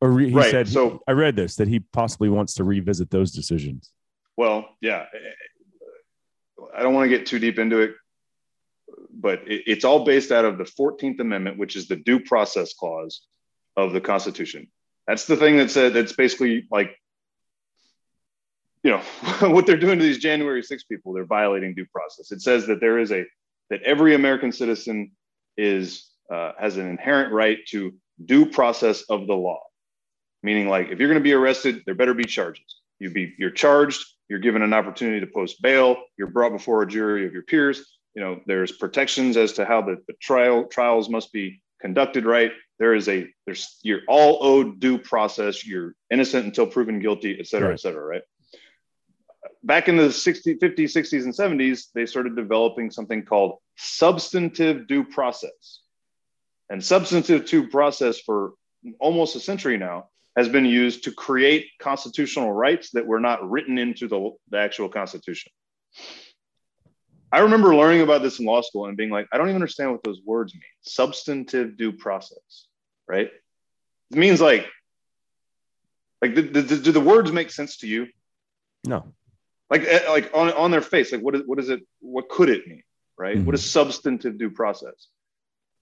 Or 0.03 0.19
he 0.19 0.33
Right, 0.33 0.51
said, 0.51 0.67
so- 0.69 1.03
I 1.07 1.13
read 1.13 1.37
this 1.37 1.57
that 1.57 1.69
he 1.69 1.81
possibly 1.81 2.29
wants 2.31 2.55
to 2.55 2.65
revisit 2.65 3.11
those 3.11 3.33
decisions. 3.33 3.93
well, 4.37 4.77
yeah. 4.81 5.05
Eh, 5.15 5.19
eh, 5.19 6.65
I 6.77 6.83
don't 6.83 6.95
want 6.95 7.11
to 7.11 7.17
get 7.17 7.27
too 7.27 7.39
deep 7.39 7.59
into 7.59 7.79
it, 7.81 7.93
but 9.13 9.41
it, 9.47 9.63
it's 9.67 9.85
all 9.85 10.05
based 10.05 10.33
out 10.33 10.45
of 10.45 10.59
the 10.59 10.65
Fourteenth 10.65 11.21
Amendment, 11.21 11.59
which 11.59 11.77
is 11.77 11.87
the 11.89 11.97
due 11.97 12.21
process 12.21 12.75
clause 12.75 13.23
of 13.77 13.93
the 13.93 14.01
Constitution. 14.01 14.69
That's 15.11 15.25
the 15.25 15.37
thing 15.37 15.57
that 15.57 15.73
said 15.73 15.93
that's 15.93 16.13
basically 16.13 16.69
like, 16.71 16.97
you 18.85 18.93
know, 18.93 18.99
what 19.49 19.67
they're 19.67 19.77
doing 19.77 19.99
to 19.99 20.05
these 20.05 20.19
January 20.19 20.63
6 20.63 20.85
people. 20.85 21.13
They're 21.13 21.25
violating 21.25 21.75
due 21.75 21.87
process. 21.87 22.31
It 22.31 22.41
says 22.43 22.69
that 22.69 22.79
there 22.79 22.97
is 22.97 23.11
a 23.11 23.25
that 23.71 23.83
every 23.83 24.15
American 24.15 24.53
citizen 24.53 25.11
is 25.57 26.09
uh, 26.33 26.53
has 26.61 26.77
an 26.77 26.89
inherent 26.89 27.33
right 27.33 27.59
to 27.71 27.93
due 28.25 28.47
process 28.47 29.03
of 29.03 29.27
the 29.27 29.35
law. 29.35 29.61
Meaning, 30.45 30.69
like, 30.69 30.91
if 30.91 31.01
you're 31.01 31.09
going 31.09 31.19
to 31.19 31.25
be 31.25 31.33
arrested, 31.33 31.83
there 31.87 31.97
better 31.97 32.15
be 32.15 32.25
charges. 32.25 32.77
You 33.01 33.11
be 33.11 33.35
you're 33.37 33.51
charged. 33.51 34.07
You're 34.29 34.39
given 34.39 34.63
an 34.63 34.73
opportunity 34.73 35.19
to 35.19 35.27
post 35.27 35.61
bail. 35.61 35.97
You're 36.19 36.29
brought 36.29 36.53
before 36.53 36.83
a 36.83 36.87
jury 36.87 37.27
of 37.27 37.33
your 37.33 37.43
peers. 37.43 37.85
You 38.15 38.23
know, 38.23 38.41
there's 38.47 38.71
protections 38.71 39.37
as 39.37 39.55
to 39.55 39.65
how 39.65 39.83
the, 39.83 39.97
the 40.07 40.15
trial 40.21 40.67
trials 40.67 41.09
must 41.09 41.33
be 41.33 41.61
conducted. 41.81 42.25
Right 42.25 42.53
there 42.81 42.95
is 42.95 43.09
a 43.09 43.29
there's 43.45 43.79
you're 43.83 44.01
all 44.09 44.39
owed 44.41 44.81
due 44.81 44.99
process. 44.99 45.65
You're 45.65 45.95
innocent 46.11 46.47
until 46.47 46.67
proven 46.67 46.99
guilty, 46.99 47.37
et 47.39 47.47
cetera, 47.47 47.69
Right. 47.69 47.75
et 47.75 47.81
cetera. 47.81 48.05
Right. 48.05 48.23
Back 49.63 49.89
in 49.89 49.97
the 49.99 50.11
60, 50.11 50.57
50s, 50.57 50.97
60s, 50.97 51.25
and 51.25 51.35
70s, 51.35 51.89
they 51.95 52.07
started 52.07 52.35
developing 52.35 52.91
something 52.91 53.25
called 53.25 53.59
substantive 53.77 54.87
due 54.87 55.05
process. 55.05 55.81
And 56.71 56.83
substantive 56.83 57.45
due 57.45 57.69
process 57.69 58.21
for 58.21 58.55
almost 58.99 59.37
a 59.37 59.41
century 59.41 59.77
now 59.77 60.09
has 60.37 60.49
been 60.49 60.65
used 60.65 61.05
to 61.05 61.13
create 61.13 61.67
constitutional 61.79 62.51
rights 62.53 62.91
that 62.93 63.07
were 63.07 63.21
not 63.21 63.49
written 63.51 63.77
into 63.77 64.09
the, 64.09 64.31
the 64.49 64.59
actual 64.59 64.89
Constitution. 64.89 65.53
I 67.33 67.41
remember 67.41 67.75
learning 67.75 68.03
about 68.03 68.23
this 68.23 68.41
in 68.41 68.47
law 68.47 68.61
school 68.61 68.87
and 68.87 68.97
being 68.97 69.11
like, 69.11 69.29
I 69.33 69.39
don't 69.39 69.49
even 69.49 69.57
understand 69.57 69.93
what 69.93 70.03
those 70.03 70.21
words 70.25 70.53
mean. 70.55 70.63
Substantive 70.83 71.77
due 71.77 71.93
process, 71.93 72.67
right? 73.07 73.31
It 74.11 74.17
means 74.17 74.41
like, 74.41 74.67
like, 76.21 76.35
do, 76.35 76.43
do, 76.43 76.63
do 76.63 76.93
the 76.93 77.01
words 77.01 77.31
make 77.33 77.51
sense 77.51 77.79
to 77.79 77.87
you? 77.87 78.09
No. 78.85 79.13
Like, 79.71 79.85
eh, 79.85 80.09
like 80.09 80.31
on, 80.35 80.53
on 80.53 80.71
their 80.71 80.83
face, 80.83 81.13
like, 81.13 81.21
what 81.21 81.37
is, 81.37 81.43
what 81.47 81.59
is 81.61 81.69
it? 81.69 81.81
What 82.01 82.29
could 82.29 82.49
it 82.49 82.67
mean? 82.67 82.83
Right? 83.17 83.39
What 83.39 83.55
is 83.55 83.71
substantive 83.71 84.39
due 84.39 84.51
process? 84.51 85.07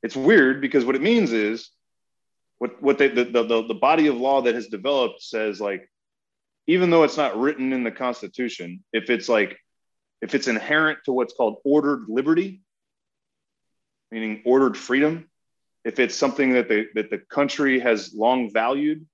It's 0.02 0.16
weird 0.16 0.60
because 0.60 0.84
what 0.84 0.96
it 0.96 1.02
means 1.02 1.32
is 1.32 1.70
what, 2.58 2.82
what 2.82 2.98
they, 2.98 3.08
the, 3.08 3.24
the, 3.24 3.42
the, 3.44 3.66
the 3.68 3.74
body 3.74 4.08
of 4.08 4.16
law 4.16 4.42
that 4.42 4.54
has 4.54 4.66
developed 4.66 5.22
says 5.22 5.60
like, 5.60 5.88
even 6.66 6.90
though 6.90 7.04
it's 7.04 7.16
not 7.16 7.38
written 7.38 7.72
in 7.72 7.82
the 7.84 7.90
constitution, 7.90 8.84
if 8.92 9.08
it's 9.08 9.28
like 9.28 9.58
if 10.20 10.34
it's 10.34 10.48
inherent 10.48 11.00
to 11.04 11.12
what's 11.12 11.34
called 11.34 11.58
ordered 11.64 12.04
liberty, 12.08 12.62
meaning 14.10 14.42
ordered 14.44 14.76
freedom, 14.76 15.28
if 15.84 15.98
it's 15.98 16.14
something 16.14 16.52
that 16.54 16.68
the 16.68 16.86
that 16.94 17.10
the 17.10 17.18
country 17.18 17.78
has 17.80 18.12
long 18.14 18.52
valued, 18.52 19.06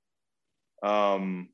um, 0.82 1.48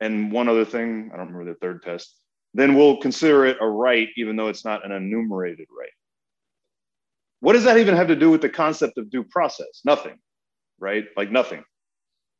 and 0.00 0.32
one 0.32 0.48
other 0.48 0.64
thing, 0.64 1.10
I 1.12 1.16
don't 1.16 1.32
remember 1.32 1.52
the 1.52 1.58
third 1.58 1.82
test, 1.82 2.16
then 2.54 2.74
we'll 2.74 2.98
consider 2.98 3.46
it 3.46 3.58
a 3.60 3.66
right, 3.66 4.08
even 4.16 4.36
though 4.36 4.48
it's 4.48 4.64
not 4.64 4.84
an 4.84 4.92
enumerated 4.92 5.68
right. 5.76 5.90
What 7.40 7.54
does 7.54 7.64
that 7.64 7.78
even 7.78 7.96
have 7.96 8.08
to 8.08 8.16
do 8.16 8.30
with 8.30 8.42
the 8.42 8.48
concept 8.48 8.98
of 8.98 9.10
due 9.10 9.24
process? 9.24 9.80
Nothing, 9.84 10.18
right? 10.78 11.06
Like 11.16 11.30
nothing. 11.30 11.64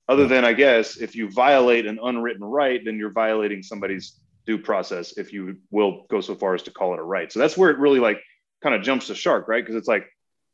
Other 0.08 0.26
than, 0.26 0.44
I 0.44 0.52
guess, 0.52 0.96
if 0.96 1.14
you 1.14 1.30
violate 1.30 1.86
an 1.86 2.00
unwritten 2.02 2.42
right, 2.42 2.84
then 2.84 2.98
you're 2.98 3.12
violating 3.12 3.62
somebody's 3.62 4.18
due 4.46 4.58
process 4.58 5.16
if 5.16 5.32
you 5.32 5.58
will 5.70 6.06
go 6.10 6.20
so 6.20 6.34
far 6.34 6.54
as 6.54 6.62
to 6.64 6.70
call 6.70 6.94
it 6.94 7.00
a 7.00 7.02
right. 7.02 7.32
So 7.32 7.38
that's 7.38 7.56
where 7.56 7.70
it 7.70 7.78
really 7.78 8.00
like 8.00 8.20
kind 8.62 8.74
of 8.74 8.82
jumps 8.82 9.08
the 9.08 9.14
shark, 9.14 9.48
right? 9.48 9.62
Because 9.64 9.76
it's 9.76 9.88
like 9.88 10.06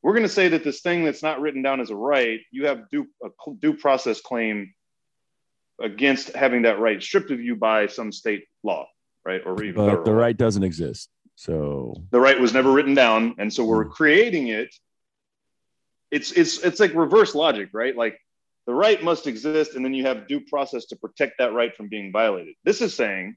we're 0.03 0.13
going 0.13 0.23
to 0.23 0.29
say 0.29 0.49
that 0.49 0.65
this 0.65 0.81
thing 0.81 1.05
that's 1.05 1.23
not 1.23 1.41
written 1.41 1.63
down 1.63 1.81
as 1.81 1.91
a 1.91 1.97
right, 1.97 2.41
you 2.51 2.67
have 2.67 2.89
due 2.91 3.09
a 3.25 3.29
due 3.59 3.75
process 3.75 4.21
claim 4.21 4.73
against 5.81 6.35
having 6.35 6.63
that 6.63 6.79
right 6.79 7.03
stripped 7.03 7.31
of 7.31 7.41
you 7.41 7.57
by 7.57 7.87
some 7.87 8.13
state 8.13 8.45
law, 8.63 8.87
right? 9.25 9.43
Or 9.45 9.63
even 9.63 9.87
But 9.87 10.05
the 10.05 10.15
right 10.15 10.37
doesn't 10.37 10.63
exist. 10.63 11.11
So 11.35 11.95
the 12.11 12.21
right 12.21 12.41
was 12.41 12.55
never 12.55 12.71
written 12.73 12.95
down, 12.95 13.35
and 13.39 13.53
so 13.53 13.65
we're 13.65 13.85
hmm. 13.85 13.91
creating 13.91 14.49
it. 14.49 14.75
It's 16.11 16.33
it's 16.33 16.59
it's 16.59 16.81
like 16.81 16.95
reverse 16.95 17.35
logic, 17.35 17.71
right? 17.73 17.97
Like 17.97 18.19
the 18.67 18.75
right 18.75 19.03
must 19.03 19.27
exist, 19.27 19.75
and 19.75 19.85
then 19.85 19.93
you 19.93 20.07
have 20.07 20.29
due 20.29 20.41
process 20.41 20.87
to 20.87 20.97
protect 20.97 21.39
that 21.39 21.53
right 21.53 21.75
from 21.75 21.89
being 21.89 22.13
violated. 22.13 22.55
This 22.65 22.81
is 22.81 22.95
saying 22.95 23.37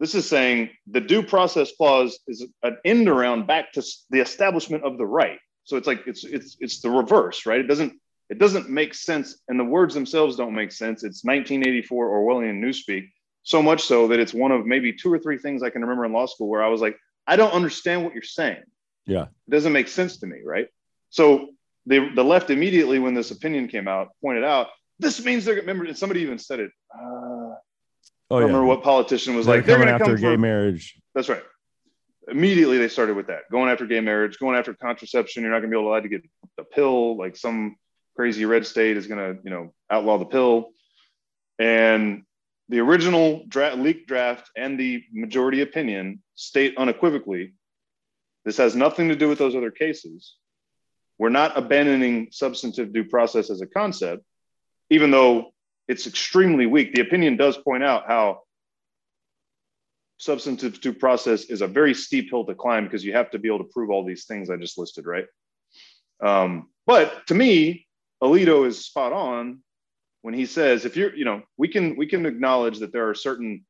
this 0.00 0.14
is 0.14 0.28
saying 0.28 0.70
the 0.86 1.00
due 1.00 1.22
process 1.22 1.72
clause 1.76 2.18
is 2.28 2.46
an 2.62 2.76
end 2.84 3.08
around 3.08 3.46
back 3.46 3.72
to 3.72 3.82
the 4.10 4.20
establishment 4.20 4.84
of 4.84 4.98
the 4.98 5.06
right. 5.06 5.38
So 5.64 5.76
it's 5.76 5.86
like 5.86 6.06
it's 6.06 6.24
it's 6.24 6.56
it's 6.60 6.80
the 6.80 6.90
reverse, 6.90 7.46
right? 7.46 7.60
It 7.60 7.66
doesn't 7.66 7.94
it 8.30 8.38
doesn't 8.38 8.68
make 8.68 8.94
sense, 8.94 9.40
and 9.48 9.58
the 9.58 9.64
words 9.64 9.94
themselves 9.94 10.36
don't 10.36 10.54
make 10.54 10.72
sense. 10.72 11.02
It's 11.02 11.24
1984 11.24 12.08
Orwellian 12.08 12.60
newspeak, 12.60 13.10
so 13.42 13.62
much 13.62 13.82
so 13.82 14.08
that 14.08 14.20
it's 14.20 14.34
one 14.34 14.52
of 14.52 14.66
maybe 14.66 14.92
two 14.92 15.12
or 15.12 15.18
three 15.18 15.38
things 15.38 15.62
I 15.62 15.70
can 15.70 15.82
remember 15.82 16.04
in 16.04 16.12
law 16.12 16.26
school 16.26 16.48
where 16.48 16.62
I 16.62 16.68
was 16.68 16.80
like, 16.80 16.96
I 17.26 17.36
don't 17.36 17.52
understand 17.52 18.04
what 18.04 18.14
you're 18.14 18.22
saying. 18.22 18.62
yeah. 19.06 19.22
It 19.22 19.50
doesn't 19.50 19.72
make 19.72 19.88
sense 19.88 20.18
to 20.18 20.26
me, 20.26 20.38
right? 20.44 20.68
So 21.10 21.48
the 21.86 22.10
the 22.14 22.24
left 22.24 22.50
immediately 22.50 22.98
when 22.98 23.14
this 23.14 23.30
opinion 23.30 23.68
came 23.68 23.88
out 23.88 24.08
pointed 24.22 24.44
out 24.44 24.68
this 24.98 25.24
means 25.24 25.44
they're 25.44 25.56
remember 25.56 25.84
and 25.84 25.96
somebody 25.96 26.20
even 26.20 26.38
said 26.38 26.60
it. 26.60 26.70
Uh, 26.92 27.27
Oh 28.30 28.36
I 28.36 28.40
yeah. 28.40 28.46
remember 28.46 28.66
what 28.66 28.82
politician 28.82 29.34
was 29.34 29.46
They're 29.46 29.56
like. 29.56 29.66
They're 29.66 29.76
going 29.76 29.88
after 29.88 30.16
come 30.16 30.16
gay 30.16 30.36
marriage. 30.36 31.00
that's 31.14 31.28
right. 31.28 31.42
Immediately 32.30 32.76
they 32.76 32.88
started 32.88 33.16
with 33.16 33.28
that, 33.28 33.50
going 33.50 33.70
after 33.70 33.86
gay 33.86 34.00
marriage, 34.00 34.38
going 34.38 34.56
after 34.56 34.74
contraception. 34.74 35.42
You're 35.42 35.52
not 35.52 35.60
going 35.60 35.70
to 35.70 35.74
be 35.74 35.80
able 35.80 35.84
to 35.84 35.92
allowed 35.92 36.02
to 36.02 36.08
get 36.10 36.22
the 36.58 36.64
pill. 36.64 37.16
Like 37.16 37.36
some 37.36 37.76
crazy 38.16 38.44
red 38.44 38.66
state 38.66 38.98
is 38.98 39.06
going 39.06 39.18
to, 39.36 39.40
you 39.42 39.50
know, 39.50 39.72
outlaw 39.90 40.18
the 40.18 40.26
pill. 40.26 40.70
And 41.58 42.24
the 42.68 42.80
original 42.80 43.44
dra- 43.48 43.74
leaked 43.74 44.08
draft 44.08 44.50
and 44.56 44.78
the 44.78 45.02
majority 45.10 45.62
opinion 45.62 46.22
state 46.34 46.76
unequivocally, 46.76 47.54
this 48.44 48.58
has 48.58 48.76
nothing 48.76 49.08
to 49.08 49.16
do 49.16 49.28
with 49.28 49.38
those 49.38 49.56
other 49.56 49.70
cases. 49.70 50.34
We're 51.18 51.30
not 51.30 51.56
abandoning 51.56 52.28
substantive 52.30 52.92
due 52.92 53.04
process 53.04 53.48
as 53.50 53.62
a 53.62 53.66
concept, 53.66 54.22
even 54.90 55.10
though 55.10 55.52
it's 55.88 56.06
extremely 56.06 56.66
weak. 56.66 56.94
The 56.94 57.00
opinion 57.00 57.36
does 57.36 57.56
point 57.56 57.82
out 57.82 58.04
how 58.06 58.42
substantive 60.18 60.80
due 60.80 60.92
process 60.92 61.44
is 61.44 61.62
a 61.62 61.66
very 61.66 61.94
steep 61.94 62.30
hill 62.30 62.44
to 62.44 62.54
climb 62.54 62.84
because 62.84 63.04
you 63.04 63.12
have 63.14 63.30
to 63.30 63.38
be 63.38 63.48
able 63.48 63.58
to 63.58 63.70
prove 63.72 63.90
all 63.90 64.04
these 64.04 64.26
things 64.26 64.50
I 64.50 64.56
just 64.56 64.76
listed, 64.76 65.06
right? 65.06 65.26
Um, 66.22 66.68
but 66.86 67.26
to 67.28 67.34
me, 67.34 67.86
Alito 68.22 68.66
is 68.66 68.84
spot 68.84 69.12
on 69.12 69.60
when 70.22 70.34
he 70.34 70.46
says, 70.46 70.84
if 70.84 70.96
you're, 70.96 71.14
you 71.14 71.24
know, 71.24 71.42
we 71.56 71.68
can 71.68 71.96
we 71.96 72.06
can 72.06 72.26
acknowledge 72.26 72.80
that 72.80 72.92
there 72.92 73.08
are 73.08 73.14
certain 73.14 73.64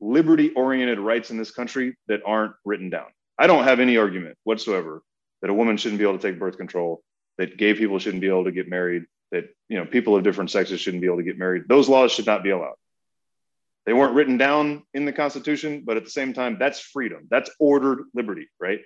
liberty-oriented 0.00 0.98
rights 0.98 1.30
in 1.30 1.36
this 1.36 1.50
country 1.50 1.96
that 2.08 2.20
aren't 2.26 2.54
written 2.64 2.90
down. 2.90 3.06
I 3.38 3.46
don't 3.46 3.64
have 3.64 3.80
any 3.80 3.96
argument 3.96 4.36
whatsoever 4.44 5.02
that 5.42 5.50
a 5.50 5.54
woman 5.54 5.76
shouldn't 5.76 5.98
be 5.98 6.04
able 6.04 6.18
to 6.18 6.30
take 6.30 6.38
birth 6.38 6.56
control, 6.56 7.02
that 7.36 7.58
gay 7.58 7.74
people 7.74 7.98
shouldn't 7.98 8.22
be 8.22 8.28
able 8.28 8.44
to 8.44 8.52
get 8.52 8.68
married, 8.68 9.04
that 9.34 9.44
you 9.68 9.76
know 9.78 9.84
people 9.84 10.16
of 10.16 10.22
different 10.24 10.50
sexes 10.50 10.80
shouldn't 10.80 11.00
be 11.00 11.06
able 11.06 11.18
to 11.18 11.22
get 11.22 11.38
married. 11.38 11.64
Those 11.68 11.88
laws 11.88 12.12
should 12.12 12.26
not 12.26 12.42
be 12.42 12.50
allowed. 12.50 12.74
They 13.86 13.92
weren't 13.92 14.14
written 14.14 14.38
down 14.38 14.82
in 14.94 15.04
the 15.04 15.12
Constitution, 15.12 15.82
but 15.84 15.96
at 15.98 16.04
the 16.04 16.10
same 16.10 16.32
time, 16.32 16.56
that's 16.58 16.80
freedom. 16.80 17.26
That's 17.30 17.50
ordered 17.58 18.04
liberty, 18.14 18.48
right? 18.58 18.80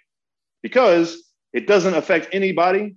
Because 0.62 1.22
it 1.52 1.66
doesn't 1.68 1.94
affect 1.94 2.28
anybody 2.32 2.96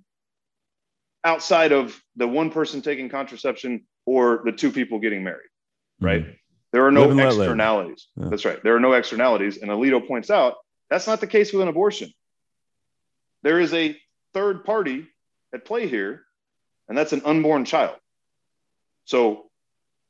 outside 1.24 1.70
of 1.70 1.96
the 2.16 2.26
one 2.26 2.50
person 2.50 2.82
taking 2.82 3.08
contraception 3.08 3.86
or 4.04 4.42
the 4.44 4.50
two 4.50 4.72
people 4.72 4.98
getting 4.98 5.22
married, 5.22 5.48
right? 6.00 6.26
There 6.72 6.84
are 6.86 6.90
no 6.90 7.02
Live 7.02 7.10
and 7.10 7.18
let 7.18 7.28
live. 7.34 7.40
externalities. 7.40 8.08
Yeah. 8.16 8.28
That's 8.30 8.44
right. 8.44 8.60
There 8.64 8.74
are 8.74 8.80
no 8.80 8.92
externalities. 8.94 9.58
And 9.58 9.70
Alito 9.70 10.04
points 10.06 10.30
out 10.30 10.54
that's 10.90 11.06
not 11.06 11.20
the 11.20 11.26
case 11.26 11.52
with 11.52 11.62
an 11.62 11.68
abortion. 11.68 12.10
There 13.42 13.60
is 13.60 13.72
a 13.74 13.96
third 14.34 14.64
party 14.64 15.06
at 15.54 15.64
play 15.64 15.86
here, 15.86 16.22
and 16.88 16.96
that's 16.96 17.12
an 17.12 17.22
unborn 17.24 17.64
child. 17.64 17.96
So 19.04 19.50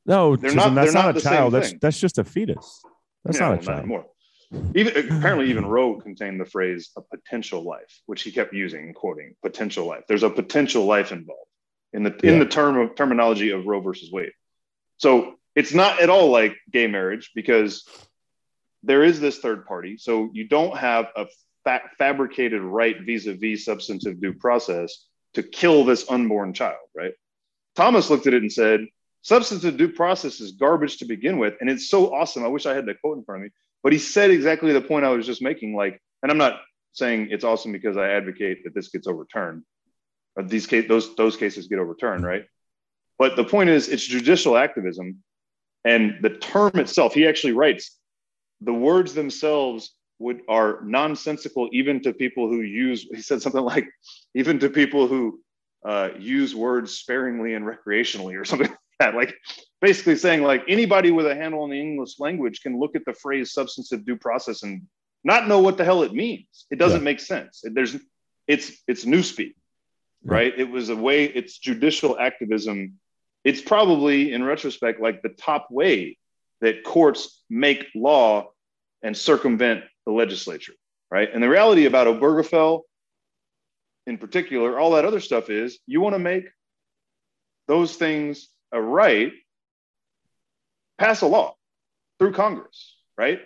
No, 0.07 0.35
They're 0.37 0.55
not- 0.55 0.75
that's 0.75 0.93
they're 0.93 1.03
not, 1.03 1.15
not 1.15 1.17
a 1.17 1.21
child. 1.21 1.53
That's 1.53 1.71
thing. 1.71 1.79
that's 1.81 2.01
just 2.01 2.19
a 2.19 2.25
fetus. 2.25 2.83
That's 3.25 3.39
Yeah, 3.39 3.49
not 3.49 3.53
a 3.53 3.57
well, 3.57 3.65
child. 3.67 3.79
anymore. 3.79 4.07
Even 4.75 4.97
apparently, 5.19 5.49
even 5.51 5.65
Roe 5.65 6.01
contained 6.01 6.41
the 6.41 6.45
phrase 6.45 6.91
"a 6.97 7.03
potential 7.03 7.63
life," 7.63 8.01
which 8.07 8.23
he 8.23 8.33
kept 8.33 8.53
using 8.53 8.81
and 8.87 8.95
quoting 8.95 9.35
"potential 9.43 9.87
life." 9.87 10.05
There's 10.09 10.25
a 10.25 10.31
potential 10.31 10.85
life 10.87 11.13
involved 11.13 11.49
in 11.93 12.03
the 12.03 12.15
in 12.27 12.39
the 12.39 12.47
term 12.47 12.77
of 12.79 12.95
terminology 12.97 13.51
of 13.51 13.65
Roe 13.67 13.81
versus 13.81 14.11
Wade. 14.11 14.33
So 14.99 15.35
it's 15.55 15.73
not 15.73 16.01
at 16.01 16.11
all 16.11 16.31
like 16.31 16.57
gay 16.71 16.87
marriage 16.87 17.31
because 17.35 17.87
there 18.83 19.05
is 19.05 19.21
this 19.21 19.39
third 19.39 19.67
party. 19.67 19.97
So 19.99 20.31
you 20.33 20.49
don't 20.49 20.77
have 20.77 21.07
a 21.15 21.27
fa- 21.65 21.89
fabricated 21.99 22.61
right 22.63 22.97
vis-a-vis 23.07 23.65
substantive 23.65 24.21
due 24.21 24.33
process 24.35 25.07
to 25.35 25.43
kill 25.43 25.85
this 25.85 26.11
unborn 26.11 26.53
child, 26.53 26.87
right? 26.95 27.13
Thomas 27.77 28.11
looked 28.11 28.27
at 28.27 28.35
it 28.35 28.43
and 28.43 28.53
said, 28.53 28.87
substantive 29.23 29.77
due 29.77 29.89
process 29.89 30.41
is 30.41 30.53
garbage 30.53 30.99
to 30.99 31.05
begin 31.05 31.39
with. 31.39 31.55
And 31.61 31.71
it's 31.71 31.89
so 31.89 32.15
awesome. 32.15 32.45
I 32.45 32.49
wish 32.49 32.67
I 32.67 32.75
had 32.75 32.87
that 32.87 33.01
quote 33.01 33.19
in 33.19 33.25
front 33.25 33.41
of 33.41 33.45
me. 33.45 33.51
But 33.83 33.93
he 33.93 33.99
said 33.99 34.31
exactly 34.31 34.73
the 34.73 34.81
point 34.81 35.05
I 35.05 35.11
was 35.11 35.27
just 35.27 35.43
making. 35.43 35.75
Like, 35.75 36.01
and 36.23 36.31
I'm 36.31 36.39
not 36.39 36.61
saying 36.93 37.29
it's 37.31 37.45
awesome 37.45 37.73
because 37.73 37.97
I 37.97 38.11
advocate 38.11 38.65
that 38.65 38.75
this 38.75 38.89
gets 38.89 39.07
overturned. 39.07 39.63
Or 40.37 40.43
these 40.43 40.67
case, 40.67 40.87
those 40.89 41.15
those 41.17 41.37
cases 41.37 41.67
get 41.67 41.79
overturned, 41.79 42.25
right? 42.25 42.45
But 43.19 43.37
the 43.37 43.45
point 43.45 43.71
is, 43.71 43.89
it's 43.89 44.07
judicial 44.07 44.57
activism, 44.57 45.23
and 45.85 46.19
the 46.23 46.31
term 46.31 46.73
itself. 46.75 47.15
He 47.15 47.27
actually 47.27 47.53
writes, 47.53 47.99
the 48.61 48.73
words 48.73 49.15
themselves 49.15 49.95
would 50.23 50.41
are 50.49 50.81
nonsensical 50.85 51.69
even 51.73 52.01
to 52.03 52.13
people 52.13 52.49
who 52.49 52.61
use. 52.63 53.07
He 53.15 53.23
said 53.23 53.43
something 53.43 53.61
like, 53.75 53.87
even 54.35 54.59
to 54.61 54.69
people 54.71 55.07
who 55.09 55.41
uh, 55.85 56.11
use 56.19 56.55
words 56.55 56.95
sparingly 56.95 57.55
and 57.55 57.65
recreationally, 57.65 58.41
or 58.41 58.45
something 58.45 58.69
like 58.69 58.79
that. 59.01 59.15
Like 59.15 59.35
basically 59.81 60.17
saying 60.17 60.43
like 60.43 60.63
anybody 60.69 61.11
with 61.11 61.27
a 61.27 61.35
handle 61.35 61.63
on 61.65 61.71
the 61.71 61.81
English 61.81 62.21
language 62.21 62.61
can 62.63 62.79
look 62.79 62.95
at 62.95 63.05
the 63.05 63.13
phrase 63.15 63.53
substantive 63.53 64.07
due 64.07 64.17
process 64.17 64.63
and 64.63 64.83
not 65.25 65.49
know 65.49 65.61
what 65.61 65.77
the 65.77 65.85
hell 65.85 66.03
it 66.05 66.13
means. 66.13 66.67
It 66.71 66.79
doesn't 66.79 67.01
Yeah. 67.01 67.11
make 67.11 67.21
sense. 67.21 67.65
There's 67.65 67.97
it's 68.47 68.67
it's 68.87 69.05
newspeak, 69.05 69.55
Yeah. 70.25 70.35
right? 70.37 70.53
It 70.57 70.71
was 70.71 70.89
a 70.89 70.97
way. 70.97 71.25
It's 71.25 71.59
judicial 71.59 72.19
activism. 72.19 72.99
It's 73.45 73.61
probably 73.61 74.33
in 74.33 74.45
retrospect 74.45 75.01
like 75.01 75.23
the 75.23 75.31
top 75.31 75.69
way 75.71 76.17
that 76.61 76.85
courts 76.85 77.43
make 77.51 77.87
law 77.95 78.51
and 79.03 79.17
circumvent 79.17 79.83
the 80.07 80.13
legislature, 80.13 80.75
right? 81.11 81.29
And 81.33 81.43
the 81.43 81.49
reality 81.49 81.87
about 81.87 82.07
Obergefell 82.07 82.83
in 84.07 84.19
particular, 84.19 84.79
all 84.79 84.93
that 84.93 85.05
other 85.05 85.21
stuff 85.21 85.51
is 85.51 85.79
you 85.87 86.01
want 86.01 86.15
to 86.15 86.19
make 86.19 86.45
those 87.69 87.97
things 87.97 88.49
a 88.73 88.81
right, 88.81 89.33
pass 90.99 91.21
a 91.21 91.27
law 91.27 91.55
through 92.19 92.33
Congress, 92.33 92.97
right? 93.17 93.41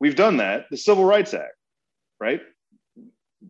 We've 0.00 0.16
done 0.16 0.38
that. 0.38 0.66
The 0.70 0.76
Civil 0.76 1.04
Rights 1.04 1.34
Act, 1.34 1.54
right? 2.20 2.40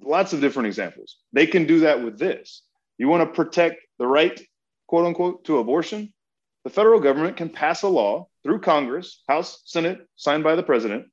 Lots 0.02 0.32
of 0.32 0.40
different 0.40 0.68
examples. 0.68 1.16
They 1.32 1.46
can 1.46 1.66
do 1.66 1.80
that 1.80 2.02
with 2.02 2.18
this. 2.18 2.62
You 2.98 3.08
want 3.08 3.28
to 3.28 3.34
protect 3.34 3.82
the 3.98 4.06
right, 4.06 4.40
quote 4.86 5.06
unquote, 5.06 5.44
to 5.44 5.58
abortion? 5.58 6.12
The 6.64 6.70
federal 6.70 7.00
government 7.00 7.36
can 7.36 7.50
pass 7.50 7.82
a 7.82 7.88
law 7.88 8.28
through 8.42 8.60
Congress, 8.60 9.22
House, 9.28 9.62
Senate, 9.66 10.06
signed 10.16 10.44
by 10.44 10.54
the 10.54 10.62
president, 10.62 11.06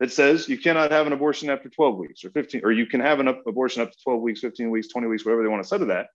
that 0.00 0.10
says 0.10 0.48
you 0.48 0.58
cannot 0.58 0.90
have 0.90 1.06
an 1.06 1.12
abortion 1.12 1.50
after 1.50 1.68
12 1.68 1.96
weeks 1.98 2.24
or 2.24 2.30
15, 2.30 2.62
or 2.64 2.72
you 2.72 2.86
can 2.86 3.00
have 3.00 3.20
an 3.20 3.28
abortion 3.28 3.82
up 3.82 3.92
to 3.92 3.98
12 4.02 4.20
weeks, 4.22 4.40
15 4.40 4.70
weeks, 4.70 4.88
20 4.88 5.06
weeks, 5.06 5.24
whatever 5.24 5.42
they 5.42 5.48
want 5.48 5.62
to 5.62 5.68
say 5.68 5.78
to 5.78 5.84
that. 5.86 6.06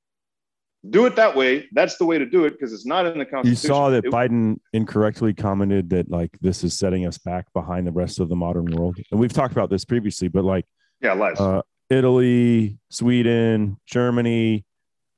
Do 0.90 1.06
it 1.06 1.16
that 1.16 1.36
way. 1.36 1.68
That's 1.72 1.98
the 1.98 2.06
way 2.06 2.18
to 2.20 2.26
do 2.26 2.46
it 2.46 2.52
because 2.52 2.74
it's 2.74 2.86
not 2.86 3.06
in 3.08 3.18
the 3.18 3.26
Constitution. 3.26 3.50
You 3.50 3.56
saw 3.56 3.90
that 3.90 4.06
It- 4.06 4.12
Biden 4.12 4.58
incorrectly 4.74 5.34
commented 5.34 5.90
that 5.92 6.10
like 6.12 6.32
this 6.42 6.64
is 6.64 6.78
setting 6.78 7.06
us 7.08 7.18
back 7.18 7.52
behind 7.54 7.88
the 7.88 7.92
rest 7.92 8.20
of 8.20 8.28
the 8.30 8.36
modern 8.36 8.66
world. 8.66 8.98
And 9.12 9.20
we've 9.20 9.34
talked 9.34 9.52
about 9.54 9.70
this 9.70 9.86
previously, 9.86 10.28
but 10.28 10.44
like 10.44 10.66
yeah, 11.02 11.14
lies. 11.14 11.40
uh, 11.40 11.62
Italy, 11.90 12.78
Sweden, 12.90 13.78
Germany, 13.88 14.66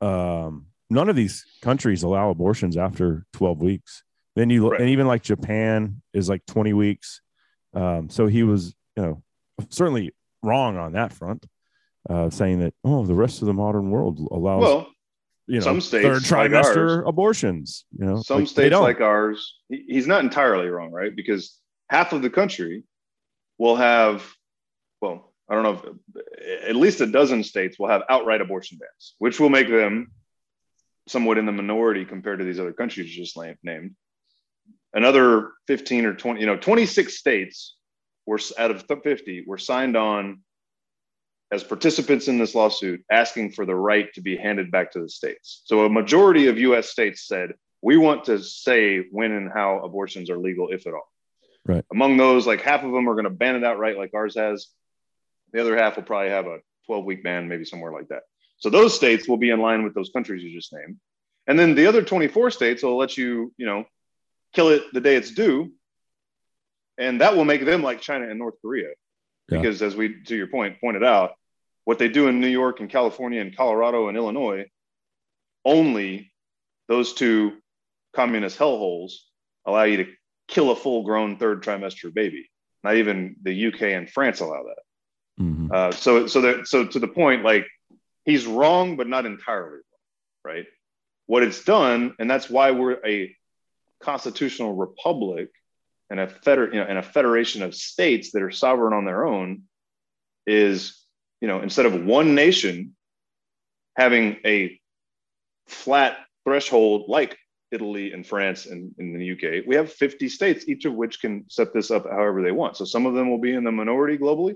um, 0.02 0.68
none 0.89 1.10
of 1.10 1.15
these 1.15 1.45
countries 1.61 2.03
allow 2.03 2.30
abortions 2.30 2.77
after 2.77 3.26
12 3.34 3.61
weeks. 3.61 4.03
Then 4.35 4.49
you 4.49 4.69
Right. 4.72 4.80
and 4.81 4.89
even 4.89 5.07
like 5.07 5.23
Japan 5.23 6.02
is 6.14 6.30
like 6.30 6.45
20 6.48 6.73
weeks. 6.73 7.22
Um, 7.77 8.09
so 8.09 8.25
he 8.27 8.43
was, 8.43 8.73
you 8.95 9.03
know, 9.03 9.23
certainly 9.69 10.13
wrong 10.41 10.77
on 10.77 10.93
that 10.93 11.13
front, 11.13 11.45
uh, 12.09 12.29
saying 12.29 12.59
that 12.61 12.73
oh, 12.83 13.05
the 13.05 13.13
rest 13.13 13.41
of 13.41 13.45
the 13.47 13.53
modern 13.53 13.91
world 13.91 14.19
allows 14.31 14.61
well, 14.61 14.87
you 15.45 15.59
know 15.59 15.63
some 15.63 15.81
states, 15.81 16.03
third 16.05 16.37
like 16.37 16.51
trimester 16.51 16.97
ours- 16.97 17.03
abortions. 17.05 17.85
You 17.97 18.05
know, 18.05 18.21
some 18.21 18.39
like, 18.39 18.47
states 18.47 18.75
like 18.75 18.99
ours, 19.01 19.55
he- 19.69 19.85
he's 19.87 20.07
not 20.07 20.23
entirely 20.23 20.67
wrong, 20.67 20.91
right? 20.91 21.15
Because 21.15 21.59
half 21.89 22.13
of 22.13 22.21
the 22.21 22.29
country 22.29 22.83
will 23.59 23.75
have, 23.75 24.25
well, 25.01 25.33
I 25.49 25.53
don't 25.55 25.63
know, 25.63 25.93
if, 26.15 26.69
at 26.69 26.75
least 26.75 26.99
a 27.01 27.07
dozen 27.07 27.43
states 27.43 27.77
will 27.79 27.87
have 27.89 28.03
outright 28.09 28.41
abortion 28.41 28.77
bans, 28.79 29.15
which 29.19 29.39
will 29.39 29.49
make 29.49 29.69
them 29.69 30.11
somewhat 31.07 31.37
in 31.37 31.45
the 31.45 31.51
minority 31.53 32.05
compared 32.05 32.39
to 32.39 32.45
these 32.45 32.59
other 32.59 32.73
countries 32.73 33.09
just 33.15 33.37
named. 33.63 33.95
Another 34.93 35.51
15 35.68 36.05
or 36.05 36.14
20, 36.14 36.39
you 36.39 36.45
know, 36.45 36.57
26 36.57 37.18
states 37.18 37.76
were 38.26 38.39
out 38.57 38.72
of 38.72 38.85
50 38.88 39.43
were 39.47 39.57
signed 39.57 39.95
on 39.95 40.41
as 41.51 41.64
participants 41.64 42.27
in 42.27 42.38
this 42.38 42.55
lawsuit 42.55 43.03
asking 43.09 43.51
for 43.51 43.65
the 43.65 43.76
right 43.76 44.14
to 44.14 44.22
be 44.22 44.35
handed 44.35 44.69
back 44.69 44.91
to 44.91 44.99
the 44.99 45.09
states. 45.09 45.61
So 45.65 45.85
a 45.85 45.89
majority 45.89 46.47
of 46.47 46.57
US 46.57 46.89
states 46.89 47.26
said, 47.26 47.53
we 47.81 47.95
want 47.95 48.26
to 48.26 48.39
say 48.39 49.05
when 49.11 49.31
and 49.31 49.51
how 49.51 49.80
abortions 49.80 50.30
are 50.30 50.38
legal, 50.38 50.69
if 50.69 50.88
at 50.88 50.93
all. 50.93 51.09
Right. 51.65 51.85
Among 51.91 52.18
those, 52.18 52.47
like 52.47 52.61
half 52.61 52.84
of 52.84 52.91
them 52.91 53.09
are 53.09 53.14
going 53.14 53.26
to 53.26 53.30
ban 53.30 53.55
it 53.55 53.64
outright, 53.64 53.97
like 53.97 54.14
ours 54.14 54.35
has. 54.35 54.68
The 55.53 55.61
other 55.61 55.77
half 55.77 55.95
will 55.95 56.03
probably 56.03 56.30
have 56.30 56.47
a 56.47 56.59
12 56.88 57.05
week 57.05 57.23
ban, 57.23 57.47
maybe 57.47 57.65
somewhere 57.65 57.91
like 57.91 58.09
that. 58.09 58.23
So 58.57 58.69
those 58.69 58.95
states 58.95 59.27
will 59.27 59.38
be 59.38 59.51
in 59.51 59.59
line 59.61 59.84
with 59.84 59.93
those 59.93 60.09
countries 60.09 60.43
you 60.43 60.53
just 60.53 60.73
named. 60.73 60.97
And 61.45 61.57
then 61.57 61.76
the 61.76 61.88
other 61.88 62.01
24 62.01 62.51
states 62.51 62.84
will 62.84 62.97
let 62.97 63.18
you, 63.18 63.53
you 63.57 63.65
know, 63.65 63.85
kill 64.53 64.69
it 64.69 64.84
the 64.94 65.02
day 65.02 65.15
it's 65.15 65.32
due. 65.32 65.72
And 66.98 67.22
that 67.22 67.36
will 67.36 67.45
make 67.45 67.64
them 67.64 67.84
like 67.84 68.02
China 68.02 68.28
and 68.28 68.40
North 68.40 68.56
Korea. 68.61 68.90
Yeah. 69.49 69.60
Because 69.60 69.82
as 69.82 69.95
we, 69.95 70.24
to 70.24 70.36
your 70.36 70.48
point, 70.48 70.82
pointed 70.82 71.03
out, 71.03 71.34
what 71.86 71.99
they 71.99 72.10
do 72.10 72.28
in 72.28 72.41
New 72.41 72.48
York 72.48 72.80
and 72.80 72.90
California 72.90 73.40
and 73.40 73.56
Colorado 73.56 74.10
and 74.10 74.18
Illinois, 74.18 74.65
only 75.64 76.34
those 76.88 77.14
two 77.14 77.57
communist 78.14 78.57
hellholes 78.57 79.14
allow 79.65 79.84
you 79.84 79.98
to 79.98 80.11
kill 80.48 80.72
a 80.72 80.76
full 80.76 81.03
grown 81.03 81.38
third 81.38 81.64
trimester 81.64 82.14
baby. 82.14 82.49
Not 82.84 82.95
even 82.95 83.36
the 83.41 83.68
UK 83.68 83.84
and 83.94 84.10
France 84.10 84.40
allow 84.40 84.64
that. 84.64 85.44
Mhm. 85.44 85.72
Uh, 85.72 85.91
so, 85.91 86.28
so 86.28 86.41
that, 86.41 86.68
so 86.68 86.86
to 86.86 86.99
the 86.99 87.07
point, 87.07 87.44
like 87.44 87.68
he's 88.26 88.45
wrong, 88.45 88.98
but 88.98 89.07
not 89.07 89.26
entirely 89.26 89.69
wrong, 89.76 89.84
right? 90.44 90.65
What 91.26 91.44
it's 91.44 91.64
done, 91.64 92.15
and 92.19 92.30
that's 92.30 92.49
why 92.49 92.72
we're 92.72 92.99
a 93.06 93.36
constitutional 94.02 94.74
republic 94.74 95.49
and 96.10 96.19
a 96.19 96.28
feder, 96.28 96.69
you 96.72 96.80
know, 96.80 96.86
and 96.86 96.98
a 96.98 97.03
federation 97.03 97.61
of 97.61 97.76
states 97.76 98.32
that 98.32 98.41
are 98.41 98.52
sovereign 98.52 98.94
on 98.94 99.06
their 99.06 99.26
own, 99.26 99.64
is 100.45 101.03
you 101.41 101.48
know 101.48 101.61
instead 101.61 101.86
of 101.86 102.06
one 102.06 102.36
nation 102.36 102.95
having 103.95 104.38
a 104.45 104.80
flat 105.68 106.18
threshold 106.45 107.06
like 107.10 107.38
Italy 107.72 108.14
and 108.14 108.26
France 108.26 108.65
and 108.65 108.94
in 108.98 109.18
the 109.18 109.32
UK, 109.32 109.65
we 109.68 109.76
have 109.76 109.91
50 109.91 110.30
states, 110.30 110.68
each 110.68 110.86
of 110.86 110.94
which 110.94 111.19
can 111.19 111.44
set 111.49 111.74
this 111.74 111.91
up 111.91 112.06
however 112.06 112.41
they 112.41 112.52
want. 112.52 112.78
So 112.78 112.86
some 112.86 113.06
of 113.06 113.14
them 113.14 113.30
will 113.30 113.40
be 113.40 113.53
in 113.53 113.65
the 113.65 113.72
minority 113.72 114.18
globally, 114.18 114.56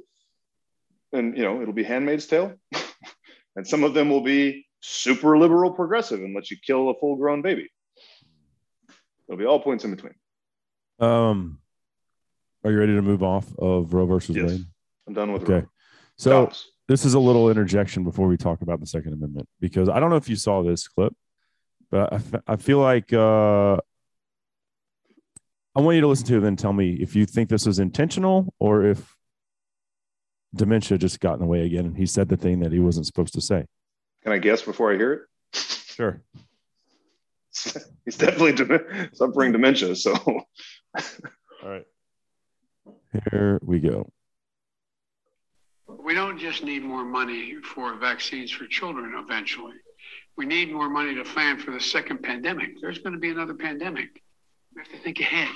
and 1.11 1.37
you 1.37 1.43
know 1.43 1.61
it'll 1.61 1.73
be 1.73 1.83
Handmaid's 1.83 2.27
Tale, 2.27 2.53
and 3.55 3.67
some 3.67 3.83
of 3.83 3.93
them 3.93 4.09
will 4.09 4.23
be 4.23 4.65
super 4.81 5.37
liberal 5.37 5.71
progressive 5.71 6.21
and 6.21 6.33
let 6.33 6.49
you 6.49 6.57
kill 6.65 6.89
a 6.89 6.95
full 6.95 7.17
grown 7.17 7.41
baby. 7.41 7.69
It'll 9.31 9.39
be 9.39 9.45
all 9.45 9.61
points 9.61 9.85
in 9.85 9.91
between. 9.91 10.13
Um, 10.99 11.59
are 12.65 12.71
you 12.71 12.77
ready 12.77 12.93
to 12.95 13.01
move 13.01 13.23
off 13.23 13.47
of 13.57 13.93
Roe 13.93 14.05
versus 14.05 14.35
Yes. 14.35 14.49
Wade? 14.49 14.65
I'm 15.07 15.13
done 15.13 15.31
with 15.31 15.43
Okay. 15.43 15.53
Roe. 15.65 15.69
So 16.17 16.51
this 16.89 17.05
is 17.05 17.13
a 17.13 17.19
little 17.19 17.49
interjection 17.49 18.03
before 18.03 18.27
we 18.27 18.35
talk 18.35 18.61
about 18.61 18.81
the 18.81 18.85
Second 18.85 19.13
Amendment 19.13 19.47
because 19.61 19.87
I 19.87 20.01
don't 20.01 20.09
know 20.09 20.17
if 20.17 20.27
you 20.27 20.35
saw 20.35 20.61
this 20.63 20.85
clip, 20.89 21.13
but 21.89 22.11
I, 22.11 22.15
f- 22.17 22.41
I 22.45 22.55
feel 22.57 22.79
like 22.79 23.13
uh, 23.13 23.77
I 25.75 25.79
want 25.79 25.95
you 25.95 26.01
to 26.01 26.07
listen 26.07 26.27
to 26.27 26.35
it 26.35 26.43
and 26.43 26.59
tell 26.59 26.73
me 26.73 26.95
if 26.99 27.15
you 27.15 27.25
think 27.25 27.47
this 27.47 27.65
was 27.65 27.79
intentional 27.79 28.53
or 28.59 28.83
if 28.83 29.15
dementia 30.53 30.97
just 30.97 31.21
got 31.21 31.35
in 31.35 31.39
the 31.39 31.45
way 31.45 31.65
again 31.65 31.85
and 31.85 31.95
he 31.95 32.05
said 32.05 32.27
the 32.27 32.35
thing 32.35 32.59
that 32.59 32.73
he 32.73 32.79
wasn't 32.79 33.05
supposed 33.05 33.33
to 33.35 33.41
say. 33.41 33.65
Can 34.23 34.33
I 34.33 34.39
guess 34.39 34.61
before 34.61 34.91
I 34.91 34.97
hear 34.97 35.13
it? 35.13 35.21
Sure. 35.55 36.21
He's 38.05 38.17
definitely 38.17 38.53
dem- 38.53 39.09
suffering 39.13 39.51
dementia. 39.51 39.95
So 39.95 40.13
All 41.63 41.69
right. 41.69 41.85
Here 43.29 43.59
we 43.63 43.79
go. 43.79 44.09
We 45.87 46.13
don't 46.13 46.39
just 46.39 46.63
need 46.63 46.83
more 46.83 47.03
money 47.03 47.55
for 47.61 47.95
vaccines 47.95 48.51
for 48.51 48.65
children 48.65 49.13
eventually. 49.15 49.73
We 50.37 50.45
need 50.45 50.71
more 50.71 50.89
money 50.89 51.13
to 51.15 51.23
plan 51.23 51.59
for 51.59 51.71
the 51.71 51.79
second 51.79 52.23
pandemic. 52.23 52.79
There's 52.81 52.99
going 52.99 53.13
to 53.13 53.19
be 53.19 53.29
another 53.29 53.53
pandemic. 53.53 54.23
We 54.73 54.81
have 54.81 54.91
to 54.91 54.97
think 54.99 55.19
ahead. 55.19 55.49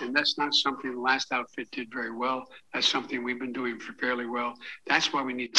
And 0.00 0.16
that's 0.16 0.38
not 0.38 0.54
something 0.54 0.94
the 0.94 1.00
last 1.00 1.30
outfit 1.32 1.70
did 1.72 1.88
very 1.92 2.10
well. 2.16 2.46
That's 2.72 2.88
something 2.88 3.22
we've 3.22 3.38
been 3.38 3.52
doing 3.52 3.78
for 3.78 3.92
fairly 3.94 4.26
well. 4.26 4.54
That's 4.86 5.12
why 5.12 5.22
we 5.22 5.34
need 5.34 5.54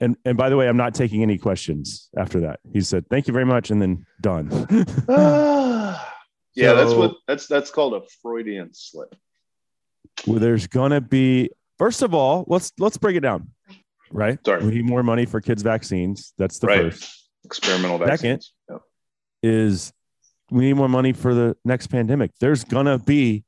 And 0.00 0.16
and 0.24 0.36
by 0.38 0.48
the 0.48 0.56
way, 0.56 0.68
I'm 0.68 0.76
not 0.76 0.94
taking 0.94 1.22
any 1.22 1.38
questions 1.38 2.08
after 2.16 2.40
that. 2.40 2.60
He 2.72 2.80
said, 2.80 3.08
"Thank 3.10 3.26
you 3.26 3.32
very 3.32 3.44
much," 3.46 3.70
and 3.70 3.82
then 3.82 4.06
done. 4.20 4.48
yeah, 6.54 6.72
that's 6.72 6.92
what 6.94 7.14
that's 7.26 7.46
that's 7.46 7.70
called 7.70 7.94
a 7.94 8.02
Freudian 8.22 8.70
slip. 8.72 9.14
well, 10.26 10.38
there's 10.38 10.66
gonna 10.66 11.00
be 11.00 11.50
first 11.78 12.02
of 12.02 12.14
all, 12.14 12.44
let's 12.48 12.72
let's 12.78 12.96
break 12.96 13.16
it 13.16 13.20
down. 13.20 13.48
Right? 14.10 14.38
Sorry. 14.46 14.64
We 14.64 14.70
need 14.76 14.84
more 14.86 15.02
money 15.02 15.26
for 15.26 15.40
kids' 15.40 15.62
vaccines. 15.62 16.32
That's 16.38 16.58
the 16.60 16.66
Right. 16.68 16.92
first. 16.92 17.28
Experimental 17.44 17.98
Second. 17.98 18.08
vaccines. 18.10 18.52
Yep. 18.70 18.80
Is 19.42 19.92
we 20.50 20.64
need 20.64 20.74
more 20.74 20.88
money 20.88 21.12
for 21.12 21.34
the 21.34 21.56
next 21.64 21.88
pandemic. 21.88 22.30
There's 22.40 22.64
gonna 22.64 22.98
be 22.98 23.44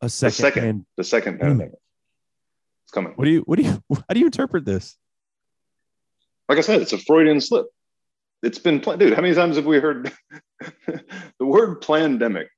a 0.00 0.06
The 0.06 0.10
second. 0.10 0.32
second, 0.42 0.86
the 0.96 1.04
second 1.04 1.38
pandemic. 1.38 1.72
It's 2.84 2.92
coming. 2.92 3.12
what 3.14 3.24
do 3.26 3.30
you 3.30 3.40
what 3.42 3.58
do 3.58 3.64
you 3.64 3.82
how 4.08 4.14
do 4.14 4.20
you 4.20 4.26
interpret 4.26 4.64
this? 4.64 4.96
Like 6.52 6.58
I 6.58 6.60
said, 6.60 6.82
it's 6.82 6.92
a 6.92 6.98
Freudian 6.98 7.40
slip. 7.40 7.64
It's 8.42 8.58
been, 8.58 8.78
pla- 8.78 8.96
dude. 8.96 9.14
How 9.14 9.22
many 9.22 9.34
times 9.34 9.56
have 9.56 9.64
we 9.64 9.78
heard 9.78 10.12
the 10.86 11.46
word 11.46 11.80
"plandemic"? 11.80 12.48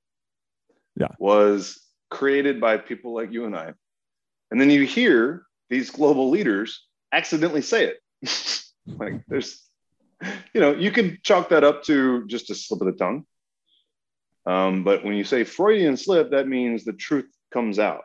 Yeah. 0.97 1.13
was 1.21 1.81
created 2.11 2.61
by 2.61 2.79
people 2.79 3.15
like 3.15 3.31
you 3.31 3.45
and 3.45 3.55
I, 3.55 3.73
and 4.51 4.61
then 4.61 4.69
you 4.69 4.83
hear 4.83 5.45
these 5.71 5.91
global 5.91 6.29
leaders 6.29 6.85
accidentally 7.13 7.63
say 7.63 7.95
it. 7.95 8.65
like 8.99 9.23
there's, 9.29 9.63
you 10.53 10.61
know, 10.61 10.75
you 10.75 10.91
can 10.91 11.19
chalk 11.23 11.51
that 11.51 11.63
up 11.63 11.85
to 11.85 12.27
just 12.27 12.51
a 12.51 12.57
slip 12.57 12.81
of 12.81 12.89
the 12.89 12.99
tongue. 12.99 13.25
Um, 14.45 14.83
but 14.83 15.05
when 15.05 15.15
you 15.15 15.23
say 15.23 15.45
Freudian 15.45 15.97
slip, 15.97 16.33
that 16.33 16.49
means 16.49 16.85
the 16.85 16.95
truth 16.95 17.31
comes 17.53 17.79
out, 17.79 18.03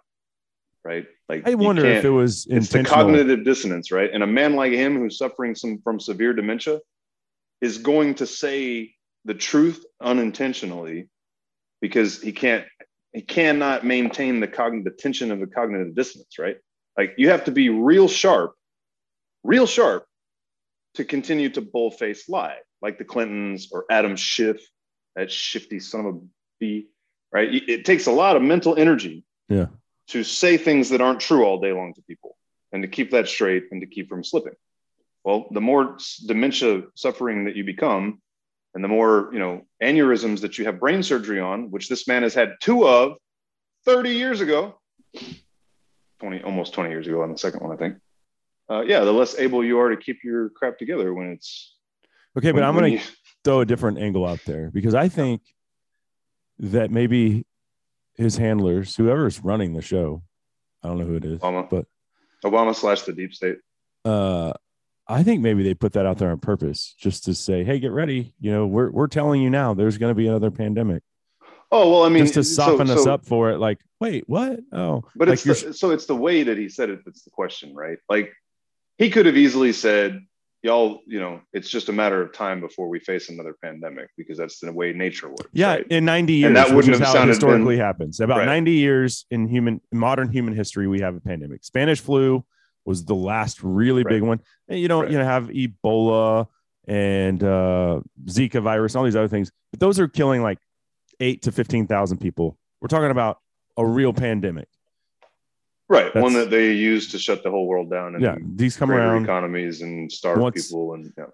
right? 0.84 1.06
Like 1.28 1.48
I 1.48 1.56
wonder 1.56 1.86
if 1.86 2.06
it 2.06 2.10
was 2.10 2.48
it's 2.50 2.70
the 2.70 2.84
cognitive 2.84 3.44
dissonance, 3.44 3.92
right? 3.92 4.10
And 4.12 4.24
a 4.24 4.28
man 4.28 4.56
like 4.56 4.72
him 4.72 4.98
who's 4.98 5.18
suffering 5.18 5.56
some 5.56 5.80
from 5.84 6.00
severe 6.00 6.34
dementia 6.34 6.80
is 7.62 7.78
going 7.78 8.16
to 8.16 8.26
say 8.26 8.94
the 9.26 9.34
truth 9.34 9.86
unintentionally 10.02 11.10
because 11.82 12.22
he 12.22 12.32
can't 12.32 12.66
he 13.14 13.22
cannot 13.22 13.86
maintain 13.86 14.40
the 14.40 14.48
cognitive 14.48 14.94
the 14.94 15.02
tension 15.02 15.32
of 15.32 15.40
the 15.40 15.48
cognitive 15.48 15.96
dissonance, 15.96 16.40
right? 16.40 16.58
Like 16.98 17.14
you 17.18 17.30
have 17.30 17.46
to 17.46 17.52
be 17.52 17.70
real 17.70 18.08
sharp, 18.08 18.54
real 19.44 19.66
sharp 19.66 20.06
to 20.96 21.06
continue 21.06 21.50
to 21.50 21.62
bullface 21.62 22.30
lie, 22.30 22.58
like 22.82 22.98
the 22.98 23.06
Clintons 23.06 23.70
or 23.72 23.86
Adam 23.90 24.16
Schiff, 24.16 24.62
that 25.16 25.32
shifty 25.32 25.80
son 25.80 26.06
of 26.06 26.16
a 26.16 26.22
b, 26.60 26.88
right? 27.32 27.50
It 27.52 27.86
takes 27.86 28.08
a 28.08 28.12
lot 28.12 28.36
of 28.36 28.42
mental 28.42 28.76
energy 28.76 29.24
Yeah. 29.48 29.68
To 30.10 30.24
say 30.24 30.58
things 30.58 30.90
that 30.90 31.02
aren't 31.02 31.20
true 31.20 31.44
all 31.46 31.60
day 31.60 31.72
long 31.72 31.94
to 31.96 32.02
people. 32.04 32.36
and 32.72 32.84
to 32.84 32.88
keep 32.88 33.10
that 33.10 33.28
straight 33.28 33.64
and 33.72 33.82
to 33.82 33.88
keep 33.88 34.08
from 34.08 34.24
slipping. 34.24 34.54
Well, 35.24 35.48
the 35.52 35.60
more 35.62 35.98
dementia 36.28 36.84
suffering 36.96 37.46
that 37.46 37.56
you 37.56 37.64
become, 37.64 38.22
and 38.76 38.84
the 38.84 38.88
more 38.88 39.30
you 39.34 39.40
know 39.40 39.66
aneurysms 39.82 40.42
that 40.42 40.58
you 40.60 40.66
have 40.66 40.80
brain 40.80 41.02
surgery 41.02 41.40
on, 41.40 41.72
which 41.72 41.90
this 41.90 42.08
man 42.08 42.22
has 42.22 42.36
had 42.36 42.50
two 42.62 42.88
of 42.88 43.18
30 43.86 44.12
years 44.12 44.40
ago, 44.42 44.80
20 46.20 46.44
almost 46.44 46.74
20 46.74 46.90
years 46.92 47.08
ago 47.08 47.22
on 47.24 47.32
the 47.32 47.38
second 47.38 47.62
one, 47.62 47.72
I 47.72 47.78
think. 47.78 47.96
Uh, 48.70 48.82
yeah, 48.82 49.00
the 49.04 49.12
less 49.12 49.36
able 49.40 49.64
you 49.66 49.80
are 49.80 49.90
to 49.90 49.98
keep 49.98 50.24
your 50.24 50.50
crap 50.50 50.78
together 50.78 51.14
when 51.14 51.30
it's 51.30 51.76
Okay, 52.38 52.52
but 52.52 52.62
I'm 52.62 52.76
when 52.76 52.84
going 52.84 52.94
you- 52.94 53.00
to 53.00 53.12
throw 53.44 53.62
a 53.62 53.66
different 53.66 53.98
angle 53.98 54.26
out 54.28 54.42
there 54.46 54.70
because 54.72 54.94
I 54.94 55.08
think 55.10 55.42
that 56.60 56.92
maybe 56.92 57.46
his 58.20 58.38
handlers, 58.38 58.96
whoever's 58.96 59.40
running 59.44 59.74
the 59.74 59.82
show, 59.82 60.22
I 60.84 60.88
don't 60.90 61.00
know 61.00 61.06
who 61.06 61.16
it 61.16 61.26
is, 61.26 61.40
Obama. 61.40 61.70
but 61.70 61.86
Obama 62.44 62.76
slash 62.76 63.02
the 63.04 63.14
deep 63.14 63.34
state. 63.34 63.58
uh, 64.06 64.54
I 65.08 65.24
think 65.24 65.42
maybe 65.42 65.64
they 65.64 65.74
put 65.74 65.94
that 65.94 66.06
out 66.06 66.20
there 66.20 66.30
on 66.30 66.40
purpose 66.40 66.94
just 67.00 67.24
to 67.26 67.34
say, 67.34 67.64
"Hey, 67.64 67.80
get 67.80 67.92
ready! 67.92 68.34
You 68.40 68.52
know, 68.52 68.68
we're 68.68 68.92
we're 68.92 69.08
telling 69.08 69.42
you 69.42 69.50
now, 69.50 69.74
there's 69.74 69.98
going 69.98 70.12
to 70.12 70.16
be 70.16 70.28
another 70.28 70.52
pandemic." 70.52 71.02
Oh 71.72 71.90
well, 71.92 72.04
I 72.04 72.10
mean, 72.10 72.24
just 72.24 72.36
to 72.36 72.44
so- 72.44 72.78
soften 72.78 72.90
us 72.92 73.08
up 73.08 73.26
for 73.26 73.50
it. 73.52 73.58
Like, 73.58 73.80
wait, 74.00 74.26
what? 74.28 74.60
Oh, 74.72 75.04
But 75.16 75.28
like 75.30 75.46
it's 75.46 75.64
the, 75.64 75.74
so 75.74 75.90
it's 75.92 76.06
the 76.06 76.16
way 76.16 76.44
that 76.44 76.58
he 76.58 76.70
said 76.70 76.90
it 76.92 77.00
that's 77.06 77.24
the 77.24 77.32
question, 77.32 77.74
right? 77.74 77.98
Like 78.08 78.32
he 79.00 79.10
could 79.10 79.26
have 79.26 79.38
easily 79.38 79.72
said, 79.74 80.22
"Y'all, 80.62 81.02
you 81.06 81.20
know, 81.20 81.42
it's 81.54 81.70
just 81.70 81.90
a 81.90 81.94
matter 81.94 82.22
of 82.22 82.34
time 82.34 82.60
before 82.62 82.90
we 82.90 83.00
face 83.00 83.30
another 83.30 83.56
pandemic 83.64 84.10
because 84.18 84.38
that's 84.38 84.60
the 84.60 84.72
way 84.72 84.94
nature 84.94 85.30
works." 85.30 85.48
yeah, 85.54 85.76
right? 85.76 85.88
in 85.90 86.06
90 86.06 86.34
years, 86.34 86.48
And 86.48 86.56
that 86.58 86.72
wouldn't 86.74 86.94
have 86.94 87.02
how 87.04 87.10
it 87.12 87.14
sounded 87.14 87.34
historically 87.34 87.76
been- 87.76 87.86
happens. 87.86 88.20
About 88.20 88.40
Right. 88.40 88.46
90 88.46 88.72
years 88.72 89.26
in 89.32 89.48
human 89.48 89.82
modern 89.92 90.30
human 90.32 90.54
history, 90.56 90.88
we 90.88 91.00
have 91.02 91.16
a 91.16 91.22
pandemic. 91.22 91.64
Spanish 91.64 92.02
flu 92.02 92.44
was 92.86 93.06
the 93.06 93.16
last 93.16 93.62
really 93.64 94.04
Right. 94.04 94.12
big 94.14 94.24
one. 94.24 94.40
And 94.68 94.80
you 94.80 94.88
don't, 94.88 95.12
you 95.12 95.18
know, 95.18 95.24
have 95.24 95.48
Ebola 95.50 96.48
and 96.88 97.44
uh, 97.44 98.02
Zika 98.26 98.62
virus, 98.64 98.94
and 98.96 99.00
all 99.00 99.06
these 99.06 99.16
other 99.16 99.28
things, 99.28 99.52
but 99.72 99.80
those 99.80 100.00
are 100.00 100.08
killing 100.08 100.42
like 100.42 100.58
eight 101.20 101.44
to 101.44 101.52
15,000 101.52 102.18
people. 102.18 102.58
We're 102.82 102.88
talking 102.88 103.12
about 103.12 103.40
a 103.78 103.86
real 103.86 104.14
pandemic. 104.14 104.68
Right, 105.90 106.14
one 106.16 106.34
that 106.34 106.50
they 106.50 106.72
use 106.74 107.12
to 107.12 107.20
shut 107.20 107.44
the 107.44 107.52
whole 107.52 107.68
world 107.68 107.90
down 107.90 108.16
and 108.16 108.24
Yeah, 108.24 108.36
these 108.42 108.78
come 108.78 108.92
around. 108.92 109.24
economies 109.24 109.82
and 109.82 110.12
starve 110.12 110.40
Once- 110.40 110.68
people, 110.68 110.94
and 110.94 111.12
yeah. 111.18 111.26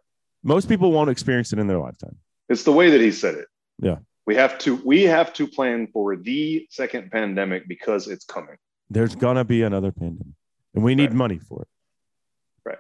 Most 0.44 0.70
people 0.70 0.92
won't 0.92 1.10
experience 1.10 1.54
it 1.54 1.60
in 1.60 1.68
their 1.68 1.80
lifetime. 1.80 2.16
it's 2.50 2.64
the 2.64 2.72
way 2.72 2.90
that 2.92 3.02
he 3.02 3.12
said 3.12 3.36
it. 3.36 3.48
Yeah. 3.80 3.98
we 4.28 4.36
have 4.36 4.58
to 4.60 4.76
we 4.86 5.04
have 5.04 5.34
to 5.34 5.46
plan 5.48 5.88
for 5.94 6.16
the 6.16 6.66
second 6.72 7.12
pandemic 7.12 7.68
because 7.68 8.08
it's 8.08 8.26
coming. 8.26 8.58
There's 8.90 9.16
gonna 9.16 9.44
be 9.44 9.62
another 9.64 9.92
pandemic, 9.92 10.36
and 10.74 10.84
we 10.84 10.96
need 10.96 11.10
Right. 11.10 11.24
money 11.26 11.40
for 11.40 11.62
it. 11.64 11.68
Right. 12.66 12.80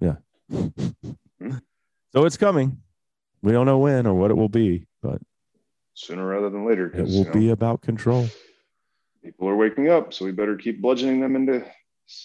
Yeah. 0.00 0.16
Hmm. 1.40 1.56
so 2.12 2.24
it's 2.24 2.36
coming. 2.36 2.78
We 3.42 3.52
don't 3.52 3.66
know 3.66 3.78
when 3.78 4.06
or 4.06 4.14
what 4.14 4.30
it 4.30 4.34
will 4.34 4.48
be, 4.48 4.86
but 5.02 5.20
Sooner 5.94 6.26
rather 6.26 6.50
than 6.50 6.66
later, 6.66 6.86
it 6.88 7.02
will 7.02 7.08
you 7.10 7.24
know, 7.24 7.32
be 7.32 7.50
about 7.50 7.80
control. 7.82 8.26
People 9.24 9.48
are 9.48 9.56
waking 9.56 9.88
up, 9.88 10.12
so 10.12 10.24
we 10.24 10.32
better 10.32 10.56
keep 10.56 10.80
bludgeoning 10.82 11.20
them 11.20 11.34
into 11.34 11.64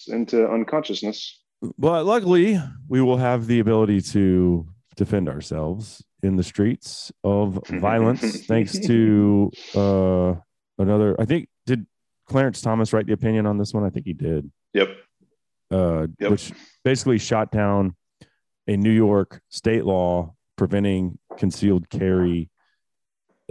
into 0.08 0.48
unconsciousness. 0.48 1.40
But 1.78 2.04
luckily, 2.04 2.60
we 2.88 3.00
will 3.00 3.16
have 3.16 3.46
the 3.46 3.60
ability 3.60 4.02
to 4.02 4.66
defend 4.96 5.28
ourselves 5.28 6.04
in 6.22 6.36
the 6.36 6.42
streets 6.42 7.10
of 7.24 7.60
violence, 7.68 8.46
thanks 8.46 8.78
to 8.86 9.50
uh, 9.74 10.34
another. 10.78 11.16
I 11.18 11.24
think 11.24 11.48
did 11.66 11.86
Clarence 12.26 12.60
Thomas 12.60 12.92
write 12.92 13.06
the 13.06 13.14
opinion 13.14 13.46
on 13.46 13.58
this 13.58 13.72
one? 13.72 13.84
I 13.84 13.90
think 13.90 14.06
he 14.06 14.12
did. 14.12 14.50
Yep. 14.74 14.88
uh, 15.70 16.06
Yep. 16.18 16.30
which 16.30 16.52
basically 16.84 17.18
shot 17.18 17.50
down 17.50 17.96
a 18.68 18.76
New 18.76 18.92
York 18.92 19.40
state 19.48 19.84
law 19.84 20.34
preventing 20.56 21.18
concealed 21.38 21.88
carry, 21.88 22.50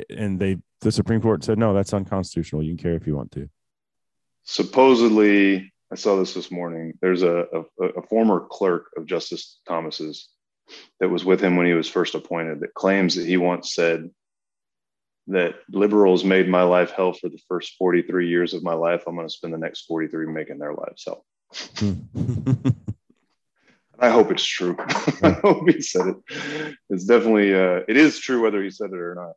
and 0.09 0.39
they 0.39 0.57
the 0.81 0.91
Supreme 0.91 1.21
Court 1.21 1.43
said 1.43 1.57
no, 1.57 1.73
that's 1.73 1.93
unconstitutional. 1.93 2.63
You 2.63 2.71
can 2.71 2.83
carry 2.83 2.95
if 2.95 3.07
you 3.07 3.15
want 3.15 3.31
to. 3.33 3.49
supposedly 4.43 5.71
i 5.91 5.95
saw 5.95 6.15
this 6.17 6.33
this 6.33 6.51
morning. 6.51 6.93
There's 7.01 7.23
a, 7.23 7.45
a, 7.79 7.83
a 7.85 8.01
former 8.03 8.45
clerk 8.49 8.91
of 8.95 9.05
justice 9.05 9.59
thomas's 9.67 10.29
that 10.99 11.09
was 11.09 11.25
with 11.25 11.41
him 11.41 11.55
when 11.55 11.65
he 11.65 11.73
was 11.73 11.89
first 11.89 12.13
appointed 12.13 12.59
that 12.59 12.75
claims 12.75 13.15
that 13.15 13.25
he 13.25 13.37
once 13.37 13.73
said 13.73 14.09
that 15.27 15.55
liberals 15.71 16.23
made 16.23 16.47
my 16.47 16.61
life 16.61 16.91
hell 16.91 17.13
for 17.13 17.29
the 17.29 17.39
first 17.47 17.75
43 17.77 18.29
years 18.29 18.53
of 18.53 18.63
my 18.63 18.73
life. 18.73 19.03
I'm 19.07 19.15
going 19.15 19.27
to 19.27 19.33
spend 19.33 19.53
the 19.53 19.57
next 19.57 19.85
43 19.85 20.27
making 20.27 20.59
their 20.59 20.73
lives 20.73 21.05
hell. 21.05 21.25
I 23.99 24.09
hope 24.09 24.31
it's 24.31 24.45
true. 24.45 24.75
I 25.23 25.31
hope 25.41 25.69
he 25.69 25.81
said 25.81 26.07
it. 26.07 26.75
It's 26.89 27.05
definitely 27.05 27.53
uh, 27.53 27.81
it 27.87 27.97
is 27.97 28.19
true 28.19 28.41
whether 28.41 28.63
he 28.63 28.69
said 28.69 28.91
it 28.91 28.99
or 28.99 29.15
not 29.15 29.33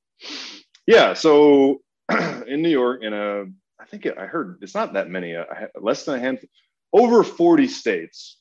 yeah 0.87 1.13
so 1.15 1.81
in 2.47 2.63
new 2.63 2.69
york 2.69 3.03
in 3.03 3.13
a 3.13 3.45
I 3.83 3.87
think 3.87 4.07
I 4.07 4.27
heard 4.27 4.59
it's 4.63 4.75
not 4.75 4.93
that 4.93 5.11
many, 5.11 5.35
uh, 5.35 5.45
less 5.81 6.05
than 6.05 6.15
a 6.15 6.19
handful. 6.21 6.49
Over 6.93 7.25
40 7.25 7.67
states 7.67 8.39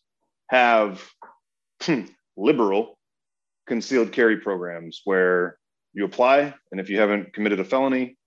have 0.50 1.04
liberal 2.38 2.98
concealed 3.66 4.12
carry 4.12 4.38
programs 4.38 5.02
where 5.04 5.58
you 5.94 6.06
apply, 6.06 6.54
and 6.72 6.80
if 6.80 6.90
you 6.90 7.00
haven't 7.00 7.34
committed 7.34 7.60
a 7.60 7.64
felony, 7.64 8.18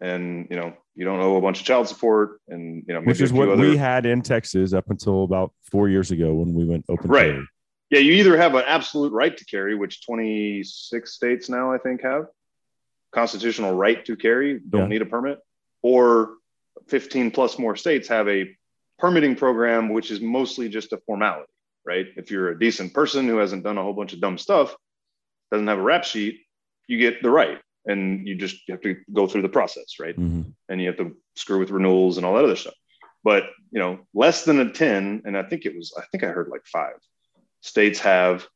and 0.00 0.48
you 0.50 0.56
know 0.56 0.74
you 0.94 1.04
don't 1.04 1.20
owe 1.20 1.36
a 1.36 1.40
bunch 1.40 1.60
of 1.60 1.66
child 1.66 1.86
support, 1.86 2.40
and 2.48 2.82
you 2.88 2.94
know 2.94 3.00
maybe 3.00 3.12
Which 3.12 3.20
is 3.20 3.32
what 3.32 3.48
other, 3.48 3.62
we 3.62 3.76
had 3.76 4.04
in 4.04 4.20
Texas 4.20 4.72
up 4.72 4.90
until 4.90 5.22
about 5.22 5.52
four 5.70 5.88
years 5.88 6.10
ago 6.10 6.34
when 6.34 6.54
we 6.54 6.64
went 6.64 6.84
open. 6.88 7.08
Right. 7.08 7.30
carry. 7.30 7.46
yeah, 7.90 8.00
you 8.00 8.14
either 8.14 8.36
have 8.36 8.56
an 8.56 8.64
absolute 8.66 9.12
right 9.12 9.36
to 9.36 9.44
carry, 9.44 9.76
which 9.76 10.04
26 10.04 11.14
states 11.14 11.48
now 11.48 11.72
I 11.72 11.78
think 11.78 12.02
have 12.02 12.26
constitutional 13.12 13.74
right 13.74 14.04
to 14.04 14.16
carry, 14.16 14.58
don't 14.58 14.82
Yeah. 14.82 14.88
need 14.88 15.02
a 15.02 15.06
permit, 15.06 15.38
or 15.82 16.34
15 16.88 17.30
plus 17.30 17.58
more 17.58 17.76
states 17.76 18.08
have 18.08 18.28
a 18.28 18.54
permitting 18.98 19.36
program, 19.36 19.88
which 19.90 20.10
is 20.10 20.20
mostly 20.20 20.68
just 20.68 20.92
a 20.92 20.98
formality, 20.98 21.50
right? 21.84 22.06
If 22.16 22.30
you're 22.30 22.50
a 22.50 22.58
decent 22.58 22.92
person 22.94 23.26
who 23.28 23.36
hasn't 23.36 23.64
done 23.64 23.78
a 23.78 23.82
whole 23.82 23.92
bunch 23.92 24.12
of 24.12 24.20
dumb 24.20 24.38
stuff, 24.38 24.74
doesn't 25.50 25.66
have 25.66 25.78
a 25.78 25.82
rap 25.82 26.04
sheet, 26.04 26.42
you 26.86 26.98
get 26.98 27.22
the 27.22 27.30
right. 27.30 27.60
And 27.86 28.26
you 28.28 28.34
just 28.34 28.68
you 28.68 28.72
have 28.72 28.82
to 28.82 28.96
go 29.12 29.26
through 29.26 29.42
the 29.42 29.48
process, 29.48 29.98
right? 29.98 30.16
Mhm. 30.16 30.52
and 30.68 30.80
you 30.80 30.88
have 30.88 30.98
to 30.98 31.16
screw 31.36 31.58
with 31.58 31.70
renewals 31.70 32.16
and 32.18 32.26
all 32.26 32.34
that 32.34 32.44
other 32.44 32.56
stuff. 32.56 32.74
But 33.24 33.44
you 33.70 33.78
know, 33.78 34.06
less 34.12 34.44
than 34.44 34.60
a 34.60 34.70
10, 34.70 35.22
and 35.24 35.36
I 35.36 35.42
think 35.44 35.64
it 35.64 35.74
was, 35.74 35.94
I 35.96 36.02
think 36.06 36.22
I 36.24 36.28
heard 36.28 36.48
like 36.48 36.66
five 36.66 36.96
states 37.60 38.00
have 38.00 38.46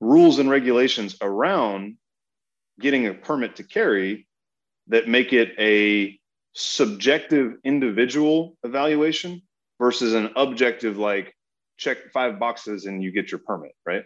rules 0.00 0.38
and 0.38 0.50
regulations 0.50 1.16
around 1.20 1.96
getting 2.80 3.06
a 3.06 3.14
permit 3.14 3.56
to 3.56 3.62
carry 3.62 4.26
that 4.88 5.08
make 5.08 5.32
it 5.32 5.52
a 5.58 6.18
subjective 6.54 7.54
individual 7.64 8.56
evaluation 8.62 9.42
versus 9.78 10.14
an 10.14 10.30
objective 10.36 10.96
like 10.96 11.34
check 11.76 12.12
five 12.12 12.38
boxes 12.38 12.86
and 12.86 13.02
you 13.02 13.10
get 13.10 13.30
your 13.30 13.40
permit, 13.40 13.72
right? 13.84 14.04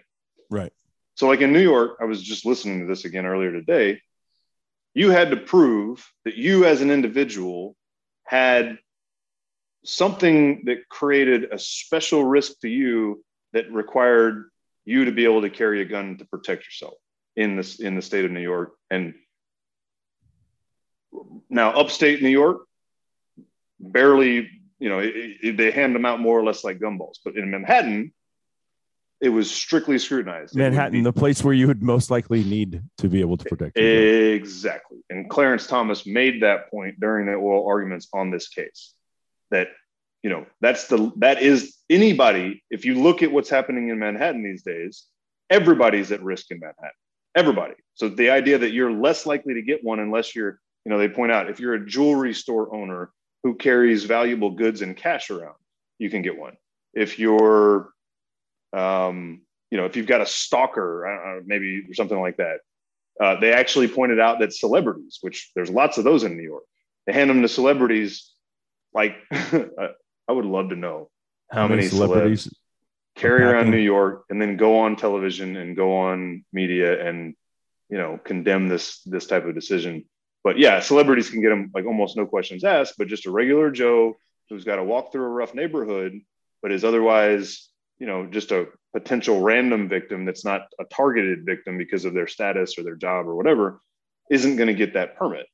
Right. 0.51 0.73
So, 1.15 1.27
like 1.27 1.41
in 1.41 1.53
New 1.53 1.63
York, 1.63 1.99
I 2.01 2.05
was 2.05 2.23
just 2.23 2.47
listening 2.47 2.81
to 2.81 2.87
this 2.87 3.05
again 3.05 3.27
earlier 3.27 3.53
today. 3.53 4.01
You 4.95 5.11
had 5.11 5.31
to 5.31 5.37
prove 5.37 6.07
that 6.25 6.37
you, 6.37 6.65
as 6.65 6.81
an 6.81 6.91
individual, 6.91 7.77
had 8.25 8.79
something 9.85 10.63
that 10.65 10.89
created 10.89 11.53
a 11.53 11.59
special 11.59 12.25
risk 12.25 12.61
to 12.61 12.69
you 12.69 13.25
that 13.53 13.71
required 13.73 14.51
you 14.85 15.05
to 15.05 15.13
be 15.13 15.25
able 15.25 15.43
to 15.43 15.51
carry 15.51 15.83
a 15.83 15.85
gun 15.85 16.19
to 16.19 16.25
protect 16.25 16.65
yourself 16.65 16.95
in 17.39 17.55
this 17.57 17.79
in 17.79 17.95
the 17.95 18.03
state 18.03 18.25
of 18.25 18.33
New 18.33 18.41
York. 18.41 18.73
And 18.91 19.15
now, 21.49 21.71
upstate 21.71 22.21
New 22.21 22.29
York, 22.29 22.59
barely, 23.79 24.51
you 24.81 24.89
know, 24.89 24.99
it, 24.99 25.15
it- 25.43 25.57
they 25.57 25.71
hand 25.71 25.95
them 25.95 26.05
out 26.05 26.21
more 26.21 26.39
or 26.39 26.45
less 26.45 26.65
like 26.65 26.79
gumballs. 26.81 27.19
But 27.25 27.37
in 27.37 27.51
Manhattan, 27.51 28.13
it 29.21 29.29
was 29.29 29.51
strictly 29.51 29.99
scrutinized. 29.99 30.57
Manhattan, 30.57 30.93
be- 30.93 31.01
the 31.03 31.13
place 31.13 31.43
where 31.45 31.55
you 31.55 31.69
would 31.69 31.83
most 31.83 32.11
likely 32.11 32.43
need 32.45 32.83
to 32.99 33.09
be 33.09 33.21
able 33.21 33.37
to 33.37 33.45
protect. 33.45 33.79
Exactly. 33.79 34.99
And 35.11 35.31
Clarence 35.31 35.67
Thomas 35.67 36.05
made 36.07 36.43
that 36.43 36.71
point 36.71 36.99
during 37.01 37.27
the 37.27 37.35
oral 37.35 37.67
arguments 37.67 38.09
on 38.13 38.31
this 38.31 38.49
case 38.49 38.95
that, 39.51 39.69
you 40.23 40.31
know, 40.31 40.45
that's 40.61 40.89
the, 40.89 41.13
that 41.17 41.41
is 41.41 41.77
anybody, 41.89 42.63
if 42.71 42.85
you 42.85 43.01
look 43.01 43.23
at 43.23 43.31
what's 43.31 43.49
happening 43.49 43.89
in 43.89 43.99
Manhattan 43.99 44.43
these 44.43 44.63
days, 44.63 45.05
everybody's 45.51 46.13
at 46.13 46.23
risk 46.23 46.51
in 46.51 46.59
Manhattan. 46.61 46.91
Everybody. 47.39 47.75
So 47.95 48.09
the 48.09 48.31
idea 48.31 48.59
that 48.59 48.73
you're 48.73 48.91
less 48.91 49.25
likely 49.25 49.55
to 49.55 49.63
get 49.63 49.85
one 49.85 50.01
unless 50.01 50.35
you're, 50.35 50.59
you 50.85 50.91
know, 50.91 50.99
they 50.99 51.09
point 51.09 51.31
out 51.31 51.49
if 51.49 51.61
you're 51.61 51.75
a 51.75 51.87
jewelry 51.87 52.35
store 52.35 52.75
owner 52.75 53.13
who 53.45 53.55
carries 53.55 54.05
valuable 54.05 54.51
goods 54.51 54.83
and 54.83 54.97
cash 54.97 55.31
around, 55.31 55.55
you 55.99 56.11
can 56.11 56.23
get 56.23 56.37
one. 56.37 56.55
If 56.95 57.19
you're, 57.21 57.91
um, 58.73 59.43
you 59.71 59.79
know, 59.79 59.85
if 59.85 59.97
you've 59.97 60.07
got 60.07 60.21
a 60.21 60.27
stalker, 60.27 61.05
know, 61.07 61.43
maybe 61.47 61.85
or 61.89 61.95
something 61.95 62.21
like 62.21 62.39
that, 62.39 62.59
uh, 63.21 63.39
they 63.39 63.53
actually 63.53 63.87
pointed 63.87 64.19
out 64.19 64.41
that 64.41 64.53
celebrities, 64.53 65.19
which 65.21 65.53
there's 65.55 65.71
lots 65.71 65.97
of 65.97 66.03
those 66.03 66.25
in 66.25 66.37
New 66.37 66.43
York, 66.43 66.65
they 67.07 67.13
hand 67.13 67.31
them 67.31 67.43
to 67.43 67.49
celebrities. 67.49 68.33
Like, 68.93 69.15
I 69.31 70.33
would 70.33 70.45
love 70.45 70.71
to 70.71 70.77
know 70.77 71.09
how, 71.53 71.69
many, 71.69 71.87
celebrities 71.87 72.49
carry 73.19 73.43
around? 73.43 73.71
New 73.71 73.79
York 73.79 74.25
and 74.31 74.41
then 74.41 74.57
go 74.57 74.79
on 74.81 74.97
television 74.97 75.57
and 75.57 75.77
go 75.77 75.97
on 75.99 76.45
media 76.53 77.07
and 77.07 77.35
you 77.91 77.99
know 77.99 78.19
condemn 78.23 78.69
this 78.69 79.01
this 79.03 79.27
type 79.27 79.45
of 79.45 79.55
decision. 79.55 80.05
But 80.45 80.59
yeah, 80.59 80.81
celebrities 80.81 81.31
can 81.31 81.43
get 81.43 81.51
them 81.51 81.71
like 81.75 81.85
almost 81.85 82.17
no 82.17 82.27
questions 82.27 82.65
asked, 82.65 82.95
but 82.97 83.09
just 83.09 83.27
a 83.27 83.31
regular 83.31 83.71
Joe 83.71 84.17
who's 84.49 84.65
got 84.65 84.77
to 84.77 84.85
walk 84.85 85.13
through 85.13 85.25
a 85.25 85.29
rough 85.29 85.55
neighborhood, 85.55 86.21
but 86.63 86.73
is 86.73 86.85
otherwise 86.85 87.69
you 87.99 88.07
know 88.07 88.27
just 88.27 88.53
a 88.53 88.69
potential 88.93 89.41
random 89.41 89.89
victim 89.89 90.25
that's 90.25 90.45
not 90.45 90.63
a 90.81 90.85
targeted 90.85 91.45
victim 91.45 91.77
because 91.77 92.05
of 92.05 92.15
their 92.15 92.27
status 92.27 92.79
or 92.79 92.85
their 92.85 92.97
job 92.97 93.27
or 93.27 93.35
whatever 93.35 93.81
isn't 94.31 94.57
going 94.57 94.69
to 94.69 94.75
get 94.75 94.95
that 94.95 95.17
permit. 95.17 95.47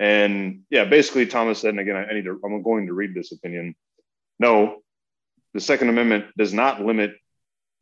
And 0.00 0.62
yeah, 0.70 0.84
basically 0.84 1.26
Thomas 1.26 1.60
said, 1.60 1.70
and 1.70 1.80
again, 1.80 1.96
I 1.96 2.04
I 2.04 2.14
need 2.14 2.24
to, 2.24 2.40
I'm 2.44 2.62
going 2.62 2.86
to 2.86 2.92
read 2.92 3.14
this 3.14 3.32
opinion. 3.32 3.74
No, 4.38 4.82
the 5.58 5.64
Second 5.64 5.88
Amendment 5.88 6.26
does 6.36 6.54
not 6.54 6.82
limit, 6.82 7.16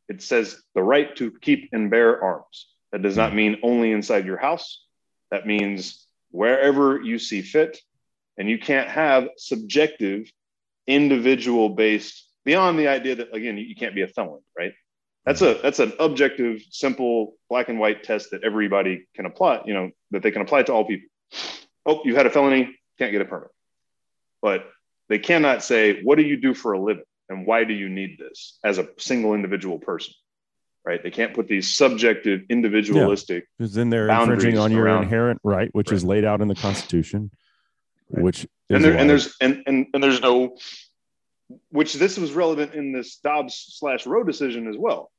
it 0.09 0.23
says 0.23 0.63
the 0.75 0.83
right 0.83 1.15
to 1.17 1.31
keep 1.43 1.69
and 1.73 1.91
bear 1.91 2.25
arms. 2.25 2.69
That 2.91 3.03
does 3.03 3.19
not 3.19 3.35
mean 3.35 3.59
only 3.63 3.93
inside 3.93 4.25
your 4.25 4.39
house. 4.39 4.83
That 5.31 5.47
means 5.47 6.07
wherever 6.31 6.99
you 6.99 7.19
see 7.19 7.43
fit. 7.43 7.79
And 8.39 8.49
you 8.49 8.59
can't 8.59 8.89
have 8.89 9.29
subjective, 9.37 10.33
individual 10.87 11.69
based, 11.69 12.25
beyond 12.47 12.79
the 12.79 12.89
idea 12.89 13.17
that, 13.17 13.35
again, 13.35 13.59
you 13.59 13.77
can't 13.77 13.95
be 13.95 14.01
a 14.01 14.09
felon, 14.09 14.41
right? 14.59 14.73
That's 15.27 15.43
a 15.43 15.61
that's 15.63 15.79
an 15.79 15.93
objective, 15.99 16.63
simple, 16.71 17.35
black 17.51 17.69
and 17.69 17.79
white 17.79 18.05
test 18.05 18.31
that 18.31 18.43
everybody 18.43 19.07
can 19.15 19.27
apply, 19.27 19.65
you 19.67 19.75
know, 19.75 19.91
that 20.13 20.23
they 20.23 20.31
can 20.31 20.41
apply 20.41 20.63
to 20.63 20.73
all 20.73 20.87
people. 20.87 21.11
Oh, 21.85 22.01
you 22.07 22.17
had 22.17 22.25
a 22.25 22.31
felony, 22.31 22.75
can't 22.99 23.13
get 23.13 23.21
a 23.21 23.27
permit. 23.27 23.51
But 24.41 24.65
they 25.11 25.19
cannot 25.19 25.63
say, 25.63 26.03
what 26.03 26.17
do 26.17 26.23
you 26.23 26.39
do 26.39 26.55
for 26.55 26.73
a 26.73 26.81
living? 26.81 27.05
And 27.29 27.47
why 27.47 27.65
do 27.65 27.75
you 27.75 27.89
need 27.89 28.19
this 28.19 28.59
as 28.65 28.79
a 28.79 28.89
single 28.99 29.35
individual 29.35 29.79
person? 29.79 30.15
Right? 30.85 31.03
They 31.03 31.11
can't 31.11 31.35
put 31.35 31.49
these 31.49 31.75
subjective, 31.75 32.43
individualistic. 32.49 33.47
Because 33.59 33.75
then 33.75 33.91
they're 33.91 34.09
infringing 34.09 34.57
on 34.59 34.71
your 34.71 34.85
around- 34.85 35.05
inherent 35.05 35.41
right, 35.43 35.69
which 35.73 35.91
is 35.91 36.05
laid 36.05 36.25
out 36.25 36.41
in 36.41 36.49
the 36.49 36.55
Constitution, 36.55 37.31
Right. 38.09 38.23
which 38.23 38.47
And 38.71 38.85
there, 38.85 38.97
and 38.97 39.11
there's 39.11 39.35
and, 39.41 39.65
and 39.67 39.87
and 39.93 40.03
there's 40.03 40.21
no 40.21 40.57
which 41.71 41.95
this 41.95 42.19
was 42.19 42.33
relevant 42.33 42.75
in 42.75 42.93
this 42.93 43.17
Dobbs 43.17 43.67
slash 43.79 44.07
Roe 44.07 44.23
decision 44.23 44.69
as 44.69 44.77
well. 44.77 45.11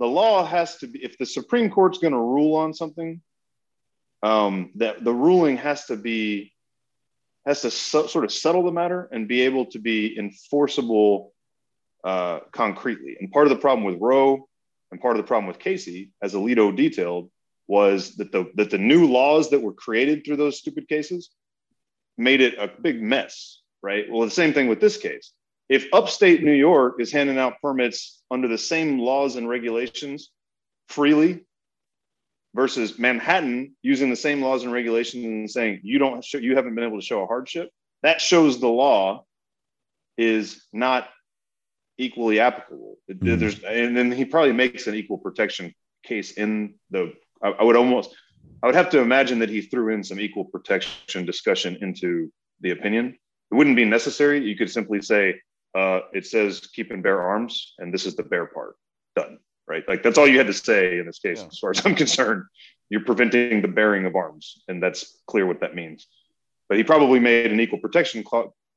The 0.00 0.06
law 0.06 0.44
has 0.44 0.76
to 0.78 0.88
be 0.88 1.04
if 1.04 1.16
the 1.18 1.26
Supreme 1.26 1.70
Court's 1.70 1.98
going 1.98 2.12
to 2.12 2.18
rule 2.18 2.56
on 2.56 2.74
something, 2.74 3.22
um, 4.24 4.72
that 4.76 5.04
the 5.04 5.14
ruling 5.14 5.56
has 5.58 5.86
to 5.86 5.96
be 5.96 6.52
has 7.46 7.62
to 7.62 7.70
so, 7.70 8.06
sort 8.06 8.24
of 8.24 8.32
settle 8.32 8.64
the 8.64 8.72
matter 8.72 9.08
and 9.12 9.28
be 9.28 9.42
able 9.42 9.66
to 9.66 9.78
be 9.78 10.16
enforceable 10.18 11.31
uh, 12.04 12.40
concretely. 12.50 13.16
And 13.18 13.30
part 13.30 13.46
of 13.46 13.50
the 13.50 13.58
problem 13.58 13.84
with 13.84 14.00
Roe 14.00 14.48
and 14.90 15.00
part 15.00 15.16
of 15.16 15.22
the 15.22 15.26
problem 15.26 15.46
with 15.46 15.58
Casey, 15.58 16.10
as 16.22 16.34
Alito 16.34 16.74
detailed, 16.74 17.30
was 17.68 18.16
that 18.16 18.32
the 18.32 18.50
that 18.56 18.70
the 18.70 18.78
new 18.78 19.06
laws 19.06 19.50
that 19.50 19.62
were 19.62 19.72
created 19.72 20.24
through 20.24 20.36
those 20.36 20.58
stupid 20.58 20.88
cases 20.88 21.30
made 22.18 22.40
it 22.40 22.58
a 22.58 22.68
big 22.68 23.00
mess, 23.00 23.60
right? 23.82 24.04
Well, 24.10 24.26
the 24.26 24.30
same 24.30 24.52
thing 24.52 24.68
with 24.68 24.80
this 24.80 24.96
case. 24.96 25.32
If 25.68 25.86
upstate 25.92 26.42
New 26.42 26.52
York 26.52 26.96
is 26.98 27.12
handing 27.12 27.38
out 27.38 27.60
permits 27.62 28.20
under 28.30 28.48
the 28.48 28.58
same 28.58 28.98
laws 28.98 29.36
and 29.36 29.48
regulations 29.48 30.30
freely 30.88 31.46
versus 32.54 32.98
Manhattan 32.98 33.74
using 33.80 34.10
the 34.10 34.16
same 34.16 34.42
laws 34.42 34.64
and 34.64 34.72
regulations 34.72 35.24
and 35.24 35.50
saying 35.50 35.80
you 35.82 35.98
don't 35.98 36.22
show, 36.22 36.38
you 36.38 36.56
haven't 36.56 36.74
been 36.74 36.84
able 36.84 37.00
to 37.00 37.06
show 37.06 37.22
a 37.22 37.26
hardship, 37.26 37.70
that 38.02 38.20
shows 38.20 38.60
the 38.60 38.68
law 38.68 39.24
is 40.18 40.62
not 40.72 41.08
equally 41.98 42.40
applicable. 42.40 42.98
Mhm. 43.10 43.38
There's 43.38 43.62
and 43.64 43.96
then 43.96 44.10
he 44.12 44.24
probably 44.24 44.52
makes 44.52 44.86
an 44.86 44.94
equal 44.94 45.18
protection 45.18 45.74
case 46.04 46.32
in 46.32 46.74
the 46.90 47.12
I, 47.42 47.48
I 47.50 47.62
would 47.64 47.76
almost 47.76 48.14
I 48.62 48.66
would 48.66 48.74
have 48.74 48.90
to 48.90 49.00
imagine 49.00 49.38
that 49.40 49.50
he 49.50 49.60
threw 49.62 49.92
in 49.94 50.02
some 50.04 50.20
equal 50.20 50.44
protection 50.44 51.24
discussion 51.26 51.78
into 51.80 52.32
the 52.60 52.70
opinion. 52.70 53.16
It 53.50 53.54
wouldn't 53.54 53.76
be 53.76 53.84
necessary. 53.84 54.42
You 54.44 54.56
could 54.56 54.70
simply 54.70 55.02
say, 55.02 55.40
uh, 55.74 56.00
it 56.12 56.26
says 56.26 56.60
keep 56.72 56.90
and 56.90 57.02
bear 57.02 57.20
arms, 57.22 57.74
and 57.78 57.92
this 57.92 58.06
is 58.06 58.14
the 58.16 58.22
bear 58.22 58.46
part. 58.46 58.76
Done. 59.16 59.38
Right. 59.66 59.84
Like 59.88 60.02
that's 60.02 60.18
all 60.18 60.26
you 60.28 60.38
had 60.38 60.46
to 60.48 60.52
say 60.54 60.98
in 60.98 61.06
this 61.06 61.18
case, 61.18 61.40
Yeah. 61.40 61.48
as 61.48 61.58
far 61.58 61.70
as 61.70 61.84
I'm 61.84 61.94
concerned. 62.04 62.44
You're 62.90 63.04
preventing 63.04 63.62
the 63.62 63.68
bearing 63.68 64.04
of 64.04 64.16
arms, 64.16 64.62
and 64.68 64.82
that's 64.82 65.22
clear 65.26 65.46
what 65.46 65.60
that 65.60 65.74
means. 65.74 66.06
But 66.68 66.76
he 66.76 66.84
probably 66.84 67.20
made 67.20 67.50
an 67.50 67.58
equal 67.58 67.78
protection 67.78 68.22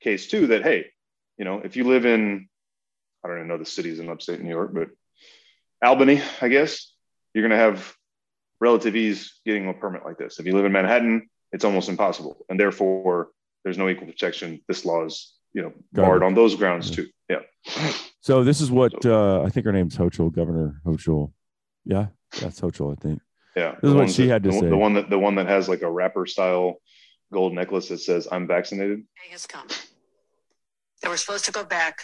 case 0.01 0.27
too 0.27 0.47
that, 0.47 0.63
hey, 0.63 0.85
you 1.37 1.43
know, 1.43 1.59
if 1.59 1.75
you 1.75 1.83
live 1.83 2.05
in, 2.05 2.47
I 3.25 3.27
don't 3.27 3.37
even 3.37 3.47
know 3.47 3.57
the 3.57 3.65
cities 3.65 3.99
in 3.99 4.07
upstate 4.07 4.39
New 4.39 4.49
York, 4.49 4.71
but 4.71 4.89
Albany, 5.83 6.21
I 6.41 6.47
guess, 6.47 6.93
you're 7.33 7.41
going 7.41 7.57
to 7.57 7.63
have 7.63 7.91
relative 8.61 8.95
ease 8.95 9.39
getting 9.45 9.67
a 9.67 9.73
permit 9.73 10.05
like 10.05 10.19
this. 10.19 10.39
If 10.39 10.45
you 10.45 10.53
live 10.53 10.65
in 10.65 10.71
Manhattan, 10.71 11.27
it's 11.51 11.65
almost 11.65 11.89
impossible. 11.89 12.45
And 12.49 12.59
therefore, 12.59 13.29
there's 13.63 13.79
no 13.79 13.89
equal 13.89 14.05
protection. 14.05 14.61
This 14.67 14.85
law 14.85 15.05
is, 15.05 15.33
you 15.53 15.63
know, 15.63 15.73
barred 15.91 16.21
Garbage. 16.21 16.25
on 16.27 16.33
those 16.35 16.55
grounds 16.55 16.91
too. 16.91 17.07
Yeah. 17.29 17.39
So 18.21 18.43
this 18.43 18.61
is 18.61 18.69
what 18.69 19.03
uh, 19.07 19.41
I 19.41 19.49
think 19.49 19.65
her 19.65 19.71
name's 19.71 19.97
Hochul, 19.97 20.31
Governor 20.31 20.79
Hochul. 20.85 21.31
Yeah, 21.83 22.07
that's 22.39 22.61
Hochul, 22.61 22.95
I 22.95 23.01
think. 23.01 23.21
Yeah. 23.55 23.71
This 23.81 23.89
is 23.89 23.91
The 23.93 23.95
what 23.97 24.09
she 24.11 24.25
that- 24.27 24.33
had 24.33 24.43
to 24.43 24.49
the, 24.49 24.59
say. 24.59 24.69
The 24.69 24.77
one 24.77 24.93
that 24.93 25.09
the 25.09 25.17
one 25.19 25.35
that 25.35 25.47
has 25.47 25.67
like 25.67 25.81
a 25.81 25.89
rapper 25.91 26.27
style 26.27 26.75
gold 27.33 27.53
necklace 27.53 27.89
that 27.89 27.97
says 27.99 28.27
I'm 28.31 28.45
vaccinated. 28.47 28.99
day 28.99 29.31
has 29.31 29.47
come. 29.47 29.67
They 31.01 31.07
we're 31.09 31.17
supposed 31.17 31.45
to 31.45 31.51
go 31.51 31.63
back 31.63 32.01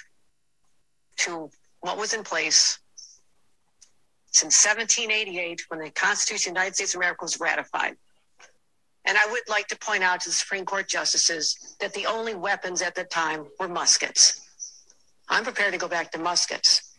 to 1.17 1.49
what 1.81 1.97
was 1.97 2.13
in 2.13 2.23
place 2.23 2.79
since 4.27 4.65
1788 4.65 5.65
when 5.67 5.79
the 5.79 5.89
Constitution 5.91 6.51
of 6.51 6.55
the 6.55 6.59
United 6.59 6.75
States 6.75 6.93
of 6.93 6.99
America 6.99 7.23
was 7.23 7.39
ratified. 7.39 7.95
And 9.05 9.17
I 9.17 9.25
would 9.31 9.41
like 9.49 9.67
to 9.67 9.77
point 9.77 10.03
out 10.03 10.21
to 10.21 10.29
the 10.29 10.33
Supreme 10.33 10.63
Court 10.63 10.88
justices 10.88 11.75
that 11.79 11.93
the 11.93 12.05
only 12.05 12.35
weapons 12.35 12.81
at 12.81 12.95
the 12.95 13.03
time 13.03 13.47
were 13.59 13.67
muskets. 13.67 14.47
I'm 15.27 15.43
prepared 15.43 15.73
to 15.73 15.79
go 15.79 15.88
back 15.88 16.11
to 16.11 16.19
muskets. 16.19 16.97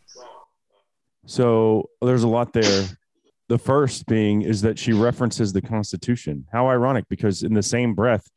So 1.27 1.91
there's 2.01 2.25
a 2.25 2.29
lot 2.29 2.53
there. 2.53 2.89
The 3.49 3.59
first 3.59 4.07
being 4.07 4.43
is 4.43 4.63
that 4.63 4.79
she 4.79 4.93
references 4.93 5.53
the 5.53 5.63
Constitution. 5.63 6.47
How 6.53 6.69
ironic, 6.69 7.05
because 7.09 7.43
in 7.43 7.55
the 7.55 7.63
same 7.63 7.95
breath, 7.95 8.29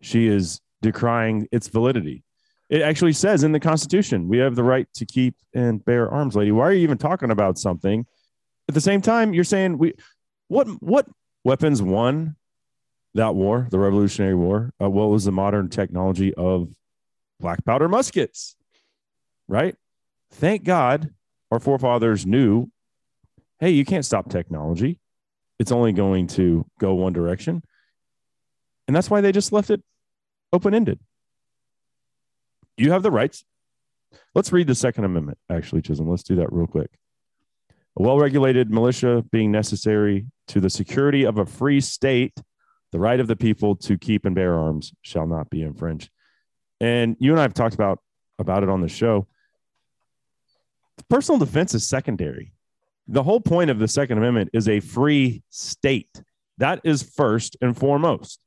she 0.00 0.28
is 0.28 0.60
decrying 0.82 1.48
its 1.50 1.68
validity. 1.68 2.22
It 2.68 2.82
actually 2.82 3.14
says 3.14 3.44
in 3.44 3.52
the 3.52 3.60
Constitution, 3.60 4.28
we 4.28 4.38
have 4.38 4.54
the 4.54 4.62
right 4.62 4.86
to 4.94 5.06
keep 5.06 5.34
and 5.54 5.82
bear 5.84 6.10
arms, 6.10 6.36
lady. 6.36 6.52
Why 6.52 6.66
are 6.66 6.72
you 6.72 6.82
even 6.82 6.98
talking 6.98 7.30
about 7.30 7.58
something? 7.58 8.06
At 8.68 8.74
the 8.74 8.80
same 8.80 9.00
time, 9.00 9.32
you're 9.32 9.44
saying 9.44 9.78
we 9.78 9.94
what 10.48 10.66
what 10.82 11.06
weapons 11.44 11.80
won 11.80 12.36
that 13.14 13.34
war, 13.34 13.68
the 13.70 13.78
Revolutionary 13.78 14.34
War? 14.34 14.72
Uh, 14.80 14.90
what 14.90 15.06
was 15.06 15.24
the 15.24 15.32
modern 15.32 15.70
technology 15.70 16.34
of 16.34 16.68
black 17.40 17.64
powder 17.64 17.88
muskets? 17.88 18.54
Right? 19.48 19.74
Thank 20.32 20.64
God 20.64 21.10
our 21.50 21.60
forefathers 21.60 22.26
knew 22.26 22.70
hey, 23.60 23.70
you 23.70 23.84
can't 23.84 24.04
stop 24.04 24.30
technology. 24.30 25.00
It's 25.58 25.72
only 25.72 25.92
going 25.92 26.28
to 26.28 26.64
go 26.78 26.94
one 26.94 27.12
direction. 27.12 27.62
And 28.86 28.94
that's 28.94 29.10
why 29.10 29.20
they 29.20 29.32
just 29.32 29.52
left 29.52 29.70
it 29.70 29.82
open 30.52 30.74
ended. 30.74 31.00
You 32.78 32.92
have 32.92 33.02
the 33.02 33.10
rights. 33.10 33.44
Let's 34.34 34.52
read 34.52 34.66
the 34.66 34.74
Second 34.74 35.04
Amendment, 35.04 35.38
actually, 35.50 35.82
Chisholm. 35.82 36.08
Let's 36.08 36.22
do 36.22 36.36
that 36.36 36.52
real 36.52 36.66
quick. 36.66 36.90
A 37.98 38.02
well 38.02 38.18
regulated 38.18 38.70
militia 38.70 39.24
being 39.30 39.50
necessary 39.50 40.26
to 40.48 40.60
the 40.60 40.70
security 40.70 41.24
of 41.24 41.38
a 41.38 41.44
free 41.44 41.80
state, 41.80 42.40
the 42.92 42.98
right 42.98 43.20
of 43.20 43.26
the 43.26 43.36
people 43.36 43.76
to 43.76 43.98
keep 43.98 44.24
and 44.24 44.34
bear 44.34 44.54
arms 44.54 44.94
shall 45.02 45.26
not 45.26 45.50
be 45.50 45.62
infringed. 45.62 46.08
And 46.80 47.16
you 47.18 47.32
and 47.32 47.40
I 47.40 47.42
have 47.42 47.54
talked 47.54 47.74
about, 47.74 47.98
about 48.38 48.62
it 48.62 48.68
on 48.68 48.80
the 48.80 48.88
show. 48.88 49.26
Personal 51.10 51.38
defense 51.38 51.74
is 51.74 51.86
secondary 51.86 52.52
the 53.08 53.22
whole 53.22 53.40
point 53.40 53.70
of 53.70 53.78
the 53.78 53.88
Second 53.88 54.18
Amendment 54.18 54.50
is 54.52 54.68
a 54.68 54.80
free 54.80 55.42
state. 55.48 56.22
That 56.58 56.80
is 56.84 57.02
first 57.02 57.56
and 57.62 57.76
foremost. 57.76 58.38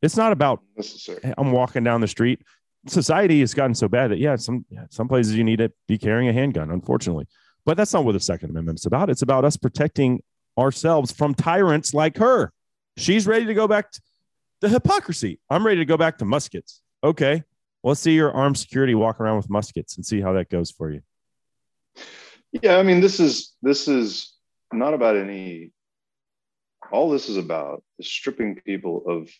It's 0.00 0.16
not 0.16 0.30
about 0.30 0.62
Necessary. 0.76 1.34
I'm 1.36 1.50
walking 1.50 1.82
down 1.82 2.00
the 2.00 2.08
street. 2.08 2.42
Society 2.86 3.40
has 3.40 3.54
gotten 3.54 3.74
so 3.74 3.88
bad 3.88 4.10
that 4.10 4.18
yeah, 4.18 4.36
some 4.36 4.64
some 4.90 5.08
places 5.08 5.34
you 5.34 5.44
need 5.44 5.58
to 5.58 5.72
be 5.88 5.98
carrying 5.98 6.28
a 6.28 6.32
handgun, 6.32 6.70
unfortunately. 6.70 7.26
But 7.64 7.76
that's 7.76 7.92
not 7.92 8.04
what 8.04 8.12
the 8.12 8.20
Second 8.20 8.50
Amendment 8.50 8.78
is 8.78 8.86
about. 8.86 9.10
It's 9.10 9.22
about 9.22 9.44
us 9.44 9.56
protecting 9.56 10.22
ourselves 10.56 11.12
from 11.12 11.34
tyrants 11.34 11.92
like 11.92 12.16
her. 12.18 12.52
She's 12.96 13.26
ready 13.26 13.44
to 13.46 13.54
go 13.54 13.66
back 13.66 13.92
to 13.92 14.00
the 14.60 14.68
hypocrisy. 14.68 15.40
I'm 15.50 15.66
ready 15.66 15.78
to 15.78 15.84
go 15.84 15.96
back 15.96 16.18
to 16.18 16.24
muskets. 16.24 16.80
Okay. 17.02 17.42
Let's 17.82 18.00
see 18.00 18.14
your 18.14 18.32
armed 18.32 18.58
security 18.58 18.94
walk 18.94 19.20
around 19.20 19.36
with 19.36 19.50
muskets 19.50 19.96
and 19.96 20.04
see 20.04 20.20
how 20.20 20.32
that 20.32 20.48
goes 20.48 20.70
for 20.70 20.90
you. 20.90 21.02
Yeah, 22.50 22.78
I 22.78 22.82
mean, 22.82 23.00
this 23.00 23.20
is 23.20 23.54
this 23.62 23.86
is 23.86 24.34
not 24.72 24.94
about 24.94 25.16
any. 25.16 25.72
All 26.90 27.10
this 27.10 27.28
is 27.28 27.36
about 27.36 27.82
is 27.98 28.10
stripping 28.10 28.56
people 28.56 29.04
of 29.06 29.30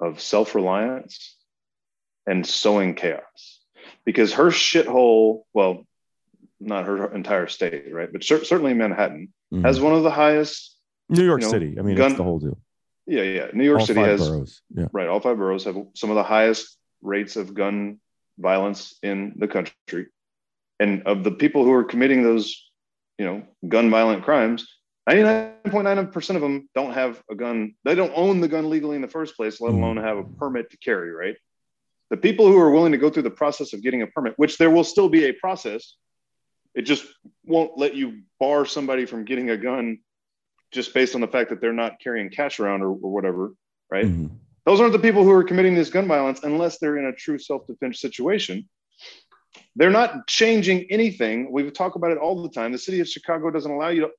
of 0.00 0.20
self 0.20 0.54
reliance 0.54 1.36
and 2.26 2.46
sowing 2.46 2.94
chaos. 2.94 3.58
because 4.04 4.32
her 4.34 4.46
shithole, 4.46 5.42
well, 5.54 5.86
not 6.58 6.86
her 6.86 7.12
entire 7.14 7.46
state, 7.46 7.92
right? 7.92 8.10
But 8.12 8.24
cer- 8.24 8.44
certainly 8.44 8.74
Manhattan 8.74 9.32
Mhm. 9.52 9.64
has 9.64 9.80
one 9.80 9.94
of 9.94 10.02
the 10.02 10.10
highest. 10.10 10.76
New 11.08 11.24
York 11.24 11.40
you 11.42 11.46
know, 11.46 11.52
City. 11.52 11.76
I 11.78 11.82
mean, 11.82 11.96
gun- 11.96 12.10
it's 12.10 12.16
the 12.18 12.24
whole 12.24 12.40
deal. 12.40 12.58
Yeah, 13.06 13.22
yeah. 13.22 13.46
New 13.52 13.64
York 13.64 13.80
All 13.80 13.86
City 13.86 14.00
has 14.00 14.26
boroughs. 14.28 14.60
Yeah. 14.74 14.86
right. 14.92 15.06
All 15.08 15.20
five 15.20 15.36
boroughs 15.36 15.64
have 15.64 15.76
some 15.94 16.10
of 16.10 16.16
the 16.16 16.22
highest 16.24 16.76
rates 17.00 17.36
of 17.36 17.54
gun 17.54 18.00
violence 18.38 18.98
in 19.04 19.34
the 19.36 19.46
country, 19.46 20.06
and 20.80 21.02
of 21.04 21.22
the 21.22 21.30
people 21.32 21.64
who 21.64 21.72
are 21.72 21.84
committing 21.84 22.22
those, 22.24 22.70
you 23.18 23.24
know, 23.24 23.42
gun 23.68 23.88
violent 23.90 24.24
crimes, 24.24 24.66
ninety 25.06 25.22
nine 25.22 25.52
point 25.66 25.84
nine 25.84 26.06
percent 26.08 26.36
of 26.36 26.42
them 26.42 26.68
don't 26.74 26.92
have 26.94 27.22
a 27.30 27.34
gun. 27.36 27.74
They 27.84 27.94
don't 27.94 28.12
own 28.16 28.40
the 28.40 28.48
gun 28.48 28.68
legally 28.70 28.96
in 28.96 29.02
the 29.02 29.08
first 29.08 29.36
place, 29.36 29.60
let 29.60 29.72
Mhm. 29.72 29.76
alone 29.78 29.96
have 29.98 30.18
a 30.18 30.24
permit 30.24 30.70
to 30.70 30.76
carry. 30.78 31.10
Right. 31.12 31.36
The 32.12 32.18
people 32.18 32.46
who 32.46 32.58
are 32.58 32.70
willing 32.70 32.92
to 32.92 32.98
go 32.98 33.08
through 33.08 33.22
the 33.22 33.30
process 33.30 33.72
of 33.72 33.82
getting 33.82 34.02
a 34.02 34.06
permit, 34.06 34.34
which 34.36 34.58
there 34.58 34.70
will 34.70 34.84
still 34.84 35.08
be 35.08 35.24
a 35.24 35.32
process, 35.32 35.96
it 36.74 36.82
just 36.82 37.06
won't 37.46 37.78
let 37.78 37.94
you 37.94 38.20
bar 38.38 38.66
somebody 38.66 39.06
from 39.06 39.24
getting 39.24 39.48
a 39.48 39.56
gun 39.56 39.98
just 40.72 40.92
based 40.92 41.14
on 41.14 41.22
the 41.22 41.26
fact 41.26 41.48
that 41.48 41.62
they're 41.62 41.72
not 41.72 42.00
carrying 42.04 42.28
cash 42.28 42.60
around 42.60 42.82
or, 42.82 42.90
or 42.90 43.10
whatever. 43.16 43.54
Right 43.90 44.06
Mhm. 44.06 44.30
those 44.66 44.78
aren't 44.80 44.92
the 44.92 44.98
people 44.98 45.24
who 45.24 45.30
are 45.32 45.44
committing 45.44 45.74
this 45.74 45.90
gun 45.90 46.06
violence 46.06 46.40
unless 46.44 46.78
they're 46.78 46.98
in 46.98 47.06
a 47.06 47.12
true 47.12 47.38
self-defense 47.38 48.00
situation 48.00 48.68
they're 49.76 49.90
not 49.90 50.26
changing 50.26 50.78
anything 50.90 51.52
we 51.52 51.70
talk 51.70 51.94
about 51.94 52.10
it 52.10 52.18
all 52.18 52.42
the 52.42 52.48
time 52.48 52.72
the 52.72 52.78
city 52.78 53.00
of 53.00 53.08
chicago 53.08 53.50
doesn't 53.50 53.70
allow 53.72 53.88
you 53.88 54.02
to 54.02 54.10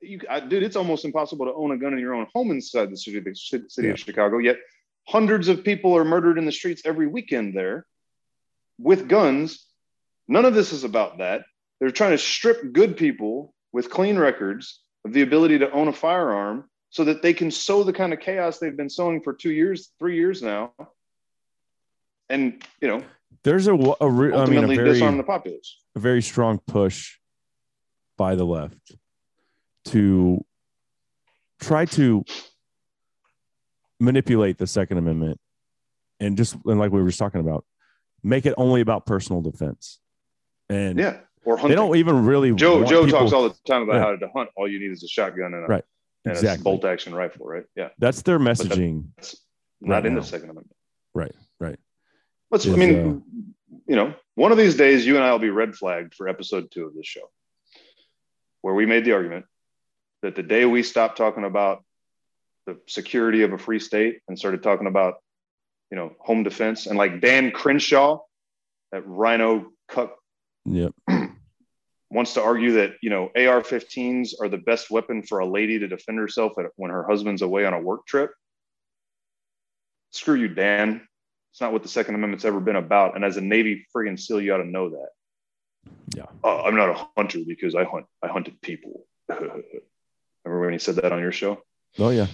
you 0.00 0.20
I, 0.30 0.38
dude 0.40 0.62
it's 0.62 0.76
almost 0.76 1.04
impossible 1.04 1.46
to 1.46 1.54
own 1.54 1.72
a 1.72 1.78
gun 1.78 1.92
in 1.92 1.98
your 1.98 2.14
own 2.14 2.26
home 2.34 2.50
inside 2.52 2.90
the 2.90 2.96
city, 2.96 3.18
the 3.18 3.34
city 3.34 3.88
of 3.88 3.98
chicago 3.98 4.38
yet 4.38 4.58
hundreds 5.06 5.48
of 5.48 5.64
people 5.64 5.96
are 5.96 6.04
murdered 6.04 6.38
in 6.38 6.44
the 6.44 6.52
streets 6.52 6.82
every 6.84 7.06
weekend 7.06 7.54
there 7.56 7.86
with 8.78 9.08
guns. 9.08 9.66
None 10.28 10.44
of 10.44 10.54
this 10.54 10.72
is 10.72 10.84
about 10.84 11.18
that. 11.18 11.42
They're 11.78 11.90
trying 11.90 12.12
to 12.12 12.18
strip 12.18 12.72
good 12.72 12.96
people 12.96 13.54
with 13.72 13.90
clean 13.90 14.18
records 14.18 14.80
of 15.04 15.12
the 15.12 15.22
ability 15.22 15.58
to 15.58 15.70
own 15.70 15.88
a 15.88 15.92
firearm 15.92 16.68
so 16.90 17.04
that 17.04 17.22
they 17.22 17.34
can 17.34 17.50
sow 17.50 17.82
the 17.82 17.92
kind 17.92 18.12
of 18.12 18.20
chaos 18.20 18.58
they've 18.58 18.76
been 18.76 18.90
sowing 18.90 19.20
for 19.20 19.34
two 19.34 19.52
years, 19.52 19.90
three 19.98 20.16
years 20.16 20.42
now, 20.42 20.72
and 22.28 22.62
you 22.80 22.88
know, 22.88 23.02
There's 23.42 23.68
a, 23.68 23.74
a 24.00 24.10
re- 24.10 24.32
I 24.32 24.46
mean, 24.46 24.64
a 24.64 24.66
very, 24.66 24.94
disarm 24.94 25.16
the 25.16 25.22
populace. 25.22 25.78
a 25.94 26.00
very 26.00 26.22
strong 26.22 26.58
push 26.66 27.18
by 28.16 28.34
the 28.34 28.44
left 28.44 28.92
to 29.86 30.44
try 31.60 31.84
to 31.84 32.24
manipulate 34.00 34.58
the 34.58 34.66
Second 34.66 34.98
Amendment 34.98 35.38
and 36.20 36.36
just 36.36 36.54
and 36.64 36.78
like 36.78 36.92
we 36.92 37.00
were 37.00 37.08
just 37.08 37.18
talking 37.18 37.40
about, 37.40 37.64
make 38.22 38.46
it 38.46 38.54
only 38.56 38.80
about 38.80 39.06
personal 39.06 39.42
defense. 39.42 39.98
And 40.68 40.98
Yeah, 40.98 41.18
or 41.44 41.56
they 41.58 41.74
don't 41.74 41.96
even 41.96 42.24
really. 42.24 42.54
Joe 42.54 42.84
Joe 42.84 43.04
people- 43.04 43.20
talks 43.20 43.32
all 43.32 43.48
the 43.48 43.54
time 43.66 43.82
about 43.82 43.94
Yeah. 43.96 44.00
how 44.02 44.16
to 44.16 44.28
hunt. 44.34 44.50
All 44.56 44.68
you 44.68 44.80
need 44.80 44.90
is 44.92 45.02
a 45.04 45.08
shotgun 45.08 45.54
and 45.54 45.64
a, 45.64 45.66
Right. 45.66 45.84
and 46.24 46.36
a 46.44 46.58
bolt 46.62 46.84
action 46.84 47.14
rifle, 47.14 47.46
right? 47.46 47.64
Yeah, 47.76 47.90
That's 47.98 48.22
their 48.22 48.38
messaging. 48.38 49.08
that's 49.16 49.36
not 49.80 49.96
Right 49.96 50.06
in 50.06 50.14
now. 50.14 50.20
the 50.20 50.26
Second 50.26 50.50
Amendment. 50.50 50.76
Right. 51.14 51.34
Right. 51.60 51.78
Let's. 52.50 52.66
I 52.66 52.76
mean, 52.76 52.94
uh, 52.98 53.40
you 53.86 53.96
know, 53.96 54.14
one 54.34 54.52
of 54.52 54.58
these 54.58 54.76
days, 54.76 55.06
you 55.06 55.16
and 55.16 55.24
I 55.24 55.32
will 55.32 55.38
be 55.38 55.50
red 55.50 55.74
flagged 55.74 56.14
for 56.14 56.28
episode 56.28 56.70
two 56.70 56.86
of 56.86 56.94
this 56.94 57.06
show, 57.06 57.30
where 58.62 58.74
we 58.74 58.86
made 58.86 59.04
the 59.04 59.12
argument 59.12 59.46
that 60.22 60.34
the 60.34 60.42
day 60.42 60.64
we 60.64 60.82
stop 60.82 61.14
talking 61.16 61.44
about 61.44 61.84
the 62.66 62.78
security 62.86 63.42
of 63.42 63.52
a 63.52 63.58
free 63.58 63.78
state 63.78 64.20
and 64.28 64.38
started 64.38 64.62
talking 64.62 64.86
about, 64.86 65.14
you 65.90 65.96
know, 65.96 66.12
home 66.18 66.42
defense 66.42 66.86
and 66.86 66.98
like 66.98 67.20
Dan 67.20 67.50
Crenshaw, 67.50 68.20
that 68.92 69.06
RINO 69.06 69.70
cuck 69.88 70.16
Yep. 70.66 70.92
wants 72.10 72.34
to 72.34 72.42
argue 72.42 72.72
that 72.72 72.94
you 73.02 73.10
know 73.10 73.30
AR-15s 73.36 74.40
are 74.40 74.48
the 74.48 74.58
best 74.58 74.90
weapon 74.90 75.22
for 75.22 75.38
a 75.38 75.46
lady 75.46 75.78
to 75.78 75.88
defend 75.88 76.18
herself 76.18 76.52
at, 76.58 76.66
when 76.76 76.90
her 76.90 77.06
husband's 77.06 77.42
away 77.42 77.64
on 77.64 77.72
a 77.72 77.80
work 77.80 78.06
trip. 78.06 78.32
Screw 80.12 80.34
you, 80.34 80.48
Dan. 80.48 81.06
It's 81.52 81.60
not 81.60 81.72
what 81.72 81.82
the 81.82 81.88
Second 81.88 82.14
Amendment's 82.14 82.44
ever 82.44 82.60
been 82.60 82.76
about. 82.76 83.16
And 83.16 83.24
as 83.24 83.36
a 83.36 83.40
Navy 83.40 83.86
friggin' 83.94 84.20
SEAL, 84.20 84.42
you 84.42 84.54
ought 84.54 84.58
to 84.58 84.66
know 84.66 84.90
that. 84.90 85.08
Yeah. 86.14 86.26
Oh, 86.44 86.62
I'm 86.62 86.76
not 86.76 86.90
a 86.90 87.06
hunter 87.16 87.38
because 87.46 87.74
I 87.74 87.84
hunt. 87.84 88.06
I 88.22 88.28
hunted 88.28 88.60
people. 88.60 89.06
Remember 89.28 89.70
when 90.44 90.72
he 90.72 90.78
said 90.78 90.96
that 90.96 91.12
on 91.12 91.20
your 91.20 91.32
show? 91.32 91.62
Oh 91.98 92.10
yeah. 92.10 92.26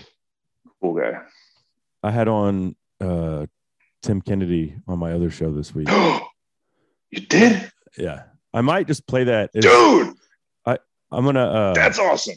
Cool 0.80 0.94
guy. 0.94 1.20
I 2.02 2.10
had 2.10 2.28
on 2.28 2.74
uh, 3.00 3.46
Tim 4.02 4.20
Kennedy 4.20 4.76
on 4.88 4.98
my 4.98 5.12
other 5.12 5.30
show 5.30 5.52
this 5.52 5.74
week. 5.74 5.88
you 7.10 7.20
did, 7.28 7.70
Yeah. 7.96 8.24
I 8.54 8.60
might 8.60 8.86
just 8.86 9.06
play 9.06 9.24
that. 9.24 9.50
It's- 9.54 9.64
dude. 9.72 10.14
I, 10.66 10.78
I'm 11.10 11.24
gonna. 11.24 11.44
Uh, 11.46 11.74
That's 11.74 11.98
awesome. 11.98 12.34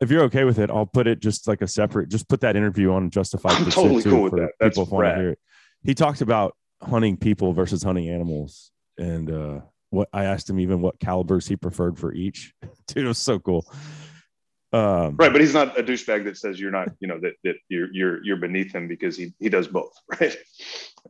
if 0.00 0.10
you're 0.10 0.22
okay 0.24 0.44
with 0.44 0.58
it, 0.58 0.70
I'll 0.70 0.86
put 0.86 1.06
it 1.06 1.20
just 1.20 1.46
like 1.46 1.62
a 1.62 1.68
separate. 1.68 2.08
Just 2.08 2.28
put 2.28 2.40
that 2.40 2.56
interview 2.56 2.92
on 2.92 3.10
Justified. 3.10 3.52
I'm 3.52 3.70
totally 3.70 4.02
cool 4.02 4.22
with 4.22 4.32
that. 4.32 4.52
That's 4.58 4.76
people 4.78 4.96
want 4.96 5.04
to 5.04 5.10
rad. 5.10 5.18
hear 5.18 5.30
it. 5.30 5.38
He 5.84 5.94
talked 5.94 6.20
about 6.20 6.56
hunting 6.82 7.16
people 7.16 7.52
versus 7.52 7.82
hunting 7.82 8.08
animals, 8.08 8.70
and 8.98 9.30
uh, 9.30 9.60
what 9.90 10.08
I 10.12 10.24
asked 10.24 10.50
him 10.50 10.58
even 10.58 10.80
what 10.80 10.98
calibers 10.98 11.46
he 11.46 11.56
preferred 11.56 11.98
for 11.98 12.12
each. 12.12 12.52
Dude, 12.88 13.04
it 13.04 13.08
was 13.08 13.18
so 13.18 13.38
cool. 13.38 13.70
Um, 14.72 15.16
Right, 15.16 15.32
but 15.32 15.40
he's 15.40 15.54
not 15.54 15.78
a 15.78 15.82
douchebag 15.82 16.24
that 16.24 16.36
says 16.36 16.60
you're 16.60 16.70
not, 16.70 16.88
you 17.00 17.08
know, 17.08 17.18
that, 17.20 17.32
that 17.44 17.56
you're 17.68 17.88
you're 17.92 18.22
you're 18.24 18.36
beneath 18.36 18.72
him 18.72 18.86
because 18.86 19.16
he 19.16 19.32
he 19.40 19.48
does 19.48 19.66
both, 19.68 19.92
right? 20.20 20.36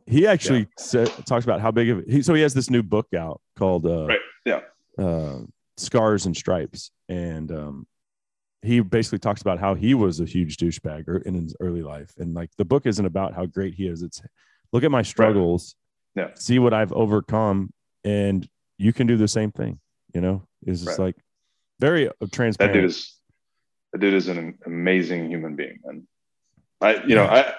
He 0.07 0.25
actually 0.25 0.67
said, 0.77 1.07
talks 1.25 1.45
about 1.45 1.61
how 1.61 1.69
big 1.71 1.89
of 1.89 2.03
he. 2.05 2.21
So 2.21 2.33
he 2.33 2.41
has 2.41 2.53
this 2.53 2.69
new 2.69 2.81
book 2.81 3.07
out 3.13 3.39
called 3.57 3.85
uh, 3.85 4.05
Right, 4.07 4.19
yeah. 4.45 4.61
uh, 4.97 5.39
"Scars 5.77 6.25
and 6.25 6.35
Stripes," 6.35 6.91
and 7.07 7.51
um, 7.51 7.87
he 8.63 8.79
basically 8.79 9.19
talks 9.19 9.41
about 9.41 9.59
how 9.59 9.75
he 9.75 9.93
was 9.93 10.19
a 10.19 10.25
huge 10.25 10.57
douchebag 10.57 11.25
in 11.25 11.33
his 11.35 11.55
early 11.59 11.83
life, 11.83 12.11
and 12.17 12.33
like 12.33 12.49
the 12.57 12.65
book 12.65 12.85
isn't 12.87 13.05
about 13.05 13.35
how 13.35 13.45
great 13.45 13.75
he 13.75 13.87
is. 13.87 14.01
It's 14.01 14.21
look 14.73 14.83
at 14.83 14.89
my 14.91 15.01
struggles, 15.03 15.75
Yeah. 16.15 16.29
see 16.35 16.57
what 16.57 16.73
I've 16.73 16.93
overcome, 16.93 17.71
and 18.03 18.47
you 18.79 18.91
can 18.93 19.05
do 19.05 19.17
the 19.17 19.27
same 19.27 19.51
thing. 19.51 19.79
You 20.15 20.21
know, 20.21 20.47
it's 20.65 20.81
just 20.83 20.97
Right. 20.97 21.05
like 21.05 21.15
very 21.79 22.07
uh, 22.07 22.13
That 22.21 22.31
transparent. 22.31 22.73
dude 22.73 22.85
is 22.85 23.17
that 23.91 23.99
dude 23.99 24.13
is 24.13 24.27
an 24.27 24.57
amazing 24.65 25.29
human 25.29 25.55
being, 25.55 25.79
And 25.85 26.07
I 26.79 27.03
you 27.03 27.15
know 27.15 27.25
I. 27.25 27.53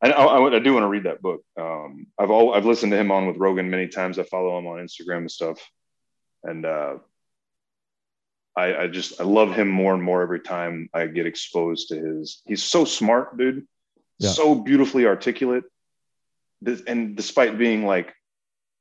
I, 0.00 0.10
I, 0.10 0.56
I 0.56 0.58
do 0.60 0.74
want 0.74 0.84
to 0.84 0.88
read 0.88 1.06
that 1.06 1.20
book. 1.20 1.42
Um, 1.60 2.06
I've 2.16 2.30
all 2.30 2.54
I've 2.54 2.66
listened 2.66 2.92
to 2.92 2.96
him 2.96 3.10
on 3.10 3.26
with 3.26 3.36
Rogan 3.36 3.68
many 3.68 3.88
times. 3.88 4.16
I 4.16 4.22
follow 4.22 4.56
him 4.56 4.68
on 4.68 4.78
Instagram 4.78 5.16
and 5.16 5.30
stuff, 5.30 5.58
and 6.44 6.64
uh, 6.64 6.98
I, 8.58 8.82
I 8.82 8.86
just 8.88 9.20
I 9.20 9.24
love 9.24 9.54
him 9.54 9.68
more 9.68 9.94
and 9.94 10.02
more 10.02 10.20
every 10.20 10.40
time 10.40 10.88
I 10.92 11.06
get 11.06 11.26
exposed 11.26 11.88
to 11.88 11.96
his. 11.96 12.42
He's 12.44 12.62
so 12.62 12.84
smart, 12.84 13.36
dude. 13.38 13.66
Yeah. 14.18 14.30
So 14.30 14.56
beautifully 14.56 15.06
articulate, 15.06 15.62
and 16.64 17.16
despite 17.16 17.56
being 17.56 17.86
like 17.86 18.12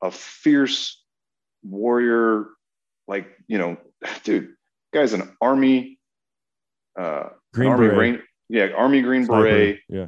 a 0.01 0.09
fierce 0.09 0.99
warrior, 1.63 2.47
like 3.07 3.27
you 3.47 3.59
know, 3.59 3.77
dude, 4.23 4.55
guy's 4.93 5.13
an 5.13 5.35
army, 5.39 5.96
uh, 6.97 7.29
Green 7.53 7.69
army 7.71 7.87
Beret, 7.87 7.97
rain, 7.99 8.21
yeah, 8.49 8.67
army 8.75 9.01
green 9.01 9.25
sniper, 9.25 9.43
beret. 9.43 9.79
yeah, 9.89 10.07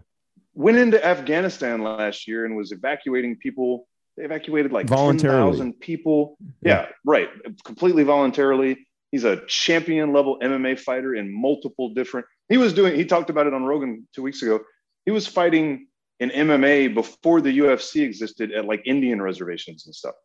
Went 0.53 0.77
into 0.77 1.03
Afghanistan 1.05 1.83
last 1.83 2.27
year 2.27 2.45
and 2.45 2.55
was 2.55 2.71
evacuating 2.71 3.37
people. 3.37 3.87
They 4.17 4.25
evacuated 4.25 4.71
like 4.73 4.87
Voluntarily. 4.87 5.51
10,000 5.51 5.73
people. 5.79 6.37
Yeah, 6.61 6.87
right. 7.05 7.29
Completely 7.63 8.03
voluntarily. 8.03 8.85
He's 9.11 9.23
a 9.23 9.45
champion 9.47 10.11
level 10.13 10.37
MMA 10.41 10.79
fighter 10.79 11.15
in 11.15 11.31
multiple 11.31 11.93
different. 11.93 12.27
He 12.49 12.57
was 12.57 12.73
doing, 12.73 12.95
he 12.95 13.05
talked 13.05 13.29
about 13.29 13.47
it 13.47 13.53
on 13.53 13.63
Rogan 13.63 14.07
two 14.13 14.21
weeks 14.21 14.41
ago. 14.41 14.59
He 15.05 15.11
was 15.11 15.25
fighting 15.25 15.87
in 16.19 16.29
MMA 16.31 16.93
before 16.93 17.39
the 17.41 17.57
UFC 17.59 18.01
existed 18.03 18.51
at 18.51 18.65
like 18.65 18.81
Indian 18.85 19.21
reservations 19.21 19.85
and 19.85 19.95
stuff. 19.95 20.15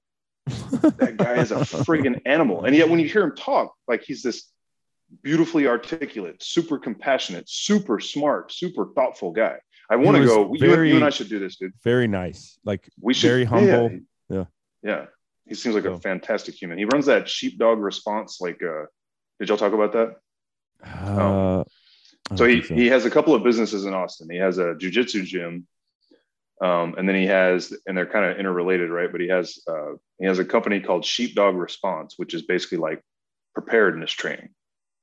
That 0.99 1.17
guy 1.17 1.35
is 1.37 1.53
a 1.53 1.57
friggin' 1.87 2.21
animal. 2.27 2.65
And 2.65 2.75
yet 2.77 2.89
when 2.91 2.99
you 2.99 3.09
hear 3.09 3.23
him 3.23 3.35
talk, 3.37 3.73
like 3.89 4.03
he's 4.03 4.23
this 4.23 4.51
beautifully 5.23 5.67
articulate, 5.67 6.43
super 6.43 6.79
compassionate, 6.79 7.49
super 7.49 8.01
smart, 8.01 8.53
super 8.53 8.87
thoughtful 8.95 9.31
guy. 9.33 9.59
I 9.91 9.97
want 9.97 10.17
to 10.17 10.25
go. 10.25 10.45
You, 10.47 10.51
and- 10.51 10.59
very- 10.61 10.89
you 10.91 10.97
and 10.97 11.05
I 11.05 11.11
should 11.11 11.29
do 11.29 11.39
this, 11.39 11.57
dude. 11.57 11.73
very 11.83 12.07
nice. 12.09 12.59
Like 12.65 12.89
We 13.01 13.15
should. 13.15 13.29
very 13.29 13.45
humble. 13.45 13.91
Yeah. 13.93 13.99
Yeah. 14.29 14.45
Yeah. 14.83 15.07
He 15.47 15.55
seems 15.55 15.75
like 15.75 15.85
So- 15.85 15.93
a 15.95 16.01
fantastic 16.01 16.55
human. 16.55 16.79
He 16.79 16.85
runs 16.87 17.07
that 17.07 17.29
sheepdog 17.29 17.79
response. 17.79 18.41
Like, 18.41 18.63
uh, 18.63 18.87
did 19.39 19.49
y'all 19.49 19.59
talk 19.59 19.73
about 19.75 19.93
that? 19.93 20.17
uh, 20.85 21.65
I 22.31 22.37
So 22.37 22.47
he, 22.47 22.63
so. 22.63 22.75
he 22.75 22.87
has 22.89 23.05
a 23.05 23.11
couple 23.11 23.35
of 23.35 23.43
businesses 23.45 23.85
in 23.85 23.93
Austin. 23.95 24.31
He 24.31 24.39
has 24.39 24.59
a 24.59 24.75
jujitsu 24.75 25.25
gym. 25.25 25.67
Um, 26.63 26.95
and 26.97 27.07
then 27.09 27.17
he 27.17 27.27
has, 27.27 27.75
and 27.87 27.97
they're 27.97 28.07
kind 28.07 28.25
of 28.25 28.39
interrelated, 28.39 28.89
right? 28.91 29.11
But 29.13 29.21
he 29.21 29.29
has, 29.29 29.59
uh, 29.67 29.95
he 30.19 30.25
has 30.27 30.39
a 30.39 30.45
company 30.45 30.81
called 30.81 31.05
Sheepdog 31.05 31.57
Response, 31.57 32.15
which 32.17 32.33
is 32.33 32.43
basically 32.43 32.79
like 32.79 33.03
preparedness 33.55 34.13
training, 34.13 34.51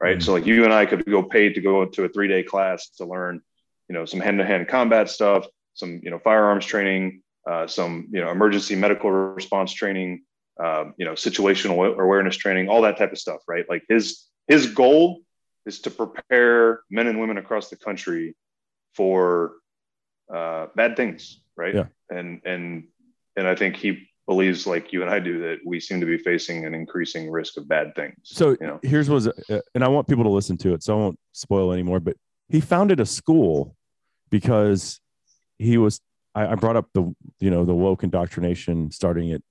right? 0.01 0.17
Mhm. 0.17 0.23
So 0.23 0.33
like 0.33 0.45
you 0.45 0.63
and 0.63 0.73
I 0.73 0.85
could 0.85 1.05
go 1.05 1.23
paid 1.23 1.55
to 1.55 1.61
go 1.61 1.85
to 1.85 2.03
a 2.03 2.09
three 2.09 2.27
day 2.27 2.43
class 2.43 2.89
to 2.97 3.05
learn, 3.05 3.41
you 3.87 3.93
know, 3.93 4.05
some 4.05 4.19
hand 4.19 4.39
to 4.39 4.45
hand 4.45 4.67
combat 4.67 5.09
stuff, 5.09 5.45
some, 5.73 6.01
you 6.03 6.09
know, 6.09 6.19
firearms 6.19 6.65
training, 6.65 7.21
uh, 7.49 7.67
some 7.67 8.07
you 8.11 8.21
know 8.21 8.29
emergency 8.31 8.75
medical 8.75 9.09
response 9.09 9.73
training, 9.73 10.23
um, 10.59 10.93
you 10.97 11.05
know 11.05 11.13
situational 11.13 11.97
awareness 11.99 12.35
training, 12.37 12.69
all 12.69 12.81
that 12.81 12.97
type 12.97 13.11
of 13.11 13.17
stuff, 13.17 13.41
right? 13.47 13.65
Like 13.69 13.83
his 13.89 14.25
his 14.47 14.67
goal 14.67 15.21
is 15.65 15.81
to 15.81 15.91
prepare 15.91 16.81
men 16.89 17.07
and 17.07 17.19
women 17.19 17.37
across 17.37 17.69
the 17.69 17.77
country 17.77 18.35
for 18.95 19.53
uh, 20.33 20.67
bad 20.75 20.95
things, 20.97 21.39
right? 21.55 21.73
Yeah. 21.75 21.85
And 22.09 22.41
and 22.45 22.87
and 23.35 23.47
I 23.47 23.55
think 23.55 23.77
he 23.77 24.07
believes, 24.31 24.65
like 24.65 24.93
you 24.93 25.01
and 25.01 25.09
I 25.11 25.19
do, 25.19 25.39
that 25.41 25.57
we 25.65 25.79
seem 25.79 25.99
to 25.99 26.05
be 26.05 26.17
facing 26.17 26.65
an 26.65 26.73
increasing 26.73 27.29
risk 27.29 27.57
of 27.57 27.67
bad 27.67 27.93
things. 27.95 28.15
So 28.23 28.51
you 28.61 28.67
know, 28.67 28.79
here's 28.81 29.09
was, 29.09 29.27
uh, 29.27 29.59
and 29.75 29.83
I 29.83 29.89
want 29.89 30.07
people 30.07 30.23
to 30.23 30.29
listen 30.29 30.57
to 30.59 30.73
it, 30.73 30.83
so 30.83 30.93
I 30.93 30.97
won't 30.97 31.19
spoil 31.33 31.73
anymore. 31.73 31.99
But 31.99 32.15
he 32.47 32.61
founded 32.61 32.99
a 32.99 33.05
school 33.05 33.75
because 34.29 35.01
he 35.57 35.77
was. 35.77 35.99
I, 36.33 36.47
I 36.47 36.55
brought 36.55 36.77
up 36.77 36.87
the 36.93 37.13
you 37.39 37.51
know 37.51 37.65
the 37.65 37.73
woke 37.73 38.03
indoctrination 38.03 38.91
starting 38.91 39.33
at 39.33 39.41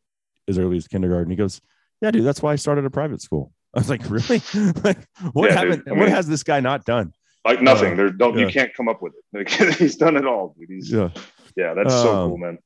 as 0.48 0.58
early 0.58 0.78
as 0.78 0.88
kindergarten. 0.88 1.30
He 1.30 1.36
goes, 1.36 1.60
"Yeah, 2.00 2.10
dude, 2.10 2.24
that's 2.24 2.40
why 2.40 2.52
I 2.52 2.56
started 2.56 2.86
a 2.86 2.90
private 2.90 3.20
school." 3.20 3.52
I 3.74 3.80
was 3.80 3.90
like, 3.90 4.08
"Really? 4.08 4.40
like, 4.82 4.98
what 5.32 5.50
Yeah? 5.50 5.60
I 5.60 5.92
what 5.92 6.08
has 6.08 6.26
this 6.26 6.42
guy 6.42 6.60
not 6.60 6.86
done?" 6.86 7.12
like 7.44 7.62
nothing. 7.62 7.94
Uh, 7.94 7.96
there 7.96 8.10
don't 8.10 8.38
yeah. 8.38 8.46
you 8.46 8.52
can't 8.52 8.74
come 8.74 8.88
up 8.88 9.02
with 9.02 9.12
it. 9.14 9.24
Like, 9.32 9.76
he's 9.78 9.96
done 9.96 10.16
it 10.16 10.26
all. 10.26 10.54
Dude. 10.58 10.68
He's, 10.68 10.90
yeah. 10.92 11.10
Yeah. 11.56 11.74
that's 11.74 11.92
so 11.92 12.14
Um, 12.14 12.28
cool, 12.30 12.38
man. 12.38 12.58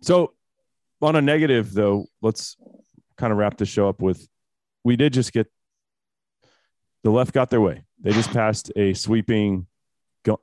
So, 0.00 0.32
on 1.04 1.16
a 1.16 1.22
negative 1.22 1.72
though, 1.72 2.06
let's 2.22 2.56
kind 3.16 3.32
of 3.32 3.38
wrap 3.38 3.56
the 3.56 3.66
show 3.66 3.88
up 3.88 4.00
with 4.00 4.26
we 4.84 4.96
did 4.96 5.12
just 5.12 5.32
get 5.32 5.50
the 7.02 7.10
left 7.10 7.32
got 7.32 7.50
their 7.50 7.60
way. 7.60 7.84
They 8.00 8.12
just 8.12 8.32
passed 8.32 8.72
a 8.76 8.94
sweeping 8.94 9.66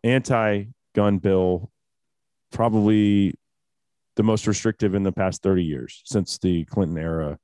anti-gun 0.03 1.17
bill, 1.17 1.71
probably 2.51 3.35
the 4.15 4.23
most 4.23 4.47
restrictive 4.47 4.93
in 4.93 5.03
the 5.03 5.11
past 5.11 5.41
30 5.41 5.63
years 5.63 6.01
since 6.05 6.37
the 6.37 6.65
Clinton 6.65 6.97
era 6.97 7.39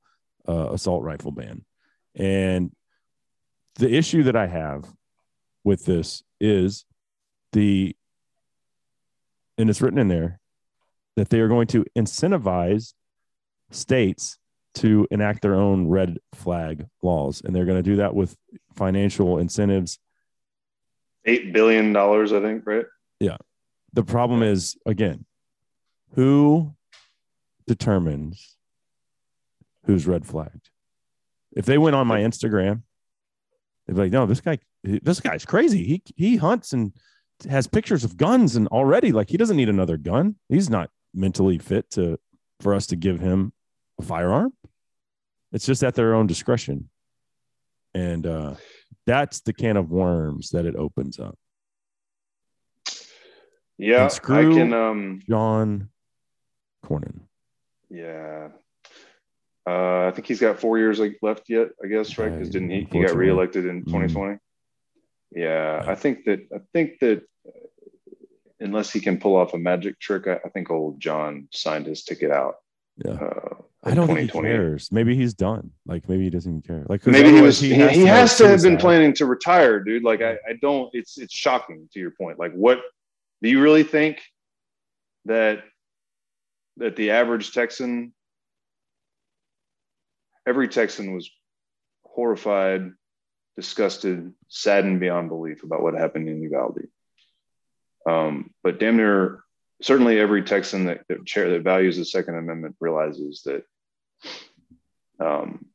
uh, 0.48 0.70
assault 0.72 1.02
rifle 1.02 1.32
ban. 1.32 1.64
And 2.14 2.72
the 3.76 3.92
issue 3.92 4.24
that 4.24 4.36
I 4.36 4.46
have 4.46 4.84
with 5.64 5.84
this 5.84 6.22
is 6.40 6.84
the 7.52 7.94
and 9.56 9.68
it's 9.68 9.82
written 9.82 9.98
in 9.98 10.08
there 10.08 10.38
that 11.16 11.30
they 11.30 11.40
are 11.40 11.48
going 11.48 11.66
to 11.66 11.84
incentivize 11.96 12.94
states 13.70 14.38
to 14.74 15.06
enact 15.10 15.42
their 15.42 15.54
own 15.54 15.88
red 15.88 16.18
flag 16.34 16.86
laws. 17.02 17.42
And 17.44 17.54
they're 17.54 17.64
going 17.64 17.82
to 17.82 17.90
do 17.90 17.96
that 17.96 18.14
with 18.14 18.36
financial 18.74 19.38
incentives. 19.38 19.98
Eight 21.24 21.52
billion 21.52 21.92
dollars, 21.92 22.32
I 22.32 22.40
think, 22.40 22.66
right? 22.66 22.86
Yeah. 23.20 23.36
The 23.92 24.04
problem 24.04 24.42
is 24.42 24.76
again 24.86 25.24
who 26.14 26.74
determines 27.66 28.56
who's 29.84 30.06
red 30.06 30.26
flagged? 30.26 30.70
If 31.52 31.66
they 31.66 31.78
went 31.78 31.96
on 31.96 32.06
my 32.06 32.20
instagram 32.20 32.82
they'd 33.86 33.94
be 33.94 34.02
like 34.02 34.12
no 34.12 34.26
this 34.26 34.40
guy 34.40 34.58
this 34.84 35.20
guy's 35.20 35.44
crazy. 35.44 35.84
He 35.84 36.02
he 36.16 36.36
hunts 36.36 36.72
and 36.72 36.92
has 37.48 37.66
pictures 37.66 38.04
of 38.04 38.16
guns 38.16 38.54
and 38.54 38.68
already 38.68 39.10
like 39.12 39.30
he 39.30 39.36
doesn't 39.36 39.56
need 39.56 39.68
another 39.68 39.96
gun. 39.96 40.36
He's 40.48 40.70
not 40.70 40.90
mentally 41.14 41.58
fit 41.58 41.90
to 41.92 42.18
for 42.60 42.74
us 42.74 42.86
to 42.88 42.96
give 42.96 43.20
him 43.20 43.52
a 43.98 44.02
firearm 44.02 44.52
it's 45.52 45.66
just 45.66 45.82
at 45.82 45.94
their 45.94 46.14
own 46.14 46.26
discretion 46.26 46.88
and 47.94 48.26
uh 48.26 48.54
that's 49.06 49.40
the 49.40 49.52
can 49.52 49.76
of 49.76 49.90
worms 49.90 50.50
that 50.50 50.66
it 50.66 50.76
opens 50.76 51.18
up 51.18 51.36
Yeah, 53.78 54.04
And 54.04 54.12
screw- 54.12 54.36
I 54.52 54.54
can. 54.56 54.72
Um, 54.72 55.20
john 55.28 55.88
cornyn 56.84 57.20
yeah. 57.90 58.48
Uh, 59.66 60.08
I 60.08 60.10
think 60.14 60.26
he's 60.26 60.40
got 60.40 60.60
four 60.60 60.76
years 60.78 60.98
like 60.98 61.18
left 61.22 61.48
yet. 61.48 61.68
I 61.82 61.86
guess 61.88 62.18
right 62.18 62.30
because 62.30 62.50
didn't 62.50 62.68
he? 62.70 62.86
He 62.90 63.02
got 63.02 63.16
reelected 63.16 63.64
in 63.64 63.80
Mhm. 63.82 63.86
2020. 63.86 64.38
Yeah, 65.32 65.82
Yeah. 65.84 65.90
I 65.90 65.94
think 65.94 66.24
that. 66.26 66.40
I 66.54 66.58
think 66.74 66.98
that. 67.00 67.22
uh, 67.46 67.50
Unless 68.60 68.92
he 68.92 69.00
can 69.00 69.18
pull 69.20 69.36
off 69.36 69.54
a 69.54 69.58
magic 69.58 69.98
trick, 70.00 70.26
I, 70.26 70.34
I 70.44 70.48
think 70.50 70.70
old 70.70 71.00
John 71.00 71.48
signed 71.52 71.86
his 71.86 72.02
ticket 72.04 72.30
out. 72.30 72.56
Yeah. 73.04 73.12
Uh, 73.12 73.54
I 73.90 73.94
don't 73.94 74.06
think 74.06 74.30
he 74.30 74.40
cares. 74.40 74.90
Maybe 74.92 75.14
he's 75.14 75.34
done. 75.34 75.70
Like 75.86 76.08
maybe 76.08 76.24
he 76.24 76.30
doesn't 76.30 76.50
even 76.50 76.62
care. 76.62 76.84
Like 76.88 77.06
Maybe 77.06 77.32
he 77.32 77.40
was. 77.40 77.60
He, 77.60 77.74
he 77.74 78.04
know 78.04 78.06
has 78.06 78.36
to 78.38 78.48
have 78.48 78.62
been 78.62 78.76
planning 78.76 79.12
to 79.14 79.26
retire, 79.26 79.80
dude. 79.80 80.04
Like 80.04 80.22
I, 80.22 80.32
I 80.48 80.54
don't. 80.60 80.90
It's 80.94 81.18
it's 81.18 81.34
shocking 81.34 81.88
to 81.92 81.98
your 81.98 82.12
point. 82.12 82.38
Like 82.38 82.52
what? 82.52 82.80
Do 83.42 83.48
you 83.48 83.60
really 83.60 83.84
think 83.84 84.20
that 85.26 85.62
that 86.78 86.96
the 86.96 87.10
average 87.10 87.52
Texan, 87.52 88.12
every 90.46 90.68
Texan 90.68 91.14
was 91.14 91.30
horrified, 92.04 92.92
disgusted, 93.56 94.32
saddened 94.48 95.00
beyond 95.00 95.28
belief 95.28 95.62
about 95.62 95.82
what 95.82 95.94
happened 95.94 96.28
in 96.28 96.42
Uvalde. 96.42 96.88
Um, 98.08 98.50
but 98.62 98.78
damn 98.78 98.96
near, 98.96 99.42
certainly 99.82 100.18
every 100.18 100.42
Texan 100.42 100.86
that 100.86 101.02
that, 101.08 101.26
chair, 101.26 101.50
that 101.50 101.62
values 101.62 101.96
the 101.96 102.04
Second 102.04 102.36
Amendment 102.36 102.76
realizes 102.80 103.42
that 103.44 103.64
um, 105.20 105.66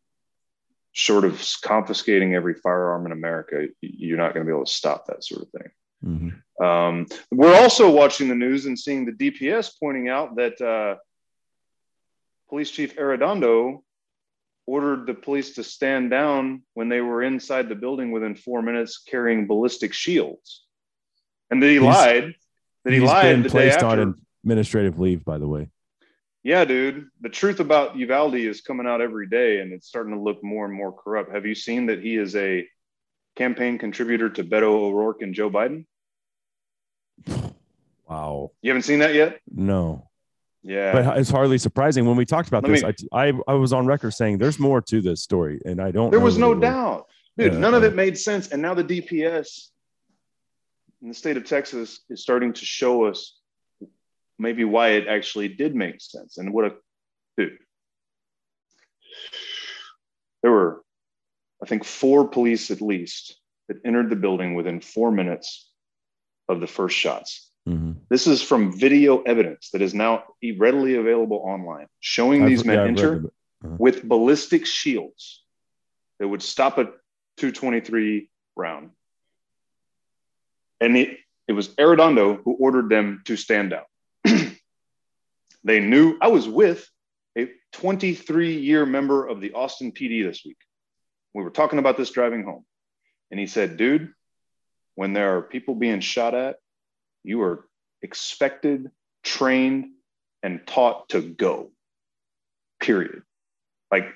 short 0.92 1.26
of 1.26 1.44
confiscating 1.62 2.36
every 2.36 2.54
firearm 2.54 3.06
in 3.06 3.12
America, 3.12 3.68
you're 3.82 4.18
not 4.18 4.34
going 4.34 4.46
to 4.46 4.50
be 4.50 4.56
able 4.56 4.66
to 4.66 4.72
stop 4.72 5.08
that 5.08 5.24
sort 5.24 5.42
of 5.44 5.50
thing. 5.50 5.72
Mhm. 6.06 6.64
Um, 6.64 7.08
we're 7.32 7.56
also 7.56 7.90
watching 7.90 8.28
the 8.28 8.36
news 8.36 8.66
and 8.66 8.78
seeing 8.78 9.06
the 9.06 9.12
DPS 9.12 9.72
pointing 9.80 10.08
out 10.10 10.36
that 10.36 10.62
uh, 10.62 10.98
Police 12.50 12.70
Chief 12.72 12.96
Arredondo 12.98 13.82
ordered 14.66 15.08
the 15.08 15.14
police 15.14 15.56
to 15.56 15.64
stand 15.64 16.10
down 16.10 16.64
when 16.74 16.88
they 16.90 17.02
were 17.02 17.24
inside 17.24 17.68
the 17.70 17.76
building 17.76 18.12
within 18.12 18.36
four 18.36 18.62
minutes 18.62 19.00
carrying 19.06 19.48
ballistic 19.48 19.94
shields, 19.94 20.64
and 21.50 21.62
that 21.62 21.68
he 21.68 21.74
He's- 21.80 21.84
lied. 21.84 22.36
That 22.86 22.92
he 22.94 23.00
He's 23.00 23.08
lied 23.10 23.24
been 23.36 23.44
the 23.44 23.50
day 23.50 23.52
placed 23.54 23.80
after. 23.82 24.02
on 24.02 24.22
administrative 24.44 25.00
leave, 25.00 25.24
by 25.24 25.38
the 25.38 25.48
way. 25.48 25.70
Yeah, 26.44 26.66
dude. 26.66 27.08
The 27.22 27.30
truth 27.30 27.60
about 27.62 27.96
Uvalde 27.96 28.36
is 28.36 28.62
coming 28.62 28.86
out 28.86 29.00
every 29.02 29.28
day 29.28 29.60
and 29.62 29.72
it's 29.72 29.88
starting 29.88 30.14
to 30.14 30.20
look 30.20 30.44
more 30.44 30.66
and 30.66 30.74
more 30.74 30.92
corrupt. 30.92 31.34
Have 31.34 31.46
you 31.46 31.56
seen 31.56 31.86
that 31.86 32.02
he 32.02 32.18
is 32.18 32.36
a 32.36 32.68
campaign 33.38 33.78
contributor 33.78 34.30
to 34.30 34.44
Beto 34.44 34.64
O'Rourke 34.64 35.22
and 35.22 35.34
Joe 35.34 35.50
Biden? 35.50 35.86
Wow. 38.10 38.52
You 38.62 38.72
haven't 38.72 38.84
seen 38.84 39.00
that 39.00 39.14
yet? 39.14 39.40
No. 39.50 40.10
Yeah. 40.62 40.92
But 40.92 41.18
it's 41.18 41.30
hardly 41.30 41.58
surprising 41.58 42.06
when 42.06 42.16
we 42.18 42.26
talked 42.26 42.48
about 42.48 42.64
Let 42.68 42.72
this. 42.82 43.02
me- 43.02 43.08
I, 43.14 43.30
I 43.30 43.34
I 43.48 43.54
was 43.54 43.74
on 43.74 43.86
record 43.86 44.12
saying 44.12 44.38
there's 44.38 44.60
more 44.60 44.82
to 44.82 45.02
this 45.02 45.22
story, 45.22 45.62
and 45.66 45.82
I 45.82 45.92
don't. 45.92 46.12
there 46.12 46.20
was 46.20 46.38
no 46.38 46.54
doubt. 46.54 47.08
Dude, 47.38 47.54
Yeah, 47.54 47.60
none 47.60 47.74
of 47.74 47.84
it 47.84 47.96
made 47.96 48.18
sense. 48.18 48.50
And 48.50 48.62
now 48.62 48.74
the 48.74 48.84
DPS 48.84 49.70
in 51.02 51.08
the 51.10 51.14
state 51.14 51.36
of 51.36 51.44
Texas 51.46 52.02
is 52.10 52.22
starting 52.22 52.54
to 52.54 52.66
show 52.66 53.06
us 53.06 53.40
maybe 54.44 54.64
why 54.64 54.90
it 54.90 55.08
actually 55.08 55.48
did 55.48 55.74
make 55.76 56.00
sense. 56.02 56.38
And 56.38 56.54
what 56.54 56.66
a 56.66 56.76
dude. 57.38 57.58
There 60.44 60.52
were, 60.52 60.84
I 61.64 61.66
think, 61.66 61.84
four 61.86 62.28
police 62.28 62.70
at 62.70 62.82
least 62.82 63.40
that 63.68 63.78
entered 63.86 64.10
the 64.12 64.16
building 64.16 64.54
within 64.54 64.82
four 64.82 65.12
minutes 65.12 65.72
of 66.48 66.60
the 66.60 66.68
first 66.68 66.96
shots. 66.98 67.50
Mhm. 67.68 67.96
This 68.10 68.28
is 68.28 68.42
from 68.42 68.78
video 68.78 69.22
evidence 69.22 69.70
that 69.72 69.82
is 69.82 69.94
now 69.94 70.26
readily 70.58 70.96
available 70.96 71.38
online, 71.38 71.88
showing 72.02 72.44
I've- 72.44 72.50
these 72.52 72.66
men 72.66 72.80
yeah, 72.80 72.88
enter 72.92 73.32
with 73.80 74.04
ballistic 74.04 74.66
shields 74.66 75.46
that 76.20 76.28
would 76.28 76.42
stop 76.42 76.78
a 76.78 76.92
223 77.38 78.30
round. 78.58 78.92
And 80.82 80.98
it, 80.98 81.18
it 81.48 81.54
was 81.54 81.70
Arredondo 81.76 82.42
who 82.44 82.52
ordered 82.60 82.90
them 82.90 83.22
to 83.26 83.38
stand 83.38 83.70
down. 83.70 83.86
They 85.64 85.80
knew 85.80 86.18
I 86.22 86.28
was 86.28 86.48
with 86.48 86.88
a 87.38 87.50
23 87.74 88.58
year 88.58 88.86
member 88.86 89.26
of 89.28 89.42
the 89.42 89.54
Austin 89.54 89.92
PD 89.92 90.24
this 90.24 90.44
week. 90.46 90.58
We 91.34 91.44
were 91.44 91.50
talking 91.50 91.80
about 91.80 91.98
this 91.98 92.12
driving 92.12 92.44
home. 92.44 92.66
And 93.32 93.40
he 93.40 93.48
said, 93.48 93.78
dude, 93.78 94.14
when 94.96 95.14
there 95.14 95.38
are 95.38 95.42
people 95.42 95.74
being 95.76 96.00
shot 96.02 96.36
at, 96.36 96.58
you 97.24 97.42
are 97.42 97.68
expected, 98.02 98.92
trained, 99.24 99.88
and 100.44 100.66
taught 100.68 101.10
to 101.10 101.22
go. 101.22 101.72
Period. 102.80 103.24
Like 103.90 104.10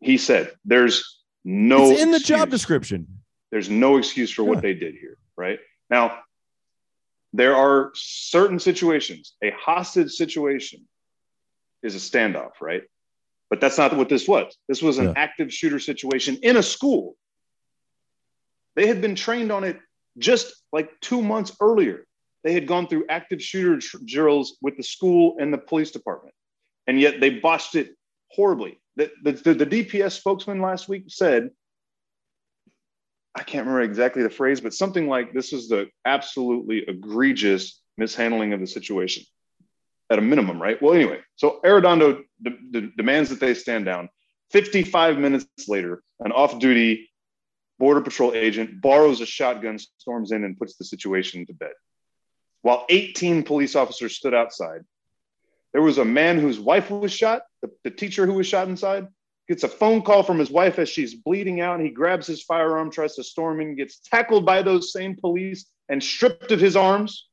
he 0.00 0.16
said, 0.16 0.52
there's 0.64 1.20
no 1.44 1.90
it's 1.90 2.00
in 2.00 2.10
the 2.10 2.18
job 2.18 2.50
description. 2.50 3.06
There's 3.52 3.68
no 3.68 3.98
excuse 3.98 4.32
for 4.32 4.42
Yeah. 4.42 4.48
what 4.48 4.62
they 4.62 4.74
did 4.74 4.94
here, 4.94 5.18
right? 5.36 5.60
Now, 5.90 6.18
there 7.32 7.54
are 7.54 7.92
certain 7.94 8.58
situations. 8.58 9.34
A 9.42 9.50
hostage 9.50 10.12
situation 10.12 10.88
is 11.84 11.94
a 11.94 11.98
standoff, 11.98 12.60
right? 12.60 12.82
But 13.50 13.60
that's 13.60 13.78
not 13.78 13.96
what 13.96 14.08
this 14.08 14.26
was. 14.26 14.56
This 14.68 14.82
was 14.82 14.98
an 14.98 15.06
Yeah. 15.06 15.12
active 15.16 15.52
shooter 15.52 15.78
situation 15.78 16.38
in 16.42 16.56
a 16.56 16.62
school. 16.62 17.16
They 18.74 18.86
had 18.86 19.00
been 19.00 19.14
trained 19.14 19.52
on 19.52 19.62
it 19.62 19.78
just 20.18 20.52
like 20.72 20.90
two 21.00 21.22
months 21.22 21.56
earlier. 21.60 22.06
They 22.42 22.52
had 22.52 22.66
gone 22.66 22.88
through 22.88 23.06
active 23.08 23.40
shooter 23.42 23.80
drills 24.04 24.56
with 24.60 24.76
the 24.76 24.82
school 24.82 25.36
and 25.38 25.52
the 25.52 25.58
police 25.58 25.90
department. 25.92 26.34
and 26.86 27.00
yet 27.00 27.18
they 27.20 27.30
botched 27.30 27.76
it 27.76 27.96
horribly. 28.30 28.78
The, 28.96 29.10
the, 29.22 29.32
the, 29.32 29.54
the 29.54 29.66
DPS 29.66 30.18
spokesman 30.18 30.60
last 30.60 30.86
week 30.88 31.04
said, 31.08 31.50
I 33.34 33.42
can't 33.42 33.66
remember 33.66 33.80
exactly 33.82 34.22
the 34.22 34.28
phrase, 34.30 34.60
but 34.60 34.74
something 34.74 35.08
like 35.08 35.32
this 35.32 35.52
is 35.54 35.68
the 35.68 35.88
absolutely 36.04 36.84
egregious 36.86 37.80
mishandling 37.96 38.52
of 38.52 38.60
the 38.60 38.66
situation 38.66 39.24
at 40.10 40.18
a 40.18 40.22
minimum, 40.22 40.60
right? 40.60 40.80
Well, 40.80 40.94
anyway, 40.94 41.20
so 41.36 41.60
Arredondo 41.64 42.22
de- 42.42 42.58
de- 42.70 42.92
demands 42.96 43.30
that 43.30 43.40
they 43.40 43.54
stand 43.54 43.84
down. 43.84 44.08
55 44.50 45.18
minutes 45.18 45.46
later, 45.68 46.02
an 46.20 46.32
off 46.32 46.58
duty 46.58 47.10
Border 47.78 48.02
Patrol 48.02 48.34
agent 48.34 48.80
borrows 48.80 49.20
a 49.20 49.26
shotgun, 49.26 49.78
storms 49.78 50.30
in, 50.30 50.44
and 50.44 50.56
puts 50.56 50.76
the 50.76 50.84
situation 50.84 51.44
to 51.46 51.52
bed. 51.52 51.72
While 52.62 52.86
18 52.88 53.42
police 53.42 53.74
officers 53.74 54.16
stood 54.16 54.34
outside, 54.34 54.82
there 55.72 55.82
was 55.82 55.98
a 55.98 56.04
man 56.04 56.38
whose 56.38 56.60
wife 56.60 56.90
was 56.90 57.12
shot, 57.12 57.42
the, 57.62 57.70
the 57.82 57.90
teacher 57.90 58.26
who 58.26 58.34
was 58.34 58.46
shot 58.46 58.68
inside, 58.68 59.08
gets 59.48 59.64
a 59.64 59.68
phone 59.68 60.02
call 60.02 60.22
from 60.22 60.38
his 60.38 60.50
wife 60.50 60.78
as 60.78 60.88
she's 60.88 61.14
bleeding 61.14 61.60
out. 61.60 61.80
He 61.80 61.90
grabs 61.90 62.26
his 62.26 62.42
firearm, 62.42 62.90
tries 62.90 63.16
to 63.16 63.24
storm 63.24 63.60
in, 63.60 63.76
gets 63.76 63.98
tackled 63.98 64.46
by 64.46 64.62
those 64.62 64.92
same 64.92 65.16
police 65.16 65.66
and 65.88 66.02
stripped 66.02 66.52
of 66.52 66.60
his 66.60 66.76
arms. 66.76 67.28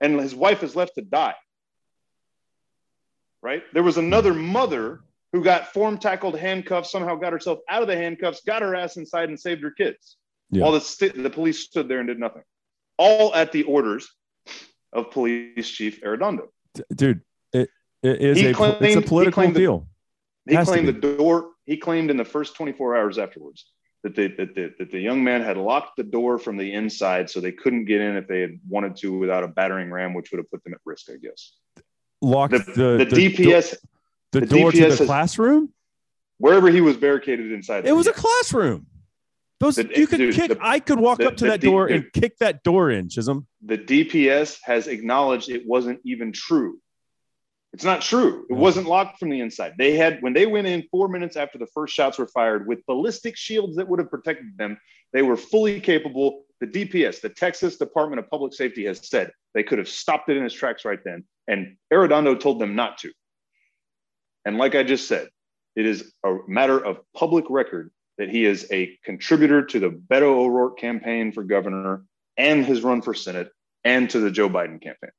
And 0.00 0.18
his 0.18 0.34
wife 0.34 0.62
is 0.62 0.74
left 0.74 0.94
to 0.94 1.02
die. 1.02 1.34
Right? 3.42 3.62
There 3.72 3.82
was 3.82 3.96
another 3.96 4.34
mother 4.34 5.00
who 5.32 5.42
got 5.42 5.72
form 5.72 5.98
tackled, 5.98 6.38
handcuffs, 6.38 6.90
somehow 6.90 7.14
got 7.14 7.32
herself 7.32 7.60
out 7.68 7.82
of 7.82 7.88
the 7.88 7.96
handcuffs, 7.96 8.42
got 8.46 8.62
her 8.62 8.74
ass 8.74 8.96
inside, 8.96 9.28
and 9.28 9.38
saved 9.38 9.62
her 9.62 9.70
kids. 9.70 10.16
Yeah. 10.50 10.64
While 10.64 10.72
the, 10.72 10.80
st- 10.80 11.22
the 11.22 11.30
police 11.30 11.60
stood 11.60 11.88
there 11.88 12.00
and 12.00 12.08
did 12.08 12.18
nothing. 12.18 12.42
All 12.98 13.34
at 13.34 13.52
the 13.52 13.62
orders 13.62 14.08
of 14.92 15.10
Police 15.10 15.68
Chief 15.70 16.02
Arredondo. 16.02 16.48
D- 16.74 16.82
dude, 16.94 17.20
it, 17.52 17.70
it 18.02 18.20
is 18.20 18.42
a, 18.42 18.52
claimed- 18.52 18.76
it's 18.80 18.96
a 18.96 19.00
he 19.00 19.06
political 19.06 19.42
that- 19.44 19.54
deal. 19.54 19.86
He 20.48 20.56
claimed 20.56 20.88
the 20.88 20.92
door. 20.92 21.50
He 21.64 21.76
claimed 21.76 22.10
in 22.10 22.16
the 22.16 22.24
first 22.24 22.56
24 22.56 22.96
hours 22.96 23.18
afterwards 23.18 23.66
that, 24.02 24.16
they, 24.16 24.28
that, 24.28 24.54
the, 24.54 24.74
that 24.78 24.90
the 24.90 24.98
young 24.98 25.22
man 25.22 25.42
had 25.42 25.56
locked 25.56 25.96
the 25.96 26.02
door 26.02 26.38
from 26.38 26.56
the 26.56 26.72
inside, 26.72 27.30
so 27.30 27.40
they 27.40 27.52
couldn't 27.52 27.84
get 27.84 28.00
in 28.00 28.16
if 28.16 28.26
they 28.26 28.40
had 28.40 28.58
wanted 28.68 28.96
to 28.96 29.16
without 29.16 29.44
a 29.44 29.48
battering 29.48 29.90
ram, 29.90 30.14
which 30.14 30.32
would 30.32 30.38
have 30.38 30.50
put 30.50 30.64
them 30.64 30.74
at 30.74 30.80
risk, 30.84 31.08
I 31.10 31.16
guess. 31.22 31.52
Locked 32.22 32.52
The, 32.52 32.58
the, 32.98 33.04
the, 33.04 33.28
DPS, 33.34 33.76
the, 34.32 34.40
the 34.40 34.46
door 34.46 34.72
to 34.72 34.78
the 34.78 34.84
has- 34.88 35.00
classroom. 35.00 35.72
wherever 36.38 36.68
he 36.70 36.80
was 36.80 36.96
barricaded 36.96 37.50
inside, 37.52 37.86
It 37.86 37.92
was 37.92 38.06
a 38.06 38.12
classroom. 38.12 38.86
Those 39.58 39.76
The- 39.76 39.90
you 39.94 40.06
could 40.06 40.18
dude, 40.18 40.34
kick. 40.34 40.48
the- 40.50 40.58
I 40.60 40.80
could 40.80 40.98
walk 41.00 41.18
the- 41.18 41.28
up 41.28 41.36
to 41.38 41.46
that 41.46 41.60
D- 41.60 41.66
door 41.68 41.86
and 41.86 42.10
kick 42.12 42.38
that 42.38 42.62
door 42.62 42.90
in, 42.90 43.08
Chisholm. 43.08 43.46
the 43.62 43.76
DPS 43.78 44.58
has 44.64 44.86
acknowledged 44.86 45.48
it 45.50 45.66
wasn't 45.66 46.00
even 46.04 46.32
true. 46.32 46.78
It's 47.72 47.84
not 47.84 48.00
true. 48.02 48.46
It 48.50 48.54
wasn't 48.54 48.88
locked 48.88 49.18
from 49.20 49.30
the 49.30 49.40
inside. 49.40 49.74
They 49.78 49.96
had 49.96 50.20
when 50.22 50.32
they 50.32 50.44
went 50.46 50.66
in 50.66 50.82
four 50.90 51.08
minutes 51.08 51.36
after 51.36 51.56
the 51.56 51.68
first 51.68 51.94
shots 51.94 52.18
were 52.18 52.26
fired 52.26 52.66
with 52.66 52.84
ballistic 52.86 53.36
shields 53.36 53.76
that 53.76 53.86
would 53.88 54.00
have 54.00 54.10
protected 54.10 54.56
them. 54.58 54.76
They 55.12 55.22
were 55.22 55.36
fully 55.36 55.80
capable. 55.80 56.44
The 56.60 56.66
DPS, 56.66 57.20
the 57.20 57.30
Texas 57.30 57.78
Department 57.78 58.20
of 58.20 58.30
Public 58.30 58.52
Safety, 58.52 58.84
has 58.84 59.06
said 59.06 59.32
they 59.54 59.62
could 59.62 59.78
have 59.78 59.88
stopped 59.88 60.28
it 60.28 60.36
in 60.36 60.44
its 60.44 60.54
tracks 60.54 60.84
right 60.84 61.02
then, 61.02 61.24
and 61.48 61.76
Arredondo 61.92 62.38
told 62.38 62.60
them 62.60 62.76
not 62.76 62.98
to. 62.98 63.12
And 64.44 64.58
like 64.58 64.74
I 64.74 64.82
just 64.82 65.08
said, 65.08 65.28
it 65.76 65.86
is 65.86 66.12
a 66.24 66.36
matter 66.46 66.78
of 66.78 66.98
public 67.14 67.46
record 67.48 67.90
that 68.18 68.28
he 68.28 68.44
is 68.44 68.66
a 68.70 68.98
contributor 69.04 69.64
to 69.64 69.80
the 69.80 69.88
Beto 69.88 70.22
O'Rourke 70.22 70.78
campaign 70.78 71.32
for 71.32 71.42
governor 71.42 72.04
and 72.36 72.66
his 72.66 72.82
run 72.82 73.00
for 73.00 73.14
Senate 73.14 73.50
and 73.84 74.10
to 74.10 74.20
the 74.20 74.30
Joe 74.30 74.50
Biden 74.50 74.80
campaign. 74.80 75.10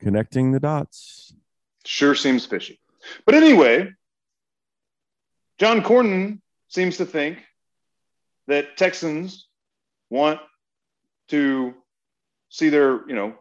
Connecting 0.00 0.52
the 0.52 0.60
dots. 0.60 1.32
Sure 1.84 2.14
seems 2.14 2.44
fishy. 2.44 2.78
But 3.24 3.34
anyway, 3.34 3.92
John 5.58 5.82
Cornyn 5.82 6.40
seems 6.68 6.98
to 6.98 7.06
think 7.06 7.38
that 8.48 8.76
Texans 8.76 9.46
want 10.10 10.40
to 11.28 11.74
see 12.48 12.70
their, 12.70 13.08
you 13.08 13.14
know, 13.14 13.34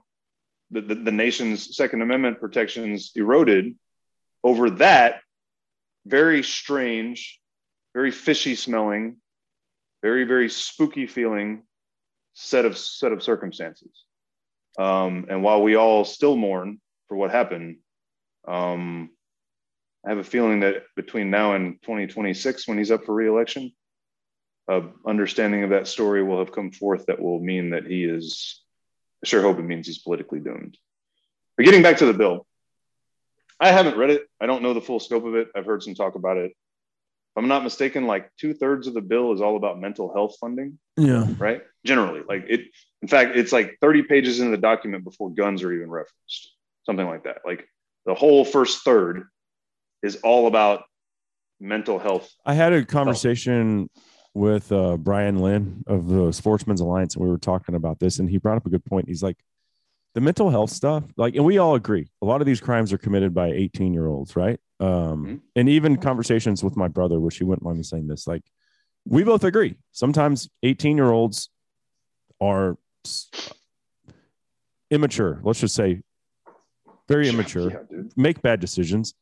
the, 0.69 0.81
the, 0.81 0.95
the 0.95 1.11
nation's 1.11 1.75
Second 1.75 2.01
Amendment 2.01 2.39
protections 2.39 3.11
eroded 3.15 3.75
over 4.43 4.69
that 4.71 5.21
very 6.05 6.43
strange, 6.43 7.39
very 7.93 8.11
fishy 8.11 8.55
smelling, 8.55 9.17
very, 10.03 10.25
very 10.25 10.49
spooky 10.49 11.07
feeling 11.07 11.63
set 12.33 12.65
of 12.65 12.77
set 12.77 13.11
of 13.11 13.23
circumstances. 13.23 13.89
Um, 14.77 15.25
and 15.29 15.41
while 15.41 15.63
we 15.63 15.75
all 15.75 16.05
still 16.05 16.35
mourn 16.35 16.79
for 17.07 17.17
what 17.17 17.31
happened, 17.31 17.77
um, 18.47 19.09
I 20.05 20.09
have 20.09 20.19
a 20.19 20.23
feeling 20.23 20.59
that 20.59 20.83
between 20.95 21.31
now 21.31 21.55
and 21.55 21.81
2026, 21.81 22.67
when 22.67 22.77
he's 22.77 22.91
up 22.91 23.05
for 23.05 23.15
reelection, 23.15 23.71
a 24.69 24.83
understanding 25.05 25.63
of 25.63 25.69
that 25.71 25.87
story 25.87 26.23
will 26.23 26.39
have 26.39 26.51
come 26.51 26.71
forth 26.71 27.05
that 27.07 27.21
will 27.21 27.39
mean 27.39 27.69
that 27.71 27.85
he 27.85 28.03
is. 28.03 28.61
I 29.23 29.27
sure 29.27 29.41
hope 29.41 29.59
it 29.59 29.63
means 29.63 29.87
he's 29.87 29.99
politically 29.99 30.39
doomed. 30.39 30.77
But 31.55 31.65
getting 31.65 31.81
back 31.81 31.97
to 31.97 32.05
the 32.05 32.13
bill, 32.13 32.45
I 33.59 33.71
haven't 33.71 33.97
read 33.97 34.11
it. 34.11 34.27
I 34.39 34.45
don't 34.45 34.61
know 34.61 34.73
the 34.73 34.81
full 34.81 34.99
scope 34.99 35.25
of 35.25 35.35
it. 35.35 35.47
I've 35.55 35.65
heard 35.65 35.81
some 35.81 35.95
talk 35.95 36.15
about 36.15 36.37
it. 36.37 36.51
If 36.51 37.37
I'm 37.43 37.47
not 37.47 37.63
mistaken, 37.63 38.05
like 38.05 38.29
two 38.39 38.53
thirds 38.53 38.87
of 38.87 38.93
the 38.93 39.01
bill 39.01 39.33
is 39.33 39.41
all 39.41 39.57
about 39.57 39.79
mental 39.79 40.13
health 40.13 40.35
funding 40.39 40.77
Yeah. 40.97 41.25
right? 41.39 41.61
Generally, 41.85 42.23
like 42.27 42.45
it. 42.47 42.61
In 43.01 43.07
fact, 43.07 43.35
it's 43.37 43.51
like 43.51 43.77
30 43.81 44.03
pages 44.03 44.39
into 44.39 44.51
the 44.51 44.57
document 44.61 45.03
before 45.03 45.29
guns 45.31 45.63
are 45.63 45.71
even 45.71 45.89
referenced, 45.89 46.53
something 46.85 47.05
like 47.07 47.23
that. 47.23 47.37
Like 47.45 47.67
the 48.05 48.13
whole 48.15 48.43
first 48.43 48.83
third 48.83 49.23
is 50.03 50.17
all 50.17 50.47
about 50.47 50.83
mental 51.59 51.97
health. 51.99 52.29
I 52.45 52.53
had 52.53 52.73
a 52.73 52.85
conversation 52.85 53.89
with 54.37 54.71
uh, 54.71 54.95
Brian 54.97 55.39
Lynn 55.39 55.83
of 55.87 56.07
the 56.07 56.31
Sportsmen's 56.31 56.79
Alliance, 56.79 57.15
and 57.15 57.25
we 57.25 57.29
were 57.29 57.39
talking 57.39 57.75
about 57.75 57.99
this, 57.99 58.19
and 58.19 58.29
he 58.29 58.37
brought 58.37 58.55
up 58.57 58.65
a 58.65 58.69
good 58.69 58.85
point. 58.85 59.07
He's 59.07 59.23
like, 59.23 59.37
the 60.13 60.21
mental 60.21 60.49
health 60.49 60.69
stuff, 60.69 61.03
like, 61.17 61.35
and 61.35 61.43
we 61.43 61.57
all 61.57 61.75
agree, 61.75 62.07
a 62.21 62.25
lot 62.25 62.39
of 62.41 62.47
these 62.47 62.61
crimes 62.61 62.93
are 62.93 62.97
committed 62.97 63.33
by 63.33 63.47
18 63.47 63.93
year 63.93 64.07
olds, 64.07 64.35
right? 64.35 64.59
Um, 64.79 65.25
Mhm. 65.25 65.41
And 65.55 65.69
even 65.69 65.97
conversations 65.97 66.63
with 66.63 66.77
my 66.77 66.87
brother, 66.87 67.19
which 67.19 67.37
he 67.37 67.43
wouldn't 67.43 67.63
mind 67.63 67.77
me 67.77 67.83
saying 67.83 68.07
this, 68.07 68.27
like, 68.27 68.43
we 69.05 69.23
both 69.23 69.43
agree. 69.43 69.77
Sometimes 69.91 70.49
18 70.63 70.97
year 70.97 71.09
olds 71.11 71.49
are 72.39 72.77
immature. 74.91 75.39
Let's 75.43 75.59
just 75.59 75.75
say 75.75 76.01
very 77.07 77.27
immature, 77.27 77.71
Yeah, 77.71 78.01
make 78.15 78.41
bad 78.41 78.59
decisions. 78.59 79.13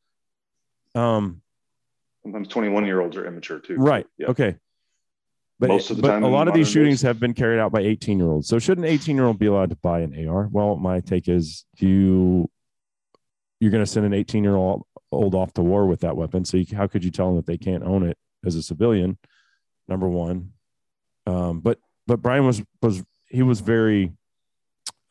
Um, 0.93 1.41
Sometimes 2.23 2.47
21 2.47 2.85
year 2.85 3.01
olds 3.01 3.15
are 3.15 3.25
immature 3.25 3.59
too. 3.59 3.75
Right. 3.77 4.07
Yeah. 4.17 4.27
Okay. 4.27 4.57
But, 5.57 5.69
Most 5.69 5.89
of 5.89 5.97
the 5.97 6.07
time 6.07 6.23
a 6.23 6.27
lot 6.27 6.49
of 6.49 6.53
these 6.53 6.69
shootings 6.69 7.01
have 7.03 7.17
been 7.17 7.33
carried 7.33 7.59
out 7.59 7.71
by 7.71 7.79
18 7.79 8.19
year 8.19 8.27
olds. 8.27 8.47
So 8.47 8.59
should 8.59 8.77
an 8.77 8.83
18 8.83 9.15
year 9.15 9.25
old 9.25 9.39
be 9.39 9.45
allowed 9.45 9.69
to 9.69 9.77
buy 9.77 10.01
an 10.01 10.27
AR? 10.27 10.49
Well, 10.51 10.75
my 10.75 10.99
take 10.99 11.29
is 11.29 11.65
you 11.77 12.49
you're 13.61 13.71
going 13.71 13.83
to 13.83 13.89
send 13.89 14.05
an 14.05 14.13
18 14.13 14.43
year 14.43 14.55
old 14.55 14.83
old 15.11 15.33
off 15.33 15.53
to 15.53 15.61
war 15.61 15.85
with 15.87 16.01
that 16.01 16.17
weapon. 16.17 16.43
So 16.43 16.57
you, 16.57 16.75
how 16.75 16.87
could 16.87 17.05
you 17.05 17.11
tell 17.11 17.27
them 17.27 17.37
that 17.37 17.45
they 17.45 17.57
can't 17.57 17.83
own 17.83 18.03
it 18.03 18.17
as 18.45 18.55
a 18.55 18.61
civilian? 18.61 19.17
Number 19.87 20.09
one. 20.09 20.51
Um, 21.25 21.61
but 21.61 21.79
but 22.05 22.21
Brian 22.21 22.45
was 22.45 22.61
was 22.81 23.03
he 23.29 23.41
was 23.41 23.61
very 23.61 24.11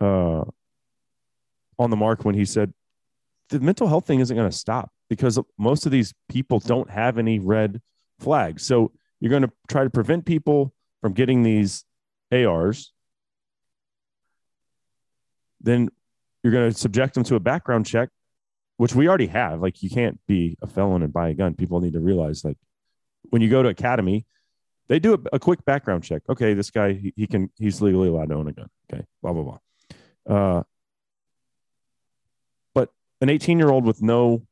uh, 0.01 0.45
on 1.79 1.91
the 1.91 1.97
mark 1.97 2.25
when 2.25 2.35
he 2.35 2.45
said 2.45 2.75
the 3.49 3.61
mental 3.61 3.89
health 3.89 4.07
thing 4.07 4.21
isn't 4.21 4.37
going 4.37 4.51
to 4.51 4.57
stop 4.57 4.91
because 5.09 5.39
most 5.59 5.87
of 5.87 5.93
these 5.93 6.13
people 6.29 6.61
don't 6.61 6.91
have 6.91 7.19
any 7.19 7.39
red 7.39 7.81
flags. 8.21 8.65
So 8.65 8.93
you're 9.25 9.31
going 9.31 9.43
to 9.43 9.53
try 9.69 9.83
to 9.83 9.89
prevent 9.89 10.27
people 10.27 10.75
from 11.01 11.15
getting 11.15 11.43
these 11.43 11.87
ARs. 12.31 12.93
Then 15.63 15.89
you're 16.43 16.53
going 16.53 16.71
to 16.71 16.79
subject 16.79 17.15
them 17.15 17.25
to 17.25 17.37
a 17.37 17.41
background 17.41 17.87
check, 17.87 18.11
which 18.77 18.95
we 18.95 19.09
already 19.09 19.29
have. 19.29 19.63
Like 19.63 19.83
you 19.83 19.89
can't 19.89 20.21
be 20.29 20.59
a 20.61 20.67
felon 20.67 21.03
and 21.03 21.11
buy 21.11 21.31
a 21.31 21.35
gun. 21.35 21.55
People 21.55 21.81
need 21.81 21.95
to 21.95 22.01
realize 22.01 22.45
like 22.45 22.59
when 23.31 23.41
you 23.41 23.49
go 23.49 23.63
to 23.63 23.71
academy, 23.71 24.27
they 24.89 24.99
do 24.99 25.15
a, 25.15 25.37
a 25.37 25.39
quick 25.39 25.65
background 25.65 26.05
check. 26.05 26.21
Okay, 26.29 26.53
this 26.53 26.71
guy 26.71 26.93
he, 26.93 27.15
he 27.17 27.27
can 27.27 27.51
he's 27.57 27.81
legally 27.81 28.09
allowed 28.09 28.29
to 28.29 28.35
own 28.35 28.49
a 28.49 28.53
gun. 28.53 28.69
Okay, 28.93 29.07
blah 29.23 29.33
blah 29.33 29.59
blah. 30.27 30.37
Uh, 30.37 30.63
but 32.75 32.91
an 33.23 33.31
18 33.31 33.59
year 33.59 33.71
old 33.71 33.87
with 33.87 34.03
no 34.03 34.43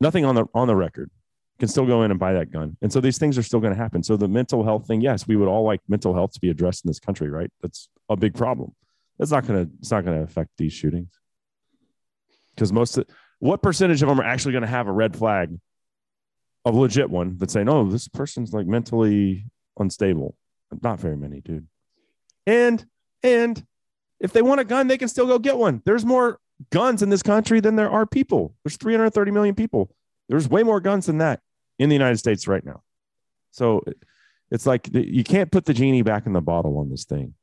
nothing 0.00 0.24
on 0.24 0.36
the 0.36 0.46
on 0.54 0.68
the 0.68 0.76
record 0.76 1.10
can 1.58 1.68
still 1.68 1.86
go 1.86 2.02
in 2.02 2.10
and 2.10 2.20
buy 2.20 2.34
that 2.34 2.50
gun. 2.50 2.76
And 2.80 2.92
so 2.92 3.00
these 3.00 3.18
things 3.18 3.36
are 3.36 3.42
still 3.42 3.60
going 3.60 3.72
to 3.72 3.78
happen. 3.78 4.02
So 4.02 4.16
the 4.16 4.28
mental 4.28 4.64
health 4.64 4.86
thing, 4.86 5.00
yes, 5.00 5.26
we 5.26 5.36
would 5.36 5.48
all 5.48 5.64
like 5.64 5.80
mental 5.88 6.14
health 6.14 6.32
to 6.32 6.40
be 6.40 6.50
addressed 6.50 6.84
in 6.84 6.88
this 6.88 7.00
country, 7.00 7.28
right? 7.28 7.50
That's 7.60 7.88
a 8.08 8.16
big 8.16 8.34
problem. 8.34 8.74
That's 9.18 9.32
not 9.32 9.46
going 9.46 9.66
to 9.66 9.72
it's 9.80 9.90
not 9.90 10.04
going 10.04 10.16
to 10.16 10.22
affect 10.22 10.50
these 10.56 10.72
shootings. 10.72 11.10
Because 12.54 12.72
most 12.72 12.98
of, 12.98 13.06
what 13.40 13.62
percentage 13.62 14.02
of 14.02 14.08
them 14.08 14.20
are 14.20 14.24
actually 14.24 14.52
going 14.52 14.62
to 14.62 14.68
have 14.68 14.86
a 14.86 14.92
red 14.92 15.16
flag, 15.16 15.58
a 16.64 16.70
legit 16.70 17.10
one 17.10 17.38
that 17.38 17.50
say, 17.50 17.64
no, 17.64 17.88
this 17.88 18.08
person's 18.08 18.52
like 18.52 18.66
mentally 18.66 19.46
unstable. 19.78 20.36
Not 20.82 21.00
very 21.00 21.16
many, 21.16 21.40
dude. 21.40 21.66
And 22.46 22.84
and 23.22 23.64
if 24.20 24.32
they 24.32 24.42
want 24.42 24.60
a 24.60 24.64
gun, 24.64 24.86
they 24.86 24.98
can 24.98 25.08
still 25.08 25.26
go 25.26 25.38
get 25.38 25.56
one. 25.56 25.82
There's 25.84 26.04
more 26.04 26.38
guns 26.70 27.02
in 27.02 27.10
this 27.10 27.22
country 27.22 27.60
than 27.60 27.74
there 27.74 27.90
are 27.90 28.06
people. 28.06 28.54
There's 28.64 28.76
330 28.76 29.30
million 29.32 29.54
people. 29.54 29.90
There's 30.28 30.48
way 30.48 30.62
more 30.62 30.80
guns 30.80 31.06
than 31.06 31.18
that 31.18 31.40
in 31.78 31.88
the 31.88 31.94
United 31.94 32.18
States 32.18 32.48
right 32.48 32.64
now. 32.64 32.82
So 33.50 33.84
it's 34.50 34.66
like 34.66 34.88
you 34.92 35.24
can't 35.24 35.50
put 35.50 35.64
the 35.64 35.74
genie 35.74 36.02
back 36.02 36.26
in 36.26 36.32
the 36.32 36.40
bottle 36.40 36.78
on 36.78 36.90
this 36.90 37.04
thing. 37.04 37.34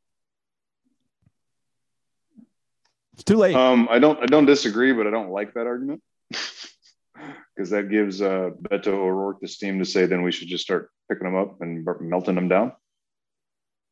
It's 3.14 3.24
too 3.24 3.38
late. 3.38 3.56
Um, 3.56 3.88
I 3.90 4.00
don't 4.00 4.22
I 4.22 4.26
don't 4.26 4.46
disagree, 4.46 4.92
but 4.92 5.08
I 5.08 5.10
don't 5.10 5.30
like 5.30 5.54
that 5.54 5.68
argument 5.68 6.02
because 6.30 7.70
that 7.70 7.90
gives 7.90 8.22
uh, 8.22 8.50
Beto 8.62 8.88
O'Rourke 8.88 9.40
the 9.40 9.48
steam 9.48 9.80
to 9.80 9.86
say 9.86 10.06
then 10.06 10.22
we 10.24 10.32
should 10.32 10.50
just 10.50 10.64
start 10.64 10.90
picking 11.10 11.26
them 11.26 11.36
up 11.36 11.62
and 11.62 11.88
melting 12.02 12.36
them 12.36 12.50
down. 12.50 12.74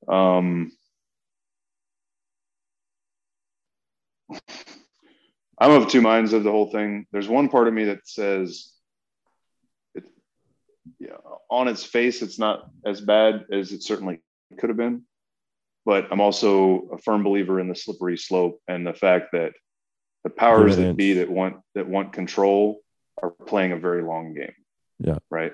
Um, 0.08 0.72
I'm 5.60 5.72
of 5.72 5.88
two 5.88 6.02
minds 6.02 6.34
of 6.34 6.44
the 6.44 6.52
whole 6.52 6.72
thing. 6.72 7.06
There's 7.12 7.30
one 7.30 7.48
part 7.48 7.68
of 7.70 7.74
me 7.74 7.86
that 7.86 8.06
says, 8.06 8.74
on 11.50 11.68
its 11.68 11.84
face, 11.84 12.22
it's 12.22 12.40
not 12.40 12.70
as 12.86 13.02
bad 13.02 13.46
as 13.52 13.72
it 13.72 13.84
certainly 13.84 14.22
could 14.60 14.70
have 14.70 14.78
been. 14.78 15.04
But 15.86 16.08
I'm 16.12 16.22
also 16.22 16.90
a 16.94 16.98
firm 16.98 17.24
believer 17.24 17.60
in 17.60 17.68
the 17.68 17.76
slippery 17.76 18.18
slope 18.18 18.62
and 18.68 18.88
the 18.88 18.94
fact 18.94 19.34
that 19.34 19.54
the 20.24 20.30
powers 20.30 20.78
that 20.78 20.96
be 20.96 21.14
that 21.16 21.30
want 21.30 21.58
that 21.76 21.88
want 21.88 22.14
control 22.14 22.82
are 23.22 23.32
playing 23.32 23.74
a 23.74 23.78
very 23.78 24.02
long 24.02 24.34
game. 24.34 24.54
Yeah. 25.00 25.18
Right. 25.30 25.54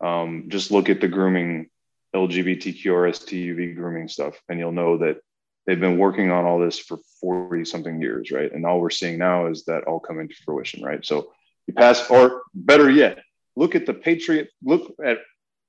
Um, 0.00 0.46
just 0.48 0.72
look 0.72 0.88
at 0.90 1.00
the 1.00 1.08
grooming 1.08 1.70
LGBTQ 2.14 2.86
or 2.86 3.08
STUV 3.08 3.76
grooming 3.76 4.08
stuff, 4.08 4.40
and 4.48 4.58
you'll 4.58 4.72
know 4.72 4.98
that 4.98 5.18
they've 5.66 5.80
been 5.80 5.98
working 5.98 6.30
on 6.30 6.44
all 6.44 6.58
this 6.58 6.78
for 6.78 6.98
40 7.20 7.64
something 7.64 8.00
years, 8.00 8.30
right? 8.30 8.52
And 8.52 8.66
all 8.66 8.80
we're 8.80 8.90
seeing 8.90 9.18
now 9.18 9.46
is 9.46 9.64
that 9.64 9.84
all 9.84 10.00
coming 10.00 10.28
to 10.28 10.34
fruition, 10.44 10.82
right? 10.82 11.04
So 11.04 11.32
you 11.66 11.74
pass, 11.74 12.10
or 12.10 12.42
better 12.52 12.90
yet, 12.90 13.20
look 13.56 13.74
at 13.74 13.86
the 13.86 13.94
Patriot, 13.94 14.48
look 14.62 14.94
at 15.04 15.18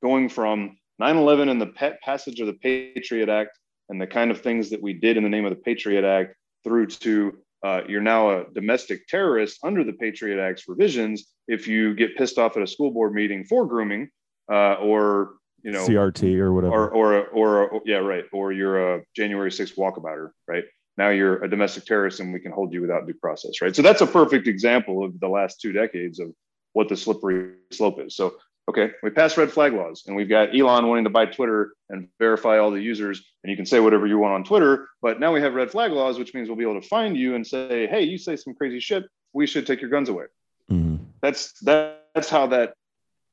going 0.03 0.30
from 0.30 0.78
9 0.99 1.18
11 1.18 1.49
and 1.49 1.62
the 1.62 1.95
passage 2.03 2.40
of 2.40 2.48
the 2.48 2.53
Patriot 2.53 3.30
Act 3.30 3.57
and 3.90 4.02
the 4.02 4.07
kind 4.07 4.32
of 4.32 4.41
things 4.41 4.70
that 4.70 4.82
we 4.82 4.94
did 4.94 5.18
in 5.18 5.24
the 5.24 5.30
name 5.30 5.45
of 5.45 5.52
the 5.52 5.62
Patriot 5.62 6.06
Act 6.06 6.36
through 6.64 6.88
to 6.88 7.38
uh, 7.64 7.82
you're 7.88 8.02
now 8.02 8.30
a 8.30 8.45
domestic 8.53 9.07
terrorist 9.07 9.60
under 9.64 9.84
the 9.84 9.94
Patriot 9.94 10.40
Act's 10.40 10.68
revisions 10.68 11.34
if 11.48 11.68
you 11.68 11.95
get 11.95 12.16
pissed 12.16 12.38
off 12.38 12.56
at 12.57 12.64
a 12.64 12.68
school 12.68 12.91
board 12.91 13.14
meeting 13.14 13.44
for 13.44 13.66
grooming 13.66 14.10
uh, 14.52 14.76
or 14.76 15.34
you 15.64 15.72
know 15.72 15.86
CRT 15.88 16.38
or 16.38 16.53
whatever, 16.53 16.90
or 16.90 16.90
or 16.90 17.28
or, 17.30 17.70
or 17.70 17.82
yeah, 17.86 17.98
right, 17.98 18.26
or 18.32 18.52
you're 18.52 18.95
a 18.98 19.02
January 19.16 19.49
6th 19.49 19.76
walkabouter, 19.78 20.30
right? 20.48 20.64
Now 20.98 21.10
you're 21.10 21.44
a 21.44 21.49
domestic 21.49 21.86
terrorist, 21.86 22.20
and 22.20 22.32
we 22.32 22.40
can 22.40 22.52
hold 22.52 22.72
you 22.72 22.82
without 22.82 23.07
due 23.07 23.16
process, 23.16 23.62
right? 23.62 23.76
So 23.76 23.82
that's 23.82 24.02
a 24.02 24.07
perfect 24.07 24.48
example 24.48 25.03
of 25.03 25.20
the 25.20 25.28
last 25.28 25.60
two 25.60 25.72
decades 25.72 26.20
of 26.20 26.30
what 26.76 26.89
the 26.89 26.97
slippery 26.97 27.53
slope 27.72 27.99
is. 27.99 28.15
So 28.15 28.35
okay, 28.68 28.91
we 29.02 29.10
passed 29.10 29.38
red 29.38 29.52
flag 29.52 29.73
laws, 29.73 30.03
and 30.07 30.15
we've 30.15 30.30
got 30.30 30.56
Elon 30.56 30.88
wanting 30.88 31.06
to 31.06 31.10
buy 31.10 31.26
Twitter 31.26 31.73
and 31.89 32.10
verify 32.19 32.57
all 32.57 32.72
the 32.72 32.81
users, 32.81 33.23
and 33.43 33.52
you 33.52 33.56
can 33.56 33.65
say 33.65 33.80
whatever 33.80 34.07
you 34.07 34.18
want 34.18 34.34
on 34.34 34.43
Twitter. 34.43 34.89
But 35.02 35.19
now 35.19 35.34
we 35.34 35.41
have 35.41 35.53
red 35.53 35.72
flag 35.72 35.91
laws, 35.91 36.19
which 36.19 36.34
means 36.34 36.49
we'll 36.49 36.57
be 36.57 36.64
able 36.64 36.81
to 36.81 36.88
find 36.88 37.15
you 37.15 37.35
and 37.35 37.45
say, 37.45 37.88
hey, 37.88 38.03
you 38.03 38.18
say 38.18 38.35
some 38.35 38.53
crazy 38.53 38.80
shit, 38.80 39.06
we 39.34 39.47
should 39.47 39.65
take 39.65 39.81
your 39.81 39.89
guns 39.89 40.10
away. 40.10 40.26
Mm-hmm. 40.69 41.03
That's 41.22 41.57
that, 41.61 42.07
that's 42.14 42.30
how 42.30 42.47
that 42.47 42.73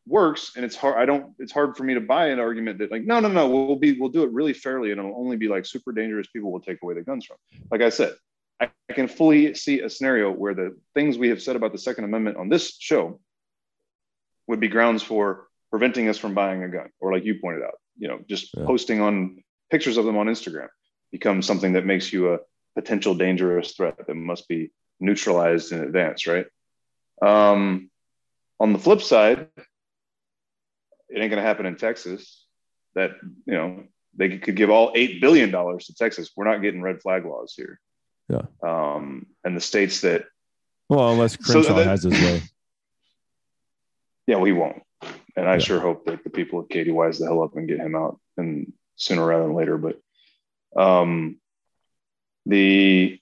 works 0.07 0.57
and 0.57 0.65
it's 0.65 0.75
hard 0.75 0.97
i 0.97 1.05
don't 1.05 1.33
it's 1.39 1.53
hard 1.53 1.77
for 1.77 1.85
me 1.85 1.95
to 1.95 2.01
buy 2.01 2.27
an 2.27 2.41
argument 2.41 2.77
that 2.77 2.91
like 2.91 3.05
no 3.05 3.21
no 3.21 3.29
no 3.29 3.49
we'll 3.49 3.77
be 3.77 3.93
we'll 4.01 4.09
do 4.09 4.25
it 4.25 4.33
really 4.33 4.53
fairly 4.53 4.91
and 4.91 4.99
it'll 4.99 5.17
only 5.17 5.37
be 5.37 5.47
like 5.47 5.65
super 5.65 5.93
dangerous 5.93 6.27
people 6.27 6.51
will 6.51 6.59
take 6.59 6.83
away 6.83 6.93
the 6.93 7.03
guns 7.03 7.25
from 7.25 7.37
like 7.71 7.83
i 7.83 7.89
said 7.89 8.13
I, 8.59 8.69
I 8.91 8.95
can 8.95 9.07
fully 9.07 9.55
see 9.55 9.81
a 9.81 9.89
scenario 9.89 10.33
where 10.33 10.55
the 10.55 10.77
things 10.95 11.19
we 11.19 11.29
have 11.29 11.41
said 11.41 11.55
about 11.55 11.71
the 11.71 11.79
second 11.79 12.03
amendment 12.03 12.37
on 12.37 12.49
this 12.49 12.77
show 12.81 13.21
would 14.47 14.61
be 14.61 14.69
grounds 14.69 15.03
for 15.03 15.47
preventing 15.71 16.09
us 16.09 16.19
from 16.19 16.35
buying 16.35 16.63
a 16.63 16.69
gun 16.69 16.89
or 17.01 17.13
like 17.13 17.25
you 17.25 17.39
pointed 17.41 17.63
out 17.63 17.75
you 17.99 18.09
know 18.09 18.21
just 18.29 18.55
yeah. 18.57 18.65
posting 18.65 19.01
on 19.01 19.43
pictures 19.71 19.97
of 19.97 20.05
them 20.05 20.17
on 20.17 20.27
instagram 20.27 20.69
becomes 21.11 21.47
something 21.47 21.75
that 21.75 21.87
makes 21.87 22.13
you 22.13 22.35
a 22.35 22.39
potential 22.75 23.15
dangerous 23.15 23.73
threat 23.73 23.97
that 24.07 24.15
must 24.15 24.49
be 24.49 24.71
neutralized 25.01 25.73
in 25.73 25.83
advance 25.83 26.27
right 26.27 26.47
um, 27.23 27.91
on 28.59 28.73
the 28.73 28.79
flip 28.79 29.01
side 29.01 29.49
it 31.13 31.21
ain't 31.21 31.31
going 31.31 31.43
to 31.43 31.47
happen 31.47 31.67
in 31.67 31.77
Texas. 31.77 32.47
That 32.95 33.13
you 33.47 33.55
know 33.55 33.85
they 34.17 34.39
could 34.39 34.57
give 34.57 34.71
all 34.71 34.93
eight 34.95 35.21
billion 35.21 35.51
dollars 35.51 35.87
to 35.87 35.95
Texas. 35.95 36.31
We're 36.37 36.45
not 36.45 36.63
getting 36.63 36.83
red 36.83 37.01
flag 37.01 37.25
laws 37.25 37.55
here. 37.57 37.81
Yeah. 38.29 38.43
Um, 38.63 39.27
and 39.45 39.57
the 39.57 39.61
states 39.61 40.03
that 40.03 40.27
well, 40.89 41.11
unless 41.13 41.37
Crenshaw 41.37 41.69
so 41.69 41.75
that, 41.75 41.87
has 41.87 42.03
his 42.03 42.13
way. 42.13 42.43
Yeah, 44.27 44.37
well, 44.37 44.45
he 44.45 44.53
won't. 44.53 44.83
And 45.37 45.49
I 45.49 45.55
yeah. 45.55 45.59
sure 45.59 45.81
hope 45.81 46.07
that 46.07 46.25
the 46.25 46.31
people 46.31 46.61
of 46.61 46.69
Katy 46.69 46.91
wise 46.91 47.19
the 47.19 47.27
hell 47.27 47.43
up 47.43 47.57
and 47.57 47.69
get 47.69 47.79
him 47.79 47.95
out 47.95 48.21
and 48.37 48.73
sooner 48.97 49.25
rather 49.25 49.45
than 49.45 49.55
later. 49.55 49.79
But 49.79 49.99
um, 50.81 51.39
the 52.47 53.19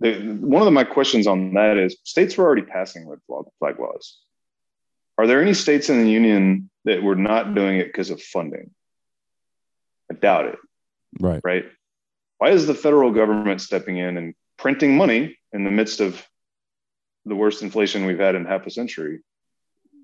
the, 0.00 0.14
one 0.40 0.66
of 0.66 0.72
my 0.72 0.84
questions 0.84 1.28
on 1.28 1.54
that 1.54 1.78
is 1.78 1.96
states 2.02 2.36
were 2.36 2.44
already 2.44 2.62
passing 2.62 3.08
red 3.08 3.20
flag 3.58 3.78
laws. 3.78 4.18
Are 5.16 5.26
there 5.26 5.40
any 5.40 5.54
states 5.54 5.88
in 5.90 6.02
the 6.02 6.10
union 6.10 6.70
that 6.84 7.02
were 7.02 7.14
not 7.14 7.54
doing 7.54 7.78
it 7.78 7.86
because 7.86 8.10
of 8.10 8.20
funding? 8.20 8.70
I 10.10 10.14
doubt 10.14 10.46
it. 10.46 10.58
Right. 11.20 11.40
Right. 11.44 11.64
Why 12.38 12.50
is 12.50 12.66
the 12.66 12.74
federal 12.74 13.12
government 13.12 13.60
stepping 13.60 13.98
in 13.98 14.16
and 14.16 14.34
printing 14.58 14.96
money 14.96 15.38
in 15.52 15.62
the 15.62 15.70
midst 15.70 16.00
of 16.00 16.26
the 17.24 17.34
worst 17.34 17.62
inflation 17.62 18.06
we've 18.06 18.18
had 18.18 18.34
in 18.34 18.44
half 18.44 18.66
a 18.66 18.70
century? 18.70 19.20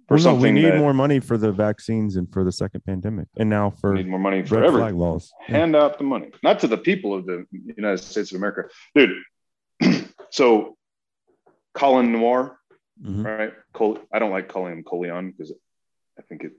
For 0.06 0.16
well, 0.16 0.24
no, 0.24 0.34
we 0.36 0.52
need 0.52 0.74
more 0.76 0.94
money 0.94 1.20
for 1.20 1.36
the 1.36 1.52
vaccines 1.52 2.16
and 2.16 2.32
for 2.32 2.42
the 2.42 2.52
second 2.52 2.82
pandemic, 2.86 3.28
and 3.36 3.50
now 3.50 3.70
for 3.70 3.92
need 3.94 4.08
more 4.08 4.18
money 4.18 4.42
for 4.42 4.64
every 4.64 4.92
laws. 4.92 5.30
Hand 5.46 5.74
yeah. 5.74 5.82
out 5.82 5.98
the 5.98 6.04
money, 6.04 6.30
not 6.42 6.60
to 6.60 6.66
the 6.66 6.78
people 6.78 7.12
of 7.12 7.26
the 7.26 7.44
United 7.52 7.98
States 7.98 8.32
of 8.32 8.36
America, 8.36 8.70
dude. 8.94 9.22
so, 10.30 10.78
Colin 11.74 12.10
Noir, 12.10 12.58
Mm-hmm. 13.02 13.26
Right. 13.26 13.52
Col- 13.72 13.98
I 14.12 14.18
don't 14.18 14.30
like 14.30 14.48
calling 14.48 14.72
him 14.72 14.82
Colion 14.82 15.30
because 15.30 15.52
I 16.18 16.22
think 16.22 16.44
it. 16.44 16.52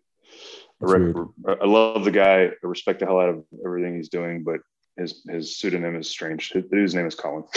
I, 0.81 1.51
I 1.61 1.65
love 1.65 2.05
the 2.05 2.11
guy. 2.11 2.45
I 2.45 2.51
respect 2.63 2.99
the 2.99 3.05
hell 3.05 3.19
out 3.19 3.29
of 3.29 3.43
everything 3.65 3.95
he's 3.95 4.09
doing, 4.09 4.43
but 4.43 4.61
his 4.99 5.21
his 5.27 5.57
pseudonym 5.57 5.95
is 5.95 6.09
strange. 6.09 6.51
His, 6.51 6.65
his 6.71 6.95
name 6.95 7.07
is 7.07 7.15
Colin. 7.15 7.43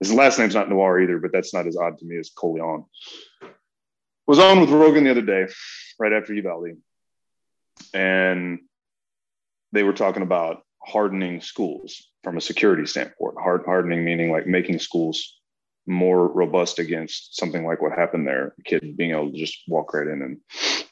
His 0.00 0.12
last 0.12 0.38
name's 0.38 0.54
not 0.54 0.68
Noir 0.68 1.00
either, 1.00 1.18
but 1.18 1.32
that's 1.32 1.52
not 1.52 1.66
as 1.66 1.76
odd 1.76 1.98
to 1.98 2.04
me 2.04 2.18
as 2.18 2.30
Colion. 2.30 2.84
Was 4.28 4.38
on 4.38 4.60
with 4.60 4.70
Rogan 4.70 5.02
the 5.02 5.10
other 5.10 5.22
day, 5.22 5.48
right 5.98 6.12
after 6.12 6.32
Uvalde, 6.34 6.76
and 7.92 8.60
they 9.72 9.82
were 9.82 9.92
talking 9.92 10.22
about 10.22 10.62
hardening 10.80 11.40
schools 11.40 12.08
from 12.22 12.36
a 12.36 12.40
security 12.40 12.86
standpoint. 12.86 13.36
Hard 13.40 13.62
hardening 13.66 14.04
meaning 14.04 14.30
like 14.30 14.46
making 14.46 14.78
schools 14.78 15.34
more 15.86 16.28
robust 16.28 16.78
against 16.78 17.36
something 17.36 17.64
like 17.64 17.82
what 17.82 17.92
happened 17.92 18.26
there, 18.26 18.54
a 18.58 18.62
kid 18.62 18.96
being 18.96 19.10
able 19.10 19.32
to 19.32 19.36
just 19.36 19.58
walk 19.66 19.94
right 19.94 20.06
in 20.06 20.22
and 20.22 20.38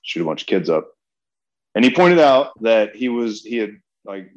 shoot 0.03 0.23
a 0.23 0.25
bunch 0.25 0.43
of 0.43 0.49
kids 0.49 0.69
up. 0.69 0.91
And 1.75 1.85
he 1.85 1.93
pointed 1.93 2.19
out 2.19 2.61
that 2.63 2.97
he 2.97 3.09
was 3.09 3.43
he 3.43 3.59
had 3.59 3.77
like 4.07 4.31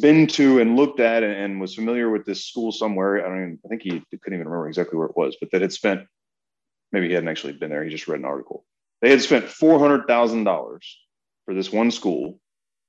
been 0.00 0.26
to 0.26 0.60
and 0.60 0.76
looked 0.76 1.00
at 1.00 1.22
and, 1.22 1.32
and 1.32 1.60
was 1.60 1.74
familiar 1.74 2.10
with 2.10 2.24
this 2.24 2.44
school 2.44 2.72
somewhere. 2.72 3.24
I 3.24 3.28
don't 3.28 3.38
even 3.38 3.58
I 3.64 3.68
think 3.68 3.82
he 3.82 3.90
couldn't 3.90 4.38
even 4.38 4.48
remember 4.48 4.68
exactly 4.68 4.98
where 4.98 5.08
it 5.08 5.16
was, 5.16 5.36
but 5.40 5.50
that 5.52 5.62
had 5.62 5.72
spent 5.72 6.06
maybe 6.90 7.08
he 7.08 7.14
hadn't 7.14 7.28
actually 7.28 7.54
been 7.54 7.70
there. 7.70 7.84
He 7.84 7.90
just 7.90 8.08
read 8.08 8.20
an 8.20 8.26
article. 8.26 8.64
They 9.00 9.10
had 9.10 9.22
spent 9.22 9.44
four 9.44 9.78
hundred 9.78 10.06
thousand 10.06 10.44
dollars 10.44 10.98
for 11.44 11.54
this 11.54 11.72
one 11.72 11.90
school 11.90 12.38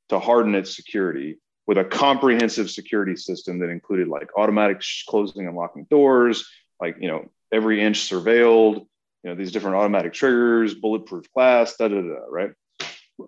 to 0.10 0.20
harden 0.20 0.56
its 0.56 0.76
security 0.76 1.38
with 1.66 1.78
a 1.78 1.86
comprehensive 1.86 2.70
security 2.70 3.16
system 3.16 3.60
that 3.60 3.70
included 3.70 4.08
like 4.08 4.30
automatic 4.38 4.82
closing 5.08 5.48
and 5.48 5.56
locking 5.56 5.86
doors, 5.90 6.48
like 6.80 6.98
you 7.00 7.08
know 7.08 7.30
every 7.52 7.82
inch 7.82 8.10
surveilled 8.10 8.86
you 9.24 9.30
know 9.30 9.36
these 9.36 9.52
different 9.52 9.78
automatic 9.78 10.14
triggers 10.14 10.76
bulletproof 10.76 11.32
glass 11.34 11.76
da 11.78 11.88
da 11.88 12.02
da 12.02 12.20
right 12.30 12.52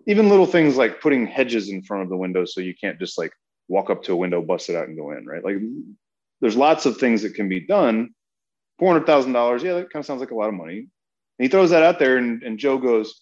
even 0.08 0.30
little 0.30 0.46
things 0.46 0.78
like 0.78 1.02
putting 1.02 1.28
hedges 1.28 1.70
in 1.70 1.82
front 1.84 2.04
of 2.04 2.10
the 2.10 2.18
window 2.18 2.46
so 2.46 2.62
you 2.62 2.74
can't 2.80 3.00
just 3.00 3.18
like 3.18 3.32
walk 3.68 3.90
up 3.90 4.04
to 4.04 4.14
a 4.14 4.16
window 4.16 4.42
bust 4.42 4.70
it 4.70 4.76
out 4.76 4.88
and 4.88 4.98
go 4.98 5.12
in 5.12 5.26
right 5.26 5.44
like 5.44 5.58
there's 6.42 6.56
lots 6.56 6.86
of 6.86 6.98
things 6.98 7.22
that 7.22 7.34
can 7.34 7.50
be 7.50 7.60
done 7.60 8.10
$400000 8.82 9.64
yeah 9.64 9.74
that 9.74 9.92
kind 9.92 10.02
of 10.02 10.06
sounds 10.06 10.20
like 10.20 10.32
a 10.32 10.36
lot 10.36 10.50
of 10.50 10.56
money 10.56 10.80
and 10.80 10.88
he 11.40 11.48
throws 11.48 11.70
that 11.70 11.84
out 11.84 12.00
there 12.00 12.18
and, 12.18 12.44
and 12.44 12.60
joe 12.60 12.78
goes 12.78 13.22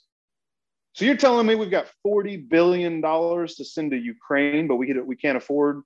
so 0.94 1.06
you're 1.06 1.18
telling 1.18 1.48
me 1.48 1.56
we've 1.56 1.72
got 1.72 1.88
$40 2.06 2.50
billion 2.50 3.02
to 3.02 3.48
send 3.66 3.92
to 3.92 3.98
ukraine 3.98 4.68
but 4.68 4.76
we, 4.76 4.88
could, 4.88 5.06
we 5.06 5.16
can't 5.16 5.38
afford 5.38 5.84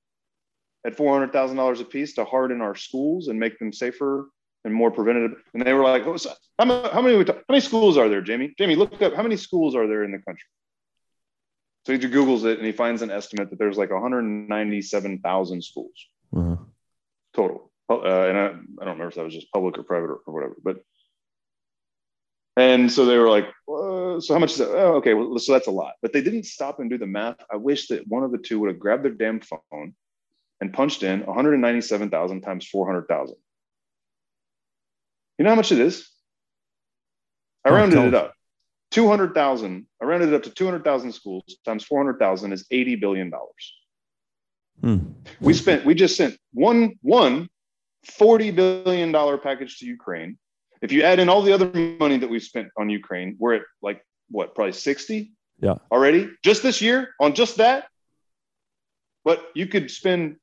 at 0.85 0.95
$400,000 0.95 1.81
a 1.81 1.83
piece 1.83 2.13
to 2.15 2.23
harden 2.23 2.61
our 2.61 2.75
schools 2.75 3.27
and 3.27 3.39
make 3.39 3.59
them 3.59 3.73
safer 3.73 4.29
and 4.63 4.73
more 4.73 4.89
preventative. 4.89 5.37
And 5.53 5.65
they 5.65 5.73
were 5.73 5.83
like, 5.83 6.05
oh, 6.05 6.17
so 6.17 6.31
how, 6.57 6.65
many, 6.65 6.89
how, 6.89 7.01
many, 7.01 7.25
how 7.25 7.35
many 7.49 7.61
schools 7.61 7.97
are 7.97 8.07
there, 8.07 8.21
Jamie? 8.21 8.53
Jamie, 8.57 8.75
look 8.75 9.01
up 9.01 9.13
how 9.13 9.23
many 9.23 9.37
schools 9.37 9.75
are 9.75 9.87
there 9.87 10.03
in 10.03 10.11
the 10.11 10.19
country? 10.19 10.45
So 11.87 11.93
he 11.93 11.99
Googles 11.99 12.43
it 12.43 12.57
and 12.57 12.65
he 12.65 12.73
finds 12.73 13.01
an 13.01 13.11
estimate 13.11 13.49
that 13.49 13.59
there's 13.59 13.77
like 13.77 13.91
197,000 13.91 15.63
schools 15.63 15.93
uh-huh. 16.35 16.57
total. 17.33 17.71
uh, 17.89 18.01
and 18.01 18.37
I, 18.37 18.45
I 18.47 18.49
don't 18.49 18.59
remember 18.79 19.07
if 19.07 19.15
that 19.15 19.23
was 19.23 19.33
just 19.33 19.49
public 19.53 19.77
or 19.77 19.83
private 19.83 20.09
or, 20.09 20.19
or 20.27 20.33
whatever, 20.33 20.57
but 20.61 20.81
and 22.57 22.91
so 22.91 23.05
they 23.05 23.17
were 23.17 23.29
like, 23.29 23.45
uh, 23.69 24.19
so 24.19 24.33
how 24.33 24.39
much 24.39 24.51
is 24.51 24.57
that? 24.57 24.67
Oh, 24.67 24.95
okay, 24.95 25.13
well, 25.13 25.39
so 25.39 25.53
that's 25.53 25.67
a 25.67 25.71
lot. 25.71 25.93
But 26.01 26.11
they 26.11 26.21
didn't 26.21 26.43
stop 26.43 26.81
and 26.81 26.89
do 26.89 26.97
the 26.97 27.07
math. 27.07 27.37
I 27.49 27.55
wish 27.55 27.87
that 27.87 28.05
one 28.05 28.23
of 28.23 28.33
the 28.33 28.37
two 28.37 28.59
would 28.59 28.69
have 28.69 28.79
grabbed 28.79 29.05
their 29.05 29.11
damn 29.13 29.39
phone 29.39 29.93
and 30.59 30.73
punched 30.73 31.03
in 31.03 31.25
197,000 31.25 32.41
times 32.41 32.67
400,000. 32.67 33.33
You 35.37 35.45
know 35.45 35.51
how 35.51 35.55
much 35.55 35.71
it 35.71 35.79
is? 35.79 36.09
I 37.63 37.69
Oh, 37.69 37.75
rounded 37.75 38.03
it 38.07 38.13
up. 38.13 38.33
200,000. 38.91 39.85
I 40.01 40.05
rounded 40.05 40.29
it 40.29 40.35
up 40.35 40.43
to 40.43 40.49
200,000 40.49 41.11
schools 41.11 41.43
times 41.65 41.83
400,000 41.83 42.53
is 42.53 42.65
80 42.71 42.95
billion 42.95 43.29
dollars. 43.29 43.73
Hmm. 44.81 44.97
We 45.41 45.53
spent, 45.53 45.85
we 45.85 45.95
just 45.95 46.15
sent 46.15 46.37
one, 46.53 46.93
one 47.01 47.49
$40 48.19 48.55
billion 48.55 49.11
package 49.39 49.79
to 49.79 49.85
Ukraine. 49.85 50.37
If 50.81 50.91
you 50.91 51.01
add 51.03 51.19
in 51.19 51.29
all 51.29 51.41
the 51.41 51.51
other 51.53 51.69
money 51.99 52.17
that 52.17 52.29
we've 52.29 52.43
spent 52.43 52.67
on 52.77 52.89
Ukraine, 52.89 53.35
we're 53.39 53.55
at 53.55 53.63
like 53.81 54.01
what, 54.29 54.53
probably 54.55 54.73
60 54.73 55.31
Yeah. 55.59 55.75
already 55.91 56.29
just 56.43 56.61
this 56.61 56.81
year 56.81 57.09
on 57.19 57.33
just 57.33 57.57
that. 57.57 57.85
But 59.25 59.43
you 59.55 59.67
could 59.67 59.89
spend 59.89 60.37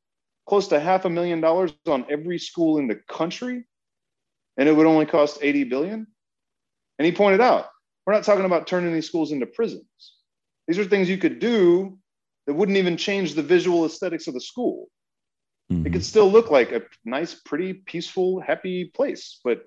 close 0.47 0.69
to 0.69 0.81
half 0.81 1.05
a 1.05 1.11
million 1.11 1.41
dollars 1.41 1.73
on 1.87 2.05
every 2.11 2.39
school 2.39 2.79
in 2.79 2.89
the 2.89 2.97
country 3.09 3.65
and 4.57 4.69
it 4.69 4.73
would 4.73 4.87
only 4.87 5.07
cost 5.07 5.39
80 5.41 5.65
billion. 5.65 6.07
And 6.99 7.07
he 7.07 7.12
pointed 7.12 7.41
out, 7.41 7.66
we're 8.07 8.13
not 8.13 8.25
talking 8.25 8.45
about 8.45 8.67
turning 8.67 8.93
these 8.93 9.07
schools 9.07 9.33
into 9.33 9.47
prisons. 9.47 9.85
These 10.67 10.79
are 10.79 10.85
things 10.85 11.09
you 11.09 11.19
could 11.19 11.39
do 11.39 11.99
that 12.47 12.55
wouldn't 12.55 12.79
even 12.79 12.97
change 12.97 13.35
the 13.35 13.43
visual 13.43 13.85
aesthetics 13.87 14.27
of 14.27 14.35
the 14.35 14.41
school. 14.41 14.89
It 15.71 15.75
Mhm. 15.75 15.93
could 15.93 16.05
still 16.05 16.31
look 16.31 16.51
like 16.51 16.73
a 16.73 16.83
nice, 17.05 17.35
pretty, 17.35 17.73
peaceful, 17.73 18.41
happy 18.41 18.87
place. 18.95 19.41
But 19.43 19.65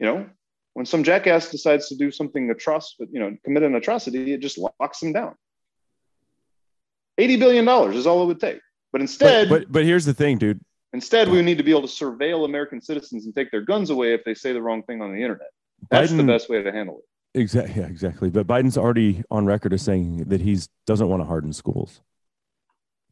you 0.00 0.06
know, 0.06 0.28
when 0.74 0.84
some 0.86 1.04
jackass 1.04 1.50
decides 1.50 1.88
to 1.88 1.96
do 1.96 2.10
something 2.10 2.50
atrocious, 2.50 2.96
but 2.98 3.08
you 3.12 3.20
know, 3.20 3.36
commit 3.44 3.62
an 3.62 3.74
atrocity, 3.74 4.32
it 4.32 4.40
just 4.40 4.58
locks 4.58 5.00
them 5.00 5.12
down. 5.12 5.34
$80 7.18 7.38
billion 7.38 7.66
is 7.94 8.06
all 8.06 8.22
it 8.22 8.26
would 8.26 8.40
take. 8.40 8.60
But 8.92 9.00
instead, 9.00 9.48
But, 9.48 9.62
but 9.64 9.72
but 9.72 9.84
here's 9.84 10.04
the 10.04 10.14
thing, 10.14 10.38
dude. 10.38 10.60
instead, 10.92 11.28
we 11.28 11.40
need 11.42 11.58
to 11.58 11.64
be 11.64 11.70
able 11.70 11.86
to 11.88 12.04
surveil 12.04 12.44
American 12.44 12.80
citizens 12.80 13.24
and 13.24 13.34
take 13.34 13.50
their 13.50 13.60
guns 13.62 13.90
away 13.90 14.12
if 14.14 14.24
they 14.24 14.34
say 14.34 14.52
the 14.52 14.60
wrong 14.62 14.82
thing 14.82 15.00
on 15.00 15.12
the 15.14 15.22
internet. 15.22 15.50
That's 15.90 16.12
the 16.12 16.22
best 16.24 16.48
way 16.50 16.62
to 16.62 16.72
handle 16.72 16.98
it. 16.98 17.04
Exactly. 17.36 17.80
Yeah, 17.82 17.86
exactly. 17.88 18.30
But 18.30 18.46
Biden's 18.46 18.78
already 18.78 19.22
on 19.30 19.44
record 19.46 19.72
as 19.74 19.82
saying 19.82 20.24
that 20.28 20.40
he's 20.40 20.68
doesn't 20.86 21.08
want 21.08 21.20
to 21.20 21.26
harden 21.26 21.52
schools. 21.52 22.00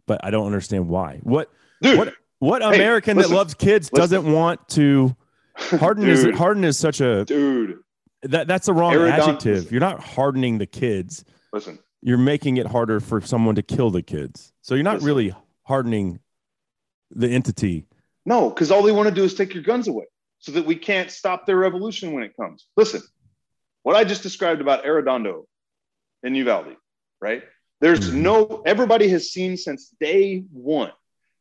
But 0.06 0.24
I 0.24 0.30
don't 0.30 0.46
understand 0.46 0.88
why. 0.88 1.20
What 1.22 1.50
Dude, 1.82 1.98
what 1.98 2.14
what 2.38 2.62
Hey, 2.62 2.74
American 2.74 3.16
listen, 3.16 3.30
that 3.30 3.36
loves 3.36 3.54
kids 3.54 3.90
listen. 3.92 4.02
doesn't 4.18 4.32
want 4.32 4.66
to 4.70 5.14
harden 5.56 6.08
is 6.08 6.26
harden 6.36 6.64
is 6.64 6.78
such 6.78 7.00
a 7.00 7.24
dude, 7.26 7.78
that 8.22 8.46
that's 8.48 8.66
the 8.66 8.72
wrong 8.72 8.94
adjective. 8.94 9.70
You're 9.70 9.80
not 9.80 10.00
hardening 10.02 10.58
the 10.58 10.66
kids. 10.66 11.24
listen, 11.52 11.78
You're 12.02 12.18
making 12.18 12.56
it 12.56 12.66
harder 12.66 13.00
for 13.00 13.20
someone 13.20 13.54
to 13.56 13.62
kill 13.62 13.90
the 13.90 14.02
kids. 14.02 14.52
So 14.62 14.74
you're 14.74 14.84
not 14.84 15.02
really 15.02 15.34
hardening 15.64 16.18
the 17.10 17.28
entity. 17.28 17.86
No, 18.26 18.48
because 18.48 18.70
all 18.70 18.82
they 18.82 18.92
want 18.92 19.08
to 19.10 19.14
do 19.14 19.22
is 19.24 19.34
take 19.34 19.52
your 19.52 19.62
guns 19.62 19.86
away 19.86 20.06
so 20.38 20.50
that 20.52 20.64
we 20.64 20.76
can't 20.76 21.10
stop 21.10 21.46
their 21.46 21.56
revolution 21.56 22.12
when 22.12 22.22
it 22.24 22.34
comes. 22.36 22.66
Listen, 22.76 23.02
what 23.84 23.94
I 23.94 24.02
just 24.02 24.22
described 24.22 24.60
about 24.60 24.84
Arredondo 24.84 25.44
in 26.24 26.34
Uvalde, 26.34 26.76
right? 27.20 27.44
There's 27.80 28.10
Mhm. 28.10 28.14
no, 28.14 28.62
everybody 28.66 29.08
has 29.08 29.30
seen 29.30 29.56
since 29.56 29.90
day 30.00 30.40
one 30.52 30.92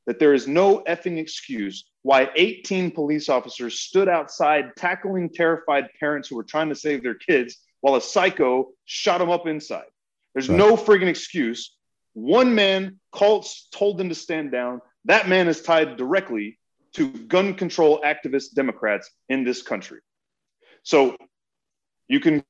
that 0.06 0.20
there 0.20 0.34
is 0.34 0.46
no 0.48 0.80
effing 0.84 1.18
excuse 1.18 1.90
why 2.02 2.30
18 2.36 2.92
police 2.92 3.30
officers 3.30 3.80
stood 3.80 4.10
outside 4.10 4.76
tackling 4.76 5.30
terrified 5.30 5.90
parents 5.98 6.28
who 6.28 6.36
were 6.36 6.44
trying 6.44 6.68
to 6.68 6.76
save 6.76 7.02
their 7.02 7.16
kids 7.16 7.64
while 7.80 7.96
a 7.96 8.02
psycho 8.02 8.74
shot 8.84 9.20
them 9.20 9.30
up 9.32 9.48
inside. 9.48 9.88
There's 10.34 10.50
Right. 10.50 10.58
no 10.58 10.76
friggin' 10.76 11.08
excuse. 11.08 11.78
One 12.12 12.54
man 12.54 13.00
called, 13.12 13.48
told 13.72 13.98
them 13.98 14.10
to 14.10 14.16
stand 14.16 14.52
down. 14.52 14.82
That 15.06 15.30
man 15.30 15.48
is 15.48 15.62
tied 15.62 15.96
directly 15.96 16.60
to 16.94 17.10
gun 17.10 17.54
control 17.56 18.02
activist 18.02 18.54
Democrats 18.54 19.10
in 19.30 19.46
this 19.46 19.62
country. 19.62 20.02
So 20.84 21.16
you 22.14 22.20
can 22.20 22.44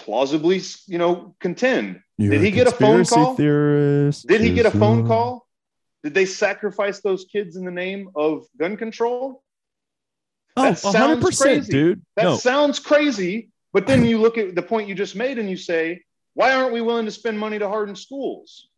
plausibly, 0.00 0.60
you 0.86 0.98
know, 0.98 1.36
contend. 1.38 2.00
You're 2.18 2.32
Did 2.32 2.40
he 2.42 2.50
get 2.50 2.66
a 2.66 2.72
phone 2.72 3.04
call? 3.04 3.36
Theorist. 3.36 4.26
Did 4.26 4.40
he 4.40 4.52
get 4.52 4.66
a 4.66 4.70
phone 4.72 5.06
call? 5.06 5.46
Did 6.02 6.12
they 6.12 6.26
sacrifice 6.26 7.00
those 7.00 7.24
kids 7.24 7.56
in 7.56 7.64
the 7.64 7.70
name 7.70 8.10
of 8.16 8.46
gun 8.58 8.76
control? 8.76 9.44
Oh, 10.56 10.62
That 10.64 10.78
sounds 10.78 11.24
100%, 11.24 11.40
crazy. 11.40 11.72
dude. 11.72 12.02
That 12.16 12.24
no. 12.24 12.36
sounds 12.36 12.80
crazy. 12.80 13.50
But 13.72 13.86
then 13.86 14.04
you 14.04 14.18
look 14.18 14.38
at 14.38 14.56
the 14.56 14.62
point 14.62 14.88
you 14.88 14.94
just 14.96 15.14
made 15.14 15.38
and 15.38 15.48
you 15.48 15.56
say, 15.56 16.02
why 16.34 16.52
aren't 16.52 16.72
we 16.72 16.80
willing 16.80 17.04
to 17.04 17.10
spend 17.12 17.38
money 17.38 17.58
to 17.60 17.68
harden 17.68 17.94
schools? 17.94 18.68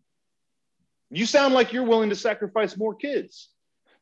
You 1.10 1.24
sound 1.24 1.55
like 1.55 1.72
you're 1.72 1.84
willing 1.84 2.10
to 2.10 2.16
sacrifice 2.16 2.76
more 2.76 2.94
kids 2.94 3.48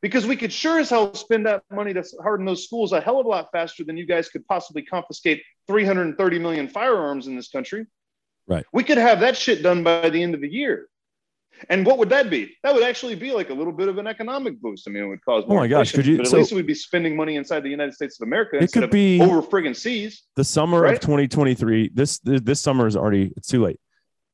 because 0.01 0.27
we 0.27 0.35
could 0.35 0.51
sure 0.51 0.79
as 0.79 0.89
hell 0.89 1.13
spend 1.13 1.45
that 1.45 1.63
money 1.71 1.93
to 1.93 2.03
harden 2.21 2.45
those 2.45 2.65
schools 2.65 2.91
a 2.91 2.99
hell 2.99 3.19
of 3.19 3.25
a 3.25 3.29
lot 3.29 3.49
faster 3.51 3.83
than 3.85 3.95
you 3.95 4.05
guys 4.05 4.27
could 4.29 4.45
possibly 4.47 4.81
confiscate 4.81 5.41
330 5.67 6.39
million 6.39 6.67
firearms 6.67 7.27
in 7.27 7.35
this 7.35 7.49
country. 7.49 7.85
Right. 8.47 8.65
We 8.73 8.83
could 8.83 8.97
have 8.97 9.19
that 9.19 9.35
shit 9.37 9.61
done 9.61 9.83
by 9.83 10.09
the 10.09 10.21
end 10.23 10.33
of 10.33 10.41
the 10.41 10.49
year. 10.49 10.87
And 11.69 11.85
what 11.85 11.97
would 11.97 12.09
that 12.09 12.29
be? 12.29 12.55
That 12.63 12.75
would 12.75 12.83
actually 12.83 13.15
be 13.15 13.31
like 13.31 13.49
a 13.49 13.53
little 13.53 13.73
bit 13.73 13.87
of 13.87 13.97
an 13.97 14.05
economic 14.05 14.61
boost. 14.61 14.87
I 14.87 14.91
mean, 14.91 15.03
it 15.03 15.07
would 15.07 15.25
cause 15.25 15.43
Oh 15.47 15.55
my 15.55 15.67
gosh, 15.67 15.91
could 15.91 16.05
you- 16.05 16.17
but 16.17 16.27
at 16.27 16.29
so- 16.31 16.37
least 16.37 16.53
we'd 16.53 16.67
be 16.67 16.75
spending 16.75 17.15
money 17.15 17.35
inside 17.35 17.61
the 17.61 17.69
United 17.69 17.93
States 17.95 18.21
of 18.21 18.27
America 18.27 18.57
It 18.61 18.71
could 18.71 18.91
be 18.91 19.19
over 19.19 19.41
friggin' 19.41 19.75
seas. 19.75 20.23
the 20.35 20.43
summer 20.43 20.81
right? 20.81 20.93
of 20.93 20.99
2023. 20.99 21.89
This 21.93 22.19
this 22.19 22.61
summer 22.61 22.85
is 22.85 22.95
already 22.95 23.33
it's 23.35 23.47
too 23.47 23.63
late. 23.63 23.79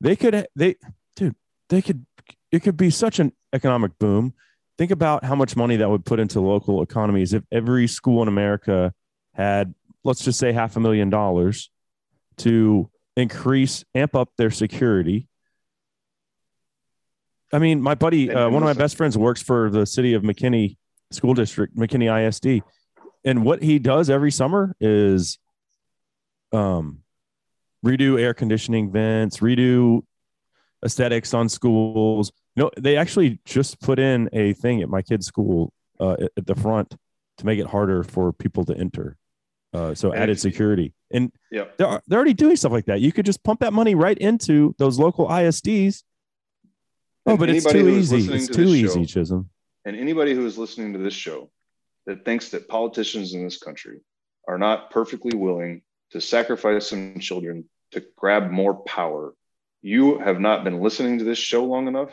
They 0.02 0.16
could 0.16 0.46
they 0.54 0.76
dude, 1.16 1.34
they 1.70 1.80
could 1.80 2.04
it 2.52 2.62
could 2.62 2.76
be 2.76 2.90
such 2.90 3.18
an 3.20 3.32
economic 3.54 3.98
boom. 3.98 4.34
Think 4.76 4.90
about 4.90 5.24
how 5.24 5.34
much 5.34 5.56
money 5.56 5.76
that 5.76 5.88
would 5.88 6.04
put 6.04 6.20
into 6.20 6.40
local 6.40 6.82
economies 6.82 7.32
if 7.32 7.42
every 7.50 7.86
school 7.86 8.20
in 8.20 8.28
America 8.28 8.92
had 9.32 9.74
let's 10.04 10.22
just 10.22 10.38
say 10.38 10.52
half 10.52 10.76
a 10.76 10.80
million 10.80 11.10
dollars 11.10 11.70
to 12.38 12.90
increase 13.16 13.84
amp 13.94 14.14
up 14.14 14.30
their 14.36 14.50
security. 14.50 15.28
I 17.52 17.58
mean, 17.58 17.80
my 17.80 17.94
buddy, 17.94 18.30
uh, 18.30 18.48
one 18.50 18.62
of 18.62 18.66
my 18.66 18.72
best 18.72 18.96
friends 18.96 19.16
works 19.16 19.40
for 19.40 19.70
the 19.70 19.86
city 19.86 20.14
of 20.14 20.22
McKinney 20.22 20.76
School 21.12 21.34
District, 21.34 21.76
McKinney 21.76 22.28
ISD. 22.28 22.64
And 23.24 23.44
what 23.44 23.62
he 23.62 23.78
does 23.78 24.10
every 24.10 24.32
summer 24.32 24.74
is 24.80 25.38
um, 26.52 27.00
redo 27.84 28.20
air 28.20 28.34
conditioning 28.34 28.90
vents, 28.90 29.38
redo 29.38 30.02
aesthetics 30.84 31.32
on 31.32 31.48
schools. 31.48 32.32
No, 32.56 32.70
they 32.76 32.96
actually 32.96 33.40
just 33.44 33.80
put 33.80 33.98
in 33.98 34.28
a 34.32 34.52
thing 34.54 34.82
at 34.82 34.88
my 34.88 35.02
kid's 35.02 35.26
school 35.26 35.72
uh, 36.00 36.14
at, 36.14 36.32
at 36.36 36.46
the 36.46 36.54
front 36.54 36.96
to 37.38 37.46
make 37.46 37.58
it 37.58 37.66
harder 37.66 38.02
for 38.02 38.32
people 38.32 38.64
to 38.64 38.76
enter. 38.76 39.16
Uh, 39.74 39.92
so 39.94 40.12
And 40.12 40.22
added 40.22 40.38
security, 40.38 40.94
and 41.10 41.32
Yeah. 41.50 41.64
they're 41.78 42.00
they're 42.06 42.18
already 42.18 42.32
doing 42.34 42.54
stuff 42.54 42.70
like 42.70 42.84
that. 42.86 43.00
You 43.00 43.10
could 43.10 43.26
just 43.26 43.42
pump 43.42 43.58
that 43.60 43.72
money 43.72 43.96
right 43.96 44.16
into 44.16 44.74
those 44.78 45.00
local 45.00 45.26
ISDs. 45.26 46.04
Oh, 47.26 47.32
And 47.32 47.38
but 47.40 47.50
it's 47.50 47.64
too 47.70 47.88
easy. 47.88 48.32
It's 48.32 48.46
to 48.48 48.52
too 48.54 48.62
easy, 48.68 49.00
show- 49.00 49.04
Chisholm. 49.04 49.50
And 49.84 49.96
anybody 49.96 50.32
who 50.34 50.46
is 50.46 50.56
listening 50.56 50.92
to 50.92 50.98
this 51.00 51.12
show 51.14 51.50
that 52.06 52.24
thinks 52.24 52.50
that 52.50 52.68
politicians 52.68 53.34
in 53.34 53.42
this 53.44 53.58
country 53.58 53.98
are 54.46 54.58
not 54.58 54.90
perfectly 54.90 55.36
willing 55.36 55.82
to 56.12 56.20
sacrifice 56.20 56.88
some 56.88 57.18
children 57.18 57.68
to 57.90 58.04
grab 58.16 58.50
more 58.50 58.74
power, 58.84 59.34
you 59.82 60.18
have 60.18 60.38
not 60.40 60.62
been 60.64 60.80
listening 60.80 61.18
to 61.18 61.24
this 61.24 61.38
show 61.38 61.64
long 61.64 61.88
enough. 61.88 62.10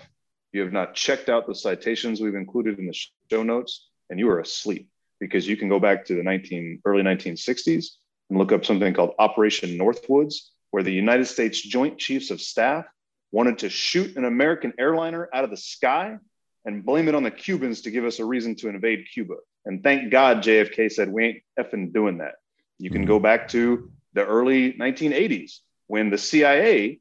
You 0.51 0.61
have 0.61 0.73
not 0.73 0.95
checked 0.95 1.29
out 1.29 1.45
the 1.47 1.55
citations 1.55 2.19
we've 2.19 2.35
included 2.35 2.79
in 2.79 2.87
the 2.87 2.95
show 3.29 3.43
notes, 3.43 3.87
and 4.09 4.19
you 4.19 4.29
are 4.29 4.39
asleep 4.39 4.87
because 5.21 5.47
you 5.47 5.55
can 5.55 5.69
go 5.69 5.79
back 5.79 6.03
to 6.05 6.15
the 6.15 6.23
19 6.23 6.81
early 6.83 7.03
1960s 7.03 7.85
and 8.29 8.39
look 8.39 8.51
up 8.51 8.65
something 8.65 8.93
called 8.93 9.13
Operation 9.19 9.77
Northwoods, 9.77 10.49
where 10.71 10.83
the 10.83 10.91
United 10.91 11.25
States 11.25 11.61
Joint 11.61 11.97
Chiefs 11.97 12.31
of 12.31 12.41
Staff 12.41 12.85
wanted 13.31 13.59
to 13.59 13.69
shoot 13.69 14.17
an 14.17 14.25
American 14.25 14.73
airliner 14.79 15.29
out 15.33 15.45
of 15.45 15.51
the 15.51 15.57
sky 15.57 16.17
and 16.65 16.83
blame 16.83 17.07
it 17.07 17.15
on 17.15 17.23
the 17.23 17.31
Cubans 17.31 17.81
to 17.81 17.91
give 17.91 18.03
us 18.03 18.19
a 18.19 18.25
reason 18.25 18.55
to 18.55 18.67
invade 18.67 19.05
Cuba. 19.13 19.35
And 19.63 19.83
thank 19.83 20.11
God 20.11 20.39
JFK 20.39 20.91
said, 20.91 21.09
we 21.09 21.25
ain't 21.25 21.43
effing 21.57 21.93
doing 21.93 22.17
that. 22.17 22.35
You 22.79 22.89
can 22.89 23.05
go 23.05 23.17
hmm. 23.17 23.23
back 23.23 23.47
to 23.49 23.91
the 24.13 24.25
early 24.25 24.73
1980s 24.73 25.59
when 25.87 26.09
the 26.09 26.17
CIA 26.17 26.99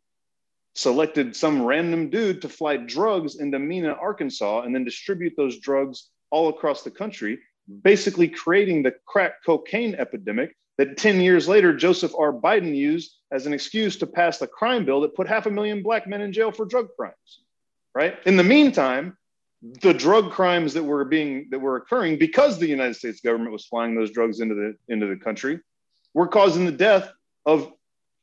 selected 0.75 1.35
some 1.35 1.65
random 1.65 2.11
dude 2.11 2.43
to 2.43 2.49
fly 2.49 2.77
drugs 2.77 3.37
into 3.41 3.59
Mena, 3.59 3.93
Arkansas, 3.93 4.61
and 4.63 4.75
then 4.75 4.85
distribute 4.85 5.35
those 5.37 5.59
drugs 5.59 6.11
all 6.31 6.49
across 6.49 6.83
the 6.83 6.91
country, 6.91 7.41
basically 7.83 8.29
creating 8.29 8.83
the 8.83 8.95
crack 9.07 9.45
cocaine 9.45 9.95
epidemic 9.95 10.57
that 10.79 10.97
10 10.97 11.21
years 11.21 11.49
later 11.49 11.75
Joseph 11.75 12.13
R. 12.19 12.33
Biden 12.33 12.75
used 12.75 13.17
as 13.31 13.47
an 13.47 13.53
excuse 13.53 13.97
to 13.99 14.07
pass 14.07 14.39
the 14.39 14.47
crime 14.47 14.85
bill 14.85 15.01
that 15.03 15.15
put 15.15 15.29
half 15.29 15.47
a 15.47 15.51
million 15.51 15.83
black 15.83 16.07
men 16.07 16.21
in 16.21 16.33
jail 16.33 16.51
for 16.51 16.65
drug 16.65 16.89
crimes. 16.97 17.41
Right? 17.95 18.17
In 18.25 18.37
the 18.37 18.45
meantime, 18.45 19.17
the 19.63 19.93
drug 19.93 20.31
crimes 20.31 20.75
that 20.75 20.83
were 20.83 21.05
being 21.05 21.49
that 21.51 21.59
were 21.59 21.77
occurring 21.77 22.19
because 22.19 22.59
the 22.59 22.67
United 22.67 22.95
States 22.95 23.21
government 23.21 23.53
was 23.53 23.67
flying 23.67 23.95
those 23.95 24.11
drugs 24.11 24.41
into 24.41 24.55
the 24.55 24.75
into 24.93 25.07
the 25.07 25.17
country 25.17 25.61
were 26.15 26.29
causing 26.29 26.65
the 26.65 26.73
death 26.73 27.11
of 27.45 27.71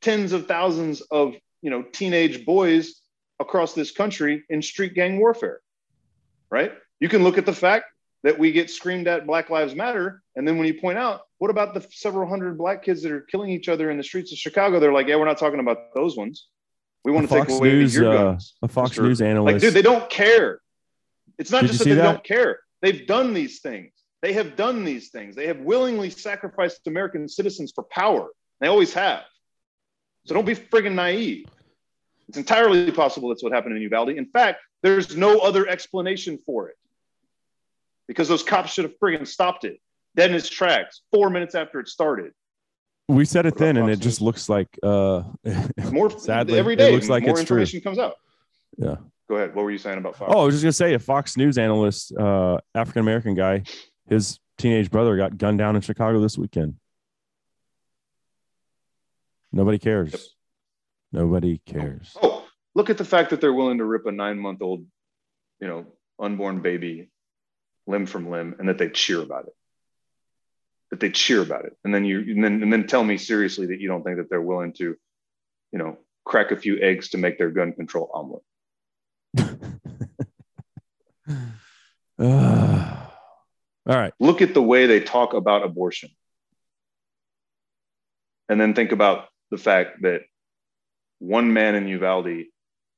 tens 0.00 0.32
of 0.32 0.46
thousands 0.46 1.00
of 1.00 1.34
you 1.62 1.70
know 1.70 1.82
teenage 1.82 2.44
boys 2.44 3.02
across 3.38 3.72
this 3.72 3.92
country 3.92 4.44
in 4.48 4.60
street 4.62 4.94
gang 4.94 5.18
warfare 5.18 5.60
right 6.50 6.72
you 6.98 7.08
can 7.08 7.22
look 7.22 7.38
at 7.38 7.46
the 7.46 7.52
fact 7.52 7.84
that 8.24 8.38
we 8.38 8.52
get 8.52 8.70
screamed 8.70 9.06
at 9.06 9.26
black 9.26 9.50
lives 9.50 9.74
matter. 9.74 10.22
And 10.36 10.46
then 10.46 10.58
when 10.58 10.66
you 10.66 10.74
point 10.74 10.98
out 10.98 11.22
what 11.38 11.50
about 11.50 11.74
the 11.74 11.86
several 11.90 12.28
hundred 12.28 12.58
black 12.58 12.82
kids 12.82 13.02
that 13.02 13.12
are 13.12 13.20
killing 13.20 13.50
each 13.50 13.68
other 13.68 13.90
in 13.90 13.96
the 13.96 14.04
streets 14.04 14.32
of 14.32 14.38
chicago? 14.38 14.80
They're 14.80 14.92
like 14.92 15.06
yeah 15.06 15.16
we're 15.16 15.24
not 15.24 15.38
talking 15.38 15.60
about 15.60 15.94
those 15.94 16.16
ones. 16.16 16.48
We 17.04 17.12
want 17.12 17.26
A 17.26 17.28
to 17.28 17.34
take 17.34 17.44
Fox 17.44 17.54
away 17.58 17.70
News, 17.70 17.94
your 17.94 18.10
uh, 18.10 18.16
guns. 18.16 18.54
a 18.62 18.68
Fox 18.68 18.96
Mr. 18.96 19.02
News 19.02 19.20
like 19.20 19.30
analyst. 19.30 19.60
dude 19.64 19.74
they 19.74 19.82
don't 19.82 20.08
care. 20.10 20.60
It's 21.38 21.50
not 21.50 21.62
Did 21.62 21.68
just 21.68 21.78
that 21.80 21.84
they 21.84 21.94
that? 21.94 22.02
don't 22.02 22.24
care. 22.24 22.60
They've 22.82 23.06
done 23.06 23.34
these 23.34 23.60
things. 23.60 23.92
They 24.20 24.32
have 24.32 24.56
done 24.56 24.84
these 24.84 25.10
things. 25.10 25.36
They 25.36 25.46
have 25.46 25.60
willingly 25.60 26.10
sacrificed 26.10 26.86
american 26.86 27.28
citizens 27.28 27.72
for 27.74 27.84
power. 27.84 28.28
They 28.60 28.66
always 28.66 28.92
have. 28.94 29.22
So 30.26 30.34
don't 30.34 30.44
be 30.44 30.56
friggin' 30.56 30.94
naive. 30.94 31.46
It's 32.28 32.36
entirely 32.36 32.90
possible 32.90 33.28
that's 33.30 33.42
what 33.42 33.52
happened 33.52 33.76
in 33.76 33.82
uvalde. 33.82 34.10
In 34.10 34.26
fact 34.26 34.60
there's 34.82 35.16
no 35.16 35.38
other 35.38 35.66
explanation 35.68 36.38
for 36.44 36.68
it 36.68 36.76
because 38.08 38.26
those 38.28 38.42
cops 38.42 38.72
should 38.72 38.84
have 38.84 38.94
friggin' 39.00 39.26
stopped 39.26 39.64
it 39.64 39.78
dead 40.16 40.30
in 40.30 40.36
its 40.36 40.48
tracks 40.48 41.02
four 41.12 41.30
minutes 41.30 41.54
after 41.54 41.78
it 41.78 41.86
started 41.88 42.32
we 43.10 43.24
said 43.24 43.46
it 43.46 43.56
then, 43.56 43.78
and 43.78 43.88
it 43.88 44.00
just 44.00 44.20
looks 44.20 44.50
like 44.50 44.68
uh, 44.82 45.22
more 45.90 46.10
Sadly, 46.10 46.58
every 46.58 46.76
day. 46.76 46.90
it 46.90 46.92
looks 46.92 47.08
like 47.08 47.22
more 47.22 47.30
it's 47.38 47.46
true. 47.46 47.56
information 47.56 47.80
comes 47.80 47.98
out 47.98 48.16
Yeah. 48.76 48.96
go 49.30 49.36
ahead 49.36 49.54
what 49.54 49.64
were 49.64 49.70
you 49.70 49.78
saying 49.78 49.96
about 49.96 50.16
Fox? 50.16 50.30
Oh, 50.34 50.40
I 50.40 50.44
was 50.44 50.54
just 50.54 50.62
gonna 50.64 50.72
say 50.72 50.92
a 50.94 50.98
Fox 50.98 51.36
News 51.36 51.56
analyst, 51.56 52.12
uh, 52.14 52.58
African 52.74 53.00
American 53.00 53.34
guy, 53.34 53.62
his 54.08 54.38
teenage 54.58 54.90
brother 54.90 55.16
got 55.16 55.38
gunned 55.38 55.56
down 55.58 55.74
in 55.76 55.80
Chicago 55.80 56.20
this 56.20 56.36
weekend. 56.36 56.74
Nobody 59.52 59.78
cares. 59.78 60.12
Yep. 60.12 60.20
Nobody 61.12 61.62
cares. 61.64 62.14
Oh, 62.22 62.44
look 62.74 62.90
at 62.90 62.98
the 62.98 63.04
fact 63.04 63.30
that 63.30 63.40
they're 63.40 63.54
willing 63.54 63.78
to 63.78 63.84
rip 63.84 64.04
a 64.06 64.12
nine 64.12 64.38
month 64.38 64.60
old, 64.60 64.84
you 65.60 65.68
know, 65.68 65.86
unborn 66.20 66.60
baby 66.60 67.08
limb 67.88 68.06
from 68.06 68.30
limb 68.30 68.54
and 68.58 68.68
that 68.68 68.78
they 68.78 68.88
cheer 68.88 69.20
about 69.20 69.46
it. 69.46 69.54
That 70.90 71.00
they 71.00 71.10
cheer 71.10 71.42
about 71.42 71.64
it. 71.64 71.76
And 71.84 71.94
then 71.94 72.04
you 72.04 72.20
and 72.20 72.44
then 72.44 72.62
and 72.62 72.72
then 72.72 72.86
tell 72.86 73.02
me 73.02 73.18
seriously 73.18 73.66
that 73.66 73.80
you 73.80 73.88
don't 73.88 74.04
think 74.04 74.18
that 74.18 74.30
they're 74.30 74.40
willing 74.40 74.72
to, 74.74 74.96
you 75.72 75.78
know, 75.78 75.98
crack 76.24 76.50
a 76.50 76.56
few 76.56 76.78
eggs 76.80 77.10
to 77.10 77.18
make 77.18 77.38
their 77.38 77.50
gun 77.50 77.72
control 77.72 78.10
omelet. 78.14 78.42
Uh, 82.20 83.06
all 83.86 83.96
right. 83.96 84.12
Look 84.18 84.42
at 84.42 84.52
the 84.52 84.62
way 84.62 84.86
they 84.86 84.98
talk 84.98 85.34
about 85.34 85.62
abortion. 85.62 86.10
And 88.48 88.60
then 88.60 88.74
think 88.74 88.90
about 88.90 89.28
the 89.52 89.58
fact 89.58 90.02
that 90.02 90.22
one 91.20 91.52
man 91.52 91.74
in 91.74 91.86
Uvalde 91.86 92.46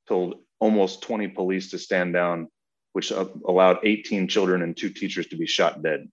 told 0.07 0.35
almost 0.59 1.01
20 1.03 1.27
police 1.29 1.71
to 1.71 1.77
stand 1.77 2.13
down, 2.13 2.47
which 2.93 3.11
allowed 3.11 3.79
18 3.83 4.27
children 4.27 4.61
and 4.61 4.75
two 4.75 4.89
teachers 4.89 5.27
to 5.27 5.37
be 5.37 5.45
shot 5.45 5.81
dead. 5.81 6.09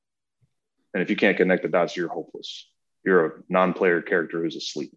And 0.95 1.03
if 1.03 1.11
you 1.11 1.17
can't 1.17 1.37
connect 1.37 1.63
the 1.63 1.69
dots, 1.69 1.97
you're 1.97 2.09
hopeless. 2.09 2.69
You're 3.05 3.27
a 3.27 3.31
non 3.49 3.73
player 3.73 4.03
character 4.03 4.43
who's 4.43 4.57
asleep. 4.57 4.97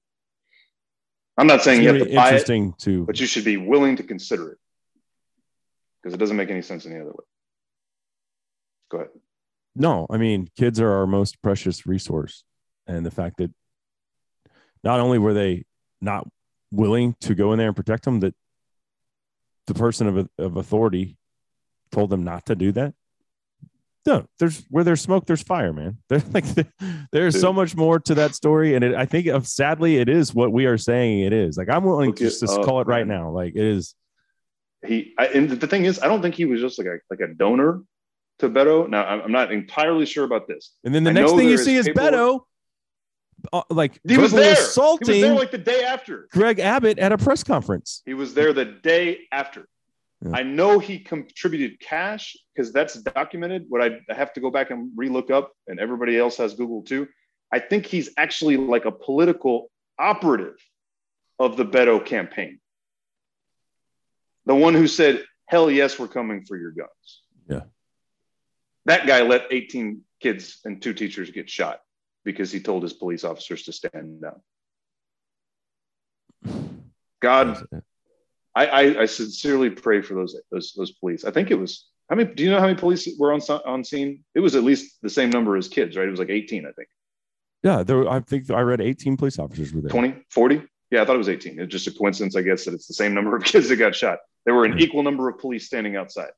I'm 1.38 1.48
not 1.48 1.64
saying 1.64 1.82
you 1.82 1.94
have 1.94 2.08
to 2.08 2.14
buy 2.14 2.32
it, 2.32 2.46
to 2.80 3.06
but 3.06 3.20
you 3.20 3.26
should 3.26 3.46
be 3.46 3.58
willing 3.58 3.96
to 3.96 4.04
consider 4.04 4.52
it 4.52 4.58
because 6.02 6.14
it 6.14 6.18
doesn't 6.18 6.38
make 6.38 6.50
any 6.50 6.62
sense 6.62 6.86
any 6.86 6.96
other 6.96 7.06
way. 7.06 7.26
Go 8.90 8.98
ahead. 8.98 9.10
no. 9.76 10.06
I 10.10 10.18
mean, 10.18 10.50
kids 10.58 10.80
are 10.80 10.92
our 10.92 11.08
most 11.08 11.42
precious 11.42 11.86
resource, 11.86 12.44
and 12.86 13.06
the 13.06 13.12
fact 13.12 13.38
that 13.38 13.52
not 14.84 15.00
only 15.00 15.18
were 15.18 15.34
they 15.34 15.64
not 16.02 16.28
willing 16.72 17.16
to 17.22 17.34
go 17.34 17.54
in 17.54 17.60
there 17.60 17.68
and 17.68 17.76
protect 17.76 18.04
them, 18.04 18.20
that 18.20 18.36
the 19.68 19.74
person 19.74 20.08
of 20.08 20.30
of 20.38 20.58
authority 20.58 21.18
told 21.92 22.10
them 22.10 22.24
not 22.24 22.46
to 22.48 22.56
do 22.56 22.72
that. 22.74 22.94
No, 24.06 24.26
there's 24.40 24.64
where 24.70 24.84
there's 24.84 25.02
smoke, 25.02 25.28
there's 25.28 25.44
fire, 25.44 25.74
man. 25.74 25.98
There's 26.10 26.28
like 26.34 26.46
there's 27.12 27.40
so 27.40 27.54
much 27.54 27.76
more 27.76 28.00
to 28.00 28.16
that 28.16 28.34
story, 28.34 28.74
and 28.74 28.84
it, 28.84 28.96
I 28.96 29.06
think 29.06 29.28
of 29.28 29.48
sadly 29.48 29.98
it 29.98 30.10
is 30.10 30.34
what 30.34 30.52
we 30.52 30.66
are 30.66 30.78
saying 30.78 31.20
it 31.20 31.34
is. 31.34 31.56
Like 31.56 31.70
I'm 31.70 31.84
willing 31.84 32.14
to 32.16 32.24
just 32.24 32.40
to 32.40 32.52
up, 32.52 32.66
call 32.66 32.82
it 32.82 32.88
right 32.88 33.06
man. 33.06 33.20
now. 33.20 33.30
Like 33.30 33.54
it 33.56 33.64
is. 33.64 33.94
he 34.88 35.14
I, 35.20 35.28
and 35.28 35.48
the 35.48 35.68
thing 35.68 35.86
is 35.86 36.00
i 36.02 36.08
don't 36.08 36.24
think 36.24 36.34
he 36.34 36.46
was 36.46 36.60
just 36.60 36.80
like 36.80 36.88
a 36.88 36.98
like 37.12 37.20
a 37.20 37.32
donor 37.32 37.84
to 38.40 38.50
beto 38.50 38.90
now 38.90 39.06
i'm 39.06 39.22
I'm 39.22 39.32
not 39.32 39.52
entirely 39.52 40.08
sure 40.08 40.24
about 40.24 40.48
this 40.48 40.72
And 40.84 40.96
then 40.96 41.04
the 41.04 41.12
I 41.12 41.14
next 41.14 41.34
thing 41.34 41.48
you 41.48 41.60
see 41.60 41.76
is 41.76 41.88
Beto, 41.88 42.40
uh, 43.54 43.62
like 43.70 44.00
he 44.08 44.18
was 44.18 44.32
there 44.32 44.54
assaulting 44.54 45.14
he 45.14 45.22
was 45.22 45.30
there 45.30 45.38
like 45.38 45.52
the 45.52 45.60
day 45.60 45.84
after 45.84 46.28
Greg 46.32 46.58
Abbott 46.60 46.98
at 46.98 47.12
a 47.12 47.18
press 47.20 47.44
conference. 47.44 48.02
he 48.06 48.16
was 48.16 48.34
there 48.34 48.52
the 48.54 48.66
day 48.66 49.28
after 49.32 49.68
Yeah. 50.24 50.32
i 50.34 50.44
know 50.44 50.80
he 50.80 51.00
contributed 51.00 51.80
cash 51.80 52.36
because 52.54 52.72
that's 52.72 52.96
documented 52.96 53.66
what 53.70 53.82
I, 53.82 54.00
I 54.10 54.14
have 54.14 54.34
to 54.34 54.40
go 54.40 54.52
back 54.52 54.70
and 54.72 54.92
relook 54.98 55.32
up 55.32 55.52
and 55.68 55.80
everybody 55.80 56.18
else 56.18 56.38
has 56.38 56.54
google 56.54 56.84
too 56.84 57.08
i 57.52 57.60
think 57.60 57.86
he's 57.86 58.10
actually 58.18 58.58
like 58.58 58.86
a 58.86 58.92
political 58.92 59.72
operative 59.98 60.58
of 61.40 61.58
the 61.58 61.66
beto 61.66 62.04
campaign 62.06 62.60
the 64.46 64.56
one 64.56 64.74
who 64.74 64.88
said 64.88 65.24
hell 65.48 65.70
yes 65.72 65.98
we're 66.00 66.08
coming 66.08 66.44
for 66.46 66.58
your 66.58 66.72
guns 66.72 67.22
Yeah. 67.50 67.62
that 68.86 69.08
guy 69.08 69.22
let 69.22 69.44
18 69.52 70.02
kids 70.22 70.60
and 70.66 70.82
two 70.82 70.94
teachers 70.94 71.32
get 71.32 71.50
shot 71.50 71.82
because 72.24 72.52
he 72.52 72.60
told 72.60 72.84
his 72.84 72.94
police 72.94 73.24
officers 73.24 73.64
to 73.64 73.74
stand 73.74 74.22
down. 74.22 74.40
God, 77.20 77.66
I, 78.54 78.66
I, 78.66 79.02
I 79.02 79.06
sincerely 79.06 79.70
pray 79.70 80.02
for 80.02 80.14
those, 80.14 80.36
those 80.52 80.74
those 80.74 80.92
police. 80.92 81.24
I 81.24 81.32
think 81.32 81.52
it 81.52 81.60
was 81.60 81.88
how 82.10 82.16
many? 82.18 82.34
Do 82.34 82.44
you 82.44 82.50
know 82.50 82.60
how 82.60 82.68
many 82.68 82.78
police 82.78 83.08
were 83.18 83.32
on 83.32 83.40
on 83.66 83.84
scene? 83.84 84.24
It 84.36 84.42
was 84.42 84.56
at 84.56 84.64
least 84.64 84.98
the 85.02 85.10
same 85.10 85.30
number 85.30 85.56
as 85.56 85.70
kids, 85.70 85.96
right? 85.96 86.08
It 86.08 86.12
was 86.12 86.20
like 86.20 86.30
18, 86.30 86.66
I 86.66 86.72
think. 86.74 86.90
Yeah, 87.64 87.84
there, 87.84 88.10
I 88.10 88.20
think 88.20 88.52
I 88.52 88.60
read 88.62 88.82
18 88.82 89.18
police 89.18 89.40
officers 89.40 89.72
were 89.72 89.82
there. 89.82 89.90
20, 89.90 90.26
40? 90.30 90.64
Yeah, 90.90 91.04
I 91.04 91.06
thought 91.06 91.16
it 91.16 91.20
was 91.20 91.30
18. 91.30 91.60
It's 91.60 91.72
just 91.72 91.88
a 91.88 91.92
coincidence, 91.92 92.36
I 92.36 92.42
guess, 92.42 92.66
that 92.66 92.74
it's 92.74 92.88
the 92.88 92.94
same 92.94 93.14
number 93.14 93.36
of 93.36 93.44
kids 93.46 93.70
that 93.70 93.78
got 93.78 93.96
shot. 93.96 94.20
There 94.46 94.54
were 94.54 94.66
an 94.66 94.80
equal 94.80 95.04
number 95.04 95.30
of 95.30 95.38
police 95.38 95.68
standing 95.68 95.96
outside. 95.96 96.32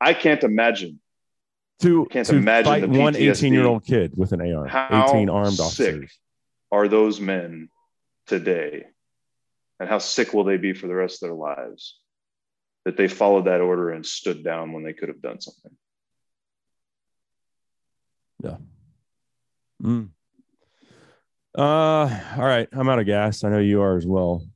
I 0.00 0.14
can't 0.14 0.42
imagine 0.42 0.98
to, 1.82 2.06
Can't 2.10 2.26
to 2.26 2.36
imagine 2.36 2.72
fight 2.72 2.88
one 2.88 3.14
18 3.14 3.52
year 3.52 3.64
old 3.64 3.84
kid 3.84 4.12
with 4.16 4.32
an 4.32 4.40
AR. 4.40 4.66
How 4.66 5.06
18 5.08 5.30
armed 5.30 5.52
sick. 5.52 6.10
are 6.72 6.88
those 6.88 7.20
men 7.20 7.68
today 8.26 8.86
and 9.80 9.88
how 9.88 9.98
sick 9.98 10.32
will 10.32 10.44
they 10.44 10.58
be 10.58 10.74
for 10.74 10.86
the 10.86 10.94
rest 10.94 11.22
of 11.22 11.28
their 11.28 11.34
lives 11.36 11.98
that 12.84 12.96
they 12.96 13.08
followed 13.08 13.46
that 13.46 13.60
order 13.60 13.90
and 13.90 14.06
stood 14.06 14.44
down 14.44 14.72
when 14.72 14.84
they 14.84 14.92
could 14.92 15.08
have 15.08 15.22
done 15.22 15.40
something 15.40 15.72
Mm. 19.82 20.10
Uh, 21.56 21.62
all 22.36 22.44
right. 22.44 22.68
I'm 22.72 22.88
out 22.88 22.98
of 22.98 23.06
gas. 23.06 23.44
I 23.44 23.48
know 23.48 23.58
you 23.58 23.82
are 23.82 23.96
as 23.96 24.06
well. 24.06 24.46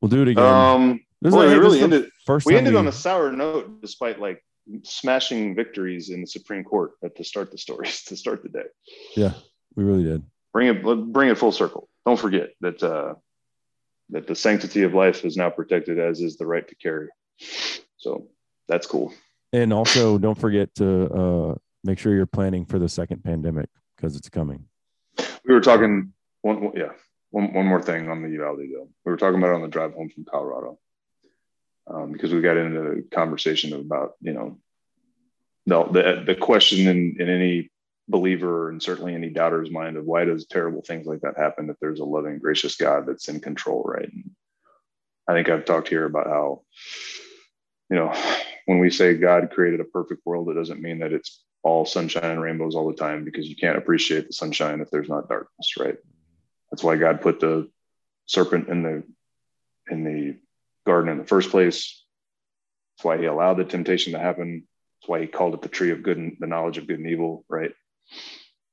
We'll 0.00 0.08
do 0.08 0.22
it 0.22 0.28
again. 0.28 0.44
um 0.44 1.00
This 1.20 1.34
boy, 1.34 1.48
we 1.48 1.54
really 1.56 1.80
is 1.82 1.90
the 1.90 1.96
ended 1.96 2.10
first 2.24 2.46
we 2.46 2.56
ended 2.56 2.74
on 2.76 2.88
a 2.88 2.92
sour 2.92 3.30
note 3.32 3.82
despite 3.82 4.18
like 4.18 4.42
smashing 4.82 5.54
victories 5.54 6.08
in 6.10 6.20
the 6.22 6.26
supreme 6.26 6.64
court 6.64 6.92
at 7.04 7.14
the 7.16 7.24
start 7.24 7.50
the 7.50 7.58
stories 7.58 8.02
to 8.08 8.16
start 8.16 8.42
the 8.42 8.48
day 8.48 8.66
Yeah, 9.16 9.34
we 9.74 9.84
really 9.84 10.04
did. 10.04 10.22
Bring 10.52 10.68
it 10.68 10.82
bring 11.12 11.28
it 11.30 11.38
full 11.38 11.52
circle 11.52 11.88
don't 12.06 12.18
forget 12.18 12.50
that 12.60 12.82
uh 12.82 13.14
that 14.10 14.26
the 14.26 14.34
sanctity 14.34 14.82
of 14.82 14.92
life 14.94 15.24
is 15.24 15.36
now 15.36 15.48
protected 15.50 15.98
as 15.98 16.20
is 16.20 16.36
the 16.36 16.46
right 16.46 16.66
to 16.68 16.74
carry 16.74 17.08
so 17.96 18.28
that's 18.68 18.86
cool 18.86 19.12
And 19.52 19.72
also, 19.72 20.16
don't 20.18 20.38
forget 20.38 20.72
to 20.76 20.86
uh, 21.12 21.54
make 21.82 21.98
sure 21.98 22.14
you're 22.14 22.24
planning 22.38 22.64
for 22.64 22.78
the 22.78 22.88
second 22.88 23.24
pandemic 23.24 23.68
because 23.96 24.14
it's 24.14 24.28
coming. 24.28 24.64
We 25.44 25.52
were 25.54 25.60
talking 25.60 26.12
one, 26.42 26.62
one- 26.62 26.76
yeah, 26.76 26.92
one, 27.30 27.52
one 27.52 27.66
more 27.66 27.82
thing 27.82 28.08
on 28.08 28.22
the 28.22 28.28
Uvalde 28.30 28.60
deal. 28.60 28.88
We 29.04 29.10
were 29.10 29.16
talking 29.18 29.38
about 29.40 29.50
it 29.50 29.54
on 29.56 29.62
the 29.62 29.68
drive 29.68 29.92
home 29.94 30.08
from 30.08 30.24
Colorado 30.24 30.78
um, 31.92 32.12
because 32.12 32.32
we 32.32 32.40
got 32.42 32.56
into 32.58 32.80
a 32.80 33.02
conversation 33.12 33.72
about 33.72 34.12
you 34.20 34.32
know 34.34 34.58
the 35.66 35.82
the, 35.96 36.22
the 36.26 36.34
question 36.36 36.86
in, 36.86 37.16
in 37.18 37.28
any 37.28 37.70
believer 38.10 38.68
and 38.68 38.82
certainly 38.82 39.14
any 39.14 39.30
doubter's 39.30 39.70
mind 39.70 39.96
of 39.96 40.04
why 40.04 40.24
does 40.24 40.46
terrible 40.46 40.82
things 40.82 41.06
like 41.06 41.20
that 41.20 41.38
happen 41.38 41.70
if 41.70 41.76
there's 41.80 42.00
a 42.00 42.04
loving, 42.04 42.38
gracious 42.38 42.76
God 42.76 43.06
that's 43.06 43.28
in 43.28 43.40
control, 43.40 43.82
right? 43.84 44.10
And 44.12 44.30
I 45.28 45.34
think 45.34 45.48
I've 45.48 45.64
talked 45.64 45.88
here 45.88 46.04
about 46.04 46.26
how 46.26 46.62
you 47.88 47.96
know 47.96 48.12
when 48.66 48.78
we 48.78 48.90
say 48.90 49.14
God 49.14 49.50
created 49.50 49.80
a 49.80 49.84
perfect 49.84 50.22
world, 50.24 50.50
it 50.50 50.54
doesn't 50.54 50.82
mean 50.82 51.00
that 51.00 51.12
it's 51.12 51.42
all 51.62 51.84
sunshine 51.84 52.24
and 52.24 52.40
rainbows 52.40 52.74
all 52.74 52.88
the 52.88 52.96
time 52.96 53.24
because 53.24 53.48
you 53.48 53.56
can't 53.56 53.78
appreciate 53.78 54.26
the 54.26 54.32
sunshine 54.32 54.80
if 54.80 54.90
there's 54.90 55.08
not 55.08 55.28
darkness, 55.28 55.74
right? 55.78 55.96
That's 56.70 56.82
why 56.82 56.96
God 56.96 57.20
put 57.20 57.40
the 57.40 57.68
serpent 58.26 58.68
in 58.68 58.82
the 58.82 59.02
in 59.90 60.04
the 60.04 60.36
garden 60.86 61.10
in 61.10 61.18
the 61.18 61.24
first 61.24 61.50
place. 61.50 62.04
That's 62.96 63.04
why 63.04 63.18
he 63.18 63.26
allowed 63.26 63.54
the 63.54 63.64
temptation 63.64 64.12
to 64.12 64.18
happen. 64.18 64.66
That's 65.00 65.08
why 65.08 65.20
he 65.20 65.26
called 65.26 65.54
it 65.54 65.62
the 65.62 65.68
tree 65.68 65.90
of 65.90 66.02
good 66.02 66.16
and 66.16 66.36
the 66.38 66.46
knowledge 66.46 66.78
of 66.78 66.86
good 66.86 66.98
and 66.98 67.08
evil, 67.08 67.44
right? 67.48 67.72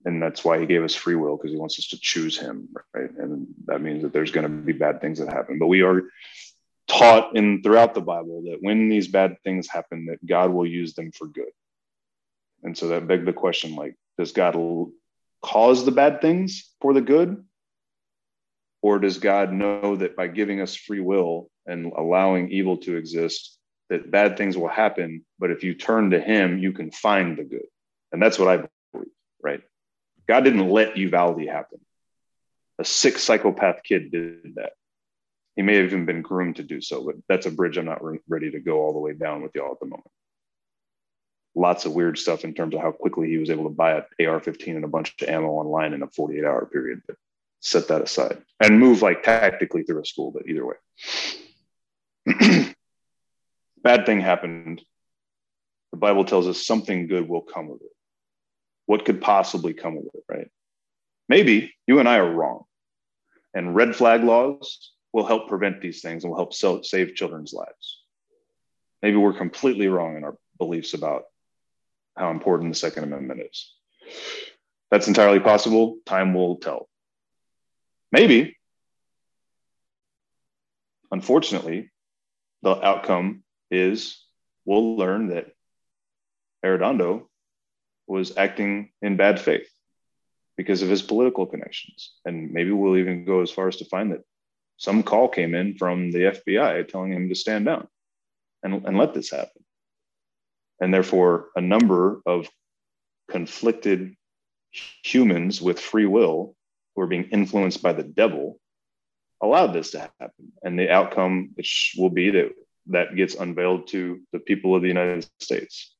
And 0.05 0.21
that's 0.21 0.45
why 0.45 0.59
he 0.59 0.65
gave 0.65 0.83
us 0.83 0.95
free 0.95 1.15
will 1.15 1.35
because 1.35 1.51
he 1.51 1.57
wants 1.57 1.79
us 1.79 1.87
to 1.87 1.99
choose 1.99 2.37
him, 2.37 2.69
right? 2.93 3.09
And 3.17 3.47
that 3.65 3.81
means 3.81 4.03
that 4.03 4.13
there's 4.13 4.31
going 4.31 4.43
to 4.43 4.49
be 4.49 4.73
bad 4.73 5.01
things 5.01 5.19
that 5.19 5.27
happen. 5.27 5.59
But 5.59 5.67
we 5.67 5.81
are 5.81 6.03
taught 6.87 7.35
in 7.35 7.61
throughout 7.61 7.93
the 7.93 8.01
Bible 8.01 8.43
that 8.43 8.59
when 8.61 8.89
these 8.89 9.07
bad 9.07 9.37
things 9.43 9.67
happen, 9.67 10.05
that 10.05 10.25
God 10.25 10.51
will 10.51 10.65
use 10.65 10.93
them 10.93 11.11
for 11.11 11.27
good. 11.27 11.51
And 12.63 12.77
so 12.77 12.87
that 12.89 13.07
begged 13.07 13.27
the 13.27 13.33
question: 13.33 13.75
like, 13.75 13.95
does 14.17 14.31
God 14.31 14.55
cause 15.43 15.85
the 15.85 15.91
bad 15.91 16.21
things 16.21 16.73
for 16.79 16.93
the 16.93 17.01
good, 17.01 17.43
or 18.81 18.99
does 18.99 19.17
God 19.17 19.51
know 19.51 19.95
that 19.97 20.15
by 20.15 20.27
giving 20.27 20.61
us 20.61 20.75
free 20.75 21.01
will 21.01 21.49
and 21.65 21.91
allowing 21.97 22.49
evil 22.51 22.77
to 22.77 22.95
exist, 22.95 23.57
that 23.89 24.09
bad 24.11 24.37
things 24.37 24.57
will 24.57 24.67
happen, 24.67 25.25
but 25.39 25.51
if 25.51 25.63
you 25.63 25.73
turn 25.73 26.11
to 26.11 26.19
Him, 26.19 26.57
you 26.57 26.71
can 26.71 26.91
find 26.91 27.37
the 27.37 27.43
good? 27.43 27.67
And 28.11 28.21
that's 28.21 28.39
what 28.39 28.47
I 28.47 28.67
right? 29.41 29.61
God 30.27 30.43
didn't 30.43 30.69
let 30.69 30.97
Uvalde 30.97 31.47
happen. 31.47 31.79
A 32.79 32.85
sick 32.85 33.17
psychopath 33.17 33.81
kid 33.83 34.11
did 34.11 34.55
that 34.55 34.73
he 35.57 35.63
may 35.63 35.75
have 35.75 35.85
even 35.85 36.05
been 36.05 36.21
groomed 36.21 36.57
to 36.57 36.63
do 36.63 36.79
so, 36.81 37.03
but 37.03 37.15
that's 37.27 37.47
a 37.47 37.51
bridge 37.51 37.77
I'm 37.77 37.85
not 37.85 38.03
re- 38.03 38.19
ready 38.27 38.51
to 38.51 38.59
go 38.59 38.79
all 38.79 38.93
the 38.93 38.99
way 38.99 39.13
down 39.13 39.41
with 39.41 39.55
y'all 39.55 39.71
at 39.71 39.79
the 39.79 39.87
moment. 39.87 40.11
Lots 41.55 41.85
of 41.85 41.93
weird 41.93 42.19
stuff 42.19 42.43
in 42.43 42.53
terms 42.53 42.75
of 42.75 42.81
how 42.81 42.91
quickly 42.91 43.29
he 43.29 43.39
was 43.39 43.49
able 43.49 43.63
to 43.63 43.71
buy 43.71 43.93
an 43.93 44.03
AR 44.27 44.39
15 44.39 44.75
and 44.75 44.85
a 44.85 44.87
bunch 44.87 45.15
of 45.19 45.27
ammo 45.27 45.47
online 45.47 45.93
in 45.93 46.03
a 46.03 46.07
48 46.07 46.45
hour 46.45 46.67
period. 46.67 47.01
But 47.07 47.17
set 47.59 47.87
that 47.87 48.03
aside 48.03 48.37
and 48.59 48.79
move 48.79 49.01
like 49.01 49.23
tactically 49.23 49.81
through 49.81 50.01
a 50.01 50.05
school, 50.05 50.29
but 50.31 50.47
either 50.47 50.63
way. 50.63 50.75
Bad 53.81 54.05
thing 54.05 54.21
happened. 54.21 54.83
The 55.91 55.97
Bible 55.97 56.25
tells 56.25 56.47
us 56.47 56.63
something 56.63 57.07
good 57.07 57.27
will 57.27 57.41
come 57.41 57.71
of 57.71 57.77
it. 57.81 57.96
What 58.87 59.05
could 59.05 59.21
possibly 59.21 59.73
come 59.73 59.97
of 59.97 60.05
it, 60.13 60.23
right? 60.27 60.49
Maybe 61.29 61.75
you 61.85 61.99
and 61.99 62.09
I 62.09 62.17
are 62.17 62.33
wrong. 62.33 62.63
And 63.53 63.75
red 63.75 63.95
flag 63.95 64.23
laws 64.23 64.91
will 65.13 65.25
help 65.25 65.47
prevent 65.47 65.81
these 65.81 66.01
things 66.01 66.23
and 66.23 66.31
will 66.31 66.37
help 66.37 66.53
so, 66.53 66.81
save 66.81 67.15
children's 67.15 67.53
lives. 67.53 68.01
Maybe 69.01 69.17
we're 69.17 69.33
completely 69.33 69.87
wrong 69.87 70.17
in 70.17 70.23
our 70.23 70.35
beliefs 70.57 70.93
about 70.93 71.23
how 72.15 72.31
important 72.31 72.71
the 72.71 72.79
Second 72.79 73.03
Amendment 73.03 73.41
is. 73.41 73.73
That's 74.89 75.07
entirely 75.07 75.39
possible. 75.39 75.97
Time 76.05 76.33
will 76.33 76.55
tell. 76.55 76.89
Maybe, 78.11 78.57
unfortunately, 81.11 81.91
the 82.61 82.71
outcome 82.71 83.43
is 83.69 84.23
we'll 84.65 84.95
learn 84.95 85.27
that 85.27 85.47
Arredondo 86.65 87.27
was 88.07 88.37
acting 88.37 88.91
in 89.01 89.17
bad 89.17 89.39
faith 89.39 89.69
because 90.55 90.81
of 90.81 90.89
his 90.89 91.01
political 91.01 91.45
connections. 91.45 92.13
And 92.25 92.51
maybe 92.51 92.71
we'll 92.71 92.97
even 92.97 93.25
go 93.25 93.41
as 93.41 93.51
far 93.51 93.67
as 93.67 93.77
to 93.77 93.85
find 93.85 94.11
that 94.11 94.23
some 94.77 95.03
call 95.03 95.27
came 95.27 95.55
in 95.55 95.75
from 95.75 96.11
the 96.11 96.19
FBI 96.19 96.87
telling 96.87 97.11
him 97.11 97.29
to 97.29 97.35
stand 97.35 97.65
down 97.65 97.87
and, 98.63 98.85
and 98.85 98.97
let 98.97 99.13
this 99.13 99.31
happen. 99.31 99.63
And 100.79 100.93
therefore, 100.93 101.49
a 101.55 101.61
number 101.61 102.21
of 102.25 102.47
conflicted 103.29 104.15
humans 105.03 105.61
with 105.61 105.79
free 105.79 106.05
will 106.05 106.55
who 106.95 107.01
are 107.01 107.07
being 107.07 107.29
influenced 107.31 107.81
by 107.81 107.93
the 107.93 108.03
devil 108.03 108.59
allowed 109.41 109.73
this 109.73 109.91
to 109.91 109.99
happen. 109.99 110.53
And 110.63 110.77
the 110.77 110.91
outcome 110.91 111.51
which 111.55 111.95
will 111.97 112.09
be 112.09 112.29
that 112.31 112.51
that 112.87 113.15
gets 113.15 113.35
unveiled 113.35 113.87
to 113.87 114.21
the 114.31 114.39
people 114.39 114.75
of 114.75 114.81
the 114.81 114.87
United 114.87 115.27
States. 115.39 115.93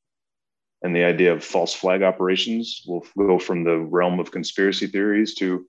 And 0.82 0.94
the 0.94 1.04
idea 1.04 1.32
of 1.32 1.44
false 1.44 1.74
flag 1.74 2.02
operations 2.02 2.82
will 2.86 3.04
go 3.16 3.38
from 3.38 3.64
the 3.64 3.76
realm 3.76 4.20
of 4.20 4.30
conspiracy 4.30 4.86
theories 4.86 5.34
to 5.36 5.66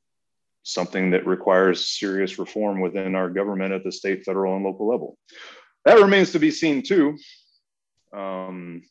something 0.64 1.12
that 1.12 1.26
requires 1.26 1.88
serious 1.88 2.38
reform 2.38 2.80
within 2.80 3.16
our 3.16 3.30
government 3.30 3.74
at 3.74 3.84
the 3.84 3.92
state, 3.92 4.24
federal, 4.24 4.56
and 4.56 4.64
local 4.64 4.88
level. 4.88 5.18
That 5.86 6.00
remains 6.00 6.34
to 6.34 6.40
be 6.40 6.52
seen 6.52 6.84
too. 6.84 7.18
Um, 8.14 8.84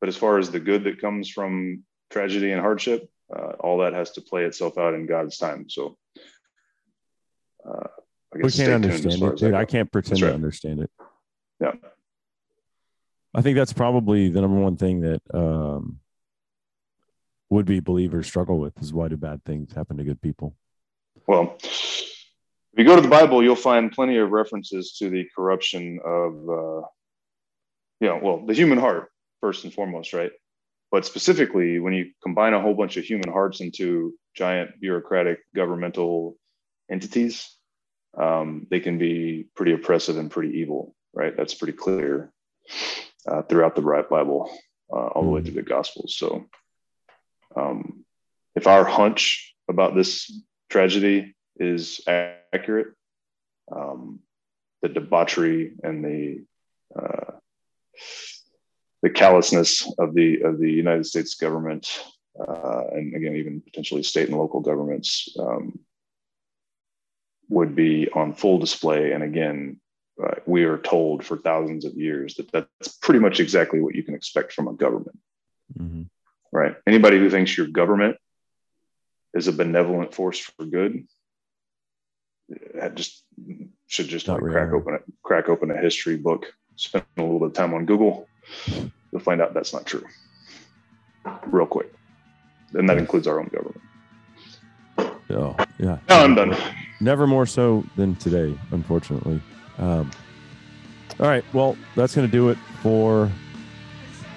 but 0.00 0.08
as 0.08 0.16
far 0.16 0.38
as 0.38 0.50
the 0.50 0.60
good 0.60 0.84
that 0.84 1.00
comes 1.00 1.28
from 1.30 1.82
tragedy 2.10 2.52
and 2.52 2.60
hardship, 2.60 3.08
uh, 3.34 3.52
all 3.60 3.78
that 3.78 3.92
has 3.92 4.12
to 4.12 4.20
play 4.20 4.44
itself 4.44 4.78
out 4.78 4.94
in 4.94 5.06
God's 5.06 5.36
time. 5.36 5.68
So 5.68 5.98
uh, 7.66 7.88
I 8.34 8.38
We 8.38 8.50
can't 8.50 8.84
understand 8.84 9.22
it, 9.22 9.36
dude. 9.36 9.54
I 9.54 9.64
goes. 9.64 9.72
can't 9.72 9.92
pretend 9.92 10.20
That's 10.20 10.30
to 10.30 10.34
understand 10.34 10.80
it. 10.80 10.90
Yeah. 11.60 11.72
I 13.36 13.42
think 13.42 13.54
that's 13.54 13.74
probably 13.74 14.30
the 14.30 14.40
number 14.40 14.58
one 14.58 14.78
thing 14.78 15.02
that 15.02 15.20
um, 15.34 16.00
would 17.50 17.66
be 17.66 17.80
believers 17.80 18.26
struggle 18.26 18.58
with 18.58 18.80
is 18.80 18.94
why 18.94 19.08
do 19.08 19.18
bad 19.18 19.44
things 19.44 19.74
happen 19.74 19.98
to 19.98 20.04
good 20.04 20.22
people? 20.22 20.56
Well, 21.26 21.58
if 21.62 22.78
you 22.78 22.84
go 22.84 22.96
to 22.96 23.02
the 23.02 23.08
Bible, 23.08 23.42
you'll 23.42 23.54
find 23.54 23.92
plenty 23.92 24.16
of 24.16 24.30
references 24.30 24.96
to 25.00 25.10
the 25.10 25.26
corruption 25.36 26.00
of, 26.02 26.32
uh, 26.48 26.86
you 28.00 28.08
know, 28.08 28.20
well, 28.22 28.46
the 28.46 28.54
human 28.54 28.78
heart 28.78 29.10
first 29.42 29.64
and 29.64 29.72
foremost, 29.72 30.14
right? 30.14 30.32
But 30.90 31.04
specifically, 31.04 31.78
when 31.78 31.92
you 31.92 32.12
combine 32.22 32.54
a 32.54 32.60
whole 32.62 32.74
bunch 32.74 32.96
of 32.96 33.04
human 33.04 33.30
hearts 33.30 33.60
into 33.60 34.14
giant 34.34 34.80
bureaucratic 34.80 35.40
governmental 35.54 36.38
entities, 36.90 37.54
um, 38.16 38.66
they 38.70 38.80
can 38.80 38.96
be 38.96 39.46
pretty 39.54 39.72
oppressive 39.72 40.16
and 40.16 40.30
pretty 40.30 40.56
evil, 40.60 40.94
right? 41.12 41.36
That's 41.36 41.52
pretty 41.52 41.74
clear 41.74 42.32
uh, 43.26 43.42
throughout 43.42 43.74
the 43.74 43.82
Bible, 44.10 44.50
uh, 44.92 45.08
all 45.08 45.22
the 45.22 45.28
way 45.30 45.40
Mhm. 45.40 45.44
through 45.46 45.62
the 45.62 45.62
Gospels. 45.62 46.16
So, 46.16 46.48
um, 47.56 48.04
if 48.54 48.66
our 48.66 48.84
hunch 48.84 49.54
about 49.68 49.94
this 49.94 50.32
tragedy 50.68 51.34
is 51.58 52.00
accurate, 52.06 52.94
um, 53.70 54.20
the 54.82 54.88
debauchery 54.88 55.72
and 55.82 56.04
the 56.04 56.44
uh, 56.94 57.32
the 59.02 59.10
callousness 59.10 59.90
of 59.98 60.14
the 60.14 60.42
of 60.42 60.58
the 60.58 60.70
United 60.70 61.06
States 61.06 61.34
government, 61.34 62.04
uh, 62.38 62.84
and 62.92 63.14
again, 63.14 63.36
even 63.36 63.60
potentially 63.60 64.02
state 64.02 64.28
and 64.28 64.38
local 64.38 64.60
governments, 64.60 65.34
um, 65.38 65.78
would 67.48 67.74
be 67.74 68.08
on 68.10 68.32
full 68.32 68.58
display. 68.58 69.12
And 69.12 69.22
again, 69.22 69.80
uh, 70.22 70.34
we 70.46 70.64
are 70.64 70.78
told 70.78 71.24
for 71.24 71.36
thousands 71.36 71.84
of 71.84 71.94
years 71.94 72.34
that 72.36 72.50
that's 72.52 72.88
pretty 73.02 73.20
much 73.20 73.40
exactly 73.40 73.80
what 73.80 73.94
you 73.94 74.02
can 74.02 74.14
expect 74.14 74.52
from 74.52 74.68
a 74.68 74.72
government 74.72 75.18
hmm 75.76 76.02
right? 76.52 76.76
Anybody 76.86 77.18
who 77.18 77.28
thinks 77.28 77.56
your 77.56 77.66
government 77.66 78.16
is 79.34 79.46
a 79.48 79.52
benevolent 79.52 80.14
force 80.14 80.38
for 80.38 80.64
good, 80.64 81.06
uh, 82.80 82.88
just 82.90 83.24
should 83.88 84.08
just 84.08 84.26
Not 84.28 84.40
like 84.42 84.52
crack 84.52 84.68
really. 84.68 84.80
open 84.80 84.94
a 84.94 84.98
crack 85.22 85.48
open 85.48 85.70
a 85.70 85.76
history 85.76 86.16
book, 86.16 86.46
spend 86.76 87.04
a 87.18 87.22
little 87.22 87.40
bit 87.40 87.48
of 87.48 87.52
time 87.54 87.74
on 87.74 87.84
Google. 87.84 88.26
You'll 89.12 89.20
find 89.20 89.42
out 89.42 89.52
that's 89.54 89.72
not 89.72 89.84
true, 89.84 90.04
real 91.46 91.66
quick, 91.66 91.92
and 92.72 92.88
that 92.88 92.96
includes 92.96 93.26
our 93.26 93.40
own 93.40 93.48
government. 93.48 93.82
Oh, 95.30 95.56
yeah. 95.78 95.98
Now 96.08 96.22
I'm 96.24 96.34
done. 96.34 96.56
Never 97.00 97.26
more 97.26 97.44
so 97.44 97.84
than 97.96 98.14
today, 98.16 98.56
unfortunately. 98.70 99.42
Um, 99.78 100.10
all 101.20 101.26
right. 101.26 101.44
Well, 101.52 101.76
that's 101.94 102.14
going 102.14 102.26
to 102.26 102.32
do 102.32 102.50
it 102.50 102.58
for 102.82 103.30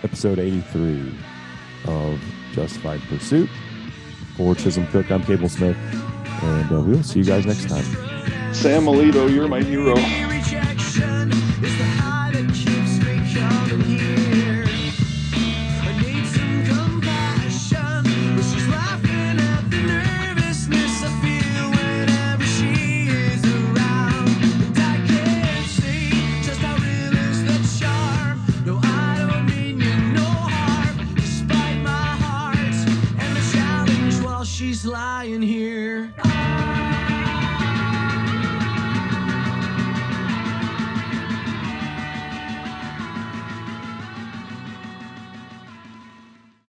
episode 0.03 0.39
83 0.39 1.13
of 1.85 2.21
Justified 2.53 3.01
Pursuit. 3.01 3.49
For 4.37 4.55
Chisholm 4.55 4.87
Cook, 4.87 5.11
I'm 5.11 5.21
Cable 5.23 5.49
Smith, 5.49 5.75
and 6.43 6.71
uh, 6.71 6.79
we'll 6.79 7.03
see 7.03 7.19
you 7.19 7.25
guys 7.25 7.45
next 7.45 7.67
time. 7.67 7.83
Sam 8.53 8.85
Alito, 8.85 9.29
you're 9.29 9.49
my 9.49 9.61
hero. 9.61 9.95
Lying 34.89 35.41
here. 35.41 35.78